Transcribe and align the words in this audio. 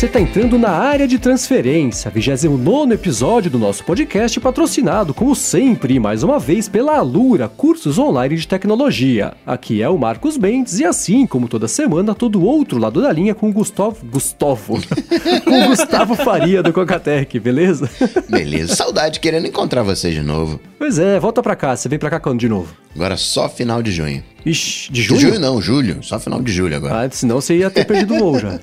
você 0.00 0.06
está 0.06 0.18
entrando 0.18 0.58
na 0.58 0.70
área 0.70 1.06
de 1.06 1.18
transferência, 1.18 2.10
29 2.10 2.94
episódio 2.94 3.50
do 3.50 3.58
nosso 3.58 3.84
podcast, 3.84 4.40
patrocinado, 4.40 5.12
como 5.12 5.36
sempre, 5.36 6.00
mais 6.00 6.22
uma 6.22 6.38
vez, 6.38 6.70
pela 6.70 6.96
Alura, 6.96 7.50
cursos 7.50 7.98
online 7.98 8.34
de 8.34 8.48
tecnologia. 8.48 9.34
Aqui 9.44 9.82
é 9.82 9.90
o 9.90 9.98
Marcos 9.98 10.38
Mendes 10.38 10.80
e 10.80 10.86
assim, 10.86 11.26
como 11.26 11.48
toda 11.48 11.68
semana, 11.68 12.14
todo 12.14 12.42
outro 12.42 12.78
lado 12.78 13.02
da 13.02 13.12
linha 13.12 13.34
com 13.34 13.50
o 13.50 13.52
Gustavo. 13.52 13.98
Gustavo. 14.06 14.80
com 15.44 15.64
o 15.64 15.68
Gustavo 15.68 16.14
Faria 16.14 16.62
do 16.62 16.72
Cocatec, 16.72 17.38
beleza? 17.38 17.90
Beleza, 18.26 18.74
saudade 18.74 19.20
querendo 19.20 19.48
encontrar 19.48 19.82
vocês 19.82 20.14
de 20.14 20.22
novo. 20.22 20.58
Pois 20.78 20.98
é, 20.98 21.20
volta 21.20 21.42
pra 21.42 21.54
cá, 21.54 21.76
você 21.76 21.90
vem 21.90 21.98
pra 21.98 22.08
cá 22.08 22.18
quando 22.18 22.40
de 22.40 22.48
novo? 22.48 22.74
Agora 22.94 23.18
só 23.18 23.50
final 23.50 23.82
de 23.82 23.92
junho. 23.92 24.24
Ixi, 24.44 24.92
de 24.92 25.02
junho? 25.02 25.20
De 25.20 25.26
junho 25.26 25.40
não, 25.40 25.60
julho. 25.60 25.98
Só 26.02 26.18
final 26.18 26.40
de 26.42 26.52
julho 26.52 26.76
agora. 26.76 27.06
Ah, 27.06 27.10
senão 27.10 27.40
você 27.40 27.56
ia 27.56 27.70
ter 27.70 27.84
perdido 27.84 28.14
o 28.14 28.18
voo 28.18 28.38
já. 28.38 28.58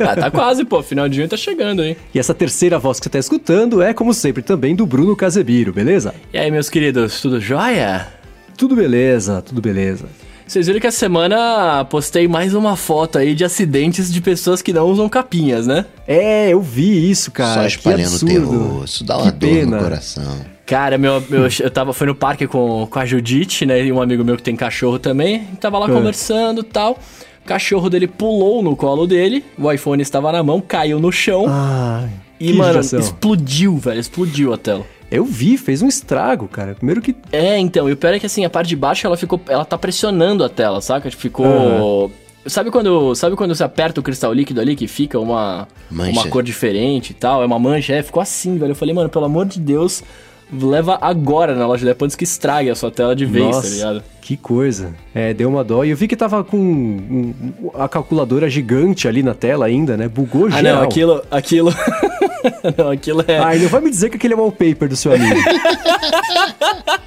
ah, 0.00 0.16
tá 0.16 0.30
quase, 0.30 0.64
pô. 0.64 0.82
Final 0.82 1.08
de 1.08 1.16
junho 1.16 1.28
tá 1.28 1.36
chegando, 1.36 1.82
hein? 1.84 1.96
E 2.14 2.18
essa 2.18 2.34
terceira 2.34 2.78
voz 2.78 2.98
que 2.98 3.04
você 3.04 3.10
tá 3.10 3.18
escutando 3.18 3.82
é, 3.82 3.94
como 3.94 4.12
sempre, 4.12 4.42
também 4.42 4.74
do 4.74 4.86
Bruno 4.86 5.14
Casebiro, 5.14 5.72
beleza? 5.72 6.14
E 6.32 6.38
aí, 6.38 6.50
meus 6.50 6.68
queridos, 6.68 7.20
tudo 7.20 7.40
jóia? 7.40 8.08
Tudo 8.56 8.74
beleza, 8.74 9.42
tudo 9.42 9.60
beleza. 9.60 10.06
Vocês 10.46 10.68
viram 10.68 10.80
que 10.80 10.86
a 10.86 10.92
semana 10.92 11.84
postei 11.86 12.28
mais 12.28 12.54
uma 12.54 12.76
foto 12.76 13.18
aí 13.18 13.34
de 13.34 13.44
acidentes 13.44 14.12
de 14.12 14.20
pessoas 14.20 14.62
que 14.62 14.72
não 14.72 14.86
usam 14.86 15.08
capinhas, 15.08 15.66
né? 15.66 15.84
É, 16.06 16.50
eu 16.50 16.60
vi 16.62 17.10
isso, 17.10 17.32
cara. 17.32 17.62
Só 17.62 17.66
espalhando 17.66 18.20
terror. 18.20 18.84
Isso 18.84 19.02
dá 19.02 19.18
uma 19.18 19.32
que 19.32 19.38
dor 19.38 19.50
pena. 19.50 19.76
no 19.76 19.82
coração. 19.82 20.55
Cara, 20.66 20.98
meu, 20.98 21.22
meu, 21.30 21.46
eu 21.60 21.70
tava, 21.70 21.92
fui 21.92 22.06
no 22.08 22.14
parque 22.14 22.46
com, 22.46 22.86
com 22.90 22.98
a 22.98 23.06
Judite, 23.06 23.64
né? 23.64 23.84
E 23.84 23.92
um 23.92 24.02
amigo 24.02 24.24
meu 24.24 24.36
que 24.36 24.42
tem 24.42 24.56
cachorro 24.56 24.98
também. 24.98 25.44
Tava 25.60 25.78
lá 25.78 25.86
É. 25.88 25.92
conversando 25.92 26.60
e 26.62 26.64
tal. 26.64 26.98
O 27.44 27.46
cachorro 27.46 27.88
dele 27.88 28.08
pulou 28.08 28.62
no 28.62 28.74
colo 28.74 29.06
dele. 29.06 29.44
O 29.56 29.70
iPhone 29.70 30.02
estava 30.02 30.32
na 30.32 30.42
mão, 30.42 30.60
caiu 30.60 30.98
no 30.98 31.12
chão. 31.12 31.44
Ai, 31.48 32.10
e, 32.40 32.48
que 32.48 32.52
mano, 32.54 32.72
judiação. 32.72 32.98
explodiu, 32.98 33.76
velho. 33.76 34.00
Explodiu 34.00 34.52
a 34.52 34.58
tela. 34.58 34.84
Eu 35.08 35.24
vi, 35.24 35.56
fez 35.56 35.82
um 35.82 35.86
estrago, 35.86 36.48
cara. 36.48 36.74
Primeiro 36.74 37.00
que. 37.00 37.14
É, 37.30 37.56
então, 37.58 37.88
e 37.88 37.92
o 37.92 37.96
pior 37.96 38.12
é 38.12 38.18
que 38.18 38.26
assim, 38.26 38.44
a 38.44 38.50
parte 38.50 38.66
de 38.66 38.74
baixo 38.74 39.06
ela 39.06 39.16
ficou. 39.16 39.40
Ela 39.48 39.64
tá 39.64 39.78
pressionando 39.78 40.42
a 40.42 40.48
tela, 40.48 40.80
saca? 40.80 41.08
Ficou. 41.12 42.10
Sabe 42.44 42.70
quando, 42.72 43.14
sabe 43.14 43.34
quando 43.36 43.54
você 43.54 43.62
aperta 43.64 43.98
o 44.00 44.02
cristal 44.02 44.32
líquido 44.32 44.60
ali 44.60 44.76
que 44.76 44.86
fica 44.86 45.18
uma, 45.18 45.66
Mancha. 45.90 46.12
uma 46.12 46.28
cor 46.28 46.42
diferente 46.44 47.10
e 47.10 47.14
tal? 47.14 47.42
É 47.42 47.46
uma 47.46 47.58
mancha, 47.58 47.92
é, 47.92 48.02
ficou 48.02 48.20
assim, 48.22 48.56
velho. 48.56 48.70
Eu 48.72 48.76
falei, 48.76 48.94
mano, 48.94 49.08
pelo 49.08 49.24
amor 49.24 49.46
de 49.46 49.58
Deus, 49.58 50.02
leva 50.52 50.98
agora 51.00 51.54
na 51.54 51.66
loja 51.66 51.84
depois 51.84 52.06
antes 52.08 52.16
que 52.16 52.24
estrague 52.24 52.70
a 52.70 52.74
sua 52.74 52.90
tela 52.90 53.14
de 53.16 53.24
vez, 53.26 53.44
Nossa, 53.44 53.62
tá 53.68 53.74
ligado? 53.74 54.04
que 54.20 54.36
coisa. 54.36 54.94
É, 55.14 55.32
deu 55.34 55.48
uma 55.48 55.62
dó. 55.64 55.84
E 55.84 55.90
eu 55.90 55.96
vi 55.96 56.06
que 56.08 56.16
tava 56.16 56.42
com 56.44 56.56
um- 56.56 57.70
a 57.74 57.88
calculadora 57.88 58.48
gigante 58.50 59.06
ali 59.08 59.22
na 59.22 59.34
tela 59.34 59.66
ainda, 59.66 59.96
né? 59.96 60.08
Bugou 60.08 60.46
Ah, 60.46 60.50
geral. 60.50 60.76
não, 60.76 60.82
aquilo. 60.82 61.22
Aquilo. 61.30 61.74
não, 62.76 62.90
aquilo 62.90 63.24
é. 63.26 63.38
Ai, 63.38 63.58
não 63.58 63.68
vai 63.68 63.80
me 63.80 63.90
dizer 63.90 64.10
que 64.10 64.16
aquele 64.16 64.34
é 64.34 64.36
wallpaper 64.36 64.88
do 64.88 64.96
seu 64.96 65.12
amigo. 65.14 65.34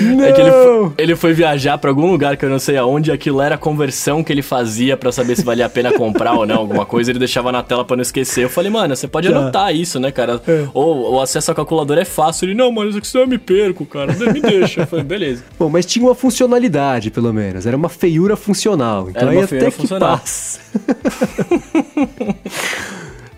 não! 0.00 0.24
É 0.24 0.32
que 0.32 0.40
ele 0.40 0.50
foi, 0.50 0.92
ele 0.98 1.16
foi 1.16 1.32
viajar 1.32 1.78
pra 1.78 1.90
algum 1.90 2.10
lugar 2.10 2.36
que 2.36 2.44
eu 2.44 2.50
não 2.50 2.58
sei 2.58 2.76
aonde, 2.76 3.10
e 3.10 3.12
aquilo 3.12 3.40
era 3.40 3.54
a 3.56 3.58
conversão 3.58 4.22
que 4.22 4.32
ele 4.32 4.42
fazia 4.42 4.96
pra 4.96 5.10
saber 5.12 5.36
se 5.36 5.44
valia 5.44 5.66
a 5.66 5.68
pena 5.68 5.92
comprar 5.92 6.34
ou 6.34 6.46
não, 6.46 6.56
alguma 6.58 6.84
coisa, 6.86 7.10
ele 7.10 7.18
deixava 7.18 7.50
na 7.52 7.62
tela 7.62 7.84
pra 7.84 7.96
não 7.96 8.02
esquecer. 8.02 8.44
Eu 8.44 8.50
falei, 8.50 8.70
mano, 8.70 8.94
você 8.94 9.06
pode 9.08 9.28
Tá. 9.28 9.36
anotar 9.38 9.74
isso, 9.74 9.98
né, 10.00 10.10
cara? 10.10 10.40
É. 10.46 10.66
Ou 10.74 11.14
o 11.14 11.20
acesso 11.20 11.50
à 11.50 11.54
calculadora 11.54 12.02
é 12.02 12.04
fácil. 12.04 12.46
Ele, 12.46 12.54
não, 12.54 12.70
mas 12.72 12.94
isso 12.94 13.18
eu 13.18 13.26
me 13.26 13.38
perco, 13.38 13.84
cara. 13.86 14.12
Me 14.12 14.40
deixa. 14.40 14.82
Eu 14.82 14.86
falei, 14.86 15.04
beleza. 15.04 15.44
Bom, 15.58 15.68
mas 15.68 15.86
tinha 15.86 16.04
uma 16.04 16.14
funcionalidade, 16.14 17.10
pelo 17.10 17.32
menos. 17.32 17.66
Era 17.66 17.76
uma 17.76 17.88
feiura 17.88 18.36
funcional. 18.36 19.08
Então 19.10 19.22
Era 19.22 19.30
aí 19.30 19.36
uma 19.36 19.44
até 19.44 19.48
feiura 19.56 19.70
que 19.70 19.76
funcional. 19.78 20.18
passa. 20.18 20.60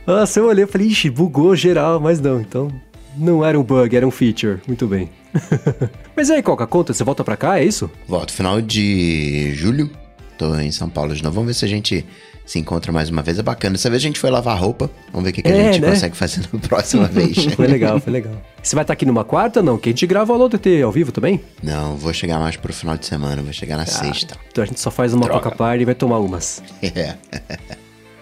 Nossa, 0.06 0.38
eu 0.40 0.46
olhei 0.46 0.64
e 0.64 0.66
falei, 0.66 0.88
ixi, 0.88 1.08
bugou 1.10 1.56
geral, 1.56 1.98
mas 1.98 2.20
não, 2.20 2.40
então 2.40 2.68
não 3.16 3.44
era 3.44 3.58
um 3.58 3.62
bug, 3.62 3.96
era 3.96 4.06
um 4.06 4.10
feature. 4.10 4.58
Muito 4.66 4.86
bem. 4.86 5.08
mas 6.16 6.30
aí, 6.30 6.42
Coca, 6.42 6.66
conta, 6.66 6.92
você 6.92 7.04
volta 7.04 7.24
pra 7.24 7.36
cá, 7.36 7.58
é 7.58 7.64
isso? 7.64 7.90
Volto 8.08 8.32
final 8.32 8.60
de 8.60 9.52
julho. 9.54 9.90
Tô 10.36 10.54
em 10.56 10.72
São 10.72 10.88
Paulo 10.88 11.14
de 11.14 11.22
novo. 11.22 11.34
Vamos 11.36 11.48
ver 11.48 11.54
se 11.54 11.64
a 11.64 11.68
gente 11.68 12.04
se 12.44 12.58
encontra 12.58 12.90
mais 12.92 13.08
uma 13.08 13.22
vez. 13.22 13.38
É 13.38 13.42
bacana. 13.42 13.74
Dessa 13.74 13.88
vez 13.88 14.02
a 14.02 14.06
gente 14.06 14.18
foi 14.18 14.30
lavar 14.30 14.58
roupa. 14.58 14.90
Vamos 15.12 15.24
ver 15.24 15.30
o 15.30 15.32
que, 15.32 15.42
que 15.42 15.48
É, 15.48 15.68
a 15.68 15.72
gente 15.72 15.80
né? 15.82 15.90
consegue 15.90 16.16
fazer 16.16 16.42
na 16.52 16.58
próxima 16.58 17.06
vez. 17.08 17.44
Foi 17.54 17.66
legal, 17.68 18.00
foi 18.00 18.12
legal. 18.12 18.34
Você 18.60 18.74
vai 18.74 18.82
estar 18.82 18.92
aqui 18.94 19.06
numa 19.06 19.24
quarta 19.24 19.62
não? 19.62 19.78
Que 19.78 19.90
a 19.90 19.92
gente 19.92 20.06
grava 20.08 20.32
o 20.32 20.34
Alô 20.34 20.48
TT 20.48 20.82
ao 20.82 20.90
vivo 20.90 21.12
também? 21.12 21.40
Não, 21.62 21.96
vou 21.96 22.12
chegar 22.12 22.40
mais 22.40 22.56
pro 22.56 22.72
final 22.72 22.96
de 22.96 23.06
semana. 23.06 23.42
Vou 23.42 23.52
chegar 23.52 23.76
na 23.76 23.86
sexta. 23.86 24.36
Então 24.50 24.64
a 24.64 24.66
gente 24.66 24.80
só 24.80 24.90
faz 24.90 25.14
uma 25.14 25.24
Droga. 25.26 25.40
Coca 25.40 25.56
Party 25.56 25.82
e 25.82 25.84
vai 25.84 25.94
tomar 25.94 26.18
umas. 26.18 26.62
É. 26.82 27.14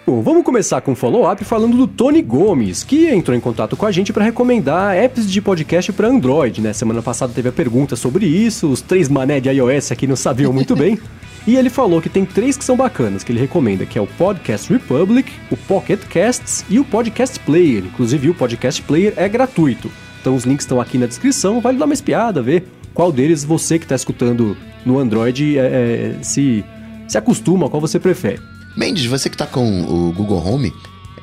Bom, 0.05 0.21
vamos 0.21 0.43
começar 0.43 0.81
com 0.81 0.91
um 0.91 0.95
follow-up 0.95 1.45
falando 1.45 1.77
do 1.77 1.87
Tony 1.87 2.21
Gomes, 2.21 2.83
que 2.83 3.07
entrou 3.07 3.37
em 3.37 3.39
contato 3.39 3.77
com 3.77 3.85
a 3.85 3.91
gente 3.91 4.11
para 4.11 4.25
recomendar 4.25 4.97
apps 4.97 5.31
de 5.31 5.41
podcast 5.41 5.93
para 5.93 6.09
Android, 6.09 6.59
né? 6.59 6.73
Semana 6.73 7.01
passada 7.01 7.31
teve 7.33 7.47
a 7.47 7.53
pergunta 7.53 7.95
sobre 7.95 8.25
isso, 8.25 8.67
os 8.69 8.81
três 8.81 9.07
mané 9.07 9.39
de 9.39 9.49
iOS 9.49 9.93
aqui 9.93 10.05
não 10.05 10.17
sabiam 10.17 10.51
muito 10.51 10.75
bem. 10.75 10.99
E 11.45 11.57
ele 11.57 11.69
falou 11.69 12.01
que 12.01 12.07
tem 12.07 12.23
três 12.23 12.55
que 12.55 12.63
são 12.63 12.77
bacanas, 12.77 13.21
que 13.21 13.29
ele 13.29 13.41
recomenda, 13.41 13.85
que 13.85 13.99
é 13.99 14.01
o 14.01 14.07
Podcast 14.07 14.71
Republic, 14.71 15.29
o 15.51 15.57
Pocket 15.57 15.99
Casts 16.05 16.63
e 16.69 16.79
o 16.79 16.85
Podcast 16.85 17.37
Player. 17.41 17.83
Inclusive, 17.83 18.29
o 18.29 18.33
Podcast 18.33 18.81
Player 18.81 19.13
é 19.17 19.27
gratuito. 19.27 19.91
Então 20.21 20.35
os 20.35 20.45
links 20.45 20.63
estão 20.63 20.79
aqui 20.79 20.97
na 20.97 21.05
descrição, 21.05 21.59
vale 21.59 21.77
dar 21.77 21.83
uma 21.83 21.93
espiada, 21.93 22.41
ver 22.41 22.65
qual 22.93 23.11
deles 23.11 23.43
você 23.43 23.77
que 23.77 23.83
está 23.83 23.93
escutando 23.93 24.55
no 24.85 24.97
Android 24.97 25.59
é, 25.59 26.15
é, 26.17 26.23
se, 26.23 26.63
se 27.09 27.17
acostuma, 27.17 27.69
qual 27.69 27.81
você 27.81 27.99
prefere. 27.99 28.39
Mendes, 28.75 29.05
você 29.05 29.29
que 29.29 29.37
tá 29.37 29.45
com 29.45 29.81
o 29.83 30.11
Google 30.11 30.43
Home, 30.45 30.73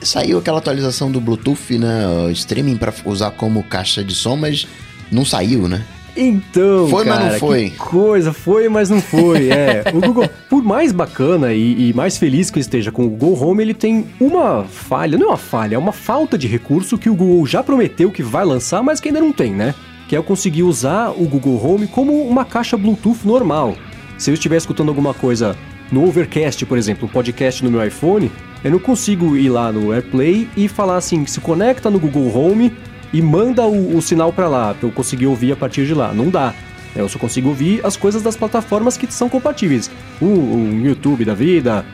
saiu 0.00 0.38
aquela 0.38 0.58
atualização 0.58 1.10
do 1.10 1.20
Bluetooth, 1.20 1.78
né? 1.78 2.06
o 2.26 2.30
Streaming 2.30 2.76
pra 2.76 2.92
usar 3.04 3.30
como 3.32 3.62
caixa 3.64 4.04
de 4.04 4.14
som, 4.14 4.36
mas 4.36 4.66
não 5.10 5.24
saiu, 5.24 5.66
né? 5.68 5.84
Então, 6.16 6.88
Foi, 6.88 7.04
mas 7.04 7.18
cara, 7.18 7.32
não 7.32 7.38
foi. 7.38 7.70
coisa, 7.70 8.32
foi, 8.32 8.68
mas 8.68 8.90
não 8.90 9.00
foi. 9.00 9.48
É, 9.48 9.84
o 9.94 10.00
Google, 10.00 10.28
por 10.48 10.62
mais 10.62 10.92
bacana 10.92 11.52
e, 11.52 11.90
e 11.90 11.94
mais 11.94 12.18
feliz 12.18 12.50
que 12.50 12.58
eu 12.58 12.60
esteja 12.60 12.90
com 12.90 13.06
o 13.06 13.08
Google 13.10 13.50
Home, 13.50 13.62
ele 13.62 13.74
tem 13.74 14.06
uma 14.18 14.64
falha, 14.64 15.16
não 15.16 15.26
é 15.26 15.30
uma 15.30 15.36
falha, 15.36 15.74
é 15.76 15.78
uma 15.78 15.92
falta 15.92 16.36
de 16.36 16.48
recurso 16.48 16.98
que 16.98 17.08
o 17.08 17.14
Google 17.14 17.46
já 17.46 17.62
prometeu 17.62 18.10
que 18.10 18.22
vai 18.22 18.44
lançar, 18.44 18.82
mas 18.82 19.00
que 19.00 19.08
ainda 19.08 19.20
não 19.20 19.32
tem, 19.32 19.52
né? 19.52 19.74
Que 20.08 20.16
é 20.16 20.18
eu 20.18 20.22
conseguir 20.24 20.64
usar 20.64 21.10
o 21.10 21.24
Google 21.28 21.64
Home 21.64 21.86
como 21.86 22.28
uma 22.28 22.44
caixa 22.44 22.76
Bluetooth 22.76 23.24
normal. 23.24 23.76
Se 24.18 24.30
eu 24.30 24.34
estiver 24.34 24.56
escutando 24.56 24.88
alguma 24.88 25.14
coisa 25.14 25.56
no 25.90 26.06
Overcast, 26.06 26.64
por 26.66 26.78
exemplo, 26.78 27.08
um 27.08 27.10
podcast 27.10 27.64
no 27.64 27.70
meu 27.70 27.84
iPhone, 27.84 28.30
eu 28.62 28.70
não 28.70 28.78
consigo 28.78 29.36
ir 29.36 29.48
lá 29.48 29.72
no 29.72 29.92
AirPlay 29.92 30.48
e 30.56 30.68
falar 30.68 30.96
assim, 30.96 31.24
se 31.26 31.40
conecta 31.40 31.90
no 31.90 31.98
Google 31.98 32.32
Home 32.36 32.72
e 33.12 33.20
manda 33.20 33.66
o, 33.66 33.96
o 33.96 34.02
sinal 34.02 34.32
pra 34.32 34.48
lá, 34.48 34.74
pra 34.74 34.88
eu 34.88 34.92
conseguir 34.92 35.26
ouvir 35.26 35.52
a 35.52 35.56
partir 35.56 35.86
de 35.86 35.94
lá. 35.94 36.12
Não 36.12 36.28
dá. 36.28 36.54
Eu 36.94 37.08
só 37.08 37.18
consigo 37.18 37.48
ouvir 37.48 37.80
as 37.84 37.96
coisas 37.96 38.22
das 38.22 38.36
plataformas 38.36 38.96
que 38.96 39.12
são 39.12 39.28
compatíveis. 39.28 39.90
Um, 40.20 40.26
um 40.26 40.80
YouTube 40.84 41.24
da 41.24 41.34
vida, 41.34 41.84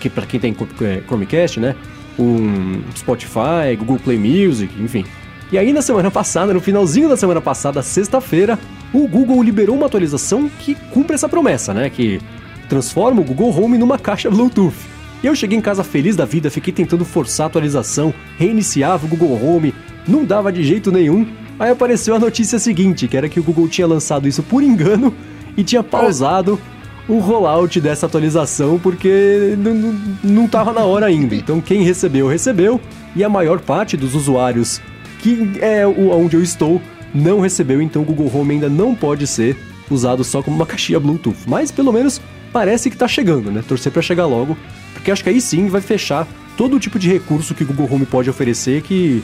que 0.00 0.08
para 0.08 0.26
quem 0.26 0.40
tem 0.40 0.56
é, 0.82 1.02
Chromecast, 1.06 1.60
né? 1.60 1.74
Um 2.18 2.80
Spotify, 2.96 3.76
Google 3.78 3.98
Play 3.98 4.18
Music, 4.18 4.72
enfim. 4.80 5.04
E 5.52 5.58
aí 5.58 5.72
na 5.72 5.82
semana 5.82 6.10
passada, 6.10 6.52
no 6.52 6.60
finalzinho 6.60 7.08
da 7.08 7.16
semana 7.16 7.40
passada, 7.40 7.82
sexta-feira, 7.82 8.58
o 8.92 9.06
Google 9.06 9.42
liberou 9.42 9.76
uma 9.76 9.86
atualização 9.86 10.48
que 10.48 10.74
cumpre 10.92 11.14
essa 11.14 11.28
promessa, 11.28 11.72
né? 11.74 11.90
Que 11.90 12.20
transforma 12.68 13.20
o 13.20 13.24
Google 13.24 13.56
Home 13.56 13.78
numa 13.78 13.98
caixa 13.98 14.30
Bluetooth. 14.30 14.74
Eu 15.22 15.34
cheguei 15.34 15.58
em 15.58 15.62
casa 15.62 15.82
feliz 15.82 16.14
da 16.14 16.24
vida, 16.24 16.50
fiquei 16.50 16.72
tentando 16.72 17.04
forçar 17.04 17.44
a 17.44 17.46
atualização, 17.48 18.12
reiniciava 18.38 19.06
o 19.06 19.08
Google 19.08 19.40
Home, 19.42 19.74
não 20.06 20.24
dava 20.24 20.52
de 20.52 20.62
jeito 20.62 20.92
nenhum. 20.92 21.26
Aí 21.58 21.70
apareceu 21.70 22.14
a 22.14 22.18
notícia 22.18 22.58
seguinte, 22.58 23.08
que 23.08 23.16
era 23.16 23.28
que 23.28 23.40
o 23.40 23.42
Google 23.42 23.68
tinha 23.68 23.86
lançado 23.86 24.28
isso 24.28 24.42
por 24.42 24.62
engano 24.62 25.14
e 25.56 25.64
tinha 25.64 25.82
pausado 25.82 26.60
o 27.08 27.18
rollout 27.18 27.80
dessa 27.80 28.06
atualização 28.06 28.78
porque 28.78 29.54
não, 29.58 29.74
não, 29.74 30.00
não 30.22 30.48
tava 30.48 30.72
na 30.72 30.84
hora 30.84 31.06
ainda. 31.06 31.34
Então 31.34 31.60
quem 31.60 31.82
recebeu, 31.82 32.28
recebeu, 32.28 32.80
e 33.14 33.24
a 33.24 33.28
maior 33.28 33.60
parte 33.60 33.96
dos 33.96 34.14
usuários 34.14 34.80
que 35.20 35.58
é 35.60 35.86
onde 35.86 36.36
eu 36.36 36.42
estou 36.42 36.80
não 37.14 37.40
recebeu, 37.40 37.80
então 37.80 38.02
o 38.02 38.04
Google 38.04 38.30
Home 38.34 38.54
ainda 38.54 38.68
não 38.68 38.94
pode 38.94 39.26
ser 39.26 39.56
usado 39.90 40.22
só 40.22 40.42
como 40.42 40.56
uma 40.56 40.66
caixinha 40.66 41.00
Bluetooth. 41.00 41.38
Mas 41.46 41.70
pelo 41.70 41.92
menos 41.92 42.20
parece 42.56 42.88
que 42.88 42.96
tá 42.96 43.06
chegando, 43.06 43.52
né? 43.52 43.62
Torcer 43.68 43.92
pra 43.92 44.00
chegar 44.00 44.24
logo, 44.24 44.56
porque 44.94 45.10
acho 45.10 45.22
que 45.22 45.28
aí 45.28 45.42
sim 45.42 45.68
vai 45.68 45.82
fechar 45.82 46.26
todo 46.56 46.74
o 46.74 46.80
tipo 46.80 46.98
de 46.98 47.06
recurso 47.06 47.54
que 47.54 47.62
o 47.62 47.66
Google 47.66 47.86
Home 47.92 48.06
pode 48.06 48.30
oferecer 48.30 48.80
que, 48.80 49.22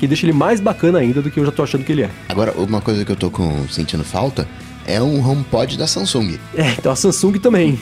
que 0.00 0.06
deixa 0.08 0.26
ele 0.26 0.32
mais 0.32 0.58
bacana 0.58 0.98
ainda 0.98 1.22
do 1.22 1.30
que 1.30 1.38
eu 1.38 1.44
já 1.44 1.52
tô 1.52 1.62
achando 1.62 1.84
que 1.84 1.92
ele 1.92 2.02
é. 2.02 2.10
Agora, 2.28 2.50
uma 2.58 2.80
coisa 2.80 3.04
que 3.04 3.12
eu 3.12 3.14
tô 3.14 3.30
com, 3.30 3.68
sentindo 3.68 4.02
falta 4.02 4.48
é 4.86 5.00
um 5.00 5.26
HomePod 5.26 5.76
da 5.78 5.86
Samsung. 5.86 6.38
É, 6.56 6.72
então 6.72 6.92
a 6.92 6.96
Samsung 6.96 7.38
também. 7.38 7.78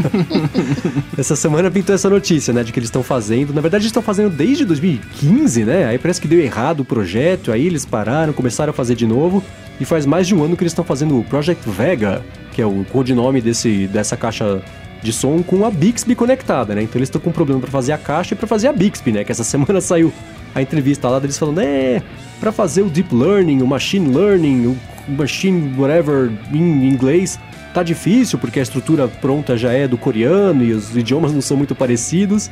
essa 1.16 1.36
semana 1.36 1.70
pintou 1.70 1.94
essa 1.94 2.08
notícia, 2.08 2.52
né, 2.52 2.62
de 2.62 2.72
que 2.72 2.78
eles 2.78 2.88
estão 2.88 3.02
fazendo. 3.02 3.52
Na 3.52 3.60
verdade, 3.60 3.82
eles 3.82 3.90
estão 3.90 4.02
fazendo 4.02 4.30
desde 4.30 4.64
2015, 4.64 5.64
né? 5.64 5.86
Aí 5.86 5.98
parece 5.98 6.20
que 6.20 6.28
deu 6.28 6.40
errado 6.40 6.80
o 6.80 6.84
projeto, 6.84 7.52
aí 7.52 7.66
eles 7.66 7.84
pararam, 7.84 8.32
começaram 8.32 8.70
a 8.70 8.74
fazer 8.74 8.94
de 8.94 9.06
novo. 9.06 9.42
E 9.80 9.84
faz 9.84 10.04
mais 10.04 10.26
de 10.26 10.34
um 10.34 10.44
ano 10.44 10.56
que 10.56 10.62
eles 10.62 10.72
estão 10.72 10.84
fazendo 10.84 11.18
o 11.18 11.24
Project 11.24 11.68
Vega, 11.70 12.22
que 12.52 12.60
é 12.60 12.66
o 12.66 12.84
codinome 12.92 13.40
desse, 13.40 13.86
dessa 13.86 14.14
caixa 14.14 14.62
de 15.02 15.12
som 15.12 15.42
com 15.42 15.64
a 15.64 15.70
Bixby 15.70 16.14
conectada, 16.14 16.74
né? 16.74 16.82
Então 16.82 16.98
eles 16.98 17.08
estão 17.08 17.20
com 17.20 17.30
um 17.30 17.32
problema 17.32 17.60
para 17.60 17.70
fazer 17.70 17.92
a 17.92 17.98
caixa 17.98 18.34
e 18.34 18.36
para 18.36 18.46
fazer 18.46 18.68
a 18.68 18.72
Bixby, 18.72 19.12
né? 19.12 19.24
Que 19.24 19.32
essa 19.32 19.44
semana 19.44 19.80
saiu 19.80 20.12
a 20.54 20.60
entrevista 20.60 21.08
lá 21.08 21.18
deles 21.18 21.38
falando, 21.38 21.60
é, 21.60 22.02
para 22.40 22.50
fazer 22.50 22.82
o 22.82 22.90
deep 22.90 23.14
learning, 23.14 23.62
o 23.62 23.66
machine 23.66 24.12
learning, 24.14 24.66
o 24.66 24.76
machine 25.10 25.74
whatever 25.78 26.30
em 26.52 26.88
inglês, 26.88 27.38
tá 27.74 27.82
difícil 27.82 28.38
porque 28.38 28.58
a 28.58 28.62
estrutura 28.62 29.08
pronta 29.08 29.56
já 29.56 29.72
é 29.72 29.86
do 29.86 29.98
coreano 29.98 30.64
e 30.64 30.72
os 30.72 30.96
idiomas 30.96 31.32
não 31.32 31.40
são 31.40 31.56
muito 31.56 31.74
parecidos. 31.74 32.50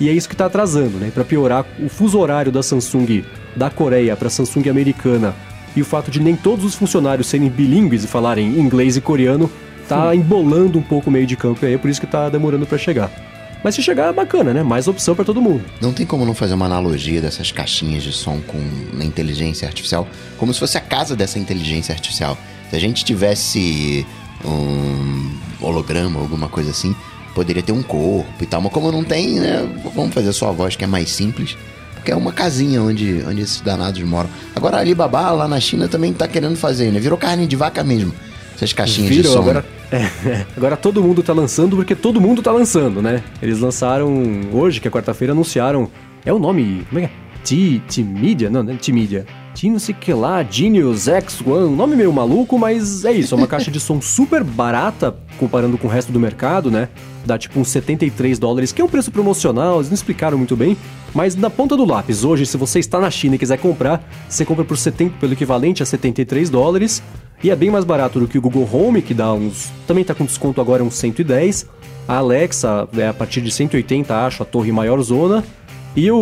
E 0.00 0.08
é 0.08 0.12
isso 0.12 0.28
que 0.28 0.34
está 0.34 0.46
atrasando, 0.46 0.96
né? 0.96 1.10
Para 1.12 1.24
piorar, 1.24 1.66
o 1.78 1.88
fuso 1.88 2.18
horário 2.18 2.50
da 2.50 2.62
Samsung 2.62 3.22
da 3.54 3.68
Coreia 3.68 4.16
para 4.16 4.28
a 4.28 4.30
Samsung 4.30 4.68
americana 4.70 5.34
e 5.76 5.82
o 5.82 5.84
fato 5.84 6.10
de 6.10 6.20
nem 6.20 6.34
todos 6.34 6.64
os 6.64 6.74
funcionários 6.74 7.26
serem 7.26 7.48
bilíngues 7.48 8.02
e 8.04 8.06
falarem 8.06 8.58
inglês 8.58 8.96
e 8.96 9.00
coreano 9.00 9.50
tá 9.88 10.14
embolando 10.14 10.78
um 10.78 10.82
pouco 10.82 11.10
o 11.10 11.12
meio 11.12 11.26
de 11.26 11.36
campo 11.36 11.66
aí, 11.66 11.74
é 11.74 11.78
por 11.78 11.90
isso 11.90 12.00
que 12.00 12.06
tá 12.06 12.28
demorando 12.28 12.64
para 12.64 12.78
chegar. 12.78 13.10
Mas 13.62 13.74
se 13.74 13.82
chegar 13.82 14.08
é 14.08 14.12
bacana, 14.12 14.54
né? 14.54 14.62
Mais 14.62 14.88
opção 14.88 15.14
para 15.14 15.24
todo 15.24 15.40
mundo. 15.40 15.64
Não 15.80 15.92
tem 15.92 16.06
como 16.06 16.24
não 16.24 16.34
fazer 16.34 16.54
uma 16.54 16.66
analogia 16.66 17.20
dessas 17.20 17.52
caixinhas 17.52 18.02
de 18.02 18.12
som 18.12 18.40
com 18.40 18.58
inteligência 19.02 19.68
artificial, 19.68 20.08
como 20.38 20.52
se 20.54 20.60
fosse 20.60 20.78
a 20.78 20.80
casa 20.80 21.14
dessa 21.14 21.38
inteligência 21.38 21.92
artificial. 21.92 22.38
Se 22.70 22.76
a 22.76 22.78
gente 22.78 23.04
tivesse 23.04 24.06
um 24.44 25.30
holograma, 25.60 26.18
alguma 26.20 26.48
coisa 26.48 26.70
assim, 26.70 26.94
poderia 27.34 27.62
ter 27.62 27.72
um 27.72 27.82
corpo 27.82 28.42
e 28.42 28.46
tal, 28.46 28.60
mas 28.62 28.72
como 28.72 28.90
não 28.90 29.04
tem, 29.04 29.40
né? 29.40 29.68
Vamos 29.94 30.14
fazer 30.14 30.32
só 30.32 30.48
a 30.48 30.52
voz 30.52 30.76
que 30.76 30.84
é 30.84 30.86
mais 30.86 31.10
simples. 31.10 31.56
Porque 31.94 32.10
é 32.10 32.16
uma 32.16 32.32
casinha 32.32 32.82
onde, 32.82 33.22
onde 33.28 33.42
esses 33.42 33.60
danados 33.60 34.02
moram. 34.02 34.30
Agora 34.56 34.78
a 34.78 34.80
Alibaba 34.80 35.30
lá 35.32 35.46
na 35.46 35.60
China 35.60 35.86
também 35.86 36.14
tá 36.14 36.26
querendo 36.26 36.56
fazer, 36.56 36.90
né? 36.90 36.98
Virou 36.98 37.18
carne 37.18 37.46
de 37.46 37.56
vaca 37.56 37.84
mesmo. 37.84 38.14
Essas 38.54 38.72
caixinhas 38.72 39.14
Virou, 39.14 39.32
de 39.32 39.36
som. 39.36 39.42
Agora, 39.42 39.66
é, 39.92 40.46
agora 40.56 40.76
todo 40.76 41.02
mundo 41.02 41.22
tá 41.22 41.32
lançando 41.32 41.76
porque 41.76 41.94
todo 41.94 42.20
mundo 42.20 42.42
tá 42.42 42.52
lançando, 42.52 43.02
né? 43.02 43.22
Eles 43.42 43.60
lançaram 43.60 44.22
hoje, 44.52 44.80
que 44.80 44.88
é 44.88 44.90
quarta-feira, 44.90 45.32
anunciaram. 45.32 45.88
É 46.24 46.32
o 46.32 46.38
nome. 46.38 46.84
Como 46.88 47.00
é 47.00 47.10
que 47.42 47.76
é? 47.76 47.80
T-Media? 47.88 48.50
Não, 48.50 48.62
não 48.62 48.72
é 48.72 48.76
T-Media. 48.76 49.26
T 49.54 49.68
não 49.68 49.78
sei 49.78 49.94
que 49.94 50.12
lá, 50.12 50.42
Genius 50.42 51.06
X1, 51.06 51.46
um 51.46 51.76
nome 51.76 51.96
meio 51.96 52.12
maluco, 52.12 52.58
mas 52.58 53.04
é 53.04 53.12
isso, 53.12 53.34
é 53.34 53.38
uma 53.38 53.46
caixa 53.46 53.70
de 53.70 53.80
som 53.80 54.00
super 54.00 54.42
barata 54.42 55.16
comparando 55.38 55.76
com 55.76 55.86
o 55.88 55.90
resto 55.90 56.12
do 56.12 56.20
mercado, 56.20 56.70
né? 56.70 56.88
Dá 57.24 57.36
tipo 57.36 57.58
uns 57.58 57.68
73 57.68 58.38
dólares, 58.38 58.72
que 58.72 58.80
é 58.80 58.84
um 58.84 58.88
preço 58.88 59.10
promocional, 59.10 59.76
eles 59.76 59.88
não 59.88 59.94
explicaram 59.94 60.38
muito 60.38 60.56
bem, 60.56 60.76
mas 61.14 61.34
na 61.36 61.50
ponta 61.50 61.76
do 61.76 61.84
lápis, 61.84 62.24
hoje, 62.24 62.46
se 62.46 62.56
você 62.56 62.78
está 62.78 63.00
na 63.00 63.10
China 63.10 63.34
e 63.34 63.38
quiser 63.38 63.58
comprar, 63.58 64.02
você 64.28 64.44
compra 64.44 64.64
por 64.64 64.76
70, 64.76 65.18
pelo 65.18 65.32
equivalente 65.32 65.82
a 65.82 65.86
73 65.86 66.48
dólares, 66.48 67.02
e 67.42 67.50
é 67.50 67.56
bem 67.56 67.70
mais 67.70 67.84
barato 67.84 68.20
do 68.20 68.28
que 68.28 68.36
o 68.36 68.40
Google 68.40 68.68
Home, 68.70 69.00
que 69.00 69.14
dá 69.14 69.32
uns. 69.32 69.70
também 69.86 70.04
tá 70.04 70.14
com 70.14 70.24
desconto 70.24 70.60
agora 70.60 70.84
uns 70.84 70.94
110. 70.94 71.66
A 72.06 72.16
Alexa 72.16 72.88
é 72.96 73.08
a 73.08 73.14
partir 73.14 73.40
de 73.40 73.50
180, 73.50 74.14
acho, 74.26 74.42
a 74.42 74.46
torre 74.46 74.70
maior 74.70 75.00
zona. 75.00 75.42
E 75.96 76.10
o, 76.10 76.16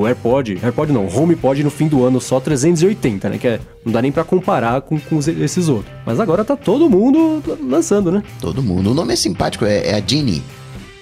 o 0.00 0.06
AirPod, 0.06 0.58
AirPod 0.62 0.92
não, 0.92 1.06
HomePod 1.06 1.62
no 1.62 1.70
fim 1.70 1.86
do 1.86 2.04
ano 2.04 2.20
só 2.20 2.40
380, 2.40 3.28
né? 3.28 3.38
Que 3.38 3.46
é, 3.46 3.60
não 3.84 3.92
dá 3.92 4.02
nem 4.02 4.10
para 4.10 4.24
comparar 4.24 4.80
com, 4.80 4.98
com 4.98 5.18
esses 5.18 5.68
outros. 5.68 5.94
Mas 6.04 6.18
agora 6.18 6.44
tá 6.44 6.56
todo 6.56 6.90
mundo 6.90 7.42
lançando, 7.62 8.10
né? 8.10 8.22
Todo 8.40 8.62
mundo. 8.62 8.90
O 8.90 8.94
nome 8.94 9.12
é 9.12 9.16
simpático, 9.16 9.64
é, 9.64 9.88
é 9.88 9.94
a 9.94 10.02
Genie. 10.04 10.42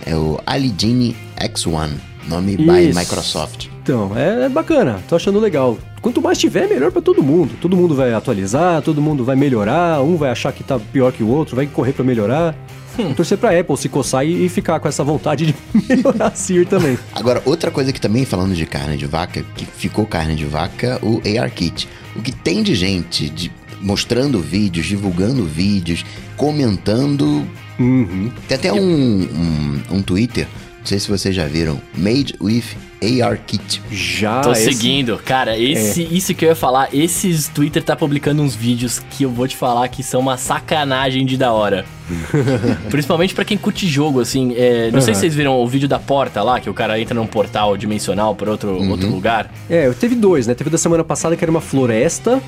É 0.05 0.15
o 0.15 0.39
Ali 0.45 0.75
Genie 0.77 1.17
X1. 1.39 1.91
Nome 2.29 2.53
Isso. 2.53 2.63
by 2.63 2.95
Microsoft. 2.95 3.67
Então, 3.83 4.17
é, 4.17 4.45
é, 4.45 4.49
bacana, 4.49 5.03
tô 5.09 5.17
achando 5.17 5.41
legal. 5.41 5.77
Quanto 6.01 6.23
mais 6.23 6.39
tiver, 6.39 6.69
melhor 6.69 6.93
para 6.93 7.03
todo 7.03 7.23
mundo. 7.23 7.55
Todo 7.61 7.77
mundo 7.77 7.95
vai 7.95 8.13
atualizar, 8.13 8.83
todo 8.83 9.01
mundo 9.01 9.25
vai 9.25 9.35
melhorar, 9.35 10.03
um 10.03 10.17
vai 10.17 10.31
achar 10.31 10.53
que 10.53 10.63
tá 10.63 10.79
pior 10.79 11.13
que 11.13 11.23
o 11.23 11.29
outro, 11.29 11.57
vai 11.57 11.67
correr 11.67 11.93
para 11.93 12.05
melhorar. 12.05 12.55
Hum. 12.99 13.15
Torcer 13.15 13.39
pra 13.39 13.59
Apple 13.59 13.77
se 13.77 13.89
coçar 13.89 14.27
e 14.27 14.49
ficar 14.49 14.81
com 14.81 14.89
essa 14.89 15.05
vontade 15.05 15.47
de 15.47 15.55
melhorar 15.89 16.29
a 16.29 16.35
Siri 16.35 16.65
também. 16.65 16.99
Agora, 17.15 17.43
outra 17.45 17.71
coisa 17.71 17.93
que 17.93 18.01
também, 18.01 18.25
falando 18.25 18.55
de 18.55 18.67
carne 18.67 18.97
de 18.97 19.07
vaca, 19.07 19.45
que 19.57 19.65
ficou 19.65 20.07
carne 20.07 20.35
de 20.35 20.45
vaca, 20.45 20.99
o 21.03 21.21
ARKit. 21.39 21.89
O 22.15 22.23
que 22.23 22.33
tem 22.33 22.63
de 22.63 22.75
gente 22.75 23.29
de, 23.29 23.51
mostrando 23.81 24.41
vídeos, 24.41 24.87
divulgando 24.87 25.45
vídeos, 25.45 26.05
comentando. 26.37 27.47
Uhum. 27.79 28.31
Tem 28.47 28.57
até 28.57 28.73
um, 28.73 28.79
um, 28.79 29.83
um 29.91 30.03
Twitter 30.03 30.47
não 30.83 30.87
sei 30.87 30.99
se 30.99 31.09
vocês 31.09 31.33
já 31.33 31.47
viram. 31.47 31.81
Made 31.97 32.35
with 32.41 32.65
AR 33.23 33.39
Kit. 33.47 33.81
Já. 33.89 34.41
Tô 34.41 34.51
esse... 34.51 34.65
seguindo. 34.65 35.17
Cara, 35.25 35.57
esse, 35.57 36.03
é. 36.03 36.09
isso 36.11 36.35
que 36.35 36.45
eu 36.45 36.49
ia 36.49 36.57
falar, 36.57 36.89
esses 36.93 37.47
Twitter 37.47 37.85
tá 37.85 37.95
publicando 37.95 38.43
uns 38.43 38.57
vídeos 38.57 38.99
que 38.99 39.23
eu 39.23 39.31
vou 39.31 39.47
te 39.47 39.57
falar 39.57 39.87
que 39.89 40.03
são 40.03 40.21
uma 40.21 40.37
sacanagem 40.37 41.25
de 41.25 41.37
da 41.37 41.53
hora. 41.53 41.85
Principalmente 42.91 43.33
para 43.33 43.45
quem 43.45 43.57
curte 43.57 43.87
jogo, 43.87 44.19
assim. 44.19 44.55
É, 44.57 44.91
não 44.91 44.99
uhum. 44.99 45.05
sei 45.05 45.15
se 45.15 45.21
vocês 45.21 45.35
viram 45.37 45.55
o 45.55 45.67
vídeo 45.69 45.89
da 45.89 46.01
porta 46.01 46.43
lá, 46.43 46.59
que 46.59 46.69
o 46.69 46.75
cara 46.75 47.01
entra 47.01 47.15
num 47.15 47.29
portal 47.29 47.77
dimensional 47.77 48.35
para 48.35 48.51
outro, 48.51 48.71
uhum. 48.71 48.91
outro 48.91 49.09
lugar. 49.09 49.53
É, 49.71 49.89
teve 49.91 50.17
dois, 50.17 50.49
né? 50.49 50.55
Teve 50.55 50.69
da 50.69 50.79
semana 50.79 51.05
passada 51.05 51.37
que 51.37 51.45
era 51.45 51.51
uma 51.51 51.61
floresta. 51.61 52.43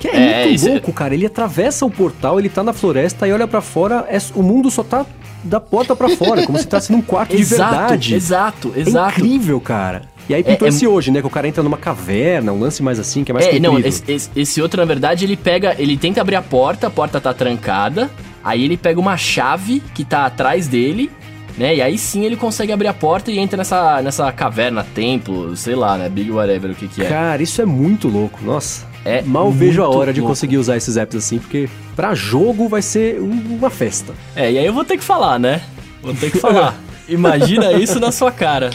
Que 0.00 0.08
é, 0.08 0.42
é 0.42 0.46
muito 0.48 0.68
louco, 0.68 0.92
cara. 0.92 1.14
Ele 1.14 1.26
atravessa 1.26 1.84
o 1.86 1.90
portal, 1.90 2.40
ele 2.40 2.48
tá 2.48 2.64
na 2.64 2.72
floresta 2.72 3.28
e 3.28 3.32
olha 3.32 3.46
para 3.46 3.60
fora, 3.60 4.06
é, 4.08 4.18
o 4.34 4.42
mundo 4.42 4.70
só 4.70 4.82
tá 4.82 5.06
da 5.44 5.60
porta 5.60 5.94
para 5.94 6.08
fora, 6.08 6.44
como 6.44 6.58
se 6.58 6.64
estivesse 6.64 6.90
num 6.90 7.02
quarto 7.02 7.36
de 7.36 7.44
verdade. 7.44 8.14
Exato, 8.14 8.72
exato. 8.74 9.20
É 9.20 9.24
incrível, 9.24 9.60
cara. 9.60 10.02
E 10.28 10.34
aí 10.34 10.44
pintou 10.44 10.66
é, 10.66 10.70
é 10.70 10.74
esse 10.74 10.84
é... 10.84 10.88
hoje, 10.88 11.10
né? 11.10 11.20
Que 11.20 11.26
o 11.26 11.30
cara 11.30 11.48
entra 11.48 11.62
numa 11.62 11.76
caverna, 11.76 12.52
um 12.52 12.60
lance 12.60 12.82
mais 12.82 12.98
assim, 12.98 13.24
que 13.24 13.30
é 13.30 13.34
mais 13.34 13.46
É, 13.46 13.50
comprido. 13.50 13.72
não, 13.72 13.78
esse, 13.80 14.02
esse, 14.06 14.30
esse, 14.34 14.62
outro, 14.62 14.80
na 14.80 14.86
verdade, 14.86 15.24
ele 15.24 15.36
pega. 15.36 15.74
Ele 15.78 15.96
tenta 15.96 16.20
abrir 16.20 16.36
a 16.36 16.42
porta, 16.42 16.86
a 16.86 16.90
porta 16.90 17.20
tá 17.20 17.34
trancada. 17.34 18.10
Aí 18.42 18.64
ele 18.64 18.76
pega 18.76 18.98
uma 18.98 19.16
chave 19.16 19.82
que 19.94 20.04
tá 20.04 20.24
atrás 20.24 20.66
dele, 20.66 21.10
né? 21.58 21.74
E 21.74 21.82
aí 21.82 21.98
sim 21.98 22.24
ele 22.24 22.36
consegue 22.36 22.72
abrir 22.72 22.88
a 22.88 22.94
porta 22.94 23.30
e 23.30 23.38
entra 23.38 23.58
nessa, 23.58 24.00
nessa 24.00 24.30
caverna, 24.32 24.86
templo, 24.94 25.54
sei 25.56 25.74
lá, 25.74 25.98
né? 25.98 26.08
Big 26.08 26.30
whatever, 26.30 26.70
o 26.70 26.74
que 26.74 26.88
que 26.88 27.02
é. 27.02 27.08
Cara, 27.08 27.42
isso 27.42 27.60
é 27.60 27.66
muito 27.66 28.08
louco, 28.08 28.38
nossa. 28.42 28.86
É 29.04 29.22
Mal 29.22 29.50
vejo 29.50 29.82
a 29.82 29.88
hora 29.88 29.96
louco. 29.96 30.12
de 30.12 30.20
conseguir 30.20 30.58
usar 30.58 30.76
esses 30.76 30.96
apps 30.96 31.16
assim, 31.16 31.38
porque 31.38 31.68
pra 31.96 32.14
jogo 32.14 32.68
vai 32.68 32.82
ser 32.82 33.18
uma 33.20 33.70
festa. 33.70 34.12
É, 34.36 34.52
e 34.52 34.58
aí 34.58 34.66
eu 34.66 34.72
vou 34.72 34.84
ter 34.84 34.98
que 34.98 35.04
falar, 35.04 35.38
né? 35.38 35.62
Vou 36.02 36.14
ter 36.14 36.30
que 36.30 36.38
falar. 36.38 36.78
Imagina 37.10 37.72
isso 37.72 37.98
na 37.98 38.12
sua 38.12 38.30
cara. 38.30 38.70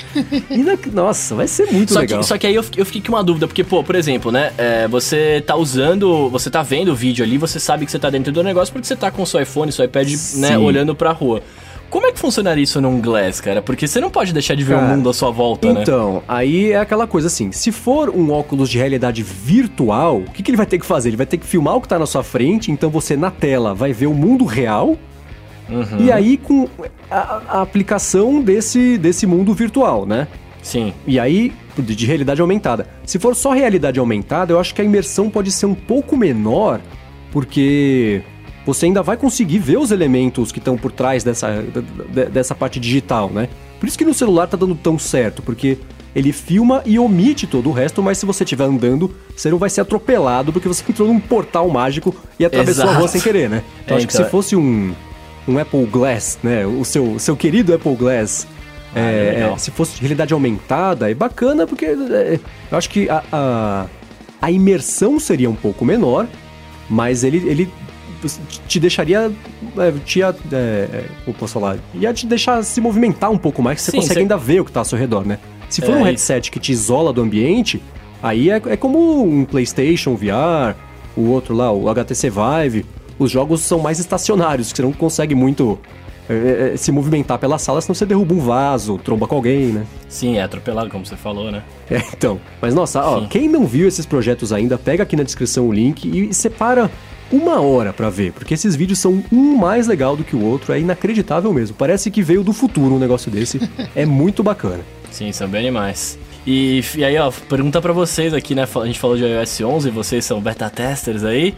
Na... 0.50 0.78
Nossa, 0.92 1.36
vai 1.36 1.48
ser 1.48 1.72
muito 1.72 1.94
só 1.94 2.00
legal. 2.00 2.20
Que, 2.20 2.26
só 2.26 2.38
que 2.38 2.46
aí 2.46 2.54
eu, 2.54 2.66
eu 2.76 2.86
fiquei 2.86 3.02
com 3.02 3.10
uma 3.10 3.24
dúvida, 3.24 3.48
porque, 3.48 3.64
pô, 3.64 3.82
por 3.82 3.96
exemplo, 3.96 4.30
né? 4.30 4.52
É, 4.58 4.88
você 4.90 5.42
tá 5.46 5.56
usando, 5.56 6.30
você 6.30 6.50
tá 6.50 6.62
vendo 6.62 6.92
o 6.92 6.96
vídeo 6.96 7.24
ali, 7.24 7.38
você 7.38 7.60
sabe 7.60 7.86
que 7.86 7.92
você 7.92 7.98
tá 7.98 8.10
dentro 8.10 8.34
do 8.34 8.44
negócio 8.44 8.74
porque 8.74 8.86
você 8.86 8.96
tá 8.96 9.10
com 9.10 9.24
o 9.24 9.26
seu 9.26 9.42
iPhone, 9.42 9.72
seu 9.72 9.86
iPad, 9.86 10.10
Sim. 10.10 10.42
né, 10.42 10.58
olhando 10.58 10.94
pra 10.94 11.12
rua. 11.12 11.42
Como 11.90 12.08
é 12.08 12.12
que 12.12 12.20
funcionaria 12.20 12.64
isso 12.64 12.82
num 12.82 13.00
Glass, 13.00 13.40
cara? 13.40 13.62
Porque 13.62 13.88
você 13.88 14.00
não 14.00 14.10
pode 14.10 14.34
deixar 14.34 14.56
de 14.56 14.64
ver 14.64 14.76
cara, 14.76 14.86
o 14.86 14.90
mundo 14.90 15.10
à 15.10 15.14
sua 15.14 15.32
volta, 15.32 15.68
então, 15.68 15.76
né? 15.76 15.82
Então, 15.82 16.24
aí 16.28 16.72
é 16.72 16.80
aquela 16.80 17.08
coisa 17.08 17.28
assim: 17.28 17.52
se 17.52 17.72
for 17.72 18.10
um 18.10 18.32
óculos 18.32 18.70
de 18.70 18.78
realidade 18.78 19.24
virtual, 19.24 20.18
o 20.18 20.32
que, 20.32 20.44
que 20.44 20.52
ele 20.52 20.58
vai 20.58 20.66
ter 20.66 20.80
que 20.80 20.86
fazer? 20.86 21.10
Ele 21.10 21.18
vai 21.18 21.26
ter 21.26 21.38
que 21.38 21.46
filmar 21.46 21.76
o 21.76 21.82
que 21.82 21.88
tá 21.88 21.98
na 21.98 22.06
sua 22.06 22.24
frente, 22.24 22.72
então 22.72 22.90
você 22.90 23.16
na 23.16 23.32
tela 23.32 23.74
vai 23.74 23.94
ver 23.94 24.08
o 24.08 24.14
mundo 24.14 24.46
real. 24.46 24.98
Uhum. 25.70 26.00
E 26.00 26.12
aí 26.12 26.38
com 26.38 26.68
a, 27.10 27.42
a, 27.48 27.62
aplicação 27.62 28.42
desse, 28.42 28.98
desse 28.98 29.26
mundo 29.26 29.54
virtual, 29.54 30.06
né? 30.06 30.28
Sim. 30.62 30.94
E 31.06 31.20
aí, 31.20 31.54
de 31.78 32.06
realidade 32.06 32.42
aumentada. 32.42 32.88
Se 33.06 33.20
for 33.20 33.36
só 33.36 33.52
realidade 33.52 34.00
aumentada, 34.00 34.52
eu 34.52 34.60
acho 34.60 34.74
que 34.74 34.82
a 34.82 34.84
imersão 34.84 35.30
pode 35.30 35.52
ser 35.52 35.68
um 35.68 35.76
pouco 35.76 36.18
menor, 36.18 36.82
porque 37.32 38.24
você 38.66 38.88
ainda 38.88 39.04
vai 39.04 39.16
conseguir 39.16 39.60
ver 39.60 39.78
os 39.78 39.92
elementos 39.92 40.52
que 40.52 40.60
estão 40.60 40.78
por 40.78 40.92
trás 40.92 41.24
dessa, 41.24 41.64
dessa 42.32 42.56
parte 42.56 42.80
digital, 42.80 43.30
né? 43.30 43.48
Por 43.80 43.88
isso 43.88 43.98
que 43.98 44.06
no 44.06 44.14
celular 44.14 44.48
tá 44.48 44.58
dando 44.58 44.74
tão 44.76 44.98
certo, 44.98 45.42
porque 45.42 45.78
ele 46.16 46.32
filma 46.32 46.82
e 46.86 46.98
omite 46.98 47.46
todo 47.46 47.70
o 47.70 47.74
resto, 47.74 48.02
mas 48.02 48.18
se 48.18 48.26
você 48.26 48.44
estiver 48.44 48.64
andando, 48.64 49.14
você 49.36 49.50
não 49.52 49.58
vai 49.58 49.70
ser 49.70 49.82
atropelado 49.82 50.52
porque 50.52 50.68
você 50.68 50.84
entrou 50.90 51.08
num 51.08 51.20
portal 51.20 51.70
mágico 51.70 52.16
e 52.40 52.46
atravessou 52.46 52.86
Exato. 52.86 52.98
a 52.98 53.00
rua 53.00 53.08
sem 53.08 53.22
querer, 53.22 53.50
né? 53.50 53.64
Então 53.84 53.96
é, 53.96 53.98
acho 53.98 54.06
então... 54.06 54.08
que 54.08 54.14
se 54.14 54.22
então. 54.22 54.32
fosse 54.32 54.56
um, 54.56 54.94
um 55.48 55.60
Apple 55.60 55.86
Glass, 55.86 56.40
né? 56.42 56.66
O 56.66 56.84
seu, 56.86 57.20
seu 57.20 57.36
querido 57.36 57.74
Apple 57.74 57.96
Glass. 57.96 58.48
Ah, 58.96 59.00
é, 59.00 59.52
é, 59.54 59.58
se 59.58 59.72
fosse 59.72 60.00
realidade 60.00 60.34
aumentada, 60.34 61.12
é 61.12 61.14
bacana 61.14 61.68
porque 61.68 61.86
é, 61.86 62.40
eu 62.72 62.78
acho 62.78 62.90
que 62.90 63.10
a, 63.10 63.22
a, 63.30 63.86
a 64.42 64.52
imersão 64.52 65.20
seria 65.20 65.50
um 65.50 65.56
pouco 65.56 65.84
menor, 65.84 66.28
mas 66.90 67.26
ele, 67.26 67.38
ele 67.46 67.70
te 68.68 68.80
deixaria. 68.80 69.32
É, 69.78 69.92
te, 70.04 70.22
é, 70.22 70.28
é, 70.54 71.06
como 71.24 71.38
posso 71.38 71.54
falar? 71.54 71.78
Ia 71.94 72.14
te 72.14 72.26
deixar 72.26 72.64
se 72.64 72.80
movimentar 72.82 73.32
um 73.32 73.38
pouco 73.38 73.62
mais, 73.62 73.78
que 73.78 73.84
você 73.84 73.92
Sim, 73.92 73.98
consegue 73.98 74.14
você... 74.14 74.20
ainda 74.22 74.38
ver 74.38 74.62
o 74.62 74.66
que 74.66 74.72
tá 74.72 74.82
ao 74.82 74.86
seu 74.86 74.98
redor, 74.98 75.26
né? 75.26 75.40
Se 75.70 75.82
for 75.82 75.96
é, 75.96 75.96
um 75.96 76.04
headset 76.04 76.52
que 76.52 76.60
te 76.60 76.72
isola 76.72 77.12
do 77.12 77.22
ambiente, 77.22 77.82
aí 78.22 78.50
é, 78.50 78.62
é 78.68 78.78
como 78.78 79.24
um 79.24 79.46
PlayStation 79.46 80.16
VR, 80.16 80.76
o 81.16 81.30
outro 81.30 81.56
lá, 81.56 81.72
o 81.72 81.90
HTC 81.90 82.30
Vive. 82.30 82.86
Os 83.18 83.32
jogos 83.32 83.62
são 83.62 83.80
mais 83.80 84.00
estacionários, 84.00 84.72
que 84.72 84.78
você 84.78 84.82
não 84.82 84.92
consegue 84.92 85.34
muito 85.34 85.80
é, 86.28 86.72
é, 86.74 86.78
se 86.78 86.92
movimentar 86.92 87.38
pela 87.38 87.58
sala, 87.60 87.80
senão 87.82 87.94
você 87.94 88.06
derruba 88.06 88.34
um 88.34 88.40
vaso, 88.40 88.98
tromba 88.98 89.28
com 89.28 89.36
alguém, 89.36 89.68
né? 89.68 89.86
Sim, 90.10 90.38
é 90.38 90.44
atropelado, 90.44 90.90
como 90.90 91.06
você 91.06 91.16
falou, 91.16 91.52
né? 91.52 91.64
É, 91.90 92.02
então. 92.18 92.42
Mas 92.60 92.74
nossa, 92.74 93.00
ó, 93.04 93.28
quem 93.28 93.48
não 93.48 93.68
viu 93.68 93.88
esses 93.88 94.08
projetos 94.08 94.52
ainda, 94.52 94.76
pega 94.76 95.04
aqui 95.04 95.16
na 95.16 95.22
descrição 95.22 95.68
o 95.68 95.72
link 95.72 96.04
e 96.06 96.34
separa 96.34 96.90
uma 97.36 97.60
hora 97.60 97.92
para 97.92 98.10
ver, 98.10 98.32
porque 98.32 98.54
esses 98.54 98.76
vídeos 98.76 99.00
são 99.00 99.24
um 99.32 99.58
mais 99.58 99.88
legal 99.88 100.16
do 100.16 100.24
que 100.24 100.36
o 100.36 100.44
outro, 100.44 100.74
é 100.74 100.80
inacreditável 100.80 101.54
mesmo. 101.54 101.76
Parece 101.78 102.10
que 102.10 102.22
veio 102.22 102.44
do 102.44 102.54
futuro 102.54 102.96
um 102.96 103.00
negócio 103.00 103.30
desse, 103.32 103.60
é 103.96 104.06
muito 104.06 104.44
bacana. 104.44 104.82
Sim, 105.12 105.32
são 105.32 105.48
bem 105.48 105.62
animais. 105.62 106.18
E, 106.46 106.84
e 106.96 107.04
aí, 107.04 107.18
ó, 107.18 107.32
pergunta 107.50 107.82
para 107.82 107.94
vocês 107.94 108.34
aqui, 108.34 108.54
né? 108.54 108.64
A 108.64 108.86
gente 108.86 109.00
falou 109.00 109.18
de 109.18 109.24
iOS 109.24 109.62
11, 109.62 109.90
vocês 109.90 110.24
são 110.24 110.40
beta 110.40 110.70
testers 110.70 111.24
aí. 111.24 111.56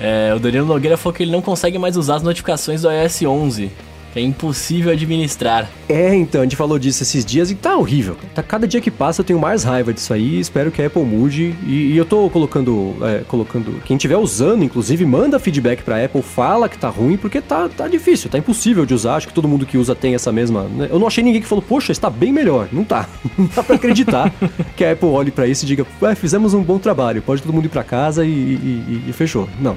É, 0.00 0.32
o 0.34 0.40
Danilo 0.40 0.66
Nogueira 0.66 0.96
falou 0.96 1.14
que 1.14 1.22
ele 1.22 1.30
não 1.30 1.40
consegue 1.40 1.78
mais 1.78 1.96
usar 1.96 2.16
as 2.16 2.22
notificações 2.22 2.82
do 2.82 2.90
iOS 2.90 3.22
11 3.22 3.70
é 4.14 4.20
impossível 4.20 4.92
administrar. 4.92 5.68
É, 5.88 6.14
então, 6.14 6.40
a 6.40 6.44
gente 6.44 6.56
falou 6.56 6.78
disso 6.78 7.02
esses 7.02 7.24
dias 7.24 7.50
e 7.50 7.54
tá 7.54 7.76
horrível. 7.76 8.16
Tá, 8.34 8.42
cada 8.42 8.66
dia 8.66 8.80
que 8.80 8.90
passa 8.90 9.20
eu 9.20 9.24
tenho 9.24 9.38
mais 9.38 9.64
raiva 9.64 9.92
disso 9.92 10.12
aí, 10.12 10.38
espero 10.38 10.70
que 10.70 10.80
a 10.80 10.86
Apple 10.86 11.02
mude. 11.02 11.54
E, 11.66 11.92
e 11.92 11.96
eu 11.96 12.04
tô 12.04 12.28
colocando, 12.30 12.96
é, 13.02 13.24
colocando. 13.26 13.80
Quem 13.84 13.96
estiver 13.96 14.16
usando, 14.16 14.64
inclusive, 14.64 15.04
manda 15.04 15.38
feedback 15.38 15.82
pra 15.82 16.04
Apple, 16.04 16.22
fala 16.22 16.68
que 16.68 16.78
tá 16.78 16.88
ruim, 16.88 17.16
porque 17.16 17.40
tá, 17.40 17.68
tá 17.68 17.88
difícil, 17.88 18.30
tá 18.30 18.38
impossível 18.38 18.86
de 18.86 18.94
usar. 18.94 19.16
Acho 19.16 19.28
que 19.28 19.34
todo 19.34 19.48
mundo 19.48 19.66
que 19.66 19.76
usa 19.76 19.94
tem 19.94 20.14
essa 20.14 20.32
mesma. 20.32 20.64
Né? 20.64 20.88
Eu 20.90 20.98
não 20.98 21.06
achei 21.06 21.22
ninguém 21.22 21.40
que 21.40 21.48
falou, 21.48 21.62
poxa, 21.62 21.92
está 21.92 22.08
bem 22.08 22.32
melhor. 22.32 22.68
Não 22.72 22.84
tá. 22.84 23.08
Não 23.36 23.46
dá 23.46 23.62
pra 23.62 23.76
acreditar 23.76 24.32
que 24.76 24.84
a 24.84 24.92
Apple 24.92 25.08
olhe 25.08 25.30
para 25.30 25.46
isso 25.46 25.64
e 25.64 25.66
diga, 25.66 25.84
ué, 26.00 26.14
fizemos 26.14 26.54
um 26.54 26.62
bom 26.62 26.78
trabalho, 26.78 27.20
pode 27.20 27.42
todo 27.42 27.52
mundo 27.52 27.64
ir 27.64 27.68
pra 27.68 27.82
casa 27.82 28.24
e, 28.24 28.28
e, 28.28 29.04
e 29.08 29.12
fechou. 29.12 29.48
Não, 29.60 29.76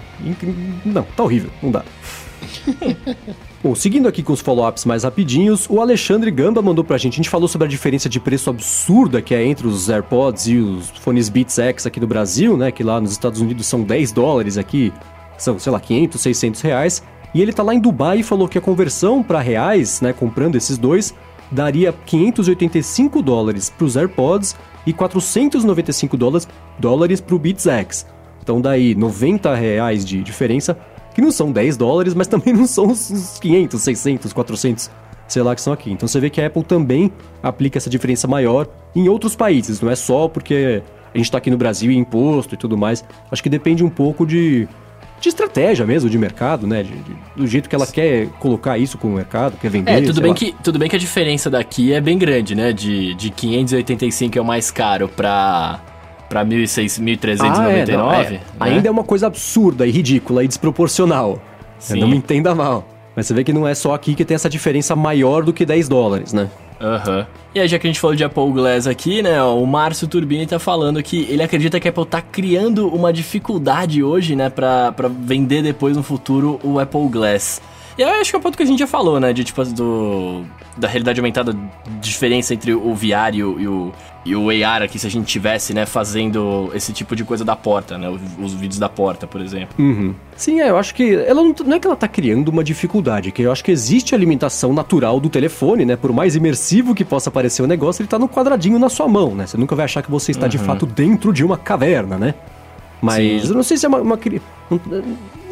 não, 0.86 1.04
tá 1.04 1.24
horrível, 1.24 1.50
não 1.62 1.72
dá. 1.72 1.84
Bom, 3.64 3.74
seguindo 3.74 4.08
aqui 4.08 4.22
com 4.22 4.34
os 4.34 4.40
follow-ups 4.40 4.86
mais 4.86 5.04
rapidinhos, 5.04 5.68
o 5.68 5.82
Alexandre 5.82 6.30
Gamba 6.30 6.62
mandou 6.62 6.84
pra 6.84 6.96
gente. 6.96 7.14
A 7.14 7.18
gente 7.18 7.30
falou 7.30 7.48
sobre 7.48 7.66
a 7.66 7.70
diferença 7.70 8.08
de 8.08 8.20
preço 8.20 8.52
absurda 8.52 9.20
que 9.20 9.34
é 9.34 9.44
entre 9.44 9.66
os 9.66 9.90
AirPods 9.90 10.46
e 10.46 10.58
os 10.58 10.90
fones 10.90 11.28
Beats 11.28 11.58
X 11.58 11.88
aqui 11.88 12.00
no 12.00 12.06
Brasil, 12.06 12.56
né? 12.56 12.72
Que 12.72 12.84
lá 12.84 13.02
nos 13.02 13.12
Estados 13.12 13.42
Unidos 13.42 13.66
são 13.66 13.82
10 13.82 14.12
dólares, 14.12 14.60
aqui 14.60 14.94
são, 15.40 15.58
sei 15.58 15.72
lá, 15.72 15.80
500, 15.80 16.22
600 16.22 16.62
reais. 16.62 17.04
E 17.34 17.42
ele 17.42 17.52
tá 17.52 17.64
lá 17.64 17.74
em 17.74 17.80
Dubai 17.80 18.20
e 18.20 18.24
falou 18.24 18.48
que 18.48 18.60
a 18.60 18.62
conversão 18.62 19.24
para 19.24 19.40
reais, 19.40 20.02
né, 20.02 20.14
comprando 20.14 20.56
esses 20.56 20.78
dois, 20.78 21.16
daria 21.52 21.92
585 22.06 23.24
dólares 23.24 23.72
pros 23.72 23.98
AirPods 23.98 24.56
e 24.86 24.94
495 24.94 26.16
dólares, 26.16 26.48
dólares 26.78 27.20
pro 27.20 27.40
Beats 27.40 27.66
X. 27.66 28.06
Então 28.42 28.62
daí 28.62 28.94
90 28.94 29.54
reais 29.56 30.06
de 30.06 30.22
diferença 30.22 30.78
que 31.18 31.22
não 31.22 31.32
são 31.32 31.52
10 31.52 31.78
dólares, 31.78 32.14
mas 32.14 32.28
também 32.28 32.54
não 32.54 32.68
são 32.68 32.92
os 32.92 33.40
500, 33.42 33.82
600, 33.82 34.34
400, 34.34 34.92
sei 35.28 35.42
lá, 35.42 35.56
que 35.56 35.62
são 35.62 35.74
aqui. 35.74 35.92
Então 35.92 36.08
você 36.08 36.20
vê 36.20 36.30
que 36.30 36.40
a 36.40 36.46
Apple 36.46 36.64
também 36.64 37.12
aplica 37.42 37.80
essa 37.80 37.90
diferença 37.90 38.28
maior 38.28 38.68
em 38.96 39.10
outros 39.10 39.36
países, 39.36 39.82
não 39.82 39.90
é 39.90 39.96
só 39.96 40.28
porque 40.28 40.84
a 41.12 41.18
gente 41.18 41.26
está 41.26 41.40
aqui 41.40 41.50
no 41.50 41.58
Brasil 41.58 41.90
e 41.90 41.98
imposto 41.98 42.54
e 42.54 42.58
tudo 42.58 42.78
mais. 42.78 43.04
Acho 43.32 43.42
que 43.42 43.50
depende 43.50 43.84
um 43.84 43.90
pouco 43.90 44.28
de, 44.28 44.68
de 45.20 45.30
estratégia 45.30 45.88
mesmo 45.88 46.08
de 46.08 46.20
mercado, 46.20 46.68
né? 46.68 46.84
De, 46.84 46.92
de, 46.92 47.16
do 47.36 47.48
jeito 47.48 47.68
que 47.68 47.74
ela 47.74 47.88
quer 47.88 48.28
colocar 48.40 48.78
isso 48.78 48.96
com 49.00 49.08
o 49.08 49.14
mercado, 49.14 49.58
quer 49.58 49.72
vender. 49.72 49.92
É, 49.94 50.02
tudo 50.02 50.22
bem, 50.22 50.36
que, 50.36 50.54
tudo 50.64 50.78
bem 50.78 50.88
que 50.88 50.98
a 50.98 51.00
diferença 51.00 51.50
daqui 51.50 51.94
é 51.94 52.00
bem 52.00 52.20
grande, 52.20 52.54
né? 52.54 52.72
De, 52.72 53.16
de 53.16 53.32
585 53.32 54.38
é 54.38 54.42
o 54.42 54.46
mais 54.46 54.70
caro 54.70 55.10
para 55.10 55.82
para 56.28 56.46
1.399. 56.46 57.40
Ah, 57.58 57.72
é, 57.72 58.26
é. 58.26 58.32
Né? 58.32 58.40
Ainda 58.60 58.88
é 58.88 58.92
uma 58.92 59.04
coisa 59.04 59.28
absurda 59.28 59.86
e 59.86 59.92
ridícula 59.92 60.44
e 60.44 60.48
desproporcional. 60.48 61.42
Não 61.92 62.08
me 62.08 62.18
entenda 62.18 62.54
mal. 62.56 62.88
Mas 63.16 63.28
você 63.28 63.34
vê 63.34 63.44
que 63.44 63.52
não 63.52 63.68
é 63.68 63.74
só 63.74 63.94
aqui 63.94 64.14
que 64.14 64.24
tem 64.24 64.36
essa 64.36 64.50
diferença 64.50 64.96
maior 64.96 65.44
do 65.44 65.52
que 65.52 65.66
10 65.66 65.90
dólares, 65.90 66.34
né? 66.34 66.50
Aham. 66.80 67.20
Uhum. 67.20 67.26
E 67.56 67.60
aí, 67.60 67.68
já 67.68 67.80
que 67.80 67.88
a 67.88 67.90
gente 67.90 68.00
falou 68.00 68.16
de 68.16 68.24
Apple 68.24 68.52
Glass 68.52 68.86
aqui, 68.86 69.24
né, 69.24 69.42
ó, 69.42 69.58
o 69.58 69.66
Márcio 69.66 70.08
Turbini 70.08 70.46
tá 70.46 70.60
falando 70.60 71.02
que 71.02 71.26
ele 71.28 71.42
acredita 71.42 71.80
que 71.80 71.88
a 71.88 71.90
Apple 71.90 72.06
tá 72.06 72.22
criando 72.22 72.88
uma 72.88 73.12
dificuldade 73.12 74.04
hoje, 74.04 74.36
né, 74.36 74.52
pra, 74.52 74.92
pra 74.92 75.08
vender 75.08 75.64
depois 75.64 75.98
no 75.98 76.04
futuro 76.04 76.60
o 76.64 76.80
Apple 76.80 77.08
Glass. 77.08 77.60
E 77.98 78.02
eu 78.02 78.10
acho 78.10 78.30
que 78.30 78.36
é 78.36 78.40
um 78.40 78.42
ponto 78.42 78.56
que 78.56 78.64
a 78.64 78.66
gente 78.66 78.80
já 78.80 78.88
falou, 78.88 79.20
né? 79.20 79.34
De 79.34 79.44
tipo, 79.44 79.64
do. 79.66 80.44
Da 80.78 80.88
realidade 80.88 81.20
aumentada, 81.20 81.58
diferença 82.00 82.54
entre 82.54 82.72
o 82.72 82.94
VR 82.94 83.34
e 83.34 83.44
o, 83.44 83.60
e 83.60 83.68
o, 83.68 83.92
e 84.24 84.36
o 84.36 84.50
AR 84.64 84.84
aqui, 84.84 85.00
se 85.00 85.08
a 85.08 85.10
gente 85.10 85.26
tivesse, 85.26 85.74
né, 85.74 85.88
fazendo 85.88 86.70
esse 86.76 86.94
tipo 86.94 87.16
de 87.16 87.24
coisa 87.24 87.44
da 87.44 87.56
porta, 87.56 87.98
né? 87.98 88.08
Os, 88.08 88.22
os 88.40 88.54
vídeos 88.54 88.78
da 88.78 88.88
porta, 88.88 89.26
por 89.26 89.42
exemplo. 89.42 89.70
Uhum. 89.80 90.14
Sim, 90.36 90.62
é, 90.62 90.70
eu 90.70 90.78
acho 90.78 90.94
que. 90.94 91.16
Ela 91.16 91.42
não, 91.42 91.56
não, 91.66 91.78
é 91.78 91.80
que 91.80 91.88
ela 91.88 91.96
tá 91.96 92.08
criando 92.08 92.50
uma 92.50 92.64
dificuldade, 92.64 93.32
que 93.32 93.42
eu 93.42 93.52
acho 93.52 93.64
que 93.64 93.72
existe 93.72 94.14
a 94.14 94.18
limitação 94.20 94.72
natural 94.72 95.20
do 95.20 95.30
telefone, 95.30 95.84
né? 95.84 95.96
Por 95.96 96.14
mais 96.14 96.36
imersivo 96.36 96.94
que 96.94 97.04
possa 97.04 97.32
parecer 97.32 97.64
o 97.64 97.68
negócio, 97.68 98.04
ele 98.04 98.10
tá 98.10 98.20
no 98.20 98.30
quadradinho 98.30 98.78
na 98.78 98.90
sua 98.90 99.08
mão, 99.08 99.34
né? 99.34 99.48
Você 99.48 99.58
nunca 99.58 99.76
vai 99.76 99.86
achar 99.86 100.04
que 100.04 100.12
você 100.12 100.30
está 100.30 100.44
uhum. 100.44 100.50
de 100.50 100.60
fato 100.60 100.86
dentro 100.86 101.34
de 101.34 101.44
uma 101.44 101.58
caverna, 101.58 102.20
né? 102.20 102.36
Mas 103.02 103.44
Sim. 103.44 103.50
eu 103.50 103.56
não 103.56 103.64
sei 103.64 103.78
se 103.78 103.86
é 103.88 103.90
uma. 103.90 104.02
uma 104.02 104.20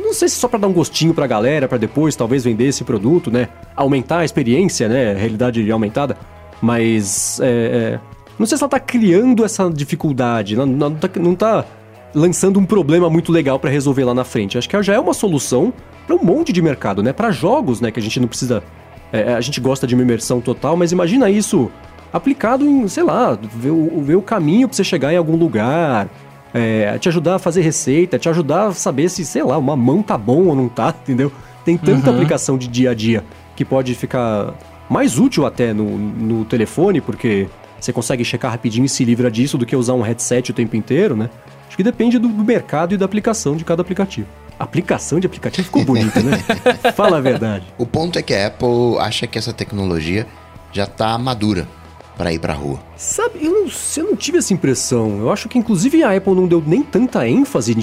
não 0.05 0.13
sei 0.13 0.27
se 0.27 0.35
só 0.35 0.47
para 0.47 0.59
dar 0.59 0.67
um 0.67 0.73
gostinho 0.73 1.13
pra 1.13 1.27
galera, 1.27 1.67
para 1.67 1.77
depois 1.77 2.15
talvez 2.15 2.43
vender 2.43 2.65
esse 2.65 2.83
produto, 2.83 3.31
né? 3.31 3.49
Aumentar 3.75 4.19
a 4.19 4.25
experiência, 4.25 4.87
né? 4.87 5.13
Realidade 5.13 5.71
aumentada. 5.71 6.17
Mas, 6.61 7.39
é, 7.41 7.45
é, 7.45 7.99
não 8.39 8.45
sei 8.45 8.57
se 8.57 8.63
ela 8.63 8.69
tá 8.69 8.79
criando 8.79 9.43
essa 9.43 9.69
dificuldade, 9.69 10.55
não, 10.55 10.65
não, 10.65 10.95
tá, 10.95 11.09
não 11.19 11.35
tá 11.35 11.65
lançando 12.13 12.59
um 12.59 12.65
problema 12.65 13.09
muito 13.09 13.31
legal 13.31 13.59
para 13.59 13.69
resolver 13.69 14.03
lá 14.03 14.13
na 14.13 14.23
frente. 14.23 14.57
Acho 14.57 14.69
que 14.69 14.81
já 14.81 14.93
é 14.93 14.99
uma 14.99 15.13
solução 15.13 15.73
para 16.07 16.15
um 16.15 16.23
monte 16.23 16.53
de 16.53 16.61
mercado, 16.61 17.03
né? 17.03 17.11
Para 17.11 17.31
jogos, 17.31 17.81
né? 17.81 17.91
Que 17.91 17.99
a 17.99 18.03
gente 18.03 18.19
não 18.19 18.27
precisa. 18.27 18.63
É, 19.11 19.33
a 19.33 19.41
gente 19.41 19.59
gosta 19.59 19.85
de 19.85 19.95
uma 19.95 20.03
imersão 20.03 20.41
total, 20.41 20.75
mas 20.75 20.91
imagina 20.91 21.29
isso 21.29 21.69
aplicado 22.11 22.65
em, 22.65 22.87
sei 22.87 23.03
lá, 23.03 23.33
ver 23.33 23.71
ver 24.01 24.15
o 24.15 24.21
caminho 24.21 24.67
para 24.67 24.75
você 24.75 24.83
chegar 24.83 25.13
em 25.13 25.17
algum 25.17 25.35
lugar, 25.35 26.09
é, 26.55 26.97
te 26.97 27.09
ajudar 27.09 27.35
a 27.35 27.39
fazer 27.39 27.61
receita, 27.61 28.17
te 28.17 28.29
ajudar 28.29 28.67
a 28.67 28.71
saber 28.71 29.09
se, 29.09 29.25
sei 29.25 29.43
lá, 29.43 29.57
uma 29.57 29.75
mão 29.75 30.01
tá 30.01 30.17
bom 30.17 30.45
ou 30.45 30.55
não 30.55 30.69
tá, 30.69 30.95
entendeu? 31.03 31.29
Tem 31.65 31.77
tanta 31.77 32.09
uhum. 32.09 32.15
aplicação 32.15 32.57
de 32.57 32.67
dia 32.67 32.91
a 32.91 32.93
dia 32.93 33.23
que 33.55 33.65
pode 33.65 33.93
ficar 33.93 34.53
mais 34.89 35.19
útil 35.19 35.45
até 35.45 35.73
no, 35.73 35.97
no 35.97 36.45
telefone, 36.45 37.01
porque 37.01 37.47
você 37.79 37.91
consegue 37.91 38.23
checar 38.23 38.51
rapidinho 38.51 38.85
e 38.85 38.89
se 38.89 39.03
livra 39.03 39.29
disso 39.29 39.57
do 39.57 39.65
que 39.65 39.75
usar 39.75 39.93
um 39.93 40.01
headset 40.01 40.51
o 40.51 40.53
tempo 40.53 40.77
inteiro, 40.77 41.15
né? 41.15 41.29
Acho 41.67 41.75
que 41.75 41.83
depende 41.83 42.17
do, 42.17 42.29
do 42.29 42.43
mercado 42.43 42.93
e 42.93 42.97
da 42.97 43.05
aplicação 43.05 43.57
de 43.57 43.65
cada 43.65 43.81
aplicativo. 43.81 44.27
Aplicação 44.57 45.19
de 45.19 45.27
aplicativo 45.27 45.65
ficou 45.65 45.83
bonita, 45.83 46.21
né? 46.21 46.37
Fala 46.95 47.17
a 47.17 47.21
verdade. 47.21 47.65
O 47.77 47.85
ponto 47.85 48.17
é 48.17 48.21
que 48.21 48.33
a 48.33 48.47
Apple 48.47 48.97
acha 48.99 49.27
que 49.27 49.37
essa 49.37 49.51
tecnologia 49.51 50.25
já 50.71 50.85
tá 50.85 51.17
madura 51.17 51.67
para 52.17 52.33
ir 52.33 52.39
pra 52.39 52.53
rua. 52.53 52.79
Sabe, 52.95 53.39
eu 53.41 53.51
não, 53.51 53.71
eu 53.97 54.03
não 54.03 54.15
tive 54.15 54.37
essa 54.37 54.53
impressão. 54.53 55.19
Eu 55.19 55.31
acho 55.31 55.49
que 55.49 55.57
inclusive 55.57 56.03
a 56.03 56.15
Apple 56.15 56.33
não 56.33 56.47
deu 56.47 56.63
nem 56.65 56.81
tanta 56.81 57.27
ênfase 57.27 57.75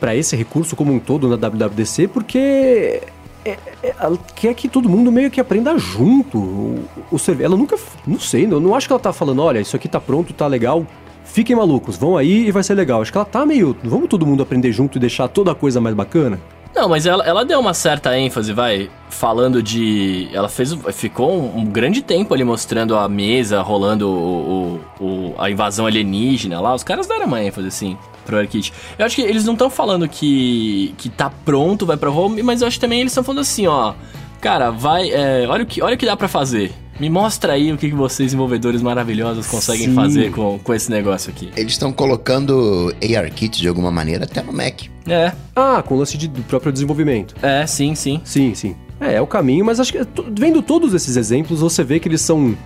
para 0.00 0.14
esse 0.14 0.34
recurso 0.36 0.74
como 0.74 0.92
um 0.92 0.98
todo 0.98 1.28
na 1.28 1.36
WWDC, 1.36 2.08
porque 2.08 3.02
é, 3.44 3.56
é, 3.82 3.94
ela 3.98 4.18
quer 4.34 4.54
que 4.54 4.68
todo 4.68 4.88
mundo 4.88 5.12
meio 5.12 5.30
que 5.30 5.40
aprenda 5.40 5.76
junto. 5.78 6.38
O, 6.38 6.84
o 7.10 7.16
ela 7.40 7.56
nunca, 7.56 7.76
não 8.06 8.18
sei, 8.18 8.44
eu 8.44 8.60
não 8.60 8.74
acho 8.74 8.86
que 8.86 8.92
ela 8.92 9.00
tá 9.00 9.12
falando, 9.12 9.42
olha, 9.42 9.60
isso 9.60 9.76
aqui 9.76 9.88
tá 9.88 10.00
pronto, 10.00 10.32
tá 10.32 10.46
legal, 10.46 10.86
fiquem 11.24 11.54
malucos, 11.54 11.96
vão 11.96 12.16
aí 12.16 12.46
e 12.46 12.50
vai 12.50 12.62
ser 12.62 12.74
legal. 12.74 13.00
Acho 13.00 13.12
que 13.12 13.18
ela 13.18 13.24
tá 13.24 13.44
meio, 13.46 13.76
vamos 13.84 14.08
todo 14.08 14.26
mundo 14.26 14.42
aprender 14.42 14.72
junto 14.72 14.98
e 14.98 15.00
deixar 15.00 15.28
toda 15.28 15.52
a 15.52 15.54
coisa 15.54 15.80
mais 15.80 15.94
bacana. 15.94 16.40
Não, 16.74 16.88
mas 16.88 17.06
ela, 17.06 17.24
ela 17.24 17.44
deu 17.44 17.58
uma 17.58 17.74
certa 17.74 18.16
ênfase, 18.16 18.52
vai, 18.52 18.90
falando 19.08 19.62
de. 19.62 20.28
Ela 20.32 20.48
fez. 20.48 20.72
Ficou 20.92 21.32
um, 21.32 21.60
um 21.60 21.64
grande 21.64 22.02
tempo 22.02 22.32
ali 22.34 22.44
mostrando 22.44 22.96
a 22.96 23.08
mesa, 23.08 23.60
rolando 23.62 24.08
o, 24.08 24.80
o, 25.00 25.04
o, 25.04 25.34
a 25.38 25.50
invasão 25.50 25.86
alienígena 25.86 26.60
lá. 26.60 26.74
Os 26.74 26.84
caras 26.84 27.06
deram 27.06 27.26
uma 27.26 27.42
ênfase, 27.42 27.68
assim, 27.68 27.98
pro 28.24 28.36
AirKit. 28.36 28.72
Eu 28.98 29.06
acho 29.06 29.16
que 29.16 29.22
eles 29.22 29.44
não 29.44 29.54
estão 29.54 29.70
falando 29.70 30.08
que, 30.08 30.94
que 30.98 31.08
tá 31.08 31.30
pronto, 31.44 31.86
vai 31.86 31.96
pra 31.96 32.10
home, 32.10 32.42
mas 32.42 32.60
eu 32.60 32.68
acho 32.68 32.76
que 32.76 32.80
também 32.80 33.00
eles 33.00 33.12
estão 33.12 33.24
falando 33.24 33.40
assim, 33.40 33.66
ó. 33.66 33.94
Cara, 34.40 34.70
vai. 34.70 35.10
É, 35.10 35.46
olha, 35.48 35.64
o 35.64 35.66
que, 35.66 35.82
olha 35.82 35.94
o 35.94 35.98
que 35.98 36.06
dá 36.06 36.16
para 36.16 36.28
fazer. 36.28 36.72
Me 36.98 37.08
mostra 37.08 37.52
aí 37.52 37.72
o 37.72 37.76
que, 37.76 37.90
vocês, 37.90 38.28
desenvolvedores 38.28 38.82
maravilhosos, 38.82 39.46
conseguem 39.46 39.88
Sim. 39.88 39.94
fazer 39.94 40.30
com, 40.32 40.58
com 40.58 40.74
esse 40.74 40.90
negócio 40.90 41.30
aqui. 41.30 41.50
Eles 41.56 41.72
estão 41.72 41.92
colocando 41.92 42.92
ARKit 43.16 43.60
de 43.60 43.68
alguma 43.68 43.90
maneira 43.90 44.24
até 44.24 44.42
no 44.42 44.52
Mac. 44.52 44.82
É. 45.06 45.32
Ah, 45.54 45.82
com 45.86 45.94
o 45.94 45.98
lance 45.98 46.18
de, 46.18 46.26
do 46.26 46.42
próprio 46.42 46.72
desenvolvimento. 46.72 47.34
É, 47.40 47.66
sim, 47.66 47.94
sim. 47.94 48.20
Sim, 48.24 48.54
sim. 48.54 48.74
É, 49.00 49.14
é 49.14 49.20
o 49.20 49.26
caminho, 49.26 49.64
mas 49.64 49.78
acho 49.78 49.92
que 49.92 50.00
vendo 50.36 50.60
todos 50.60 50.92
esses 50.92 51.16
exemplos, 51.16 51.60
você 51.60 51.84
vê 51.84 52.00
que 52.00 52.08
eles 52.08 52.20
são 52.20 52.56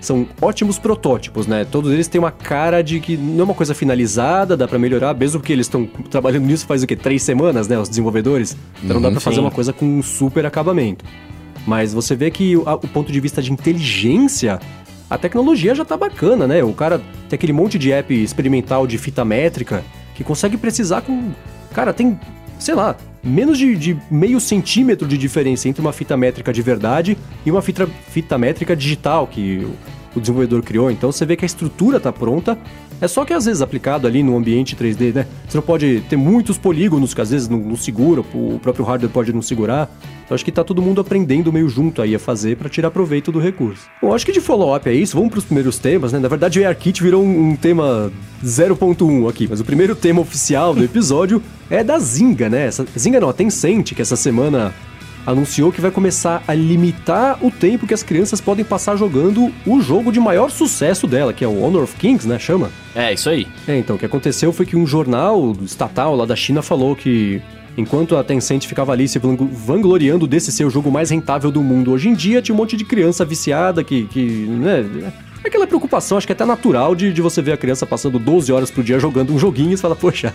são 0.00 0.26
ótimos 0.40 0.78
protótipos, 0.78 1.46
né? 1.46 1.64
Todos 1.64 1.92
eles 1.92 2.06
têm 2.06 2.20
uma 2.20 2.30
cara 2.30 2.82
de 2.82 3.00
que 3.00 3.16
não 3.16 3.40
é 3.40 3.44
uma 3.44 3.54
coisa 3.54 3.74
finalizada, 3.74 4.56
dá 4.56 4.68
para 4.68 4.78
melhorar, 4.78 5.12
mesmo 5.14 5.40
que 5.40 5.52
eles 5.52 5.66
estão 5.66 5.86
trabalhando 6.08 6.44
nisso 6.44 6.66
faz 6.66 6.82
o 6.82 6.86
quê? 6.86 6.94
Três 6.94 7.22
semanas, 7.22 7.66
né? 7.66 7.78
Os 7.78 7.88
desenvolvedores. 7.88 8.56
Então 8.82 8.94
não 8.94 9.02
dá 9.02 9.10
pra 9.10 9.20
sim. 9.20 9.24
fazer 9.24 9.40
uma 9.40 9.50
coisa 9.50 9.72
com 9.72 9.84
um 9.84 10.02
super 10.02 10.46
acabamento. 10.46 11.04
Mas 11.68 11.92
você 11.92 12.16
vê 12.16 12.30
que 12.30 12.56
o, 12.56 12.62
o 12.62 12.88
ponto 12.88 13.12
de 13.12 13.20
vista 13.20 13.42
de 13.42 13.52
inteligência, 13.52 14.58
a 15.10 15.18
tecnologia 15.18 15.74
já 15.74 15.84
tá 15.84 15.98
bacana, 15.98 16.46
né? 16.46 16.64
O 16.64 16.72
cara 16.72 16.98
tem 17.28 17.36
aquele 17.36 17.52
monte 17.52 17.78
de 17.78 17.92
app 17.92 18.14
experimental 18.14 18.86
de 18.86 18.96
fita 18.96 19.22
métrica 19.22 19.84
que 20.14 20.24
consegue 20.24 20.56
precisar 20.56 21.02
com. 21.02 21.30
Cara, 21.74 21.92
tem, 21.92 22.18
sei 22.58 22.74
lá, 22.74 22.96
menos 23.22 23.58
de, 23.58 23.76
de, 23.76 23.98
meio 24.10 24.40
centímetro 24.40 25.06
de 25.06 25.18
diferença 25.18 25.68
entre 25.68 25.82
uma 25.82 25.92
fita 25.92 26.16
métrica 26.16 26.54
de 26.54 26.62
verdade 26.62 27.18
e 27.44 27.50
uma 27.50 27.60
fita, 27.60 27.86
fita 27.86 28.38
métrica 28.38 28.74
digital 28.74 29.26
que 29.26 29.58
o, 29.58 30.16
o 30.16 30.20
desenvolvedor 30.20 30.62
criou. 30.62 30.90
Então 30.90 31.12
você 31.12 31.26
vê 31.26 31.36
que 31.36 31.44
a 31.44 31.46
estrutura 31.46 32.00
tá 32.00 32.10
pronta 32.10 32.56
É 33.00 33.06
só 33.06 33.24
que 33.24 33.32
às 33.32 33.44
vezes 33.44 33.62
aplicado 33.62 34.06
ali 34.06 34.22
no 34.22 34.36
ambiente 34.36 34.74
3D, 34.74 35.14
né? 35.14 35.26
Você 35.48 35.56
não 35.56 35.62
pode 35.62 36.02
ter 36.08 36.16
muitos 36.16 36.58
polígonos 36.58 37.14
que 37.14 37.20
às 37.20 37.30
vezes 37.30 37.48
não, 37.48 37.58
não 37.58 37.76
segura, 37.76 38.20
o 38.20 38.58
próprio 38.60 38.84
hardware 38.84 39.12
pode 39.12 39.32
não 39.32 39.42
segurar. 39.42 39.90
Então 40.24 40.34
acho 40.34 40.44
que 40.44 40.52
tá 40.52 40.62
todo 40.62 40.82
mundo 40.82 41.00
aprendendo 41.00 41.52
meio 41.52 41.68
junto 41.68 42.02
aí 42.02 42.14
a 42.14 42.18
fazer 42.18 42.56
para 42.56 42.68
tirar 42.68 42.90
proveito 42.90 43.32
do 43.32 43.38
recurso. 43.38 43.88
Bom, 44.02 44.14
acho 44.14 44.26
que 44.26 44.32
de 44.32 44.40
follow-up 44.40 44.88
é 44.88 44.92
isso. 44.92 45.16
Vamos 45.16 45.30
para 45.30 45.38
os 45.38 45.44
primeiros 45.44 45.78
temas, 45.78 46.12
né? 46.12 46.18
Na 46.18 46.28
verdade, 46.28 46.60
o 46.60 46.68
ARKit 46.68 47.02
virou 47.02 47.22
um, 47.22 47.50
um 47.50 47.56
tema 47.56 48.12
0.1 48.44 49.28
aqui, 49.28 49.46
mas 49.48 49.60
o 49.60 49.64
primeiro 49.64 49.94
tema 49.94 50.20
oficial 50.20 50.74
do 50.74 50.84
episódio 50.84 51.42
é 51.70 51.82
da 51.82 51.98
Zinga, 51.98 52.48
né? 52.48 52.66
Essa, 52.66 52.84
Zinga 52.98 53.20
não, 53.20 53.28
a 53.28 53.32
Tencent, 53.32 53.94
que 53.94 54.02
essa 54.02 54.16
semana 54.16 54.74
anunciou 55.28 55.70
que 55.70 55.78
vai 55.78 55.90
começar 55.90 56.42
a 56.48 56.54
limitar 56.54 57.38
o 57.44 57.50
tempo 57.50 57.86
que 57.86 57.92
as 57.92 58.02
crianças 58.02 58.40
podem 58.40 58.64
passar 58.64 58.96
jogando 58.96 59.52
o 59.66 59.78
jogo 59.78 60.10
de 60.10 60.18
maior 60.18 60.50
sucesso 60.50 61.06
dela, 61.06 61.34
que 61.34 61.44
é 61.44 61.46
o 61.46 61.62
Honor 61.62 61.82
of 61.82 61.94
Kings, 61.96 62.26
né? 62.26 62.38
Chama? 62.38 62.70
É, 62.94 63.12
isso 63.12 63.28
aí. 63.28 63.46
É, 63.66 63.76
então, 63.76 63.96
o 63.96 63.98
que 63.98 64.06
aconteceu 64.06 64.54
foi 64.54 64.64
que 64.64 64.74
um 64.74 64.86
jornal 64.86 65.54
estatal 65.62 66.16
lá 66.16 66.24
da 66.24 66.34
China 66.34 66.62
falou 66.62 66.96
que 66.96 67.42
enquanto 67.76 68.16
a 68.16 68.24
Tencent 68.24 68.64
ficava 68.64 68.92
ali 68.92 69.06
se 69.06 69.18
vangloriando 69.18 70.26
desse 70.26 70.50
ser 70.50 70.64
o 70.64 70.70
jogo 70.70 70.90
mais 70.90 71.10
rentável 71.10 71.50
do 71.50 71.62
mundo 71.62 71.92
hoje 71.92 72.08
em 72.08 72.14
dia, 72.14 72.40
tinha 72.40 72.54
um 72.54 72.58
monte 72.58 72.74
de 72.74 72.86
criança 72.86 73.22
viciada 73.22 73.84
que, 73.84 74.06
que 74.06 74.22
né, 74.22 75.12
aquela 75.44 75.66
preocupação, 75.66 76.16
acho 76.16 76.26
que 76.26 76.32
é 76.32 76.34
até 76.34 76.46
natural 76.46 76.94
de, 76.94 77.12
de 77.12 77.20
você 77.20 77.42
ver 77.42 77.52
a 77.52 77.56
criança 77.58 77.84
passando 77.84 78.18
12 78.18 78.50
horas 78.50 78.70
por 78.70 78.82
dia 78.82 78.98
jogando 78.98 79.34
um 79.34 79.38
joguinho 79.38 79.72
e 79.72 79.76
você 79.76 79.82
fala, 79.82 79.94
poxa, 79.94 80.34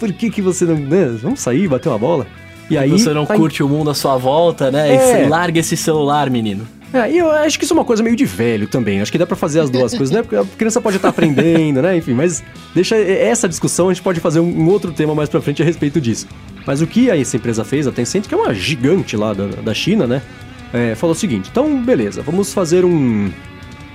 por 0.00 0.12
que 0.12 0.30
que 0.30 0.42
você 0.42 0.64
não, 0.64 0.74
né, 0.74 1.16
vamos 1.22 1.38
sair, 1.38 1.68
bater 1.68 1.88
uma 1.88 1.98
bola? 1.98 2.26
E 2.68 2.76
aí 2.76 2.90
você 2.90 3.12
não 3.12 3.24
tá 3.24 3.36
curte 3.36 3.62
o 3.62 3.68
mundo 3.68 3.90
à 3.90 3.94
sua 3.94 4.16
volta, 4.16 4.70
né? 4.70 4.94
É. 4.94 5.24
E 5.24 5.28
larga 5.28 5.60
esse 5.60 5.76
celular, 5.76 6.28
menino. 6.30 6.66
É, 6.92 7.10
e 7.10 7.18
eu 7.18 7.30
acho 7.30 7.58
que 7.58 7.64
isso 7.64 7.74
é 7.74 7.76
uma 7.76 7.84
coisa 7.84 8.02
meio 8.02 8.16
de 8.16 8.24
velho 8.24 8.66
também. 8.66 9.00
Acho 9.00 9.12
que 9.12 9.18
dá 9.18 9.26
para 9.26 9.36
fazer 9.36 9.60
as 9.60 9.68
duas 9.68 9.92
coisas, 9.92 10.10
né? 10.10 10.22
Porque 10.22 10.36
a 10.36 10.44
criança 10.56 10.80
pode 10.80 10.96
estar 10.96 11.08
aprendendo, 11.08 11.82
né? 11.82 11.96
Enfim, 11.96 12.14
mas 12.14 12.42
deixa 12.74 12.96
essa 12.96 13.48
discussão, 13.48 13.88
a 13.88 13.92
gente 13.92 14.02
pode 14.02 14.20
fazer 14.20 14.40
um 14.40 14.68
outro 14.68 14.92
tema 14.92 15.14
mais 15.14 15.28
pra 15.28 15.40
frente 15.40 15.62
a 15.62 15.64
respeito 15.64 16.00
disso. 16.00 16.26
Mas 16.66 16.80
o 16.80 16.86
que 16.86 17.10
essa 17.10 17.36
empresa 17.36 17.64
fez, 17.64 17.86
a 17.86 17.92
Tencent, 17.92 18.26
que 18.26 18.34
é 18.34 18.36
uma 18.36 18.54
gigante 18.54 19.16
lá 19.16 19.32
da, 19.34 19.46
da 19.46 19.74
China, 19.74 20.06
né? 20.06 20.22
É, 20.72 20.94
falou 20.94 21.14
o 21.14 21.18
seguinte: 21.18 21.48
então, 21.50 21.82
beleza, 21.82 22.22
vamos 22.22 22.52
fazer 22.52 22.84
um, 22.84 23.30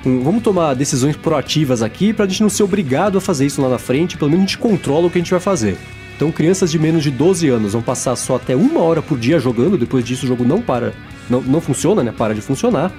um. 0.06 0.22
vamos 0.22 0.44
tomar 0.44 0.74
decisões 0.74 1.16
proativas 1.16 1.82
aqui 1.82 2.14
pra 2.14 2.28
gente 2.28 2.42
não 2.42 2.50
ser 2.50 2.64
obrigado 2.64 3.18
a 3.18 3.22
fazer 3.22 3.46
isso 3.46 3.62
lá 3.62 3.70
na 3.70 3.80
frente, 3.80 4.18
pelo 4.18 4.30
menos 4.30 4.46
a 4.46 4.48
gente 4.48 4.58
controla 4.58 5.08
o 5.08 5.10
que 5.10 5.18
a 5.18 5.22
gente 5.22 5.32
vai 5.32 5.40
fazer. 5.40 5.78
Então, 6.22 6.32
crianças 6.32 6.70
de 6.70 6.78
menos 6.78 7.02
de 7.02 7.10
12 7.10 7.50
anos 7.50 7.74
vão 7.74 7.82
passar 7.82 8.16
só 8.16 8.36
até 8.36 8.56
uma 8.56 8.80
hora 8.82 9.02
por 9.02 9.18
dia 9.18 9.40
jogando, 9.40 9.76
depois 9.76 10.06
disso 10.06 10.26
o 10.26 10.28
jogo 10.28 10.46
não 10.46 10.62
para, 10.62 10.94
não, 11.28 11.42
não 11.42 11.60
funciona, 11.60 12.04
né? 12.04 12.14
Para 12.16 12.36
de 12.36 12.42
funcionar. 12.42 12.92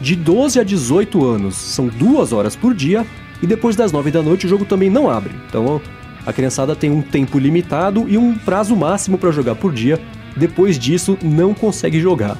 De 0.00 0.16
12 0.16 0.58
a 0.58 0.64
18 0.64 1.24
anos 1.24 1.54
são 1.54 1.86
duas 1.86 2.32
horas 2.32 2.56
por 2.56 2.74
dia, 2.74 3.06
e 3.40 3.46
depois 3.46 3.76
das 3.76 3.92
9 3.92 4.10
da 4.10 4.20
noite 4.24 4.46
o 4.46 4.48
jogo 4.48 4.64
também 4.64 4.90
não 4.90 5.08
abre. 5.08 5.30
Então, 5.48 5.80
a 6.26 6.32
criançada 6.32 6.74
tem 6.74 6.90
um 6.90 7.00
tempo 7.00 7.38
limitado 7.38 8.06
e 8.08 8.18
um 8.18 8.34
prazo 8.34 8.74
máximo 8.74 9.18
para 9.18 9.30
jogar 9.30 9.54
por 9.54 9.72
dia. 9.72 10.00
Depois 10.36 10.76
disso, 10.76 11.16
não 11.22 11.54
consegue 11.54 12.00
jogar. 12.00 12.36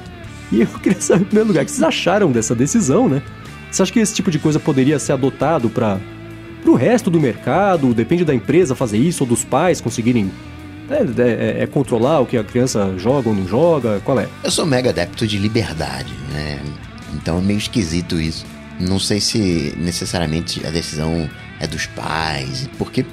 E 0.50 0.62
eu 0.62 0.66
queria 0.82 1.00
saber, 1.00 1.22
em 1.22 1.26
primeiro 1.26 1.46
lugar, 1.46 1.62
o 1.62 1.64
que 1.64 1.70
vocês 1.70 1.84
acharam 1.84 2.32
dessa 2.32 2.56
decisão, 2.56 3.08
né? 3.08 3.22
Você 3.70 3.82
acha 3.82 3.92
que 3.92 4.00
esse 4.00 4.12
tipo 4.12 4.32
de 4.32 4.40
coisa 4.40 4.58
poderia 4.58 4.98
ser 4.98 5.12
adotado 5.12 5.70
para 5.70 6.00
o 6.72 6.74
resto 6.74 7.10
do 7.10 7.20
mercado, 7.20 7.92
depende 7.92 8.24
da 8.24 8.34
empresa 8.34 8.74
fazer 8.74 8.98
isso 8.98 9.24
ou 9.24 9.28
dos 9.28 9.44
pais 9.44 9.80
conseguirem 9.80 10.30
é, 10.90 11.22
é, 11.22 11.62
é, 11.62 11.66
controlar 11.66 12.20
o 12.20 12.26
que 12.26 12.36
a 12.36 12.44
criança 12.44 12.94
joga 12.98 13.28
ou 13.28 13.34
não 13.34 13.46
joga? 13.46 14.00
Qual 14.04 14.18
é? 14.20 14.28
Eu 14.42 14.50
sou 14.50 14.66
mega 14.66 14.90
adepto 14.90 15.26
de 15.26 15.38
liberdade, 15.38 16.12
né? 16.30 16.60
Então 17.14 17.38
é 17.38 17.40
meio 17.40 17.58
esquisito 17.58 18.20
isso. 18.20 18.44
Não 18.78 18.98
sei 18.98 19.20
se 19.20 19.74
necessariamente 19.78 20.66
a 20.66 20.70
decisão 20.70 21.28
é 21.60 21.66
dos 21.66 21.86
pais, 21.86 22.68
porque 22.76 23.06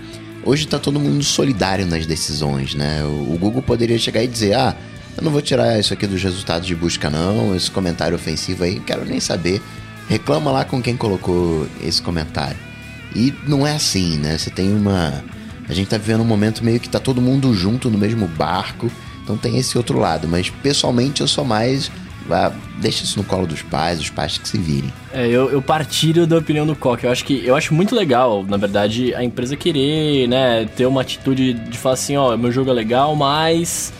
hoje 0.43 0.67
tá 0.67 0.79
todo 0.79 0.99
mundo 0.99 1.23
solidário 1.23 1.85
nas 1.85 2.05
decisões, 2.05 2.75
né? 2.75 3.03
O 3.05 3.37
Google 3.39 3.61
poderia 3.61 3.97
chegar 3.97 4.23
e 4.23 4.27
dizer: 4.27 4.53
ah, 4.55 4.75
eu 5.17 5.23
não 5.23 5.31
vou 5.31 5.41
tirar 5.41 5.79
isso 5.79 5.93
aqui 5.93 6.07
dos 6.07 6.21
resultados 6.21 6.67
de 6.67 6.75
busca, 6.75 7.09
não, 7.09 7.55
esse 7.55 7.71
comentário 7.71 8.15
ofensivo 8.15 8.63
aí, 8.63 8.79
quero 8.79 9.05
nem 9.05 9.19
saber. 9.19 9.61
Reclama 10.09 10.51
lá 10.51 10.65
com 10.65 10.81
quem 10.81 10.97
colocou 10.97 11.67
esse 11.81 12.01
comentário. 12.01 12.70
E 13.15 13.33
não 13.47 13.65
é 13.65 13.75
assim, 13.75 14.17
né? 14.17 14.37
Você 14.37 14.49
tem 14.49 14.73
uma. 14.73 15.23
A 15.67 15.73
gente 15.73 15.89
tá 15.89 15.97
vivendo 15.97 16.21
um 16.21 16.25
momento 16.25 16.63
meio 16.63 16.79
que 16.79 16.89
tá 16.89 16.99
todo 16.99 17.21
mundo 17.21 17.53
junto 17.53 17.89
no 17.89 17.97
mesmo 17.97 18.27
barco, 18.27 18.91
então 19.23 19.37
tem 19.37 19.57
esse 19.57 19.77
outro 19.77 19.99
lado. 19.99 20.27
Mas 20.27 20.49
pessoalmente 20.49 21.21
eu 21.21 21.27
sou 21.27 21.45
mais. 21.45 21.91
Ah, 22.29 22.51
deixa 22.79 23.03
isso 23.03 23.17
no 23.17 23.25
colo 23.25 23.45
dos 23.45 23.61
pais, 23.61 23.99
os 23.99 24.09
pais 24.09 24.37
que 24.37 24.47
se 24.47 24.57
virem. 24.57 24.93
É, 25.11 25.27
eu, 25.27 25.49
eu 25.49 25.61
partilho 25.61 26.25
da 26.25 26.37
opinião 26.37 26.65
do 26.65 26.75
Coque. 26.75 27.05
Eu 27.05 27.11
acho 27.11 27.25
que 27.25 27.45
eu 27.45 27.55
acho 27.55 27.73
muito 27.73 27.95
legal, 27.95 28.45
na 28.47 28.57
verdade, 28.57 29.13
a 29.15 29.23
empresa 29.23 29.55
querer, 29.57 30.27
né, 30.27 30.65
ter 30.75 30.85
uma 30.85 31.01
atitude 31.01 31.53
de 31.53 31.77
falar 31.77 31.93
assim, 31.93 32.15
ó, 32.15 32.37
meu 32.37 32.51
jogo 32.51 32.69
é 32.69 32.73
legal, 32.73 33.15
mas 33.15 33.91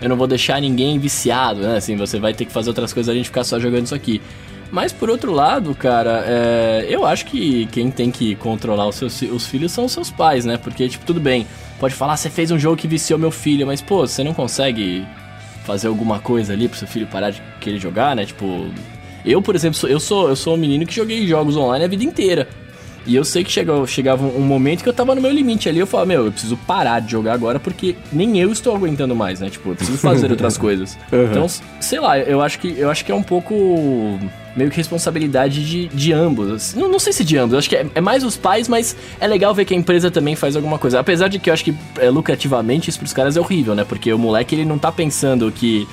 eu 0.00 0.08
não 0.08 0.16
vou 0.16 0.26
deixar 0.26 0.60
ninguém 0.60 0.98
viciado, 0.98 1.60
né? 1.60 1.76
Assim, 1.76 1.96
você 1.96 2.18
vai 2.18 2.32
ter 2.32 2.44
que 2.44 2.52
fazer 2.52 2.70
outras 2.70 2.92
coisas 2.92 3.12
a 3.12 3.16
gente 3.16 3.26
ficar 3.26 3.44
só 3.44 3.58
jogando 3.58 3.86
isso 3.86 3.94
aqui. 3.94 4.20
Mas 4.70 4.92
por 4.92 5.10
outro 5.10 5.32
lado, 5.32 5.74
cara, 5.74 6.24
é, 6.26 6.86
eu 6.88 7.04
acho 7.04 7.26
que 7.26 7.66
quem 7.66 7.90
tem 7.90 8.10
que 8.10 8.36
controlar 8.36 8.86
os 8.86 8.94
seus 8.94 9.20
os 9.22 9.46
filhos 9.46 9.72
são 9.72 9.84
os 9.84 9.92
seus 9.92 10.10
pais, 10.10 10.44
né? 10.44 10.56
Porque, 10.56 10.88
tipo, 10.88 11.04
tudo 11.04 11.20
bem, 11.20 11.46
pode 11.78 11.94
falar, 11.94 12.16
você 12.16 12.30
fez 12.30 12.50
um 12.50 12.58
jogo 12.58 12.76
que 12.76 12.86
viciou 12.86 13.18
meu 13.18 13.30
filho, 13.30 13.66
mas, 13.66 13.82
pô, 13.82 14.06
você 14.06 14.22
não 14.22 14.32
consegue 14.32 15.04
fazer 15.64 15.88
alguma 15.88 16.20
coisa 16.20 16.52
ali 16.52 16.68
pro 16.68 16.78
seu 16.78 16.86
filho 16.86 17.06
parar 17.06 17.30
de 17.30 17.42
querer 17.60 17.78
jogar, 17.78 18.14
né? 18.14 18.24
Tipo, 18.24 18.68
eu, 19.24 19.42
por 19.42 19.54
exemplo, 19.54 19.76
sou, 19.76 19.88
eu 19.88 20.00
sou 20.00 20.28
eu 20.28 20.36
sou 20.36 20.54
um 20.54 20.56
menino 20.56 20.86
que 20.86 20.94
joguei 20.94 21.26
jogos 21.26 21.56
online 21.56 21.84
a 21.84 21.88
vida 21.88 22.04
inteira. 22.04 22.48
E 23.06 23.16
eu 23.16 23.24
sei 23.24 23.42
que 23.42 23.50
chegava, 23.50 23.86
chegava 23.86 24.24
um 24.24 24.42
momento 24.42 24.82
que 24.82 24.88
eu 24.88 24.92
tava 24.92 25.14
no 25.14 25.22
meu 25.22 25.32
limite 25.32 25.68
ali. 25.68 25.78
Eu 25.78 25.86
falava, 25.86 26.06
meu, 26.06 26.26
eu 26.26 26.32
preciso 26.32 26.56
parar 26.56 27.00
de 27.00 27.10
jogar 27.10 27.32
agora 27.32 27.58
porque 27.58 27.96
nem 28.12 28.38
eu 28.38 28.52
estou 28.52 28.74
aguentando 28.74 29.16
mais, 29.16 29.40
né? 29.40 29.48
Tipo, 29.48 29.70
eu 29.70 29.74
preciso 29.74 29.98
fazer 29.98 30.28
outras 30.30 30.58
coisas. 30.58 30.98
Uhum. 31.10 31.24
Então, 31.24 31.46
sei 31.80 31.98
lá, 31.98 32.18
eu 32.18 32.42
acho 32.42 32.58
que 32.58 32.78
eu 32.78 32.90
acho 32.90 33.04
que 33.04 33.10
é 33.10 33.14
um 33.14 33.22
pouco 33.22 34.18
meio 34.56 34.70
que 34.70 34.76
responsabilidade 34.76 35.64
de, 35.64 35.88
de 35.88 36.12
ambos. 36.12 36.74
Não, 36.74 36.88
não 36.88 36.98
sei 36.98 37.12
se 37.12 37.24
de 37.24 37.36
ambos, 37.36 37.58
acho 37.58 37.68
que 37.68 37.76
é, 37.76 37.86
é, 37.94 38.00
mais 38.00 38.24
os 38.24 38.36
pais, 38.36 38.68
mas 38.68 38.96
é 39.20 39.26
legal 39.26 39.54
ver 39.54 39.64
que 39.64 39.74
a 39.74 39.76
empresa 39.76 40.10
também 40.10 40.36
faz 40.36 40.56
alguma 40.56 40.78
coisa. 40.78 41.00
Apesar 41.00 41.28
de 41.28 41.38
que 41.38 41.50
eu 41.50 41.54
acho 41.54 41.64
que 41.64 41.74
é, 41.98 42.10
lucrativamente 42.10 42.90
isso 42.90 42.98
pros 42.98 43.12
caras 43.12 43.36
é 43.36 43.40
horrível, 43.40 43.74
né? 43.74 43.84
Porque 43.84 44.12
o 44.12 44.18
moleque 44.18 44.54
ele 44.54 44.64
não 44.64 44.78
tá 44.78 44.90
pensando 44.90 45.50
que. 45.50 45.86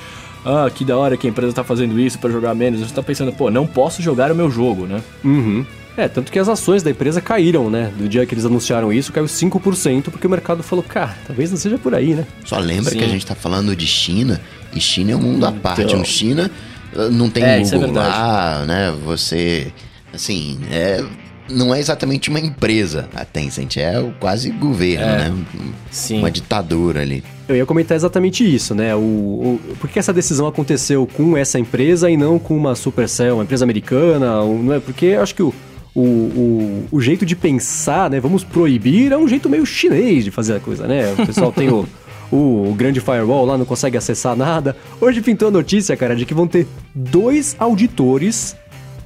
Ah, 0.46 0.70
que 0.74 0.86
da 0.86 0.96
hora 0.96 1.18
que 1.18 1.28
a 1.28 1.30
empresa 1.30 1.52
tá 1.52 1.64
fazendo 1.64 2.00
isso 2.00 2.18
para 2.20 2.30
jogar 2.30 2.56
menos. 2.56 2.80
Ele 2.80 2.90
tá 2.90 3.04
pensando, 3.04 3.34
pô, 3.34 3.52
não 3.52 3.68
posso 3.68 4.02
jogar 4.02 4.32
o 4.32 4.36
meu 4.36 4.50
jogo, 4.50 4.86
né? 4.86 5.02
Uhum. 5.24 5.66
É, 5.98 6.08
tanto 6.08 6.32
que 6.32 6.38
as 6.38 6.48
ações 6.48 6.84
da 6.84 6.92
empresa 6.92 7.20
caíram, 7.20 7.72
né? 7.72 7.92
Do 7.98 8.08
dia 8.08 8.24
que 8.26 8.34
eles 8.34 8.46
anunciaram 8.46 8.94
isso, 8.94 9.12
caiu 9.12 9.26
5%, 9.26 10.04
porque 10.04 10.28
o 10.28 10.30
mercado 10.30 10.62
falou, 10.62 10.86
cara, 10.88 11.18
talvez 11.26 11.50
não 11.50 11.58
seja 11.58 11.78
por 11.80 11.96
aí, 11.96 12.14
né? 12.14 12.24
Só 12.46 12.60
lembra 12.60 12.92
Sim. 12.92 13.00
que 13.00 13.04
a 13.04 13.08
gente 13.08 13.26
tá 13.26 13.34
falando 13.34 13.76
de 13.76 13.88
China, 13.88 14.40
e 14.72 14.80
China 14.80 15.14
é 15.14 15.16
um 15.16 15.22
mundo 15.22 15.44
à 15.46 15.52
parte. 15.52 15.82
Então... 15.82 16.00
Um 16.00 16.06
China 16.06 16.52
não 17.12 17.30
tem 17.30 17.44
é, 17.44 17.60
Google 17.60 17.90
é 17.90 17.92
lá, 17.92 18.66
né? 18.66 18.94
Você, 19.06 19.72
assim, 20.14 20.60
é, 20.72 21.04
não 21.50 21.74
é 21.74 21.80
exatamente 21.80 22.30
uma 22.30 22.40
empresa 22.40 23.08
a 23.16 23.24
Tencent, 23.24 23.78
é 23.78 23.94
quase 24.20 24.50
governo, 24.50 25.06
é, 25.06 25.30
né? 25.30 25.46
Sim. 25.92 26.20
Uma 26.20 26.32
ditadura 26.32 27.02
ali. 27.02 27.24
Eu 27.48 27.56
ia 27.56 27.66
comentar 27.66 27.96
exatamente 27.96 28.44
isso, 28.44 28.76
né? 28.76 28.94
O, 28.96 29.00
o, 29.00 29.62
por 29.80 29.90
que 29.90 30.00
essa 30.00 30.12
decisão 30.12 30.48
aconteceu 30.48 31.08
com 31.08 31.38
essa 31.38 31.58
empresa 31.58 32.10
e 32.10 32.18
não 32.18 32.38
com 32.38 32.58
uma 32.58 32.76
Supercell, 32.76 33.36
uma 33.36 33.44
empresa 33.44 33.64
americana? 33.64 34.42
Não 34.44 34.74
é? 34.74 34.80
Porque 34.80 35.06
eu 35.06 35.22
acho 35.22 35.34
que 35.34 35.44
o, 35.44 35.54
o, 35.96 36.02
o, 36.02 36.88
o 36.92 37.02
jeito 37.02 37.26
de 37.26 37.36
pensar, 37.36 38.10
né? 38.10 38.20
Vamos 38.20 38.44
proibir 38.44 39.12
é 39.12 39.18
um 39.18 39.28
jeito 39.28 39.50
meio 39.50 39.66
chinês 39.66 40.26
de 40.26 40.32
fazer 40.32 40.56
a 40.56 40.60
coisa, 40.60 40.88
né? 40.88 41.14
O 41.18 41.26
pessoal 41.26 41.52
tem 41.52 41.70
o 41.70 41.88
o, 42.32 42.74
grande 42.76 43.00
firewall 43.00 43.46
lá 43.46 43.58
não 43.58 43.66
consegue 43.66 43.98
acessar 43.98 44.36
nada. 44.36 44.76
Hoje 45.00 45.22
pintou 45.22 45.48
a 45.48 45.52
notícia, 45.52 45.96
cara, 45.96 46.16
de 46.16 46.26
que 46.26 46.34
vão 46.34 46.48
ter 46.48 46.68
dois 46.94 47.56
auditores 47.60 48.56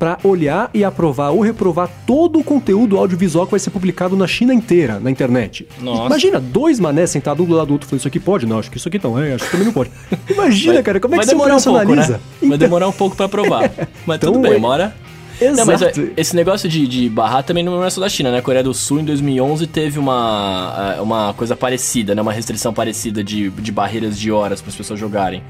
para 0.01 0.17
olhar 0.23 0.71
e 0.73 0.83
aprovar 0.83 1.29
ou 1.29 1.41
reprovar 1.41 1.87
todo 2.07 2.39
o 2.39 2.43
conteúdo 2.43 2.97
audiovisual 2.97 3.45
que 3.45 3.51
vai 3.51 3.59
ser 3.59 3.69
publicado 3.69 4.17
na 4.17 4.25
China 4.25 4.51
inteira, 4.51 4.99
na 4.99 5.11
internet. 5.11 5.67
Nossa. 5.79 6.07
Imagina, 6.07 6.39
dois 6.39 6.79
manés 6.79 7.11
sentados 7.11 7.45
um 7.45 7.47
do 7.47 7.55
lado 7.55 7.67
do 7.67 7.73
outro 7.73 7.87
falando, 7.87 7.99
isso 7.99 8.07
aqui 8.07 8.19
pode? 8.19 8.47
Não, 8.47 8.57
acho 8.57 8.71
que 8.71 8.77
isso 8.77 8.87
aqui 8.87 8.99
não, 9.03 9.19
é, 9.19 9.33
acho 9.33 9.45
que 9.45 9.51
também 9.51 9.67
não 9.67 9.73
pode. 9.73 9.91
Imagina, 10.27 10.73
vai, 10.73 10.83
cara, 10.83 10.99
como 10.99 11.13
é 11.13 11.19
que 11.19 11.25
você 11.27 11.35
operacionaliza? 11.35 11.93
Um 11.93 12.07
pouco, 12.07 12.11
né? 12.11 12.19
Então... 12.37 12.49
Vai 12.49 12.57
demorar 12.57 12.87
um 12.87 12.91
pouco 12.91 13.15
para 13.15 13.27
aprovar. 13.27 13.71
Mas 14.07 14.17
então, 14.17 14.33
tudo 14.33 14.41
bem, 14.41 14.57
uma 14.57 14.69
hora 14.69 14.95
Exato. 15.41 15.57
Não, 15.57 15.65
mas 15.65 16.11
esse 16.15 16.35
negócio 16.35 16.69
de, 16.69 16.87
de 16.87 17.09
barrar 17.09 17.43
também 17.43 17.63
não 17.63 17.83
é 17.83 17.89
só 17.89 17.99
da 17.99 18.07
China, 18.07 18.31
né? 18.31 18.37
A 18.37 18.41
Coreia 18.41 18.63
do 18.63 18.73
Sul, 18.73 18.99
em 18.99 19.05
2011, 19.05 19.65
teve 19.65 19.97
uma, 19.97 20.95
é, 20.97 21.01
uma 21.01 21.33
coisa 21.33 21.55
parecida, 21.55 22.13
né? 22.13 22.21
Uma 22.21 22.31
restrição 22.31 22.71
parecida 22.71 23.23
de, 23.23 23.49
de 23.49 23.71
barreiras 23.71 24.19
de 24.19 24.31
horas 24.31 24.61
para 24.61 24.69
as 24.69 24.75
pessoas 24.75 24.99
jogarem. 24.99 25.41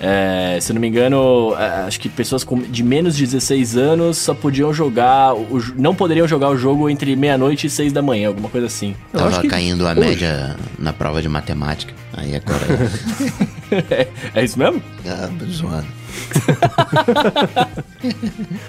É, 0.00 0.58
se 0.60 0.70
eu 0.70 0.74
não 0.74 0.80
me 0.80 0.86
engano, 0.86 1.56
é, 1.58 1.86
acho 1.86 1.98
que 1.98 2.08
pessoas 2.08 2.44
com, 2.44 2.60
de 2.60 2.84
menos 2.84 3.16
de 3.16 3.24
16 3.24 3.76
anos 3.76 4.18
só 4.18 4.32
podiam 4.32 4.72
jogar, 4.72 5.34
o, 5.34 5.60
não 5.76 5.92
poderiam 5.92 6.28
jogar 6.28 6.50
o 6.50 6.56
jogo 6.56 6.88
entre 6.88 7.16
meia-noite 7.16 7.66
e 7.66 7.70
6 7.70 7.92
da 7.92 8.00
manhã, 8.00 8.28
alguma 8.28 8.48
coisa 8.48 8.68
assim. 8.68 8.94
Tava 9.12 9.40
que... 9.40 9.48
caindo 9.48 9.88
a 9.88 9.94
média 9.94 10.56
na 10.78 10.92
prova 10.92 11.20
de 11.20 11.28
matemática. 11.28 11.92
Aí 12.12 12.36
a 12.36 12.40
Coreia. 12.40 13.48
é, 13.90 14.08
é 14.40 14.44
isso 14.44 14.58
mesmo? 14.58 14.82
Ah, 15.06 15.28
zoando. 15.50 15.86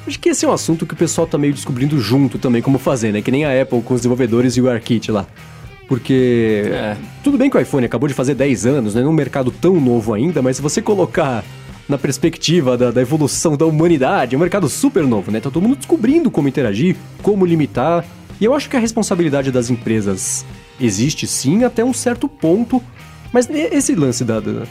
Acho 0.08 0.20
que 0.20 0.30
esse 0.30 0.46
é 0.46 0.48
um 0.48 0.52
assunto 0.52 0.86
que 0.86 0.94
o 0.94 0.98
pessoal 0.98 1.28
tá 1.28 1.38
meio 1.38 1.54
descobrindo 1.54 2.00
junto 2.00 2.38
também 2.38 2.62
como 2.62 2.78
fazer, 2.80 3.12
né? 3.12 3.22
Que 3.22 3.32
nem 3.32 3.46
a 3.46 3.62
Apple 3.62 3.82
com 3.82 3.94
os 3.94 4.02
desenvolvedores 4.02 4.56
e 4.58 4.62
o 4.62 4.70
ARKit 4.70 5.12
lá. 5.12 5.26
Porque 5.88 6.64
É. 6.72 6.96
tudo 7.24 7.38
bem 7.38 7.50
que 7.50 7.58
o 7.58 7.60
iPhone 7.60 7.86
acabou 7.86 8.08
de 8.08 8.14
fazer 8.14 8.36
10 8.36 8.66
anos, 8.66 8.96
né? 8.96 9.02
Num 9.02 9.14
mercado 9.14 9.52
tão 9.52 9.80
novo 9.80 10.14
ainda, 10.14 10.42
mas 10.42 10.58
se 10.58 10.62
você 10.62 10.82
colocar 10.82 11.44
na 11.88 11.98
perspectiva 11.98 12.78
da, 12.78 12.92
da 12.92 13.02
evolução 13.02 13.58
da 13.58 13.66
humanidade, 13.66 14.36
é 14.36 14.38
um 14.38 14.42
mercado 14.42 14.70
super 14.70 15.04
novo, 15.06 15.32
né? 15.32 15.40
Tá 15.40 15.50
todo 15.50 15.64
mundo 15.64 15.78
descobrindo 15.78 16.30
como 16.30 16.48
interagir, 16.48 16.96
como 17.24 17.46
limitar. 17.46 18.06
E 18.40 18.46
eu 18.46 18.54
acho 18.54 18.70
que 18.70 18.78
a 18.78 18.80
responsabilidade 18.80 19.52
das 19.52 19.70
empresas 19.72 20.46
existe 20.80 21.26
sim 21.26 21.64
até 21.64 21.84
um 21.84 21.94
certo 21.94 22.28
ponto, 22.30 22.82
mas 23.34 23.50
esse 23.50 23.96
lance 23.96 24.24
da, 24.24 24.40
da- 24.40 24.64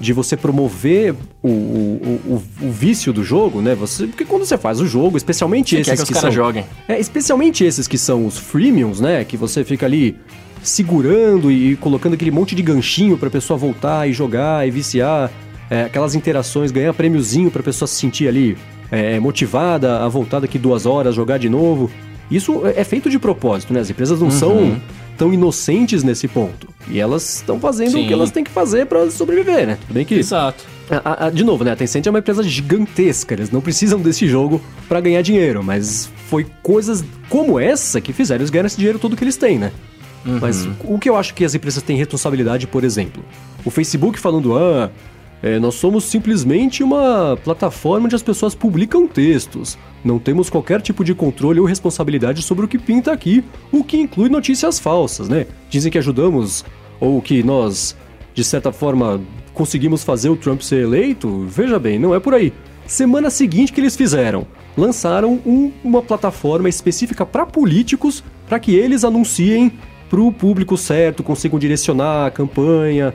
de 0.00 0.12
você 0.12 0.36
promover 0.36 1.14
o, 1.42 1.48
o, 1.48 2.20
o, 2.26 2.42
o 2.66 2.70
vício 2.70 3.12
do 3.12 3.22
jogo, 3.22 3.60
né? 3.62 3.74
Você, 3.74 4.06
porque 4.06 4.24
quando 4.24 4.44
você 4.44 4.58
faz 4.58 4.80
o 4.80 4.86
jogo, 4.86 5.16
especialmente 5.16 5.76
Você 5.76 5.80
esses 5.82 6.00
quer 6.00 6.06
que 6.06 6.12
que 6.12 6.20
são, 6.20 6.30
joguem. 6.30 6.64
é, 6.88 6.98
especialmente 6.98 7.64
esses 7.64 7.86
que 7.86 7.96
são 7.96 8.26
os 8.26 8.36
freemiums, 8.36 9.00
né? 9.00 9.24
Que 9.24 9.36
você 9.36 9.64
fica 9.64 9.86
ali 9.86 10.16
segurando 10.62 11.50
e 11.50 11.76
colocando 11.76 12.14
aquele 12.14 12.30
monte 12.30 12.54
de 12.54 12.62
ganchinho 12.62 13.16
pra 13.18 13.30
pessoa 13.30 13.56
voltar 13.56 14.08
e 14.08 14.12
jogar 14.12 14.66
e 14.66 14.70
viciar. 14.70 15.30
É, 15.70 15.84
aquelas 15.84 16.14
interações, 16.14 16.70
ganhar 16.70 16.92
prêmiozinho 16.92 17.50
pra 17.50 17.62
pessoa 17.62 17.86
se 17.88 17.94
sentir 17.94 18.28
ali 18.28 18.56
é, 18.90 19.18
motivada 19.18 20.04
a 20.04 20.08
voltar 20.08 20.40
daqui 20.40 20.58
duas 20.58 20.84
horas, 20.84 21.14
jogar 21.14 21.38
de 21.38 21.48
novo. 21.48 21.90
Isso 22.30 22.62
é 22.66 22.80
é 22.80 22.84
feito 22.84 23.08
de 23.08 23.18
propósito, 23.18 23.72
né? 23.72 23.80
As 23.80 23.88
empresas 23.88 24.20
não 24.20 24.30
são 24.30 24.76
tão 25.16 25.32
inocentes 25.32 26.02
nesse 26.02 26.26
ponto. 26.28 26.68
E 26.88 26.98
elas 27.00 27.36
estão 27.36 27.58
fazendo 27.60 27.88
o 27.88 27.92
Sim. 27.92 28.06
que 28.06 28.12
elas 28.12 28.30
têm 28.30 28.44
que 28.44 28.50
fazer 28.50 28.86
pra 28.86 29.10
sobreviver, 29.10 29.66
né? 29.66 29.78
Tudo 29.80 29.94
bem 29.94 30.04
que 30.04 30.14
Exato. 30.14 30.64
a- 30.90 31.26
a- 31.26 31.30
de 31.30 31.44
novo, 31.44 31.64
né? 31.64 31.72
A 31.72 31.76
Tencent 31.76 32.06
é 32.06 32.10
uma 32.10 32.18
empresa 32.18 32.42
gigantesca, 32.42 33.34
eles 33.34 33.50
não 33.50 33.60
precisam 33.60 34.00
desse 34.00 34.26
jogo 34.28 34.60
pra 34.88 35.00
ganhar 35.00 35.22
dinheiro, 35.22 35.62
mas 35.62 36.10
foi 36.28 36.46
coisas 36.62 37.04
como 37.28 37.58
essa 37.58 38.00
que 38.00 38.12
fizeram 38.12 38.40
eles 38.42 38.50
ganharem 38.50 38.66
esse 38.66 38.76
dinheiro 38.76 38.98
todo 38.98 39.16
que 39.16 39.24
eles 39.24 39.36
têm, 39.36 39.58
né? 39.58 39.72
Mas 40.40 40.66
o 40.84 40.98
que 40.98 41.08
eu 41.10 41.16
acho 41.16 41.34
que 41.34 41.44
as 41.44 41.54
empresas 41.54 41.82
têm 41.82 41.98
responsabilidade, 41.98 42.66
por 42.66 42.82
exemplo, 42.82 43.22
o 43.62 43.70
Facebook 43.70 44.18
falando, 44.18 44.56
ah, 44.56 44.90
é, 45.44 45.58
nós 45.58 45.74
somos 45.74 46.04
simplesmente 46.04 46.82
uma 46.82 47.36
plataforma 47.44 48.06
onde 48.06 48.16
as 48.16 48.22
pessoas 48.22 48.54
publicam 48.54 49.06
textos. 49.06 49.76
Não 50.02 50.18
temos 50.18 50.48
qualquer 50.48 50.80
tipo 50.80 51.04
de 51.04 51.14
controle 51.14 51.60
ou 51.60 51.66
responsabilidade 51.66 52.40
sobre 52.40 52.64
o 52.64 52.68
que 52.68 52.78
pinta 52.78 53.12
aqui, 53.12 53.44
o 53.70 53.84
que 53.84 53.98
inclui 53.98 54.30
notícias 54.30 54.78
falsas, 54.78 55.28
né? 55.28 55.46
Dizem 55.68 55.92
que 55.92 55.98
ajudamos 55.98 56.64
ou 56.98 57.20
que 57.20 57.42
nós, 57.42 57.94
de 58.32 58.42
certa 58.42 58.72
forma, 58.72 59.20
conseguimos 59.52 60.02
fazer 60.02 60.30
o 60.30 60.36
Trump 60.36 60.62
ser 60.62 60.82
eleito. 60.82 61.44
Veja 61.46 61.78
bem, 61.78 61.98
não 61.98 62.14
é 62.14 62.18
por 62.20 62.32
aí. 62.32 62.50
Semana 62.86 63.28
seguinte 63.28 63.70
que 63.70 63.82
eles 63.82 63.96
fizeram, 63.96 64.46
lançaram 64.74 65.38
um- 65.44 65.70
uma 65.84 66.00
plataforma 66.00 66.70
específica 66.70 67.26
para 67.26 67.44
políticos 67.44 68.24
para 68.48 68.58
que 68.58 68.74
eles 68.74 69.04
anunciem 69.04 69.72
para 70.08 70.22
o 70.22 70.32
público 70.32 70.78
certo, 70.78 71.22
consigam 71.22 71.58
direcionar 71.58 72.28
a 72.28 72.30
campanha. 72.30 73.12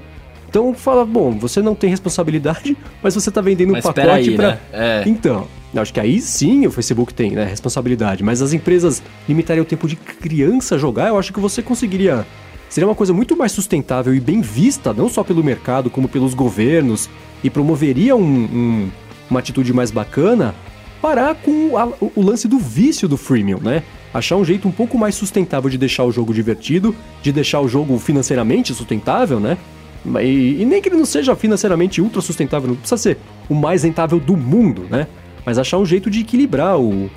Então 0.49 0.73
fala, 0.73 1.05
bom, 1.05 1.31
você 1.37 1.61
não 1.61 1.75
tem 1.75 1.89
responsabilidade, 1.91 2.75
mas 3.03 3.13
você 3.13 3.29
tá 3.29 3.39
vendendo 3.39 3.69
um 3.69 3.73
Mas 3.73 3.83
pacote 3.83 4.01
peraí, 4.07 4.35
para 4.35 4.47
né? 4.53 4.59
É. 4.73 5.03
Então, 5.05 5.47
acho 5.75 5.93
que 5.93 5.99
aí 5.99 6.19
sim 6.19 6.65
o 6.65 6.71
Facebook 6.71 7.13
tem, 7.13 7.31
né, 7.31 7.45
responsabilidade, 7.45 8.23
mas 8.23 8.41
as 8.41 8.51
empresas 8.51 9.01
limitarem 9.27 9.61
o 9.61 9.65
tempo 9.65 9.87
de 9.87 9.95
criança 9.95 10.77
jogar, 10.77 11.07
eu 11.09 11.19
acho 11.19 11.31
que 11.31 11.39
você 11.39 11.61
conseguiria 11.61 12.25
seria 12.67 12.87
uma 12.87 12.95
coisa 12.95 13.11
muito 13.13 13.35
mais 13.35 13.51
sustentável 13.51 14.13
e 14.13 14.19
bem 14.19 14.41
vista, 14.41 14.93
não 14.93 15.09
só 15.09 15.23
pelo 15.23 15.43
mercado, 15.43 15.89
como 15.89 16.07
pelos 16.07 16.33
governos, 16.35 17.09
e 17.43 17.49
promoveria 17.49 18.15
um- 18.15 18.21
um- 18.21 18.89
uma 19.29 19.39
atitude 19.39 19.73
mais 19.73 19.89
bacana, 19.89 20.53
parar 21.01 21.33
com 21.33 21.75
a- 21.77 21.87
o, 21.99 22.11
o 22.15 22.21
lance 22.21 22.47
do 22.47 22.59
vício 22.59 23.07
do 23.07 23.17
freemium, 23.17 23.59
né? 23.59 23.81
Achar 24.13 24.35
um 24.35 24.45
jeito 24.45 24.67
um 24.67 24.71
pouco 24.71 24.97
mais 24.99 25.15
sustentável 25.15 25.67
de 25.69 25.77
deixar 25.79 26.03
o 26.03 26.11
jogo 26.11 26.31
divertido, 26.33 26.95
de 27.23 27.31
deixar 27.31 27.59
o 27.59 27.67
jogo 27.67 27.97
financeiramente 27.97 28.71
sustentável, 28.73 29.39
né? 29.39 29.57
E, 30.21 30.61
e 30.61 30.65
nem 30.65 30.81
que 30.81 30.89
ele 30.89 30.95
não 30.95 31.05
seja 31.05 31.35
financeiramente 31.35 32.01
ultra 32.01 32.21
sustentável, 32.21 32.69
não 32.69 32.75
precisa 32.75 32.97
ser 32.97 33.17
o 33.49 33.53
mais 33.55 33.83
rentável 33.83 34.19
do 34.19 34.35
mundo, 34.37 34.85
né? 34.89 35.07
Mas 35.45 35.57
achar 35.57 35.77
um 35.77 35.85
jeito 35.85 36.09
de 36.09 36.21
equilibrar 36.21 36.79
o, 36.79 37.09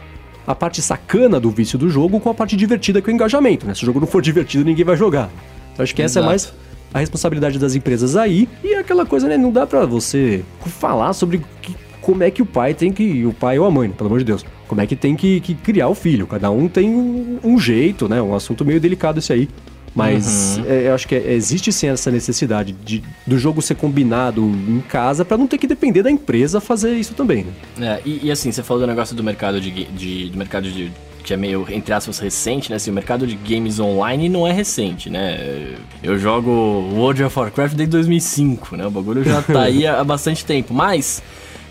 a 0.46 0.54
parte 0.54 0.82
sacana 0.82 1.38
do 1.38 1.50
vício 1.50 1.78
do 1.78 1.88
jogo 1.88 2.18
com 2.20 2.28
a 2.30 2.34
parte 2.34 2.56
divertida 2.56 3.00
que 3.00 3.08
é 3.08 3.12
o 3.12 3.14
engajamento, 3.14 3.66
né? 3.66 3.74
Se 3.74 3.82
o 3.82 3.86
jogo 3.86 4.00
não 4.00 4.06
for 4.06 4.20
divertido, 4.22 4.64
ninguém 4.64 4.84
vai 4.84 4.96
jogar. 4.96 5.30
Então 5.72 5.82
acho 5.82 5.94
que 5.94 6.02
essa 6.02 6.18
Exato. 6.18 6.26
é 6.26 6.28
mais 6.28 6.52
a 6.92 6.98
responsabilidade 6.98 7.58
das 7.58 7.74
empresas 7.74 8.16
aí. 8.16 8.48
E 8.62 8.74
é 8.74 8.78
aquela 8.78 9.06
coisa, 9.06 9.28
né? 9.28 9.38
Não 9.38 9.50
dá 9.52 9.66
pra 9.66 9.86
você 9.86 10.42
falar 10.78 11.12
sobre 11.12 11.40
que- 11.62 11.74
como 12.00 12.22
é 12.24 12.30
que 12.30 12.42
o 12.42 12.46
pai 12.46 12.74
tem 12.74 12.92
que. 12.92 13.24
O 13.24 13.32
pai 13.32 13.58
ou 13.60 13.64
a 13.64 13.70
mãe, 13.70 13.88
pelo 13.88 14.08
amor 14.08 14.18
de 14.18 14.24
Deus. 14.24 14.44
Como 14.66 14.80
é 14.80 14.86
que 14.86 14.96
tem 14.96 15.14
que, 15.14 15.38
que 15.40 15.54
criar 15.54 15.88
o 15.88 15.94
filho. 15.94 16.26
Cada 16.26 16.50
um 16.50 16.66
tem 16.68 16.90
um, 16.90 17.38
um 17.44 17.58
jeito, 17.58 18.08
né? 18.08 18.20
Um 18.20 18.34
assunto 18.34 18.64
meio 18.64 18.80
delicado 18.80 19.18
esse 19.20 19.32
aí. 19.32 19.48
Mas 19.94 20.58
é, 20.66 20.88
eu 20.88 20.94
acho 20.94 21.06
que 21.06 21.14
é- 21.14 21.32
existe 21.32 21.70
sim 21.72 21.88
essa 21.88 22.10
necessidade 22.10 22.72
de, 22.84 23.02
do 23.26 23.38
jogo 23.38 23.60
ser 23.60 23.74
combinado 23.74 24.42
em 24.42 24.80
casa 24.88 25.24
pra 25.24 25.36
não 25.36 25.46
ter 25.46 25.58
que 25.58 25.66
depender 25.66 26.02
da 26.02 26.10
empresa 26.10 26.60
fazer 26.60 26.94
isso 26.94 27.14
também, 27.14 27.44
né? 27.78 27.96
É, 27.98 28.00
e, 28.08 28.20
e 28.26 28.30
assim, 28.30 28.50
você 28.50 28.62
falou 28.62 28.80
do 28.82 28.86
negócio 28.86 29.14
do 29.14 29.22
mercado 29.22 29.60
de, 29.60 29.70
de- 29.84 30.30
do 30.30 30.38
mercado 30.38 30.70
de 30.70 30.90
que 31.22 31.32
é 31.32 31.36
meio, 31.36 31.64
entre 31.70 31.94
aspas, 31.94 32.18
recente, 32.18 32.68
né? 32.68 32.76
Assim, 32.76 32.90
o 32.90 32.94
mercado 32.94 33.26
de 33.28 33.36
games 33.36 33.78
online 33.78 34.28
não 34.28 34.44
é 34.44 34.50
recente, 34.52 35.08
né? 35.08 35.76
Eu 36.02 36.18
jogo 36.18 36.50
World 36.50 37.22
of 37.22 37.38
Warcraft 37.38 37.74
desde 37.76 37.92
2005, 37.92 38.76
né? 38.76 38.84
O 38.86 38.90
bagulho 38.90 39.22
já 39.22 39.40
tá 39.40 39.62
aí 39.62 39.86
há 39.86 40.00
há 40.00 40.04
bastante 40.04 40.44
tempo. 40.44 40.74
Mas, 40.74 41.22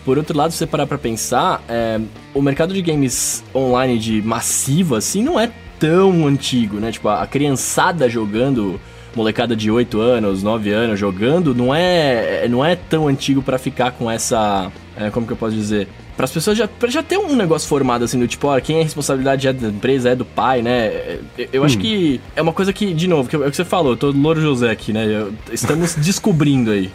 por 0.05 0.17
outro 0.17 0.37
lado, 0.37 0.51
se 0.51 0.57
você 0.57 0.65
parar 0.65 0.87
pra 0.87 0.97
pensar, 0.97 1.61
é, 1.67 1.99
o 2.33 2.41
mercado 2.41 2.73
de 2.73 2.81
games 2.81 3.43
online 3.53 3.99
de 3.99 4.21
massivo, 4.21 4.95
assim, 4.95 5.21
não 5.21 5.37
é 5.37 5.51
tão 5.81 6.27
antigo, 6.27 6.77
né? 6.77 6.91
Tipo, 6.91 7.09
a, 7.09 7.23
a 7.23 7.27
criançada 7.27 8.07
jogando 8.07 8.79
molecada 9.15 9.55
de 9.55 9.69
8 9.69 9.99
anos, 9.99 10.41
9 10.41 10.69
anos 10.71 10.97
jogando, 10.97 11.53
não 11.53 11.73
é, 11.75 12.47
não 12.47 12.63
é 12.63 12.75
tão 12.77 13.07
antigo 13.09 13.41
pra 13.41 13.57
ficar 13.57 13.91
com 13.91 14.09
essa. 14.09 14.71
é, 14.95 15.09
como 15.09 15.25
que 15.27 15.33
eu 15.33 15.37
posso 15.37 15.53
dizer? 15.55 15.87
Para 16.15 16.25
as 16.25 16.31
pessoas 16.31 16.57
já, 16.57 16.69
já 16.87 17.01
ter 17.01 17.17
um 17.17 17.35
negócio 17.35 17.67
formado 17.67 18.05
assim, 18.05 18.19
do 18.19 18.27
tipo, 18.27 18.47
ó, 18.47 18.59
quem 18.59 18.77
é 18.77 18.81
a 18.81 18.83
responsabilidade 18.83 19.47
é 19.47 19.53
da 19.53 19.69
empresa, 19.69 20.09
é 20.11 20.15
do 20.15 20.23
pai, 20.23 20.61
né? 20.61 20.85
É, 20.85 21.19
Eu, 21.37 21.47
eu 21.53 21.63
acho 21.65 21.77
que 21.79 22.21
é 22.35 22.41
uma 22.41 22.53
coisa 22.53 22.71
que, 22.71 22.93
de 22.93 23.07
novo, 23.07 23.27
que, 23.27 23.35
é 23.35 23.39
o 23.39 23.49
que 23.49 23.55
você 23.55 23.65
falou, 23.65 23.93
eu 23.93 23.97
tô 23.97 24.11
Louro 24.11 24.39
José 24.39 24.69
aqui, 24.69 24.93
né? 24.93 25.05
Eu- 25.05 25.33
estamos 25.51 25.95
descobrindo 25.99 26.69
aí. 26.71 26.91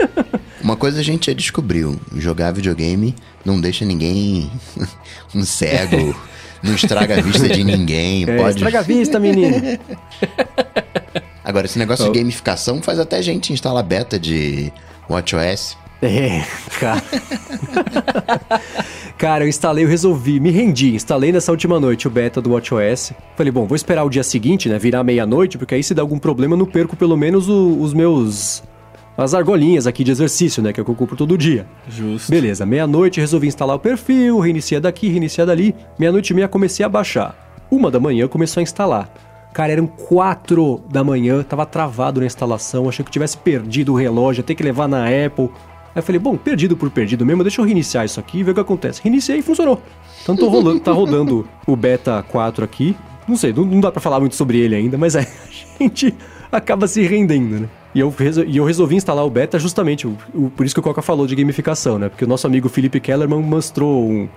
Uma 0.62 0.76
coisa 0.76 1.00
a 1.00 1.02
gente 1.02 1.26
já 1.26 1.32
descobriu: 1.36 1.98
jogar 2.16 2.52
videogame 2.52 3.14
não 3.44 3.60
deixa 3.60 3.84
ninguém 3.84 4.50
um 5.34 5.44
cego, 5.44 6.14
não 6.66 6.74
estraga 6.74 7.18
a 7.18 7.22
vista 7.22 7.48
de 7.48 7.62
ninguém. 7.64 8.24
É, 8.28 8.36
pode. 8.36 8.56
estraga 8.56 8.80
a 8.80 8.82
vista, 8.82 9.18
menino. 9.18 9.56
Agora, 11.44 11.66
esse 11.66 11.78
negócio 11.78 12.06
Oh. 12.06 12.12
de 12.12 12.18
gamificação 12.18 12.82
faz 12.82 12.98
até 12.98 13.22
gente 13.22 13.52
instalar 13.52 13.82
beta 13.84 14.18
de 14.18 14.72
WatchOS. 15.08 15.76
É, 16.02 16.42
cara. 16.78 17.02
cara, 19.16 19.44
eu 19.44 19.48
instalei, 19.48 19.84
eu 19.84 19.88
resolvi, 19.88 20.38
me 20.40 20.50
rendi, 20.50 20.94
instalei 20.94 21.32
nessa 21.32 21.50
última 21.50 21.80
noite 21.80 22.06
o 22.06 22.10
beta 22.10 22.40
do 22.40 22.50
WatchOS. 22.52 23.12
Falei, 23.36 23.50
bom, 23.50 23.66
vou 23.66 23.76
esperar 23.76 24.04
o 24.04 24.10
dia 24.10 24.22
seguinte, 24.22 24.68
né, 24.68 24.78
virar 24.78 25.02
meia-noite, 25.04 25.56
porque 25.56 25.74
aí 25.74 25.82
se 25.82 25.94
der 25.94 26.02
algum 26.02 26.18
problema 26.18 26.54
eu 26.54 26.58
não 26.58 26.66
perco 26.66 26.96
pelo 26.96 27.16
menos 27.16 27.48
o- 27.48 27.78
os 27.80 27.94
meus... 27.94 28.62
as 29.16 29.32
argolinhas 29.32 29.86
aqui 29.86 30.04
de 30.04 30.10
exercício, 30.10 30.62
né, 30.62 30.72
que 30.72 30.80
é 30.80 30.82
o 30.82 30.84
que 30.84 30.90
eu 30.90 30.94
compro 30.94 31.16
todo 31.16 31.38
dia. 31.38 31.66
Justo. 31.88 32.30
Beleza, 32.30 32.66
meia-noite 32.66 33.20
resolvi 33.20 33.46
instalar 33.46 33.76
o 33.76 33.78
perfil, 33.78 34.38
reinicia 34.38 34.80
daqui, 34.80 35.08
reinicia 35.08 35.46
dali. 35.46 35.74
Meia-noite 35.98 36.32
e 36.32 36.34
meia 36.34 36.48
comecei 36.48 36.84
a 36.84 36.88
baixar. 36.88 37.34
Uma 37.70 37.90
da 37.90 37.98
manhã 37.98 38.28
começou 38.28 38.60
a 38.60 38.62
instalar. 38.62 39.10
Cara, 39.54 39.72
eram 39.72 39.86
quatro 39.86 40.82
da 40.90 41.02
manhã, 41.02 41.42
tava 41.42 41.64
travado 41.64 42.20
na 42.20 42.26
instalação, 42.26 42.88
achei 42.88 43.02
que 43.02 43.10
tivesse 43.10 43.38
perdido 43.38 43.94
o 43.94 43.96
relógio, 43.96 44.40
ia 44.40 44.44
ter 44.44 44.54
que 44.54 44.62
levar 44.62 44.86
na 44.86 45.06
Apple. 45.06 45.48
Aí 45.94 46.00
eu 46.00 46.02
falei, 46.02 46.18
bom, 46.18 46.36
perdido 46.36 46.76
por 46.76 46.90
perdido 46.90 47.24
mesmo, 47.24 47.42
deixa 47.42 47.62
eu 47.62 47.64
reiniciar 47.64 48.04
isso 48.04 48.20
aqui 48.20 48.40
e 48.40 48.42
ver 48.42 48.50
o 48.50 48.54
que 48.54 48.60
acontece. 48.60 49.00
Reiniciei 49.02 49.38
e 49.38 49.42
funcionou. 49.42 49.80
Então 50.22 50.36
tô 50.36 50.48
rolando, 50.50 50.80
tá 50.80 50.92
rodando 50.92 51.48
o 51.66 51.74
Beta 51.74 52.22
4 52.28 52.62
aqui. 52.62 52.94
Não 53.26 53.34
sei, 53.34 53.52
não, 53.52 53.64
não 53.64 53.80
dá 53.80 53.90
pra 53.90 54.00
falar 54.00 54.20
muito 54.20 54.36
sobre 54.36 54.58
ele 54.58 54.74
ainda, 54.74 54.98
mas 54.98 55.14
é, 55.14 55.20
a 55.80 55.82
gente 55.82 56.14
acaba 56.52 56.86
se 56.86 57.00
rendendo, 57.06 57.60
né? 57.60 57.68
E 57.96 58.00
eu, 58.00 58.12
e 58.46 58.56
eu 58.58 58.64
resolvi 58.66 58.94
instalar 58.94 59.24
o 59.24 59.30
beta 59.30 59.58
justamente, 59.58 60.06
o, 60.06 60.16
o- 60.34 60.50
por 60.50 60.66
isso 60.66 60.74
que 60.74 60.80
o 60.80 60.82
Coca 60.82 61.00
falou 61.00 61.26
de 61.26 61.34
gamificação, 61.34 61.98
né? 61.98 62.10
Porque 62.10 62.24
o 62.24 62.28
nosso 62.28 62.46
amigo 62.46 62.68
Felipe 62.68 63.00
Kellerman 63.00 63.40
mostrou 63.42 64.06
um, 64.10 64.28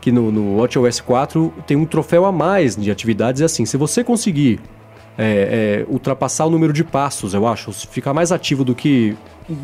que 0.00 0.10
no, 0.10 0.32
no 0.32 0.56
WatchOS 0.56 1.00
4 1.02 1.52
tem 1.66 1.76
um 1.76 1.84
troféu 1.84 2.24
a 2.24 2.32
mais 2.32 2.74
de 2.74 2.90
atividades. 2.90 3.42
É 3.42 3.44
assim, 3.44 3.66
se 3.66 3.76
você 3.76 4.02
conseguir 4.02 4.60
é, 5.18 5.84
é, 5.86 5.92
ultrapassar 5.92 6.46
o 6.46 6.50
número 6.50 6.72
de 6.72 6.82
passos, 6.82 7.34
eu 7.34 7.46
acho, 7.46 7.70
ficar 7.72 8.14
mais 8.14 8.32
ativo 8.32 8.64
do 8.64 8.74
que 8.74 9.14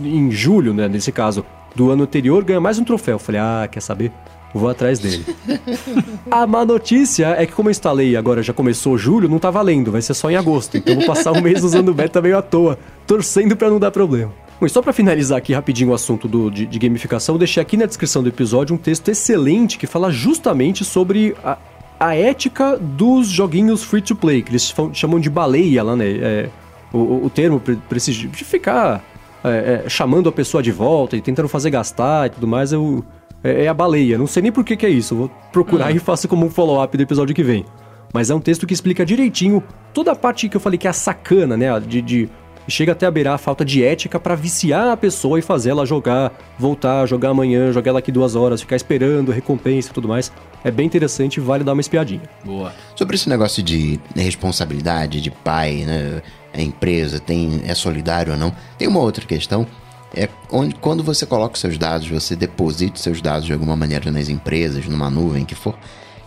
em 0.04 0.30
julho, 0.30 0.74
né? 0.74 0.86
Nesse 0.86 1.10
caso, 1.10 1.42
do 1.74 1.90
ano 1.90 2.02
anterior, 2.02 2.44
ganha 2.44 2.60
mais 2.60 2.78
um 2.78 2.84
troféu. 2.84 3.14
Eu 3.14 3.18
falei, 3.18 3.40
ah, 3.40 3.66
quer 3.72 3.80
saber? 3.80 4.12
Vou 4.54 4.68
atrás 4.68 4.98
dele. 4.98 5.24
A 6.30 6.46
má 6.46 6.64
notícia 6.64 7.28
é 7.38 7.44
que 7.44 7.52
como 7.52 7.68
eu 7.68 7.70
instalei 7.70 8.16
agora 8.16 8.42
já 8.42 8.52
começou 8.52 8.96
julho, 8.96 9.28
não 9.28 9.38
tá 9.38 9.50
valendo, 9.50 9.92
vai 9.92 10.00
ser 10.00 10.14
só 10.14 10.30
em 10.30 10.36
agosto. 10.36 10.76
Então 10.76 10.94
vou 10.94 11.06
passar 11.06 11.32
um 11.32 11.40
mês 11.40 11.62
usando 11.62 11.90
o 11.90 11.94
beta 11.94 12.20
meio 12.22 12.38
à 12.38 12.42
toa, 12.42 12.78
torcendo 13.06 13.56
pra 13.56 13.68
não 13.68 13.78
dar 13.78 13.90
problema. 13.90 14.32
Bom, 14.60 14.66
e 14.66 14.70
só 14.70 14.82
para 14.82 14.92
finalizar 14.92 15.38
aqui 15.38 15.52
rapidinho 15.52 15.90
o 15.90 15.94
assunto 15.94 16.26
do, 16.26 16.50
de, 16.50 16.66
de, 16.66 16.78
gamificação, 16.78 17.34
eu 17.34 17.38
deixei 17.38 17.62
aqui 17.62 17.76
na 17.76 17.86
descrição 17.86 18.22
do 18.22 18.28
episódio 18.28 18.74
um 18.74 18.78
texto 18.78 19.08
excelente 19.08 19.78
que 19.78 19.86
fala 19.86 20.10
justamente 20.10 20.84
sobre 20.84 21.36
a, 21.44 21.56
a 22.00 22.16
ética 22.16 22.76
dos 22.76 23.28
joguinhos 23.28 23.84
free-to-play, 23.84 24.42
que 24.42 24.50
eles 24.50 24.74
chamam 24.92 25.20
de 25.20 25.30
baleia 25.30 25.82
lá, 25.82 25.94
né? 25.94 26.06
É, 26.06 26.50
o, 26.92 27.26
o 27.26 27.30
termo 27.30 27.60
para 27.60 27.98
de 27.98 28.44
ficar 28.44 29.04
é, 29.44 29.82
é, 29.84 29.88
chamando 29.88 30.28
a 30.28 30.32
pessoa 30.32 30.62
de 30.62 30.72
volta 30.72 31.16
e 31.16 31.20
tentando 31.20 31.48
fazer 31.48 31.70
gastar 31.70 32.26
e 32.26 32.30
tudo 32.30 32.46
mais, 32.48 32.72
eu, 32.72 33.04
é, 33.42 33.64
é, 33.64 33.68
a 33.68 33.74
baleia. 33.74 34.18
Não 34.18 34.26
sei 34.26 34.42
nem 34.42 34.52
por 34.52 34.64
que, 34.64 34.76
que 34.76 34.86
é 34.86 34.90
isso, 34.90 35.14
vou 35.14 35.30
procurar 35.52 35.92
hum. 35.92 35.96
e 35.96 35.98
faço 35.98 36.28
como 36.28 36.46
um 36.46 36.50
follow-up 36.50 36.96
do 36.96 37.02
episódio 37.02 37.34
que 37.34 37.42
vem. 37.42 37.64
Mas 38.12 38.30
é 38.30 38.34
um 38.34 38.40
texto 38.40 38.66
que 38.66 38.72
explica 38.72 39.04
direitinho 39.04 39.62
toda 39.92 40.12
a 40.12 40.16
parte 40.16 40.48
que 40.48 40.56
eu 40.56 40.60
falei 40.60 40.78
que 40.78 40.86
é 40.86 40.90
a 40.90 40.94
sacana, 40.94 41.56
né? 41.56 41.78
De, 41.80 42.00
de 42.00 42.28
chega 42.68 42.92
até 42.92 43.06
a 43.06 43.10
beirar 43.10 43.34
a 43.34 43.38
falta 43.38 43.64
de 43.64 43.82
ética 43.82 44.20
para 44.20 44.34
viciar 44.34 44.88
a 44.88 44.96
pessoa 44.96 45.38
e 45.38 45.42
fazer 45.42 45.70
ela 45.70 45.86
jogar, 45.86 46.32
voltar, 46.58 47.06
jogar 47.06 47.30
amanhã, 47.30 47.72
jogar 47.72 47.90
ela 47.90 47.98
aqui 47.98 48.12
duas 48.12 48.36
horas, 48.36 48.60
ficar 48.60 48.76
esperando 48.76 49.32
recompensa 49.32 49.90
e 49.90 49.92
tudo 49.92 50.06
mais. 50.06 50.30
É 50.62 50.70
bem 50.70 50.86
interessante 50.86 51.36
e 51.36 51.40
vale 51.40 51.64
dar 51.64 51.72
uma 51.72 51.80
espiadinha. 51.80 52.22
Boa. 52.44 52.72
Sobre 52.94 53.16
esse 53.16 53.28
negócio 53.28 53.62
de 53.62 53.98
responsabilidade 54.14 55.20
de 55.20 55.30
pai, 55.30 55.84
né? 55.86 56.22
É 56.52 56.62
empresa, 56.62 57.20
tem 57.20 57.62
é 57.66 57.74
solidário 57.74 58.32
ou 58.32 58.38
não. 58.38 58.52
Tem 58.78 58.88
uma 58.88 59.00
outra 59.00 59.24
questão 59.24 59.66
é 60.18 60.28
onde 60.50 60.74
quando 60.74 61.04
você 61.04 61.24
coloca 61.24 61.56
seus 61.56 61.78
dados, 61.78 62.08
você 62.08 62.34
deposita 62.34 62.98
seus 62.98 63.20
dados 63.20 63.46
de 63.46 63.52
alguma 63.52 63.76
maneira 63.76 64.10
nas 64.10 64.28
empresas, 64.28 64.84
numa 64.86 65.08
nuvem 65.08 65.44
que 65.44 65.54
for, 65.54 65.78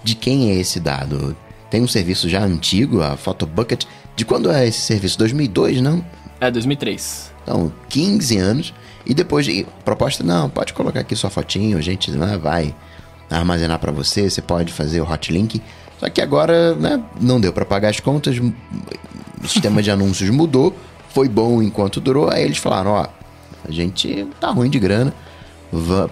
de 0.01 0.15
quem 0.15 0.51
é 0.51 0.55
esse 0.55 0.79
dado? 0.79 1.35
Tem 1.69 1.81
um 1.81 1.87
serviço 1.87 2.29
já 2.29 2.41
antigo, 2.41 3.01
a 3.01 3.17
Photobucket. 3.17 3.83
De 4.15 4.23
quando 4.23 4.49
é 4.49 4.67
esse 4.67 4.79
serviço? 4.79 5.17
2002, 5.17 5.81
não? 5.81 6.03
É, 6.39 6.49
2003. 6.49 7.31
Então, 7.43 7.71
15 7.89 8.37
anos. 8.37 8.73
E 9.05 9.13
depois, 9.13 9.45
de, 9.45 9.65
proposta, 9.83 10.23
não, 10.23 10.49
pode 10.49 10.73
colocar 10.73 11.01
aqui 11.01 11.15
sua 11.15 11.29
fotinho, 11.29 11.77
a 11.77 11.81
gente 11.81 12.11
né, 12.11 12.37
vai 12.37 12.73
armazenar 13.29 13.79
para 13.79 13.91
você, 13.91 14.29
você 14.29 14.41
pode 14.41 14.71
fazer 14.71 15.01
o 15.01 15.09
hotlink. 15.09 15.61
Só 15.99 16.09
que 16.09 16.21
agora, 16.21 16.75
né, 16.75 17.01
não 17.19 17.39
deu 17.39 17.51
para 17.51 17.65
pagar 17.65 17.89
as 17.89 17.99
contas, 17.99 18.37
o 18.37 19.47
sistema 19.47 19.81
de 19.81 19.91
anúncios 19.91 20.29
mudou, 20.29 20.75
foi 21.09 21.27
bom 21.27 21.61
enquanto 21.61 21.99
durou, 21.99 22.29
aí 22.29 22.43
eles 22.43 22.57
falaram, 22.57 22.91
ó, 22.91 23.07
a 23.67 23.71
gente 23.71 24.27
tá 24.39 24.49
ruim 24.49 24.69
de 24.69 24.79
grana, 24.79 25.13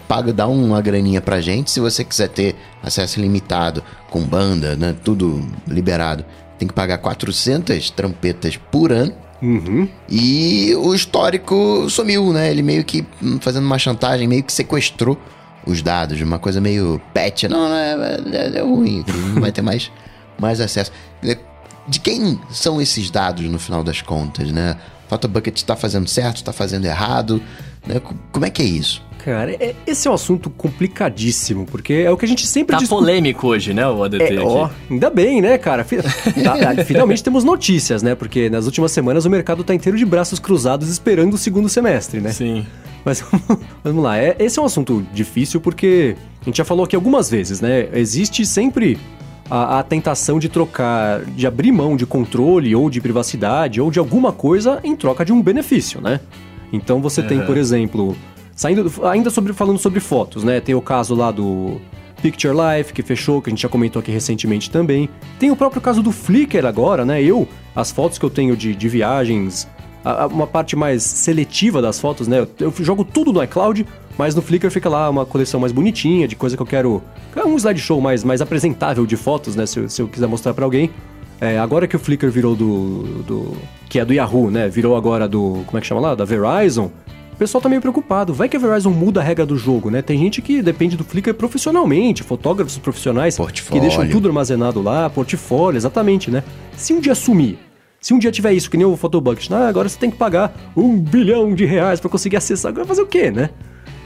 paga, 0.07 0.31
dá 0.31 0.47
uma 0.47 0.81
graninha 0.81 1.21
pra 1.21 1.41
gente. 1.41 1.71
Se 1.71 1.79
você 1.79 2.03
quiser 2.03 2.29
ter 2.29 2.55
acesso 2.81 3.19
limitado 3.19 3.83
com 4.09 4.21
banda, 4.21 4.75
né, 4.75 4.95
tudo 5.03 5.45
liberado, 5.67 6.25
tem 6.57 6.67
que 6.67 6.73
pagar 6.73 6.97
400 6.97 7.89
trampetas 7.91 8.57
por 8.57 8.91
ano. 8.91 9.13
Uhum. 9.41 9.87
E 10.09 10.75
o 10.75 10.93
histórico 10.93 11.89
sumiu, 11.89 12.33
né? 12.33 12.51
Ele 12.51 12.61
meio 12.61 12.83
que 12.83 13.05
hum, 13.23 13.39
fazendo 13.39 13.65
uma 13.65 13.79
chantagem, 13.79 14.27
meio 14.27 14.43
que 14.43 14.51
sequestrou 14.51 15.17
os 15.65 15.81
dados, 15.81 16.19
uma 16.21 16.39
coisa 16.39 16.59
meio 16.59 17.01
pet. 17.13 17.47
Não, 17.47 17.69
não 17.69 17.75
é, 17.75 18.19
é, 18.33 18.57
é 18.57 18.61
ruim, 18.61 19.05
não 19.33 19.41
vai 19.41 19.51
ter 19.51 19.61
mais, 19.61 19.89
mais 20.37 20.59
acesso. 20.59 20.91
De 21.87 21.99
quem 21.99 22.39
são 22.51 22.81
esses 22.81 23.09
dados 23.09 23.45
no 23.45 23.57
final 23.57 23.83
das 23.83 24.01
contas, 24.01 24.51
né? 24.51 24.75
Photobucket 25.09 25.57
está 25.57 25.75
fazendo 25.75 26.07
certo, 26.07 26.37
está 26.37 26.53
fazendo 26.53 26.85
errado? 26.85 27.41
Né? 27.85 27.99
Como 28.31 28.45
é 28.45 28.49
que 28.49 28.61
é 28.61 28.65
isso? 28.65 29.03
Cara, 29.25 29.51
é, 29.51 29.75
esse 29.85 30.07
é 30.07 30.11
um 30.11 30.13
assunto 30.13 30.49
complicadíssimo, 30.49 31.65
porque 31.65 31.93
é 31.93 32.11
o 32.11 32.15
que 32.15 32.23
a 32.23 32.27
gente 32.27 32.47
sempre 32.47 32.77
Tá 32.77 32.87
polêmico 32.87 33.47
hoje, 33.47 33.73
né, 33.73 33.85
o 33.85 34.01
ADT 34.01 34.35
é, 34.35 34.39
ó, 34.39 34.69
ainda 34.89 35.09
bem, 35.09 35.41
né, 35.41 35.57
cara? 35.57 35.83
Finalmente 36.85 37.21
temos 37.21 37.43
notícias, 37.43 38.01
né? 38.01 38.15
Porque 38.15 38.49
nas 38.49 38.65
últimas 38.65 38.93
semanas 38.93 39.25
o 39.25 39.29
mercado 39.29 39.61
tá 39.63 39.73
inteiro 39.75 39.97
de 39.97 40.05
braços 40.05 40.39
cruzados 40.39 40.87
esperando 40.87 41.33
o 41.33 41.37
segundo 41.37 41.67
semestre, 41.67 42.21
né? 42.21 42.31
Sim. 42.31 42.65
Mas 43.03 43.21
vamos 43.83 44.03
lá, 44.03 44.17
é, 44.17 44.37
esse 44.39 44.57
é 44.57 44.61
um 44.61 44.65
assunto 44.65 45.05
difícil 45.13 45.59
porque 45.59 46.15
a 46.41 46.45
gente 46.45 46.57
já 46.57 46.65
falou 46.65 46.85
aqui 46.85 46.95
algumas 46.95 47.29
vezes, 47.29 47.59
né? 47.59 47.89
Existe 47.91 48.45
sempre 48.45 48.97
a, 49.49 49.79
a, 49.79 49.83
tentação 49.83 50.39
de 50.39 50.47
trocar, 50.47 51.21
de 51.25 51.47
abrir 51.47 51.71
mão 51.71 51.95
de 51.95 52.05
controle 52.05 52.75
ou 52.75 52.89
de 52.89 53.01
privacidade 53.01 53.81
ou 53.81 53.89
de 53.89 53.99
alguma 53.99 54.31
coisa 54.31 54.79
em 54.83 54.95
troca 54.95 55.25
de 55.25 55.33
um 55.33 55.41
benefício, 55.41 55.99
né? 56.01 56.19
Então 56.71 57.01
você 57.01 57.21
uhum. 57.21 57.27
tem, 57.27 57.45
por 57.45 57.57
exemplo, 57.57 58.15
saindo 58.55 58.91
ainda 59.05 59.29
sobre 59.29 59.53
falando 59.53 59.79
sobre 59.79 59.99
fotos, 59.99 60.43
né? 60.43 60.59
Tem 60.59 60.75
o 60.75 60.81
caso 60.81 61.15
lá 61.15 61.31
do 61.31 61.81
Picture 62.21 62.53
Life 62.53 62.93
que 62.93 63.01
fechou, 63.01 63.41
que 63.41 63.49
a 63.49 63.51
gente 63.51 63.61
já 63.61 63.69
comentou 63.69 63.99
aqui 63.99 64.11
recentemente 64.11 64.69
também. 64.69 65.09
Tem 65.39 65.49
o 65.49 65.55
próprio 65.55 65.81
caso 65.81 66.03
do 66.03 66.11
Flickr 66.11 66.65
agora, 66.65 67.03
né? 67.03 67.21
Eu 67.21 67.47
as 67.75 67.91
fotos 67.91 68.17
que 68.17 68.25
eu 68.25 68.29
tenho 68.29 68.55
de, 68.55 68.75
de 68.75 68.89
viagens, 68.89 69.67
a, 70.11 70.23
a, 70.23 70.27
uma 70.27 70.47
parte 70.47 70.75
mais 70.75 71.03
seletiva 71.03 71.81
das 71.81 71.99
fotos, 71.99 72.27
né? 72.27 72.39
Eu, 72.39 72.47
eu 72.59 72.73
jogo 72.79 73.03
tudo 73.03 73.31
no 73.31 73.43
iCloud 73.43 73.85
mas 74.19 74.35
no 74.35 74.41
Flickr 74.41 74.69
fica 74.69 74.89
lá 74.89 75.09
uma 75.09 75.25
coleção 75.25 75.61
mais 75.61 75.71
bonitinha, 75.71 76.27
de 76.27 76.35
coisa 76.35 76.57
que 76.57 76.61
eu 76.61 76.65
quero. 76.65 77.01
É 77.33 77.45
um 77.45 77.55
slideshow 77.55 78.01
mais, 78.01 78.21
mais 78.21 78.41
apresentável 78.41 79.05
de 79.05 79.15
fotos, 79.15 79.55
né? 79.55 79.65
Se, 79.65 79.87
se 79.87 80.01
eu 80.01 80.09
quiser 80.09 80.27
mostrar 80.27 80.53
para 80.53 80.65
alguém. 80.65 80.91
É, 81.39 81.57
agora 81.57 81.87
que 81.87 81.95
o 81.95 81.99
Flickr 81.99 82.29
virou 82.29 82.53
do, 82.53 83.23
do. 83.23 83.57
que 83.87 83.97
é 83.97 84.03
do 84.03 84.13
Yahoo, 84.13 84.51
né? 84.51 84.67
Virou 84.67 84.97
agora 84.97 85.25
do. 85.25 85.63
Como 85.65 85.77
é 85.77 85.79
que 85.79 85.87
chama 85.87 86.01
lá? 86.01 86.15
Da 86.15 86.25
Verizon. 86.25 86.91
O 87.31 87.37
pessoal 87.37 87.61
tá 87.61 87.69
meio 87.69 87.79
preocupado. 87.79 88.33
Vai 88.33 88.49
que 88.49 88.57
a 88.57 88.59
Verizon 88.59 88.89
muda 88.89 89.21
a 89.21 89.23
regra 89.23 89.45
do 89.45 89.55
jogo, 89.55 89.89
né? 89.89 90.01
Tem 90.01 90.19
gente 90.19 90.41
que 90.41 90.61
depende 90.61 90.97
do 90.97 91.05
Flickr 91.05 91.33
profissionalmente, 91.33 92.21
fotógrafos 92.21 92.77
profissionais 92.77 93.37
portfólio. 93.37 93.81
que 93.81 93.87
deixam 93.87 94.05
tudo 94.09 94.27
armazenado 94.27 94.81
lá, 94.81 95.09
portfólio, 95.09 95.77
exatamente, 95.77 96.29
né? 96.29 96.43
Se 96.75 96.91
um 96.91 96.99
dia 96.99 97.15
sumir, 97.15 97.57
se 98.01 98.13
um 98.13 98.19
dia 98.19 98.31
tiver 98.31 98.53
isso, 98.53 98.69
que 98.69 98.77
nem 98.77 98.85
o 98.85 98.95
Photobucket, 98.95 99.51
ah, 99.51 99.67
agora 99.67 99.89
você 99.89 99.97
tem 99.97 100.09
que 100.09 100.17
pagar 100.17 100.53
um 100.75 100.97
bilhão 100.97 101.53
de 101.53 101.65
reais 101.65 101.99
para 101.99 102.09
conseguir 102.09 102.37
acessar, 102.37 102.69
agora 102.69 102.85
fazer 102.85 103.01
o 103.01 103.07
quê, 103.07 103.29
né? 103.29 103.49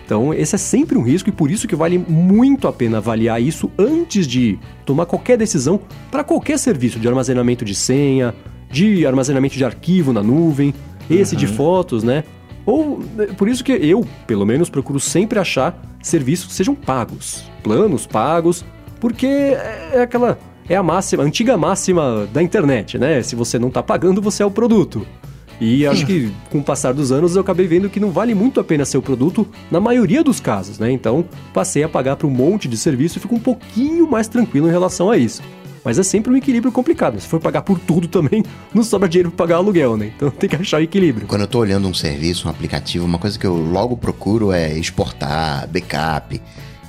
Então, 0.06 0.34
esse 0.34 0.56
é 0.56 0.58
sempre 0.58 0.98
um 0.98 1.02
risco 1.02 1.30
e 1.30 1.32
por 1.32 1.50
isso 1.50 1.68
que 1.68 1.76
vale 1.76 1.98
muito 1.98 2.68
a 2.68 2.74
pena 2.74 2.98
avaliar 2.98 3.42
isso 3.42 3.72
antes 3.78 4.28
de 4.28 4.60
tomar 4.86 5.06
qualquer 5.06 5.38
decisão 5.38 5.80
para 6.12 6.24
qualquer 6.24 6.60
serviço 6.60 7.00
de 7.00 7.08
armazenamento 7.08 7.64
de 7.64 7.74
senha, 7.74 8.36
de 8.70 9.06
armazenamento 9.06 9.56
de 9.56 9.64
arquivo 9.64 10.12
na 10.12 10.22
nuvem, 10.22 10.74
esse 11.10 11.36
uhum. 11.36 11.40
de 11.40 11.48
fotos, 11.48 12.04
né? 12.04 12.24
Ou 12.66 13.02
é, 13.18 13.28
por 13.28 13.48
isso 13.48 13.64
que 13.64 13.72
eu, 13.72 14.06
pelo 14.28 14.46
menos, 14.46 14.70
procuro 14.70 15.00
sempre 15.00 15.40
achar 15.40 15.82
serviços 16.02 16.48
que 16.48 16.54
sejam 16.54 16.76
pagos, 16.76 17.44
planos 17.62 18.06
pagos, 18.06 18.66
porque 19.00 19.26
é 19.26 20.02
aquela 20.02 20.38
é 20.68 20.76
a 20.76 20.84
máxima, 20.84 21.24
a 21.24 21.26
antiga 21.26 21.58
máxima 21.58 22.28
da 22.34 22.42
internet, 22.42 22.98
né? 22.98 23.22
Se 23.22 23.36
você 23.36 23.60
não 23.60 23.68
está 23.68 23.84
pagando, 23.84 24.22
você 24.22 24.44
é 24.44 24.46
o 24.46 24.52
produto. 24.52 25.06
E 25.62 25.86
acho 25.86 26.06
que 26.06 26.32
com 26.50 26.60
o 26.60 26.64
passar 26.64 26.94
dos 26.94 27.12
anos 27.12 27.36
eu 27.36 27.42
acabei 27.42 27.68
vendo 27.68 27.90
que 27.90 28.00
não 28.00 28.12
vale 28.12 28.34
muito 28.34 28.60
a 28.60 28.64
pena 28.64 28.84
ser 28.86 28.98
o 28.98 29.02
produto 29.02 29.48
na 29.72 29.80
maioria 29.80 30.24
dos 30.24 30.40
casos, 30.40 30.80
né? 30.80 30.92
Então 30.92 31.26
passei 31.54 31.84
a 31.84 31.90
pagar 31.90 32.16
para 32.16 32.28
um 32.28 32.32
monte 32.32 32.68
de 32.68 32.76
serviço 32.76 33.18
e 33.18 33.22
fico 33.22 33.36
um 33.36 33.40
pouquinho 33.40 34.10
mais 34.10 34.28
tranquilo 34.28 34.68
em 34.68 34.72
relação 34.72 35.10
a 35.10 35.18
isso. 35.18 35.42
Mas 35.84 36.00
é 36.00 36.04
sempre 36.04 36.32
um 36.32 36.38
equilíbrio 36.38 36.72
complicado. 36.72 37.20
Se 37.20 37.28
for 37.28 37.40
pagar 37.40 37.62
por 37.62 37.78
tudo 37.78 38.08
também, 38.08 38.44
não 38.74 38.84
sobra 38.84 39.08
dinheiro 39.08 39.32
para 39.32 39.46
pagar 39.46 39.58
aluguel, 39.58 39.98
né? 39.98 40.12
Então 40.16 40.30
tem 40.30 40.50
que 40.50 40.56
achar 40.56 40.80
o 40.80 40.84
equilíbrio. 40.84 41.28
Quando 41.28 41.42
eu 41.42 41.48
tô 41.48 41.60
olhando 41.60 41.88
um 41.88 41.94
serviço, 41.94 42.48
um 42.48 42.52
aplicativo, 42.52 43.06
uma 43.06 43.20
coisa 43.20 43.38
que 43.38 43.46
eu 43.46 43.56
logo 43.56 43.96
procuro 43.98 44.52
é 44.52 44.78
exportar, 44.78 45.68
backup, 45.68 46.42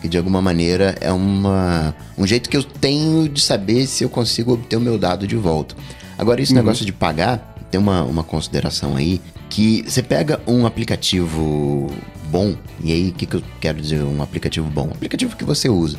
que 0.05 0.09
de 0.09 0.19
alguma 0.19 0.43
maneira 0.43 0.95
é 1.01 1.11
uma, 1.11 1.97
um 2.19 2.27
jeito 2.27 2.51
que 2.51 2.57
eu 2.59 2.63
tenho 2.63 3.27
de 3.27 3.41
saber 3.41 3.87
se 3.87 4.05
eu 4.05 4.11
consigo 4.11 4.53
obter 4.53 4.77
o 4.77 4.81
meu 4.81 4.99
dado 4.99 5.27
de 5.27 5.35
volta. 5.35 5.75
Agora, 6.19 6.43
esse 6.43 6.53
uhum. 6.53 6.59
negócio 6.59 6.85
de 6.85 6.93
pagar, 6.93 7.57
tem 7.71 7.81
uma, 7.81 8.03
uma 8.03 8.23
consideração 8.23 8.97
aí 8.97 9.19
que 9.49 9.83
você 9.89 10.03
pega 10.03 10.43
um 10.47 10.67
aplicativo 10.67 11.91
bom, 12.31 12.55
e 12.83 12.93
aí 12.93 13.09
o 13.09 13.13
que, 13.15 13.25
que 13.25 13.37
eu 13.37 13.43
quero 13.59 13.81
dizer 13.81 14.03
um 14.03 14.23
aplicativo 14.23 14.69
bom? 14.69 14.89
Um 14.89 14.91
aplicativo 14.91 15.35
que 15.37 15.45
você 15.45 15.71
usa, 15.71 15.99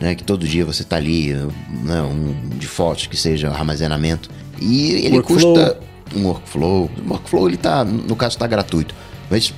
né? 0.00 0.16
Que 0.16 0.24
todo 0.24 0.48
dia 0.48 0.64
você 0.64 0.82
tá 0.82 0.96
ali, 0.96 1.32
né, 1.84 2.02
um 2.02 2.58
de 2.58 2.66
fotos 2.66 3.06
que 3.06 3.16
seja 3.16 3.50
armazenamento, 3.50 4.30
e 4.60 4.94
ele 4.94 5.18
workflow. 5.18 5.54
custa 5.54 5.80
um 6.12 6.26
workflow. 6.26 6.90
O 7.06 7.08
workflow 7.08 7.48
ele 7.48 7.56
tá, 7.56 7.84
no 7.84 8.16
caso, 8.16 8.36
tá 8.36 8.48
gratuito, 8.48 8.96
mas 9.30 9.54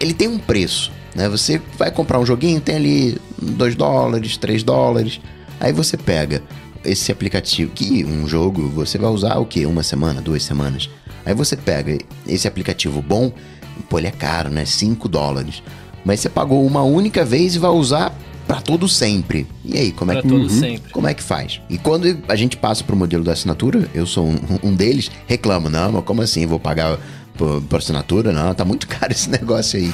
ele 0.00 0.14
tem 0.14 0.26
um 0.26 0.38
preço. 0.38 0.90
Né? 1.14 1.28
Você 1.28 1.60
vai 1.78 1.90
comprar 1.90 2.18
um 2.18 2.26
joguinho, 2.26 2.60
tem 2.60 2.76
ali 2.76 3.18
2 3.40 3.74
dólares, 3.74 4.36
3 4.36 4.62
dólares. 4.62 5.20
Aí 5.58 5.72
você 5.72 5.96
pega 5.96 6.42
esse 6.84 7.12
aplicativo, 7.12 7.70
que 7.72 8.04
um 8.04 8.26
jogo 8.26 8.68
você 8.68 8.96
vai 8.96 9.10
usar 9.10 9.38
o 9.38 9.44
que? 9.44 9.66
Uma 9.66 9.82
semana, 9.82 10.20
duas 10.20 10.42
semanas. 10.42 10.88
Aí 11.24 11.34
você 11.34 11.56
pega 11.56 11.98
esse 12.26 12.48
aplicativo 12.48 13.02
bom, 13.02 13.32
pô, 13.88 13.98
ele 13.98 14.08
é 14.08 14.12
caro, 14.12 14.48
né? 14.48 14.64
5 14.64 15.08
dólares. 15.08 15.62
Mas 16.04 16.20
você 16.20 16.28
pagou 16.28 16.64
uma 16.66 16.82
única 16.82 17.24
vez 17.24 17.54
e 17.54 17.58
vai 17.58 17.70
usar 17.70 18.16
para 18.46 18.60
todo 18.60 18.88
sempre. 18.88 19.46
E 19.64 19.78
aí, 19.78 19.92
como 19.92 20.10
é 20.10 20.20
que 20.20 20.26
todo 20.26 20.42
uhum, 20.42 20.48
sempre. 20.48 20.90
como 20.90 21.06
é 21.06 21.14
que 21.14 21.22
faz? 21.22 21.60
E 21.70 21.78
quando 21.78 22.18
a 22.26 22.34
gente 22.34 22.56
passa 22.56 22.82
pro 22.82 22.96
modelo 22.96 23.22
da 23.22 23.32
assinatura, 23.32 23.88
eu 23.94 24.04
sou 24.06 24.26
um, 24.26 24.38
um 24.64 24.74
deles, 24.74 25.10
reclamo, 25.28 25.68
não, 25.68 25.92
mas 25.92 26.04
como 26.04 26.20
assim? 26.20 26.46
Vou 26.46 26.58
pagar 26.58 26.98
por, 27.40 27.62
por 27.62 27.78
assinatura? 27.78 28.32
Não, 28.32 28.54
tá 28.54 28.66
muito 28.66 28.86
caro 28.86 29.12
esse 29.12 29.30
negócio 29.30 29.80
aí. 29.80 29.90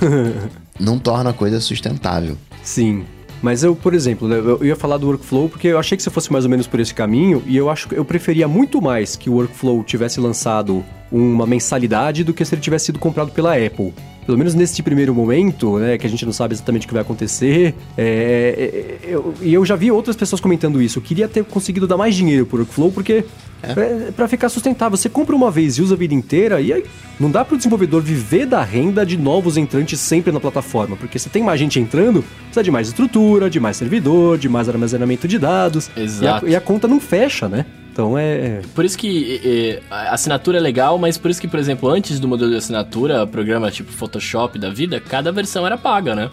não 0.80 0.98
torna 0.98 1.30
a 1.30 1.32
coisa 1.34 1.60
sustentável. 1.60 2.38
Sim. 2.62 3.04
Mas 3.42 3.62
eu, 3.62 3.74
por 3.76 3.92
exemplo, 3.92 4.26
né, 4.26 4.38
eu 4.38 4.64
ia 4.64 4.76
falar 4.76 4.96
do 4.96 5.06
workflow 5.06 5.48
porque 5.48 5.68
eu 5.68 5.78
achei 5.78 5.96
que 5.96 6.02
você 6.02 6.10
fosse 6.10 6.32
mais 6.32 6.44
ou 6.44 6.50
menos 6.50 6.66
por 6.66 6.80
esse 6.80 6.94
caminho 6.94 7.42
e 7.44 7.56
eu 7.56 7.68
acho 7.68 7.88
que 7.88 7.96
eu 7.96 8.04
preferia 8.04 8.46
muito 8.46 8.80
mais 8.80 9.16
que 9.16 9.28
o 9.28 9.34
workflow 9.34 9.82
tivesse 9.82 10.20
lançado 10.20 10.84
uma 11.12 11.46
mensalidade 11.46 12.24
do 12.24 12.32
que 12.32 12.44
se 12.44 12.54
ele 12.54 12.62
tivesse 12.62 12.86
sido 12.86 12.98
comprado 12.98 13.30
pela 13.30 13.54
Apple. 13.54 13.92
Pelo 14.24 14.38
menos 14.38 14.54
nesse 14.54 14.82
primeiro 14.82 15.12
momento, 15.12 15.78
né, 15.78 15.98
que 15.98 16.06
a 16.06 16.10
gente 16.10 16.24
não 16.24 16.32
sabe 16.32 16.54
exatamente 16.54 16.86
o 16.86 16.88
que 16.88 16.94
vai 16.94 17.02
acontecer. 17.02 17.74
É, 17.98 19.00
é, 19.04 19.08
é 19.10 19.14
eu, 19.14 19.34
e 19.42 19.52
eu 19.52 19.64
já 19.64 19.74
vi 19.74 19.90
outras 19.90 20.14
pessoas 20.14 20.40
comentando 20.40 20.80
isso. 20.80 21.00
Eu 21.00 21.02
queria 21.02 21.26
ter 21.26 21.44
conseguido 21.44 21.88
dar 21.88 21.96
mais 21.96 22.14
dinheiro 22.14 22.46
pro 22.46 22.58
Workflow, 22.58 22.92
porque 22.92 23.24
é. 23.62 23.72
é 23.72 24.12
para 24.14 24.28
ficar 24.28 24.48
sustentável. 24.48 24.96
Você 24.96 25.08
compra 25.08 25.34
uma 25.34 25.50
vez 25.50 25.76
e 25.76 25.82
usa 25.82 25.94
a 25.94 25.98
vida 25.98 26.14
inteira, 26.14 26.60
e 26.60 26.72
aí 26.72 26.84
não 27.18 27.32
dá 27.32 27.44
para 27.44 27.54
o 27.54 27.56
desenvolvedor 27.56 28.00
viver 28.00 28.46
da 28.46 28.62
renda 28.62 29.04
de 29.04 29.18
novos 29.18 29.56
entrantes 29.56 29.98
sempre 29.98 30.30
na 30.30 30.38
plataforma, 30.38 30.96
porque 30.96 31.18
você 31.18 31.28
tem 31.28 31.42
mais 31.42 31.58
gente 31.58 31.80
entrando, 31.80 32.24
precisa 32.44 32.62
de 32.62 32.70
mais 32.70 32.88
estrutura, 32.88 33.50
de 33.50 33.58
mais 33.58 33.76
servidor, 33.76 34.38
de 34.38 34.48
mais 34.48 34.68
armazenamento 34.68 35.26
de 35.26 35.38
dados. 35.38 35.90
Exato. 35.96 36.46
E 36.46 36.48
a, 36.48 36.52
e 36.52 36.56
a 36.56 36.60
conta 36.60 36.86
não 36.86 37.00
fecha, 37.00 37.48
né? 37.48 37.66
Então 37.92 38.16
é, 38.16 38.32
é. 38.32 38.62
Por 38.74 38.84
isso 38.84 38.96
que 38.96 39.40
é, 39.44 39.82
a 39.90 40.14
assinatura 40.14 40.56
é 40.56 40.60
legal, 40.60 40.98
mas 40.98 41.18
por 41.18 41.30
isso 41.30 41.40
que, 41.40 41.46
por 41.46 41.60
exemplo, 41.60 41.88
antes 41.90 42.18
do 42.18 42.26
modelo 42.26 42.50
de 42.50 42.56
assinatura, 42.56 43.26
programa 43.26 43.70
tipo 43.70 43.92
Photoshop 43.92 44.58
da 44.58 44.70
vida, 44.70 44.98
cada 44.98 45.30
versão 45.30 45.66
era 45.66 45.76
paga, 45.76 46.14
né? 46.14 46.30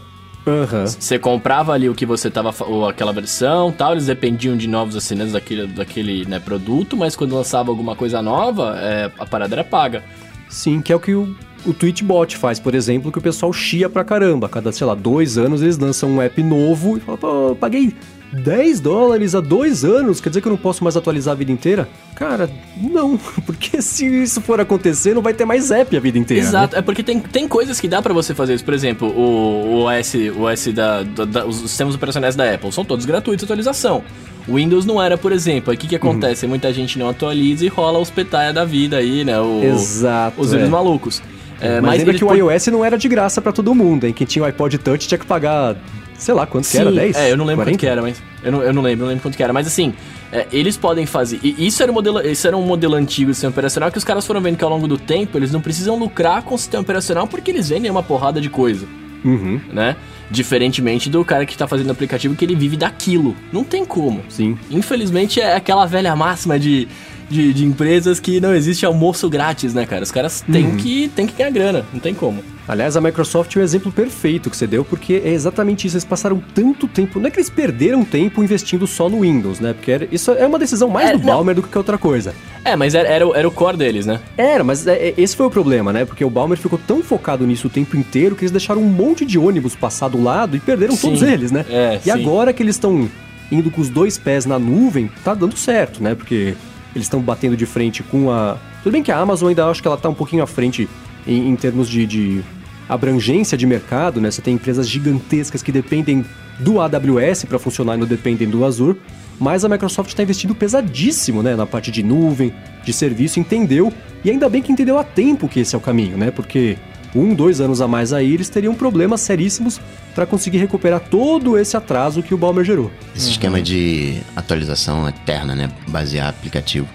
Você 0.87 1.15
uhum. 1.15 1.21
comprava 1.21 1.73
ali 1.73 1.89
o 1.89 1.93
que 1.93 2.05
você 2.05 2.29
tava, 2.31 2.53
ou 2.65 2.87
aquela 2.87 3.11
versão 3.11 3.71
tal, 3.71 3.91
eles 3.91 4.05
dependiam 4.05 4.55
de 4.55 4.67
novos 4.67 4.95
assinantes 4.95 5.33
daquele, 5.33 5.67
daquele 5.67 6.25
né, 6.25 6.39
produto, 6.39 6.95
mas 6.95 7.15
quando 7.15 7.35
lançava 7.35 7.69
alguma 7.69 7.95
coisa 7.95 8.21
nova, 8.21 8.77
é, 8.79 9.11
a 9.19 9.25
parada 9.25 9.55
era 9.55 9.63
paga. 9.63 10.03
Sim, 10.47 10.81
que 10.81 10.91
é 10.91 10.95
o 10.95 10.99
que 10.99 11.13
o, 11.13 11.35
o 11.65 11.73
Twitchbot 11.73 12.37
faz, 12.37 12.59
por 12.59 12.75
exemplo, 12.75 13.11
que 13.11 13.17
o 13.17 13.21
pessoal 13.21 13.51
chia 13.51 13.89
pra 13.89 14.03
caramba. 14.03 14.47
Cada, 14.49 14.71
sei 14.71 14.85
lá, 14.85 14.95
dois 14.95 15.37
anos 15.37 15.61
eles 15.61 15.77
lançam 15.77 16.09
um 16.09 16.21
app 16.21 16.41
novo 16.41 16.97
e 16.97 16.99
falam, 16.99 17.17
pô, 17.17 17.55
paguei 17.55 17.93
10 18.31 18.79
dólares 18.79 19.33
há 19.33 19.39
dois 19.39 19.83
anos, 19.83 20.21
quer 20.21 20.29
dizer 20.29 20.41
que 20.41 20.47
eu 20.47 20.51
não 20.51 20.57
posso 20.57 20.83
mais 20.83 20.95
atualizar 20.95 21.31
a 21.31 21.35
vida 21.35 21.51
inteira? 21.51 21.89
Cara, 22.15 22.49
não, 22.77 23.17
porque 23.45 23.81
se 23.81 24.05
isso 24.05 24.39
for 24.41 24.59
acontecer, 24.59 25.13
não 25.13 25.21
vai 25.21 25.33
ter 25.33 25.45
mais 25.45 25.71
app 25.71 25.95
a 25.95 25.99
vida 25.99 26.17
inteira. 26.17 26.43
Exato, 26.43 26.73
né? 26.73 26.79
é 26.79 26.81
porque 26.81 27.01
tem, 27.01 27.19
tem 27.19 27.47
coisas 27.47 27.79
que 27.79 27.87
dá 27.87 28.01
para 28.01 28.13
você 28.13 28.35
fazer 28.35 28.53
isso. 28.53 28.63
Por 28.63 28.73
exemplo, 28.73 29.07
o, 29.07 29.79
o 29.79 29.85
OS, 29.85 30.13
o 30.35 30.43
OS 30.43 30.67
da, 30.73 31.03
da, 31.03 31.25
da, 31.25 31.45
os 31.45 31.57
sistemas 31.57 31.95
operacionais 31.95 32.35
da 32.35 32.53
Apple 32.53 32.71
são 32.71 32.85
todos 32.85 33.05
gratuitos 33.05 33.43
atualização. 33.43 34.03
O 34.47 34.55
Windows 34.55 34.85
não 34.85 35.01
era, 35.01 35.17
por 35.17 35.31
exemplo. 35.31 35.71
Aí 35.71 35.77
o 35.77 35.79
que, 35.79 35.87
que 35.87 35.95
uhum. 35.95 36.11
acontece? 36.11 36.45
Uhum. 36.45 36.49
Muita 36.49 36.71
gente 36.71 36.97
não 36.99 37.09
atualiza 37.09 37.65
e 37.65 37.67
rola 37.67 37.99
os 37.99 38.09
petaia 38.09 38.53
da 38.53 38.65
vida 38.65 38.97
aí, 38.97 39.23
né? 39.23 39.39
O, 39.39 39.63
Exato. 39.63 40.39
Os 40.39 40.53
é. 40.53 40.67
malucos. 40.67 41.21
É, 41.61 41.81
mas, 41.81 41.81
mas 41.81 41.99
lembra 41.99 42.13
que 42.13 42.23
o 42.23 42.33
iOS 42.33 42.67
não 42.67 42.83
era 42.83 42.97
de 42.97 43.07
graça 43.07 43.41
para 43.41 43.51
todo 43.51 43.73
mundo, 43.75 44.05
hein? 44.05 44.13
Quem 44.13 44.25
tinha 44.25 44.43
o 44.43 44.45
iPod 44.45 44.77
Touch 44.77 45.07
tinha 45.07 45.17
que 45.17 45.25
pagar 45.25 45.75
sei 46.19 46.33
lá 46.33 46.45
quanto 46.45 46.65
Sim, 46.65 46.71
que 46.71 46.81
era, 46.81 46.91
10? 46.91 47.15
É, 47.15 47.31
eu 47.31 47.37
não 47.37 47.45
lembro 47.45 47.63
40? 47.63 47.71
quanto 47.71 47.79
que 47.79 47.87
era, 47.87 48.01
mas. 48.01 48.21
Eu 48.43 48.51
não, 48.51 48.61
eu 48.61 48.73
não 48.73 48.81
lembro, 48.81 49.05
não 49.05 49.09
lembro 49.09 49.23
quanto 49.23 49.35
que 49.35 49.43
era. 49.43 49.53
Mas 49.53 49.65
assim, 49.65 49.93
é, 50.31 50.45
eles 50.51 50.77
podem 50.77 51.05
fazer. 51.05 51.39
E 51.41 51.65
isso 51.65 51.81
era, 51.81 51.91
um 51.91 51.95
modelo, 51.95 52.21
isso 52.21 52.45
era 52.45 52.55
um 52.55 52.61
modelo 52.61 52.95
antigo 52.95 53.31
de 53.31 53.35
sistema 53.35 53.51
operacional 53.51 53.91
que 53.91 53.97
os 53.97 54.03
caras 54.03 54.27
foram 54.27 54.41
vendo 54.41 54.57
que 54.57 54.63
ao 54.63 54.69
longo 54.69 54.87
do 54.87 54.97
tempo 54.97 55.37
eles 55.37 55.51
não 55.51 55.61
precisam 55.61 55.97
lucrar 55.97 56.43
com 56.43 56.55
o 56.55 56.57
sistema 56.57 56.81
operacional 56.81 57.27
porque 57.27 57.49
eles 57.49 57.69
vendem 57.69 57.89
uma 57.89 58.03
porrada 58.03 58.39
de 58.39 58.49
coisa. 58.49 58.85
Uhum. 59.23 59.59
Né? 59.73 59.95
Diferentemente 60.29 61.09
do 61.09 61.25
cara 61.25 61.45
que 61.45 61.57
tá 61.57 61.67
fazendo 61.67 61.91
aplicativo 61.91 62.35
que 62.35 62.45
ele 62.45 62.55
vive 62.55 62.77
daquilo. 62.77 63.35
Não 63.51 63.63
tem 63.63 63.83
como. 63.83 64.21
Sim. 64.29 64.57
Infelizmente 64.69 65.41
é 65.41 65.55
aquela 65.55 65.85
velha 65.85 66.15
máxima 66.15 66.59
de 66.59 66.87
de, 67.29 67.53
de 67.53 67.65
empresas 67.65 68.19
que 68.19 68.39
não 68.39 68.53
existe 68.53 68.85
almoço 68.85 69.29
grátis, 69.29 69.73
né, 69.73 69.85
cara? 69.85 70.03
Os 70.03 70.11
caras 70.11 70.41
têm, 70.41 70.65
uhum. 70.65 70.77
que, 70.77 71.07
têm 71.09 71.27
que 71.27 71.33
ganhar 71.33 71.51
grana, 71.51 71.85
não 71.93 71.99
tem 71.99 72.13
como. 72.13 72.43
Aliás, 72.67 72.95
a 72.95 73.01
Microsoft 73.01 73.55
é 73.55 73.59
o 73.59 73.63
exemplo 73.63 73.91
perfeito 73.91 74.47
que 74.47 74.55
você 74.55 74.67
deu, 74.67 74.85
porque 74.85 75.23
é 75.25 75.29
exatamente 75.29 75.87
isso. 75.87 75.95
Eles 75.95 76.05
passaram 76.05 76.41
tanto 76.53 76.87
tempo. 76.87 77.19
Não 77.19 77.27
é 77.27 77.31
que 77.31 77.39
eles 77.39 77.49
perderam 77.49 78.05
tempo 78.05 78.43
investindo 78.43 78.85
só 78.85 79.09
no 79.09 79.21
Windows, 79.21 79.59
né? 79.59 79.73
Porque 79.73 79.91
era, 79.91 80.07
isso 80.11 80.31
é 80.31 80.45
uma 80.45 80.59
decisão 80.59 80.87
mais 80.87 81.09
é, 81.09 81.13
do 81.13 81.19
Balmer 81.19 81.55
do 81.55 81.63
que 81.63 81.75
outra 81.75 81.97
coisa. 81.97 82.31
É, 82.63 82.75
mas 82.75 82.93
era, 82.93 83.09
era, 83.09 83.25
era 83.35 83.47
o 83.47 83.51
core 83.51 83.75
deles, 83.75 84.05
né? 84.05 84.19
Era, 84.37 84.63
mas 84.63 84.85
é, 84.85 85.09
é, 85.09 85.13
esse 85.17 85.35
foi 85.35 85.47
o 85.47 85.49
problema, 85.49 85.91
né? 85.91 86.05
Porque 86.05 86.23
o 86.23 86.29
Balmer 86.29 86.59
ficou 86.59 86.79
tão 86.85 87.01
focado 87.01 87.45
nisso 87.47 87.65
o 87.65 87.69
tempo 87.71 87.97
inteiro 87.97 88.35
que 88.35 88.43
eles 88.43 88.51
deixaram 88.51 88.83
um 88.83 88.89
monte 88.89 89.25
de 89.25 89.39
ônibus 89.39 89.75
passar 89.75 90.07
do 90.07 90.21
lado 90.21 90.55
e 90.55 90.59
perderam 90.59 90.95
sim. 90.95 91.07
todos 91.07 91.23
eles, 91.23 91.51
né? 91.51 91.65
É, 91.67 91.95
e 91.95 92.03
sim. 92.03 92.11
agora 92.11 92.53
que 92.53 92.61
eles 92.61 92.75
estão 92.75 93.09
indo 93.51 93.71
com 93.71 93.81
os 93.81 93.89
dois 93.89 94.15
pés 94.19 94.45
na 94.45 94.59
nuvem, 94.59 95.09
tá 95.23 95.33
dando 95.33 95.57
certo, 95.57 96.03
né? 96.03 96.13
Porque 96.13 96.53
eles 96.99 97.05
estão 97.05 97.21
batendo 97.21 97.57
de 97.57 97.65
frente 97.65 98.03
com 98.03 98.31
a. 98.31 98.57
Tudo 98.83 98.93
bem 98.93 99.03
que 99.03 99.11
a 99.11 99.17
Amazon 99.17 99.49
ainda 99.49 99.65
acho 99.67 99.81
que 99.81 99.87
ela 99.87 99.97
está 99.97 100.09
um 100.09 100.13
pouquinho 100.13 100.43
à 100.43 100.47
frente 100.47 100.87
em, 101.25 101.49
em 101.49 101.55
termos 101.55 101.89
de, 101.89 102.05
de, 102.05 102.43
abrangência 102.87 103.57
de 103.57 103.67
mercado, 103.67 104.19
né? 104.19 104.31
Você 104.31 104.41
tem 104.41 104.55
empresas 104.55 104.89
gigantescas 104.89 105.61
que 105.61 105.71
dependem 105.71 106.25
do 106.59 106.81
AWS 106.81 107.45
para 107.45 107.59
funcionar 107.59 107.95
e 107.95 107.99
não 107.99 108.07
dependem 108.07 108.49
do 108.49 108.65
Azure. 108.65 108.99
Mas 109.39 109.63
a 109.63 109.69
Microsoft 109.69 110.09
está 110.09 110.23
investindo 110.23 110.53
pesadíssimo, 110.53 111.41
né? 111.41 111.55
Na 111.55 111.65
parte 111.65 111.91
de 111.91 112.03
nuvem, 112.03 112.53
de 112.83 112.91
serviço, 112.91 113.39
entendeu. 113.39 113.93
E 114.25 114.29
ainda 114.29 114.49
bem 114.49 114.61
que 114.61 114.71
entendeu 114.71 114.97
a 114.97 115.03
tempo 115.03 115.47
que 115.47 115.61
esse 115.61 115.75
é 115.75 115.77
o 115.77 115.81
caminho, 115.81 116.17
né? 116.17 116.31
Porque 116.31 116.77
um, 117.15 117.33
dois 117.33 117.59
anos 117.59 117.81
a 117.81 117.87
mais 117.87 118.13
aí, 118.13 118.33
eles 118.33 118.49
teriam 118.49 118.75
problemas 118.75 119.21
seríssimos 119.21 119.79
para 120.13 120.25
conseguir 120.25 120.57
recuperar 120.57 120.99
todo 120.99 121.57
esse 121.57 121.75
atraso 121.75 122.21
que 122.21 122.33
o 122.33 122.37
Balmer 122.37 122.63
gerou. 122.63 122.91
Esse 123.15 123.25
uhum. 123.25 123.31
esquema 123.31 123.61
de 123.61 124.21
atualização 124.35 125.07
eterna, 125.07 125.55
né? 125.55 125.69
Basear 125.87 126.29
aplicativo 126.29 126.87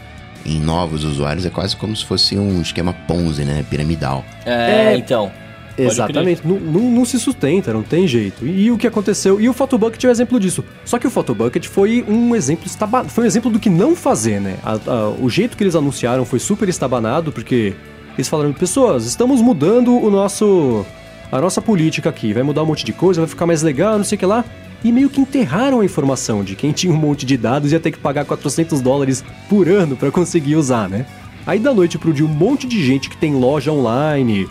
em 0.45 0.61
novos 0.61 1.05
usuários 1.05 1.47
é 1.47 1.51
quase 1.51 1.75
como 1.77 1.97
se 1.97 2.05
fosse 2.05 2.37
um 2.37 2.61
esquema 2.61 2.93
Ponzi, 2.93 3.45
né? 3.45 3.65
Piramidal. 3.69 4.25
É, 4.45 4.93
é 4.93 4.97
então. 4.97 5.33
Exatamente, 5.77 6.47
não, 6.47 6.57
não, 6.61 6.81
não, 6.83 7.05
se 7.05 7.19
sustenta, 7.19 7.73
não 7.73 7.83
tem 7.83 8.07
jeito. 8.07 8.47
E, 8.47 8.67
e, 8.67 8.71
o 8.71 8.79
que 8.79 8.87
aconteceu? 8.87 9.41
E 9.41 9.49
o 9.49 9.53
Photobucket 9.53 10.05
é 10.05 10.09
um 10.09 10.11
exemplo 10.11 10.39
disso. 10.39 10.65
Só 10.85 11.01
que 11.01 11.07
o 11.07 11.11
Photobucket 11.11 11.67
foi 11.67 12.05
um 12.07 12.35
exemplo 12.37 12.71
foi 13.09 13.25
um 13.25 13.27
exemplo 13.27 13.51
do 13.51 13.59
que 13.59 13.69
não 13.69 13.97
fazer, 13.97 14.41
né? 14.41 14.57
A, 14.63 14.75
a, 14.75 15.09
o 15.09 15.29
jeito 15.29 15.57
que 15.57 15.65
eles 15.65 15.75
anunciaram 15.75 16.25
foi 16.25 16.39
super 16.39 16.69
estabanado, 16.69 17.33
porque 17.33 17.75
eles 18.17 18.29
falaram, 18.29 18.53
pessoas, 18.53 19.07
estamos 19.07 19.41
mudando 19.41 19.97
o 19.97 20.11
nosso 20.11 20.85
a 21.33 21.41
nossa 21.41 21.61
política 21.61 22.11
aqui, 22.11 22.33
vai 22.33 22.45
mudar 22.45 22.63
um 22.63 22.67
monte 22.67 22.85
de 22.85 22.93
coisa, 22.93 23.21
vai 23.21 23.29
ficar 23.29 23.45
mais 23.45 23.61
legal, 23.61 23.97
não 23.97 24.05
sei 24.05 24.15
o 24.15 24.19
que 24.21 24.27
lá. 24.27 24.45
E 24.85 24.93
meio 24.93 25.09
que 25.09 25.21
enterraram 25.21 25.81
a 25.81 25.85
informação 25.85 26.45
de 26.45 26.55
quem 26.55 26.71
tinha 26.71 26.93
um 26.93 26.97
monte 26.97 27.27
de 27.27 27.37
dados 27.37 27.73
ia 27.73 27.81
ter 27.81 27.91
que 27.91 27.99
pagar 27.99 28.25
400 28.25 28.81
dólares 28.81 29.25
por 29.49 29.69
ano 29.69 29.97
para 29.97 30.11
conseguir 30.13 30.57
usar, 30.57 30.89
né? 30.89 31.07
Aí 31.47 31.59
da 31.59 31.75
noite 31.75 31.99
pro 31.99 32.13
dia, 32.13 32.25
um 32.25 32.29
monte 32.29 32.69
de 32.69 32.85
gente 32.85 33.11
que 33.11 33.17
tem 33.17 33.35
loja 33.35 33.73
online, 33.73 34.49